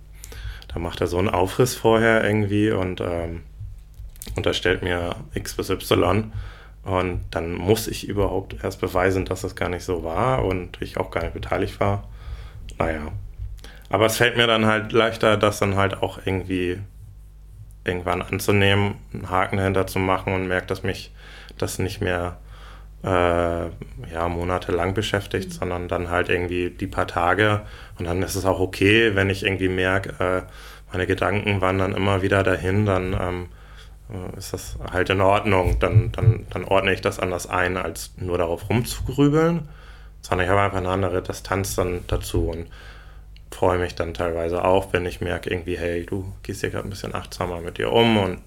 da 0.73 0.79
macht 0.79 1.01
er 1.01 1.09
so 1.09 1.19
einen 1.19 1.29
Aufriss 1.29 1.75
vorher 1.75 2.25
irgendwie 2.25 2.71
und 2.71 3.01
ähm, 3.01 3.43
unterstellt 4.37 4.83
mir 4.83 5.17
X 5.35 5.55
bis 5.55 5.71
Y. 5.71 6.33
Und 6.85 7.21
dann 7.31 7.55
muss 7.55 7.89
ich 7.89 8.09
überhaupt 8.09 8.57
erst 8.63 8.81
beweisen, 8.81 9.25
dass 9.25 9.41
das 9.41 9.57
gar 9.57 9.69
nicht 9.69 9.85
so 9.85 10.05
war 10.05 10.45
und 10.45 10.81
ich 10.81 10.99
auch 10.99 11.11
gar 11.11 11.23
nicht 11.23 11.35
beteiligt 11.35 11.81
war. 11.81 12.09
Naja. 12.79 13.09
Aber 13.89 14.07
es 14.07 14.19
fällt 14.19 14.37
mir 14.37 14.47
dann 14.47 14.67
halt 14.67 14.93
leichter, 14.93 15.37
das 15.37 15.59
dann 15.59 15.77
halt 15.77 16.03
auch 16.03 16.19
irgendwie 16.25 16.79
irgendwann 17.85 18.23
anzunehmen, 18.23 18.97
einen 19.13 19.31
Haken 19.31 19.57
dahinter 19.57 19.87
zu 19.87 19.99
machen 19.99 20.33
und 20.33 20.47
merke, 20.47 20.67
dass 20.67 20.83
mich 20.83 21.13
das 21.59 21.79
nicht 21.79 22.01
mehr 22.01 22.39
äh, 23.05 23.67
ja, 24.13 24.29
monatelang 24.29 24.95
beschäftigt, 24.95 25.49
mhm. 25.49 25.53
sondern 25.53 25.89
dann 25.89 26.11
halt 26.11 26.29
irgendwie 26.29 26.71
die 26.71 26.87
paar 26.87 27.07
Tage. 27.07 27.63
Und 27.99 28.07
dann 28.07 28.23
ist 28.23 28.35
es 28.35 28.45
auch 28.45 28.61
okay, 28.61 29.15
wenn 29.15 29.31
ich 29.31 29.45
irgendwie 29.45 29.69
merke, 29.69 30.15
äh, 30.25 30.43
meine 30.93 31.07
Gedanken 31.07 31.61
wandern 31.61 31.95
immer 31.95 32.23
wieder 32.23 32.43
dahin, 32.43 32.87
dann 32.87 33.17
ähm, 33.21 33.49
äh, 34.11 34.39
ist 34.39 34.53
das 34.53 34.79
halt 34.91 35.11
in 35.11 35.21
Ordnung. 35.21 35.79
Dann, 35.81 36.13
dann, 36.13 36.47
dann 36.51 36.65
ordne 36.65 36.93
ich 36.95 37.01
das 37.01 37.21
anders 37.21 37.47
ein, 37.47 37.77
als 37.77 38.13
nur 38.17 38.39
darauf 38.39 38.71
rumzugrübeln, 38.71 39.69
sondern 40.23 40.47
ich 40.47 40.51
habe 40.51 40.63
einfach 40.63 40.79
eine 40.79 40.89
andere 40.89 41.23
Distanz 41.23 41.77
dann 41.77 42.05
dazu 42.07 42.49
und 42.49 42.69
freue 43.51 43.79
mich 43.79 43.95
dann 43.95 44.15
teilweise 44.15 44.65
auch, 44.65 44.93
wenn 44.93 45.07
ich 45.07 45.21
merke 45.21 45.51
irgendwie, 45.51 45.79
hey, 45.79 46.05
du 46.05 46.33
gehst 46.43 46.61
hier 46.61 46.71
gerade 46.71 46.89
ein 46.89 46.91
bisschen 46.91 47.15
achtsamer 47.15 47.61
mit 47.61 47.79
dir 47.79 47.93
um 47.93 48.17
und 48.17 48.39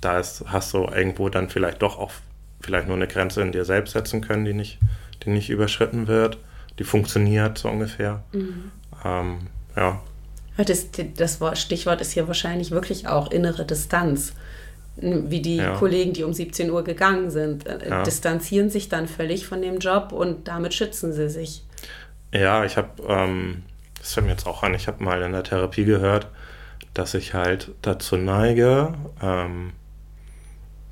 da 0.00 0.18
ist, 0.18 0.44
hast 0.46 0.74
du 0.74 0.84
irgendwo 0.84 1.28
dann 1.28 1.48
vielleicht 1.48 1.82
doch 1.82 1.98
auch 1.98 2.12
vielleicht 2.60 2.86
nur 2.86 2.96
eine 2.96 3.06
Grenze 3.06 3.42
in 3.42 3.52
dir 3.52 3.64
selbst 3.64 3.92
setzen 3.92 4.20
können, 4.20 4.44
die 4.44 4.54
nicht, 4.54 4.78
die 5.24 5.30
nicht 5.30 5.50
überschritten 5.50 6.06
wird, 6.06 6.38
die 6.78 6.84
funktioniert 6.84 7.58
so 7.58 7.68
ungefähr. 7.68 8.22
Mhm. 8.32 8.70
Ähm, 9.04 9.38
ja. 9.76 10.00
Das, 10.56 10.88
das 11.16 11.38
Stichwort 11.60 12.00
ist 12.00 12.12
hier 12.12 12.26
wahrscheinlich 12.26 12.72
wirklich 12.72 13.06
auch 13.06 13.30
innere 13.30 13.64
Distanz. 13.64 14.32
Wie 15.00 15.40
die 15.40 15.56
ja. 15.56 15.76
Kollegen, 15.76 16.12
die 16.12 16.24
um 16.24 16.32
17 16.32 16.72
Uhr 16.72 16.82
gegangen 16.82 17.30
sind, 17.30 17.68
äh, 17.68 17.88
ja. 17.88 18.02
distanzieren 18.02 18.68
sich 18.68 18.88
dann 18.88 19.06
völlig 19.06 19.46
von 19.46 19.62
dem 19.62 19.78
Job 19.78 20.10
und 20.10 20.48
damit 20.48 20.74
schützen 20.74 21.12
sie 21.12 21.28
sich. 21.28 21.62
Ja, 22.32 22.64
ich 22.64 22.76
habe, 22.76 22.88
ähm, 23.06 23.62
das 24.00 24.14
fällt 24.14 24.26
mir 24.26 24.32
jetzt 24.32 24.46
auch 24.48 24.64
an, 24.64 24.74
ich 24.74 24.88
habe 24.88 25.04
mal 25.04 25.22
in 25.22 25.30
der 25.30 25.44
Therapie 25.44 25.84
gehört, 25.84 26.26
dass 26.94 27.14
ich 27.14 27.32
halt 27.32 27.70
dazu 27.82 28.16
neige, 28.16 28.92
ähm, 29.22 29.72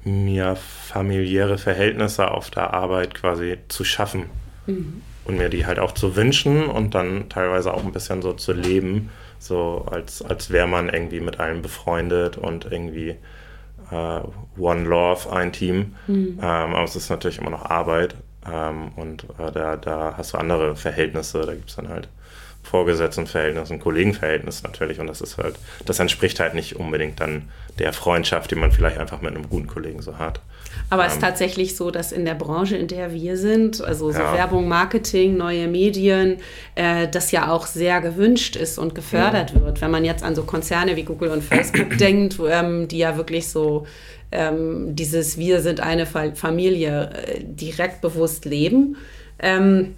mir 0.07 0.57
familiäre 0.57 1.59
Verhältnisse 1.59 2.30
auf 2.30 2.50
der 2.50 2.72
Arbeit 2.72 3.14
quasi 3.14 3.59
zu 3.68 3.84
schaffen 3.84 4.26
mhm. 4.66 5.02
und 5.24 5.36
mir 5.36 5.48
die 5.48 5.66
halt 5.66 5.78
auch 5.78 5.92
zu 5.92 6.14
wünschen 6.14 6.66
und 6.66 6.94
dann 6.94 7.28
teilweise 7.28 7.74
auch 7.74 7.84
ein 7.84 7.92
bisschen 7.92 8.22
so 8.22 8.32
zu 8.32 8.52
leben, 8.52 9.11
so 9.38 9.86
als, 9.90 10.22
als 10.22 10.50
wäre 10.50 10.68
man 10.68 10.88
irgendwie 10.88 11.20
mit 11.20 11.40
allen 11.40 11.61
befreundet 11.61 12.36
und 12.38 12.70
irgendwie 12.70 13.16
äh, 13.90 14.20
One 14.59 14.84
Love, 14.84 15.32
ein 15.32 15.52
Team. 15.52 15.96
Mhm. 16.07 16.38
Ähm, 16.40 16.74
aber 16.74 16.84
es 16.84 16.94
ist 16.94 17.11
natürlich 17.11 17.38
immer 17.38 17.50
noch 17.50 17.64
Arbeit 17.64 18.14
ähm, 18.50 18.92
und 18.94 19.24
äh, 19.38 19.50
da, 19.52 19.76
da 19.76 20.14
hast 20.16 20.34
du 20.34 20.38
andere 20.38 20.76
Verhältnisse, 20.76 21.40
da 21.44 21.52
gibt 21.52 21.68
es 21.68 21.76
dann 21.76 21.88
halt 21.88 22.09
Vorgesetztenverhältnis 22.70 23.70
und 23.70 23.80
Kollegenverhältnis 23.80 24.62
natürlich. 24.62 25.00
Und 25.00 25.06
das 25.06 25.20
ist 25.20 25.38
halt, 25.38 25.56
das 25.84 25.98
entspricht 25.98 26.40
halt 26.40 26.54
nicht 26.54 26.76
unbedingt 26.76 27.20
dann 27.20 27.48
der 27.78 27.92
Freundschaft, 27.92 28.50
die 28.50 28.56
man 28.56 28.72
vielleicht 28.72 28.98
einfach 28.98 29.20
mit 29.20 29.34
einem 29.34 29.48
guten 29.48 29.66
Kollegen 29.66 30.02
so 30.02 30.18
hat. 30.18 30.40
Aber 30.90 31.06
es 31.06 31.12
ähm, 31.12 31.18
ist 31.18 31.24
tatsächlich 31.24 31.76
so, 31.76 31.90
dass 31.90 32.12
in 32.12 32.24
der 32.24 32.34
Branche, 32.34 32.76
in 32.76 32.88
der 32.88 33.12
wir 33.12 33.36
sind, 33.36 33.80
also 33.82 34.10
so 34.10 34.18
ja. 34.18 34.34
Werbung, 34.34 34.68
Marketing, 34.68 35.36
neue 35.36 35.68
Medien, 35.68 36.38
äh, 36.74 37.08
das 37.08 37.30
ja 37.30 37.50
auch 37.50 37.66
sehr 37.66 38.00
gewünscht 38.00 38.56
ist 38.56 38.78
und 38.78 38.94
gefördert 38.94 39.52
ja. 39.52 39.60
wird. 39.62 39.80
Wenn 39.80 39.90
man 39.90 40.04
jetzt 40.04 40.22
an 40.22 40.34
so 40.34 40.42
Konzerne 40.42 40.96
wie 40.96 41.04
Google 41.04 41.30
und 41.30 41.42
Facebook 41.42 41.96
denkt, 41.98 42.38
ähm, 42.48 42.88
die 42.88 42.98
ja 42.98 43.16
wirklich 43.16 43.48
so 43.48 43.86
ähm, 44.32 44.96
dieses 44.96 45.38
Wir 45.38 45.60
sind 45.60 45.80
eine 45.80 46.06
Familie 46.06 47.10
äh, 47.10 47.44
direkt 47.44 48.00
bewusst 48.00 48.44
leben. 48.44 48.96
Ähm, 49.38 49.94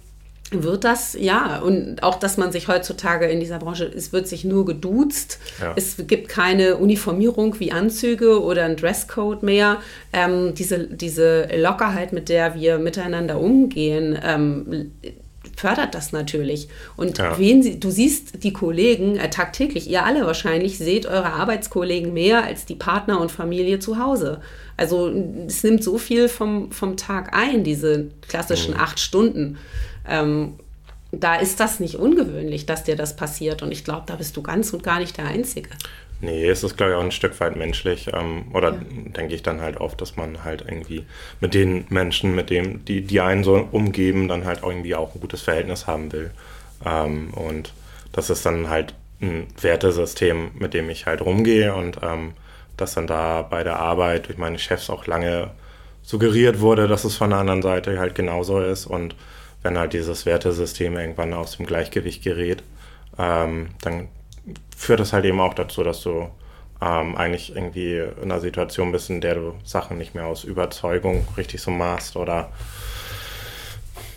wird 0.51 0.83
das, 0.83 1.15
ja, 1.19 1.59
und 1.59 2.01
auch, 2.03 2.19
dass 2.19 2.37
man 2.37 2.51
sich 2.51 2.67
heutzutage 2.67 3.25
in 3.27 3.39
dieser 3.39 3.59
Branche, 3.59 3.85
es 3.85 4.11
wird 4.11 4.27
sich 4.27 4.43
nur 4.43 4.65
geduzt, 4.65 5.39
ja. 5.61 5.73
es 5.75 5.95
gibt 6.07 6.29
keine 6.29 6.77
Uniformierung 6.77 7.59
wie 7.59 7.71
Anzüge 7.71 8.41
oder 8.41 8.65
ein 8.65 8.75
Dresscode 8.75 9.43
mehr. 9.43 9.77
Ähm, 10.11 10.53
diese, 10.55 10.87
diese 10.87 11.47
Lockerheit, 11.55 12.13
mit 12.13 12.29
der 12.29 12.55
wir 12.55 12.79
miteinander 12.79 13.39
umgehen, 13.39 14.17
ähm, 14.23 14.91
fördert 15.55 15.93
das 15.93 16.11
natürlich. 16.11 16.69
Und 16.95 17.17
ja. 17.17 17.37
wen 17.37 17.61
sie, 17.61 17.79
du 17.79 17.89
siehst 17.91 18.43
die 18.43 18.53
Kollegen 18.53 19.17
äh, 19.17 19.29
tagtäglich, 19.29 19.89
ihr 19.89 20.05
alle 20.05 20.25
wahrscheinlich 20.25 20.77
seht 20.77 21.05
eure 21.05 21.33
Arbeitskollegen 21.33 22.13
mehr 22.13 22.43
als 22.43 22.65
die 22.65 22.75
Partner 22.75 23.19
und 23.19 23.31
Familie 23.31 23.79
zu 23.79 23.99
Hause. 23.99 24.41
Also 24.77 25.11
es 25.47 25.61
nimmt 25.63 25.83
so 25.83 25.97
viel 25.97 26.29
vom, 26.29 26.71
vom 26.71 26.95
Tag 26.95 27.35
ein, 27.35 27.65
diese 27.65 28.07
klassischen 28.27 28.75
mhm. 28.75 28.79
acht 28.79 28.99
Stunden. 28.99 29.57
Ähm, 30.09 30.55
da 31.11 31.35
ist 31.35 31.59
das 31.59 31.79
nicht 31.79 31.95
ungewöhnlich, 31.95 32.65
dass 32.65 32.83
dir 32.83 32.95
das 32.95 33.15
passiert. 33.15 33.63
Und 33.63 33.71
ich 33.71 33.83
glaube, 33.83 34.03
da 34.05 34.15
bist 34.15 34.37
du 34.37 34.41
ganz 34.41 34.73
und 34.73 34.83
gar 34.83 34.99
nicht 34.99 35.17
der 35.17 35.25
Einzige. 35.25 35.69
Nee, 36.21 36.49
es 36.49 36.63
ist, 36.63 36.75
glaube 36.75 36.91
ich, 36.91 36.97
auch 36.97 37.03
ein 37.03 37.11
Stück 37.11 37.39
weit 37.39 37.55
menschlich. 37.55 38.09
Ähm, 38.13 38.45
oder 38.53 38.73
ja. 38.73 38.79
denke 39.15 39.33
ich 39.33 39.41
dann 39.41 39.61
halt 39.61 39.77
oft, 39.77 39.99
dass 40.01 40.17
man 40.17 40.43
halt 40.43 40.65
irgendwie 40.67 41.05
mit 41.39 41.53
den 41.53 41.85
Menschen, 41.89 42.35
mit 42.35 42.49
dem, 42.49 42.83
die, 42.85 43.01
die 43.01 43.21
einen 43.21 43.43
so 43.43 43.55
umgeben, 43.71 44.27
dann 44.27 44.45
halt 44.45 44.61
irgendwie 44.63 44.95
auch 44.95 45.15
ein 45.15 45.21
gutes 45.21 45.41
Verhältnis 45.41 45.87
haben 45.87 46.11
will. 46.11 46.31
Ähm, 46.85 47.33
und 47.33 47.73
das 48.11 48.29
ist 48.29 48.45
dann 48.45 48.69
halt 48.69 48.93
ein 49.21 49.47
Wertesystem, 49.59 50.51
mit 50.55 50.73
dem 50.73 50.89
ich 50.89 51.05
halt 51.05 51.21
rumgehe 51.21 51.73
und 51.73 51.99
ähm, 52.03 52.33
dass 52.77 52.93
dann 52.93 53.07
da 53.07 53.41
bei 53.41 53.63
der 53.63 53.79
Arbeit 53.79 54.27
durch 54.27 54.37
meine 54.37 54.59
Chefs 54.59 54.89
auch 54.89 55.07
lange 55.07 55.51
suggeriert 56.01 56.61
wurde, 56.61 56.87
dass 56.87 57.03
es 57.03 57.15
von 57.15 57.31
der 57.31 57.39
anderen 57.39 57.61
Seite 57.61 57.99
halt 57.99 58.15
genauso 58.15 58.61
ist 58.61 58.85
und 58.85 59.15
wenn 59.63 59.77
halt 59.77 59.93
dieses 59.93 60.25
Wertesystem 60.25 60.97
irgendwann 60.97 61.33
aus 61.33 61.57
dem 61.57 61.65
Gleichgewicht 61.65 62.23
gerät, 62.23 62.63
ähm, 63.17 63.69
dann 63.81 64.07
führt 64.75 64.99
das 64.99 65.13
halt 65.13 65.25
eben 65.25 65.39
auch 65.39 65.53
dazu, 65.53 65.83
dass 65.83 66.01
du 66.01 66.29
ähm, 66.81 67.15
eigentlich 67.17 67.55
irgendwie 67.55 67.97
in 67.97 68.23
einer 68.31 68.39
Situation 68.39 68.91
bist, 68.91 69.09
in 69.09 69.21
der 69.21 69.35
du 69.35 69.53
Sachen 69.63 69.97
nicht 69.97 70.15
mehr 70.15 70.25
aus 70.25 70.43
Überzeugung 70.43 71.27
richtig 71.37 71.61
so 71.61 71.71
machst 71.71 72.15
oder, 72.15 72.51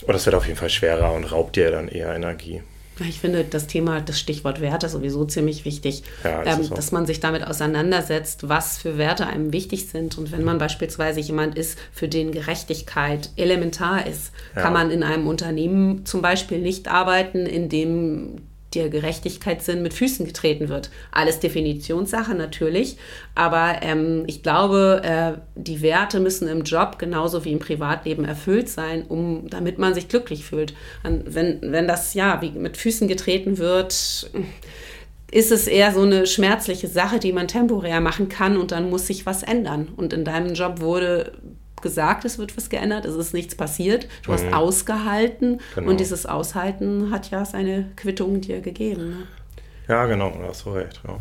oder 0.02 0.14
es 0.14 0.26
wird 0.26 0.36
auf 0.36 0.46
jeden 0.46 0.58
Fall 0.58 0.70
schwerer 0.70 1.12
und 1.12 1.24
raubt 1.24 1.56
dir 1.56 1.70
dann 1.70 1.88
eher 1.88 2.14
Energie. 2.14 2.62
Ich 3.08 3.20
finde 3.20 3.44
das 3.44 3.66
Thema, 3.66 4.00
das 4.00 4.18
Stichwort 4.18 4.60
Werte 4.60 4.88
sowieso 4.88 5.24
ziemlich 5.24 5.64
wichtig, 5.64 6.02
ja, 6.24 6.44
ähm, 6.44 6.68
dass 6.70 6.92
man 6.92 7.06
sich 7.06 7.20
damit 7.20 7.46
auseinandersetzt, 7.46 8.48
was 8.48 8.78
für 8.78 8.98
Werte 8.98 9.26
einem 9.26 9.52
wichtig 9.52 9.88
sind. 9.88 10.18
Und 10.18 10.32
wenn 10.32 10.44
man 10.44 10.58
beispielsweise 10.58 11.20
jemand 11.20 11.56
ist, 11.56 11.78
für 11.92 12.08
den 12.08 12.32
Gerechtigkeit 12.32 13.30
elementar 13.36 14.06
ist, 14.06 14.32
ja. 14.54 14.62
kann 14.62 14.72
man 14.72 14.90
in 14.90 15.02
einem 15.02 15.26
Unternehmen 15.26 16.04
zum 16.06 16.22
Beispiel 16.22 16.58
nicht 16.58 16.88
arbeiten, 16.88 17.46
in 17.46 17.68
dem 17.68 18.42
der 18.74 18.88
Gerechtigkeitssinn 18.88 19.82
mit 19.82 19.94
Füßen 19.94 20.26
getreten 20.26 20.68
wird. 20.68 20.90
Alles 21.10 21.40
Definitionssache 21.40 22.34
natürlich, 22.34 22.96
aber 23.34 23.76
ähm, 23.82 24.24
ich 24.26 24.42
glaube, 24.42 25.02
äh, 25.04 25.40
die 25.54 25.82
Werte 25.82 26.20
müssen 26.20 26.48
im 26.48 26.62
Job 26.62 26.98
genauso 26.98 27.44
wie 27.44 27.52
im 27.52 27.58
Privatleben 27.58 28.24
erfüllt 28.24 28.68
sein, 28.68 29.04
um, 29.08 29.48
damit 29.48 29.78
man 29.78 29.94
sich 29.94 30.08
glücklich 30.08 30.44
fühlt. 30.44 30.74
Und 31.02 31.34
wenn, 31.34 31.60
wenn 31.62 31.86
das 31.86 32.14
ja 32.14 32.40
wie 32.42 32.50
mit 32.50 32.76
Füßen 32.76 33.08
getreten 33.08 33.58
wird, 33.58 34.30
ist 35.32 35.50
es 35.50 35.66
eher 35.66 35.92
so 35.92 36.02
eine 36.02 36.26
schmerzliche 36.26 36.88
Sache, 36.88 37.18
die 37.18 37.32
man 37.32 37.48
temporär 37.48 38.00
machen 38.00 38.28
kann 38.28 38.58
und 38.58 38.70
dann 38.70 38.90
muss 38.90 39.06
sich 39.06 39.24
was 39.24 39.42
ändern. 39.42 39.88
Und 39.96 40.12
in 40.12 40.24
deinem 40.24 40.54
Job 40.54 40.80
wurde 40.80 41.32
gesagt, 41.82 42.24
es 42.24 42.38
wird 42.38 42.56
was 42.56 42.70
geändert, 42.70 43.04
es 43.04 43.14
ist 43.14 43.34
nichts 43.34 43.54
passiert. 43.54 44.06
Du 44.24 44.30
mhm. 44.30 44.34
hast 44.34 44.52
ausgehalten 44.52 45.60
genau. 45.74 45.90
und 45.90 46.00
dieses 46.00 46.26
Aushalten 46.26 47.10
hat 47.10 47.30
ja 47.30 47.44
seine 47.44 47.90
Quittung 47.96 48.40
dir 48.40 48.60
gegeben. 48.60 49.10
Ne? 49.10 49.16
Ja, 49.88 50.06
genau, 50.06 50.30
da 50.30 50.48
hast 50.48 50.64
du 50.64 50.70
recht. 50.70 51.00
Ja. 51.06 51.18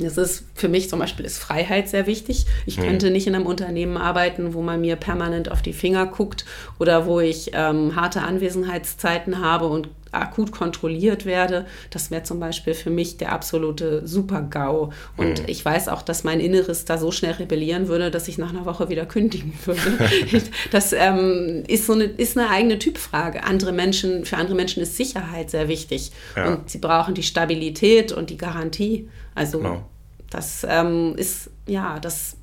Das 0.00 0.18
ist 0.18 0.44
für 0.54 0.68
mich 0.68 0.88
zum 0.88 0.98
Beispiel 0.98 1.24
ist 1.24 1.38
Freiheit 1.38 1.88
sehr 1.88 2.06
wichtig. 2.06 2.46
Ich 2.66 2.78
Mhm. 2.78 2.82
könnte 2.82 3.10
nicht 3.10 3.28
in 3.28 3.34
einem 3.36 3.46
Unternehmen 3.46 3.96
arbeiten, 3.96 4.52
wo 4.52 4.60
man 4.60 4.80
mir 4.80 4.96
permanent 4.96 5.52
auf 5.52 5.62
die 5.62 5.72
Finger 5.72 6.06
guckt 6.06 6.44
oder 6.80 7.06
wo 7.06 7.20
ich 7.20 7.50
ähm, 7.52 7.94
harte 7.94 8.22
Anwesenheitszeiten 8.22 9.40
habe 9.40 9.66
und 9.66 9.88
akut 10.20 10.52
kontrolliert 10.52 11.24
werde. 11.26 11.66
Das 11.90 12.10
wäre 12.10 12.22
zum 12.22 12.40
Beispiel 12.40 12.74
für 12.74 12.90
mich 12.90 13.16
der 13.16 13.32
absolute 13.32 14.06
Super-GAU. 14.06 14.90
Und 15.16 15.40
Mhm. 15.40 15.44
ich 15.46 15.64
weiß 15.64 15.88
auch, 15.88 16.02
dass 16.02 16.24
mein 16.24 16.40
Inneres 16.40 16.84
da 16.84 16.98
so 16.98 17.10
schnell 17.12 17.32
rebellieren 17.32 17.88
würde, 17.88 18.10
dass 18.10 18.28
ich 18.28 18.38
nach 18.38 18.50
einer 18.50 18.66
Woche 18.66 18.88
wieder 18.88 19.06
kündigen 19.06 19.52
würde. 19.64 19.80
das 20.70 20.92
ähm, 20.92 21.62
ist 21.66 21.86
so 21.86 21.92
eine, 21.94 22.04
ist 22.04 22.36
eine 22.38 22.50
eigene 22.50 22.78
Typfrage. 22.78 23.44
Andere 23.44 23.72
Menschen, 23.72 24.24
für 24.24 24.36
andere 24.36 24.54
Menschen 24.54 24.82
ist 24.82 24.96
Sicherheit 24.96 25.50
sehr 25.50 25.68
wichtig. 25.68 26.12
Ja. 26.36 26.48
Und 26.48 26.70
sie 26.70 26.78
brauchen 26.78 27.14
die 27.14 27.22
Stabilität 27.22 28.12
und 28.12 28.30
die 28.30 28.36
Garantie. 28.36 29.08
Also 29.34 29.58
Genau. 29.58 29.84
das 30.30 30.66
ähm, 30.68 31.14
ist, 31.16 31.50
ja, 31.66 31.98
das, 32.00 32.36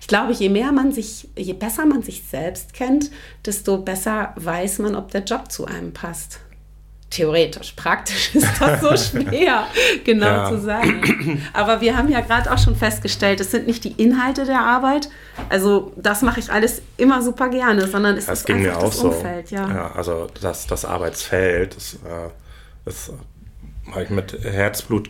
ich 0.00 0.06
glaube, 0.06 0.32
je 0.32 0.48
mehr 0.48 0.72
man 0.72 0.92
sich, 0.92 1.28
je 1.36 1.52
besser 1.52 1.86
man 1.86 2.02
sich 2.02 2.22
selbst 2.22 2.72
kennt, 2.72 3.10
desto 3.44 3.78
besser 3.78 4.32
weiß 4.36 4.78
man, 4.80 4.94
ob 4.94 5.10
der 5.10 5.24
Job 5.24 5.50
zu 5.50 5.64
einem 5.64 5.92
passt. 5.92 6.40
Theoretisch, 7.08 7.72
praktisch 7.76 8.34
ist 8.34 8.60
das 8.60 8.80
so 8.80 8.96
schwer, 9.20 9.66
genau 10.04 10.26
Ja. 10.26 10.48
zu 10.50 10.60
sagen. 10.60 11.40
Aber 11.52 11.80
wir 11.80 11.96
haben 11.96 12.08
ja 12.10 12.20
gerade 12.20 12.50
auch 12.52 12.58
schon 12.58 12.74
festgestellt, 12.74 13.40
es 13.40 13.52
sind 13.52 13.66
nicht 13.68 13.84
die 13.84 13.92
Inhalte 13.92 14.44
der 14.44 14.60
Arbeit, 14.60 15.08
also 15.48 15.92
das 15.96 16.22
mache 16.22 16.40
ich 16.40 16.50
alles 16.50 16.82
immer 16.96 17.22
super 17.22 17.48
gerne, 17.48 17.86
sondern 17.86 18.16
es 18.16 18.26
Das 18.26 18.40
ist 18.40 18.46
ging 18.46 18.60
mir 18.60 18.70
einfach 18.70 18.82
auch 18.82 18.90
das 18.90 18.98
so. 18.98 19.08
Umfeld, 19.10 19.50
ja. 19.52 19.92
also 19.94 20.26
das, 20.40 20.66
das 20.66 20.84
Arbeitsfeld, 20.84 21.76
das, 21.76 21.96
das 22.84 23.12
habe 23.92 24.02
ich 24.02 24.10
mit 24.10 24.32
Herzblut 24.42 25.08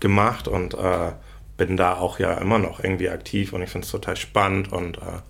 gemacht 0.00 0.48
und 0.48 0.74
äh, 0.74 1.12
bin 1.56 1.76
da 1.76 1.94
auch 1.96 2.18
ja 2.18 2.34
immer 2.34 2.58
noch 2.58 2.82
irgendwie 2.82 3.10
aktiv 3.10 3.52
und 3.52 3.62
ich 3.62 3.70
finde 3.70 3.84
es 3.84 3.90
total 3.90 4.16
spannend 4.16 4.72
und 4.72 4.98
äh, 4.98 5.20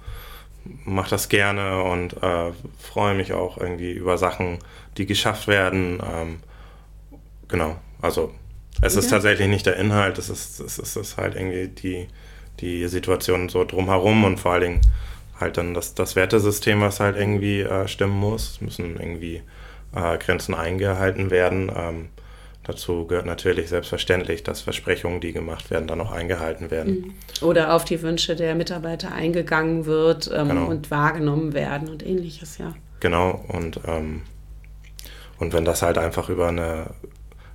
mache 0.84 1.10
das 1.10 1.28
gerne 1.28 1.82
und 1.82 2.22
äh, 2.22 2.52
freue 2.78 3.14
mich 3.14 3.32
auch 3.32 3.58
irgendwie 3.58 3.92
über 3.92 4.18
Sachen, 4.18 4.58
die 4.96 5.06
geschafft 5.06 5.48
werden. 5.48 6.00
Ähm, 6.04 6.40
genau, 7.48 7.76
also 8.00 8.32
es 8.80 8.96
ist 8.96 9.06
Ja. 9.06 9.16
tatsächlich 9.16 9.48
nicht 9.48 9.66
der 9.66 9.76
Inhalt, 9.76 10.18
es 10.18 10.28
ist, 10.30 10.60
es 10.60 10.78
ist, 10.78 10.96
es 10.96 10.96
ist 10.96 11.16
halt 11.16 11.34
irgendwie 11.34 11.68
die, 11.68 12.08
die 12.60 12.86
Situation 12.88 13.48
so 13.48 13.64
drumherum 13.64 14.24
und 14.24 14.38
vor 14.38 14.52
allen 14.52 14.62
Dingen 14.62 14.80
halt 15.40 15.56
dann 15.56 15.74
das, 15.74 15.94
das 15.94 16.16
Wertesystem, 16.16 16.80
was 16.80 17.00
halt 17.00 17.16
irgendwie 17.16 17.60
äh, 17.60 17.86
stimmen 17.88 18.18
muss. 18.18 18.52
Es 18.52 18.60
müssen 18.60 18.98
irgendwie 18.98 19.42
äh, 19.94 20.18
Grenzen 20.18 20.54
eingehalten 20.54 21.30
werden. 21.30 21.70
Ähm, 21.74 22.08
dazu 22.68 23.06
gehört 23.06 23.26
natürlich 23.26 23.68
selbstverständlich, 23.70 24.44
dass 24.44 24.60
Versprechungen, 24.60 25.20
die 25.20 25.32
gemacht 25.32 25.70
werden, 25.72 25.88
dann 25.88 26.00
auch 26.00 26.12
eingehalten 26.12 26.70
werden. 26.70 27.14
Oder 27.42 27.74
auf 27.74 27.84
die 27.84 28.00
Wünsche 28.02 28.36
der 28.36 28.54
Mitarbeiter 28.54 29.10
eingegangen 29.12 29.86
wird 29.86 30.30
ähm, 30.32 30.48
Genau. 30.50 30.66
und 30.66 30.90
wahrgenommen 30.92 31.54
werden 31.54 31.88
und 31.88 32.06
ähnliches, 32.06 32.58
ja. 32.58 32.74
Genau, 33.00 33.44
und, 33.48 33.80
ähm, 33.86 34.22
und 35.38 35.52
wenn 35.52 35.64
das 35.64 35.82
halt 35.82 35.98
einfach 35.98 36.28
über 36.28 36.48
eine 36.48 36.90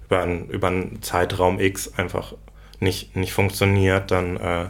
über, 0.06 0.24
ein, 0.24 0.50
über 0.50 0.68
einen 0.68 1.02
Zeitraum 1.02 1.60
X 1.60 1.94
einfach 1.98 2.34
nicht, 2.80 3.16
nicht 3.16 3.34
funktioniert, 3.34 4.12
dann 4.12 4.38
äh, 4.38 4.66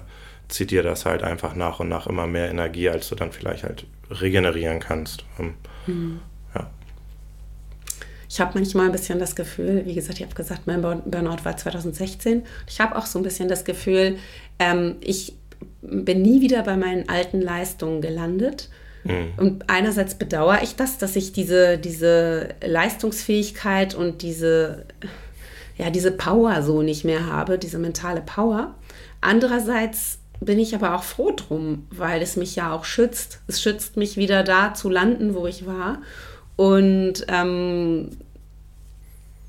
zieht 0.47 0.71
dir 0.71 0.83
das 0.83 1.05
halt 1.05 1.23
einfach 1.23 1.55
nach 1.55 1.79
und 1.79 1.89
nach 1.89 2.05
immer 2.07 2.27
mehr 2.27 2.49
Energie, 2.49 2.89
als 2.89 3.09
du 3.09 3.15
dann 3.15 3.31
vielleicht 3.31 3.63
halt 3.63 3.85
regenerieren 4.09 4.79
kannst. 4.79 5.25
Ähm, 5.39 6.19
Ja. 6.55 6.69
Ich 8.33 8.41
habe 8.41 8.53
manchmal 8.55 8.87
ein 8.87 8.91
bisschen 8.91 9.19
das 9.19 9.35
Gefühl, 9.35 9.83
wie 9.85 9.93
gesagt, 9.93 10.17
ich 10.17 10.25
habe 10.25 10.33
gesagt, 10.33 10.65
mein 10.65 10.81
Burn- 10.81 11.03
Burnout 11.05 11.43
war 11.45 11.55
2016. 11.55 12.41
Ich 12.67 12.81
habe 12.81 12.95
auch 12.95 13.05
so 13.05 13.19
ein 13.19 13.23
bisschen 13.23 13.47
das 13.47 13.63
Gefühl, 13.63 14.17
ähm, 14.57 14.95
ich 15.01 15.35
bin 15.83 16.23
nie 16.23 16.41
wieder 16.41 16.63
bei 16.63 16.75
meinen 16.75 17.07
alten 17.09 17.41
Leistungen 17.41 18.01
gelandet. 18.01 18.69
Und 19.37 19.69
einerseits 19.69 20.15
bedauere 20.15 20.63
ich 20.63 20.75
das, 20.75 20.97
dass 20.97 21.15
ich 21.15 21.31
diese, 21.31 21.77
diese 21.77 22.55
Leistungsfähigkeit 22.65 23.93
und 23.93 24.23
diese, 24.23 24.85
ja, 25.77 25.91
diese 25.91 26.11
Power 26.11 26.63
so 26.63 26.81
nicht 26.81 27.03
mehr 27.05 27.27
habe, 27.27 27.59
diese 27.59 27.77
mentale 27.77 28.21
Power. 28.21 28.73
Andererseits 29.21 30.17
bin 30.39 30.57
ich 30.57 30.73
aber 30.73 30.95
auch 30.95 31.03
froh 31.03 31.33
drum, 31.35 31.85
weil 31.91 32.21
es 32.23 32.35
mich 32.35 32.55
ja 32.55 32.73
auch 32.73 32.85
schützt. 32.85 33.41
Es 33.47 33.61
schützt 33.61 33.95
mich 33.95 34.17
wieder 34.17 34.41
da 34.41 34.73
zu 34.73 34.89
landen, 34.89 35.35
wo 35.35 35.45
ich 35.45 35.67
war. 35.67 36.01
Und 36.55 37.25
ähm, 37.27 38.09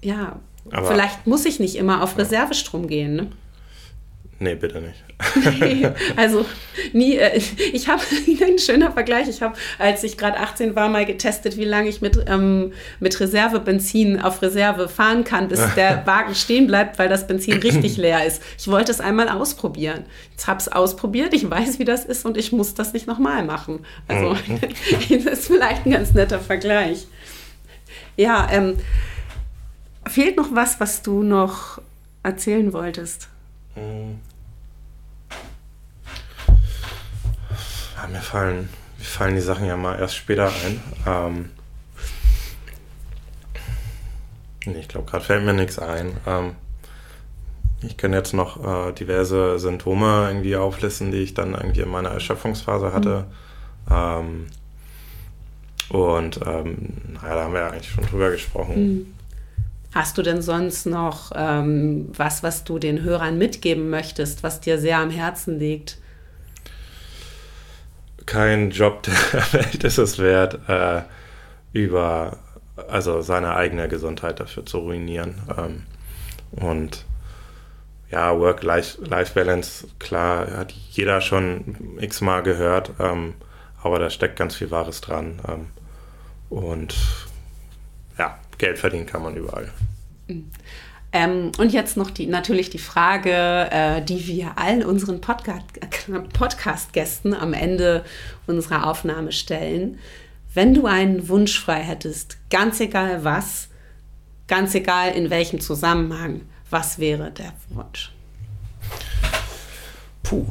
ja, 0.03 0.39
Aber- 0.71 0.87
vielleicht 0.87 1.27
muss 1.27 1.45
ich 1.45 1.61
nicht 1.61 1.77
immer 1.77 2.03
auf 2.03 2.17
Reservestrom 2.19 2.87
gehen. 2.87 3.17
Ne? 3.17 3.27
Nee, 4.45 4.57
bitte 4.57 4.83
nicht. 4.83 5.03
Also 6.17 6.45
nie, 6.93 7.17
äh, 7.17 7.41
ich 7.73 7.89
habe 7.89 8.03
ein 8.45 8.59
schöner 8.59 8.93
Vergleich. 8.93 9.27
Ich 9.27 9.41
habe, 9.41 9.57
als 9.79 10.05
ich 10.05 10.19
gerade 10.19 10.39
18 10.39 10.77
war, 10.77 10.91
mal 10.91 11.07
getestet, 11.07 11.57
wie 11.57 11.65
lange 11.65 11.89
ich 11.89 12.03
mit, 12.03 12.23
ähm, 12.27 12.75
mit 13.01 13.19
Reservebenzin 13.19 14.21
auf 14.21 14.43
Reserve 14.43 14.91
fahren 14.91 15.25
kann, 15.25 15.49
bis 15.49 15.63
der 15.77 16.07
Wagen 16.07 16.35
stehen 16.35 16.67
bleibt, 16.67 16.99
weil 16.99 17.09
das 17.09 17.27
Benzin 17.27 17.55
richtig 17.55 17.97
leer 17.97 18.27
ist. 18.27 18.43
Ich 18.59 18.69
wollte 18.69 18.93
es 18.93 19.01
einmal 19.01 19.31
ausprobieren. 19.31 20.05
Jetzt 20.33 20.47
habe 20.47 20.61
es 20.61 20.69
ausprobiert, 20.69 21.33
ich 21.33 21.49
weiß, 21.49 21.79
wie 21.79 21.87
das 21.87 22.05
ist 22.05 22.27
und 22.27 22.37
ich 22.37 22.53
muss 22.53 22.75
das 22.75 22.93
nicht 22.93 23.07
nochmal 23.07 23.45
machen. 23.45 23.87
Also 24.09 24.37
das 25.09 25.39
ist 25.39 25.47
vielleicht 25.47 25.87
ein 25.87 25.93
ganz 25.93 26.13
netter 26.13 26.39
Vergleich. 26.39 27.07
Ja, 28.19 28.47
ähm, 28.53 28.77
fehlt 30.07 30.37
noch 30.37 30.55
was, 30.55 30.81
was 30.81 31.01
du 31.01 31.23
noch 31.23 31.81
erzählen 32.23 32.75
wolltest? 32.75 33.29
Ja, 38.05 38.11
mir 38.11 38.21
fallen, 38.21 38.69
mir 38.99 39.05
fallen 39.05 39.35
die 39.35 39.41
Sachen 39.41 39.67
ja 39.67 39.79
mal 39.79 39.99
erst 39.99 40.17
später 40.17 40.49
ein. 40.49 40.81
Ähm, 41.07 41.49
nee, 44.67 44.81
ich 44.81 44.89
glaube, 44.89 45.11
gerade 45.11 45.25
fällt 45.25 45.43
mir 45.43 45.55
nichts 45.55 45.79
ein. 45.79 46.13
Ähm, 46.27 46.53
ich 47.81 47.97
kann 47.97 48.13
jetzt 48.13 48.35
noch 48.35 48.63
äh, 48.63 48.93
diverse 48.93 49.59
Symptome 49.59 50.27
irgendwie 50.29 50.55
auflisten, 50.55 51.13
die 51.13 51.19
ich 51.19 51.33
dann 51.33 51.55
irgendwie 51.55 51.81
in 51.81 51.89
meiner 51.89 52.11
Erschöpfungsphase 52.11 52.93
hatte. 52.93 53.25
Ähm, 53.91 54.49
und 55.89 56.41
ähm, 56.47 56.93
naja, 57.15 57.35
da 57.37 57.45
haben 57.45 57.55
wir 57.55 57.61
ja 57.61 57.71
eigentlich 57.71 57.91
schon 57.91 58.05
drüber 58.05 58.31
gesprochen. 58.31 59.15
Hast 59.95 60.19
du 60.19 60.23
denn 60.23 60.43
sonst 60.43 60.85
noch 60.85 61.33
ähm, 61.35 62.11
was, 62.15 62.43
was 62.43 62.65
du 62.65 62.79
den 62.79 63.03
Hörern 63.03 63.39
mitgeben 63.39 63.89
möchtest, 63.89 64.43
was 64.43 64.61
dir 64.61 64.79
sehr 64.79 64.99
am 64.99 65.11
Herzen 65.11 65.59
liegt? 65.59 65.99
Kein 68.27 68.71
Job 68.71 69.03
der 69.03 69.15
Welt 69.53 69.85
ist 69.85 69.99
es 69.99 70.19
wert, 70.19 70.69
äh, 70.69 71.03
über 71.73 72.39
also 72.89 73.23
seine 73.23 73.55
eigene 73.55 73.89
Gesundheit 73.89 74.41
dafür 74.41 74.67
zu 74.67 74.79
ruinieren. 74.79 75.43
Ähm, 75.57 75.83
und 76.51 77.05
ja, 78.11 78.39
Work-Life-Balance, 78.39 79.89
klar, 79.99 80.51
hat 80.51 80.73
jeder 80.73 81.21
schon 81.21 81.99
x-mal 82.01 82.43
gehört, 82.43 82.93
ähm, 82.99 83.35
aber 83.83 83.99
da 83.99 84.11
steckt 84.11 84.37
ganz 84.37 84.55
viel 84.55 84.71
Wahres 84.71 85.01
dran. 85.01 85.41
Ähm, 85.49 85.67
und 86.51 86.95
ja, 88.19 88.39
Geld 88.59 88.79
verdienen 88.79 89.07
kann 89.07 89.23
man 89.23 89.37
überall. 89.37 89.71
Ähm, 91.15 91.53
und 91.59 91.73
jetzt 91.73 91.97
noch 91.97 92.11
die, 92.11 92.27
natürlich 92.27 92.71
die 92.71 92.79
Frage, 92.79 93.31
äh, 93.71 94.03
die 94.03 94.27
wir 94.27 94.53
all 94.57 94.85
unseren 94.85 95.21
Podcast- 95.21 95.79
Podcast-Gästen 96.37 97.33
am 97.35 97.53
Ende 97.55 98.05
unserer 98.49 98.87
Aufnahme 98.89 99.31
stellen. 99.31 100.01
Wenn 100.53 100.75
du 100.75 100.87
einen 100.87 101.29
Wunsch 101.29 101.59
frei 101.59 101.81
hättest, 101.83 102.37
ganz 102.51 102.81
egal 102.81 103.23
was, 103.25 103.69
ganz 104.49 104.75
egal 104.75 105.13
in 105.13 105.31
welchem 105.31 105.61
Zusammenhang, 105.61 106.41
was 106.69 106.99
wäre 106.99 107.31
der 107.31 107.53
Wunsch? 107.69 108.13
Puh. 110.25 110.47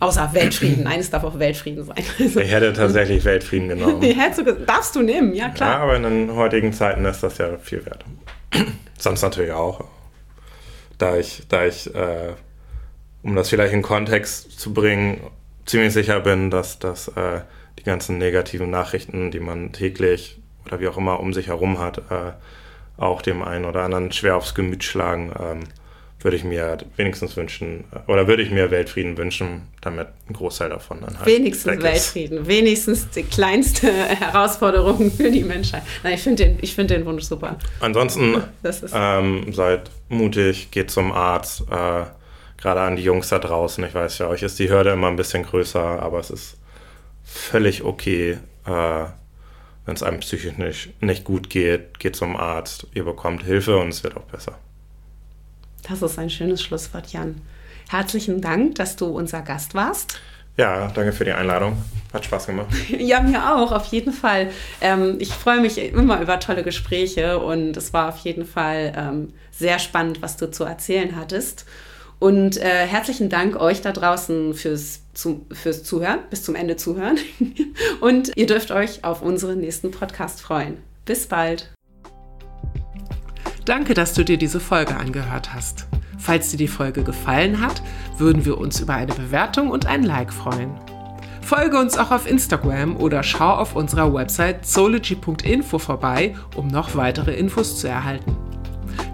Außer 0.00 0.30
Weltfrieden. 0.32 0.84
Nein, 0.84 1.00
es 1.00 1.10
darf 1.10 1.24
auch 1.24 1.38
Weltfrieden 1.38 1.84
sein. 1.84 2.04
Also, 2.18 2.40
Ich 2.40 2.50
hätte 2.50 2.72
tatsächlich 2.72 3.24
Weltfrieden 3.24 3.68
genommen. 3.68 4.00
hättest 4.18 4.46
du, 4.46 4.54
darfst 4.54 4.94
du 4.96 5.02
nehmen, 5.02 5.34
ja 5.34 5.48
Ja, 5.48 5.52
klar. 5.52 5.80
aber 5.80 5.96
in 5.96 6.04
den 6.04 6.34
heutigen 6.34 6.72
Zeiten 6.72 7.04
ist 7.04 7.22
das 7.22 7.36
ja 7.38 7.58
viel 7.58 7.84
wert. 7.84 8.04
Sonst 8.98 9.22
natürlich 9.22 9.52
auch. 9.52 9.84
Da 10.98 11.16
ich, 11.16 11.44
da 11.48 11.64
ich, 11.64 11.94
äh, 11.94 12.34
um 13.22 13.36
das 13.36 13.48
vielleicht 13.48 13.72
in 13.72 13.82
Kontext 13.82 14.58
zu 14.58 14.74
bringen, 14.74 15.20
ziemlich 15.64 15.92
sicher 15.92 16.20
bin, 16.20 16.50
dass, 16.50 16.78
dass 16.80 17.08
äh, 17.08 17.42
die 17.78 17.84
ganzen 17.84 18.18
negativen 18.18 18.70
Nachrichten, 18.70 19.30
die 19.30 19.40
man 19.40 19.72
täglich 19.72 20.40
oder 20.66 20.80
wie 20.80 20.88
auch 20.88 20.96
immer 20.96 21.20
um 21.20 21.32
sich 21.32 21.46
herum 21.46 21.78
hat, 21.78 21.98
äh, 22.10 22.32
auch 22.96 23.22
dem 23.22 23.42
einen 23.42 23.64
oder 23.64 23.84
anderen 23.84 24.10
schwer 24.10 24.36
aufs 24.36 24.54
Gemüt 24.54 24.82
schlagen, 24.82 25.32
ähm, 25.38 25.60
würde 26.20 26.36
ich 26.36 26.42
mir 26.42 26.78
wenigstens 26.96 27.36
wünschen, 27.36 27.84
oder 28.08 28.26
würde 28.26 28.42
ich 28.42 28.50
mir 28.50 28.70
Weltfrieden 28.70 29.16
wünschen, 29.16 29.68
damit 29.80 30.08
ein 30.28 30.32
Großteil 30.32 30.68
davon 30.68 31.00
dann 31.00 31.16
halt. 31.16 31.26
Wenigstens 31.26 31.80
Weltfrieden, 31.80 32.46
wenigstens 32.46 33.08
die 33.10 33.22
kleinste 33.22 33.92
Herausforderung 33.92 35.12
für 35.12 35.30
die 35.30 35.44
Menschheit. 35.44 35.82
Nein, 36.02 36.14
ich 36.14 36.22
finde 36.22 36.44
den, 36.44 36.66
find 36.66 36.90
den 36.90 37.06
Wunsch 37.06 37.24
super. 37.24 37.56
Ansonsten 37.80 38.42
ähm, 38.92 39.52
seid 39.52 39.90
mutig, 40.08 40.72
geht 40.72 40.90
zum 40.90 41.12
Arzt, 41.12 41.62
äh, 41.70 42.04
gerade 42.60 42.80
an 42.80 42.96
die 42.96 43.04
Jungs 43.04 43.28
da 43.28 43.38
draußen. 43.38 43.84
Ich 43.84 43.94
weiß 43.94 44.18
ja, 44.18 44.28
euch 44.28 44.42
ist 44.42 44.58
die 44.58 44.70
Hürde 44.70 44.90
immer 44.90 45.06
ein 45.06 45.16
bisschen 45.16 45.44
größer, 45.44 46.02
aber 46.02 46.18
es 46.18 46.30
ist 46.30 46.56
völlig 47.22 47.84
okay, 47.84 48.38
äh, 48.66 49.04
wenn 49.86 49.94
es 49.94 50.02
einem 50.02 50.20
psychisch 50.20 50.58
nicht, 50.58 51.00
nicht 51.00 51.24
gut 51.24 51.48
geht, 51.48 52.00
geht 52.00 52.16
zum 52.16 52.36
Arzt, 52.36 52.88
ihr 52.92 53.04
bekommt 53.04 53.44
Hilfe 53.44 53.78
und 53.78 53.88
es 53.88 54.02
wird 54.02 54.16
auch 54.16 54.24
besser. 54.24 54.58
Das 55.88 56.02
ist 56.02 56.18
ein 56.18 56.30
schönes 56.30 56.62
Schlusswort, 56.62 57.12
Jan. 57.12 57.40
Herzlichen 57.88 58.40
Dank, 58.40 58.74
dass 58.74 58.96
du 58.96 59.06
unser 59.06 59.40
Gast 59.42 59.74
warst. 59.74 60.20
Ja, 60.58 60.88
danke 60.88 61.12
für 61.12 61.24
die 61.24 61.32
Einladung. 61.32 61.76
Hat 62.12 62.24
Spaß 62.24 62.46
gemacht. 62.46 62.68
ja, 62.88 63.20
mir 63.20 63.54
auch, 63.54 63.70
auf 63.70 63.86
jeden 63.86 64.12
Fall. 64.12 64.50
Ähm, 64.80 65.16
ich 65.20 65.32
freue 65.32 65.60
mich 65.60 65.78
immer 65.78 66.20
über 66.20 66.40
tolle 66.40 66.64
Gespräche 66.64 67.38
und 67.38 67.76
es 67.76 67.92
war 67.92 68.08
auf 68.08 68.18
jeden 68.18 68.44
Fall 68.44 68.92
ähm, 68.96 69.32
sehr 69.52 69.78
spannend, 69.78 70.20
was 70.20 70.36
du 70.36 70.50
zu 70.50 70.64
erzählen 70.64 71.16
hattest. 71.16 71.64
Und 72.18 72.56
äh, 72.56 72.86
herzlichen 72.86 73.28
Dank 73.28 73.56
euch 73.60 73.80
da 73.80 73.92
draußen 73.92 74.52
fürs, 74.54 75.02
zu, 75.14 75.46
fürs 75.52 75.84
Zuhören, 75.84 76.18
bis 76.28 76.42
zum 76.42 76.56
Ende 76.56 76.76
zuhören. 76.76 77.18
und 78.00 78.36
ihr 78.36 78.46
dürft 78.46 78.72
euch 78.72 79.04
auf 79.04 79.22
unseren 79.22 79.60
nächsten 79.60 79.92
Podcast 79.92 80.40
freuen. 80.40 80.78
Bis 81.04 81.26
bald. 81.26 81.70
Danke, 83.68 83.92
dass 83.92 84.14
du 84.14 84.24
dir 84.24 84.38
diese 84.38 84.60
Folge 84.60 84.96
angehört 84.96 85.52
hast. 85.52 85.88
Falls 86.16 86.50
dir 86.50 86.56
die 86.56 86.68
Folge 86.68 87.02
gefallen 87.02 87.60
hat, 87.60 87.82
würden 88.16 88.46
wir 88.46 88.56
uns 88.56 88.80
über 88.80 88.94
eine 88.94 89.12
Bewertung 89.12 89.68
und 89.68 89.84
ein 89.84 90.04
Like 90.04 90.32
freuen. 90.32 90.70
Folge 91.42 91.78
uns 91.78 91.98
auch 91.98 92.10
auf 92.10 92.26
Instagram 92.26 92.96
oder 92.96 93.22
schau 93.22 93.50
auf 93.50 93.76
unserer 93.76 94.14
Website 94.14 94.64
zoology.info 94.64 95.78
vorbei, 95.78 96.34
um 96.56 96.68
noch 96.68 96.96
weitere 96.96 97.34
Infos 97.34 97.78
zu 97.78 97.88
erhalten. 97.88 98.34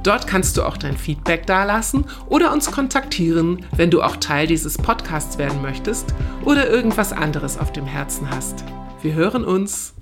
Dort 0.04 0.28
kannst 0.28 0.56
du 0.56 0.62
auch 0.62 0.76
dein 0.76 0.96
Feedback 0.96 1.46
dalassen 1.46 2.04
oder 2.28 2.52
uns 2.52 2.70
kontaktieren, 2.70 3.66
wenn 3.74 3.90
du 3.90 4.02
auch 4.02 4.18
Teil 4.18 4.46
dieses 4.46 4.78
Podcasts 4.78 5.36
werden 5.36 5.62
möchtest 5.62 6.14
oder 6.44 6.70
irgendwas 6.70 7.12
anderes 7.12 7.58
auf 7.58 7.72
dem 7.72 7.86
Herzen 7.86 8.30
hast. 8.30 8.64
Wir 9.02 9.14
hören 9.14 9.44
uns. 9.44 9.93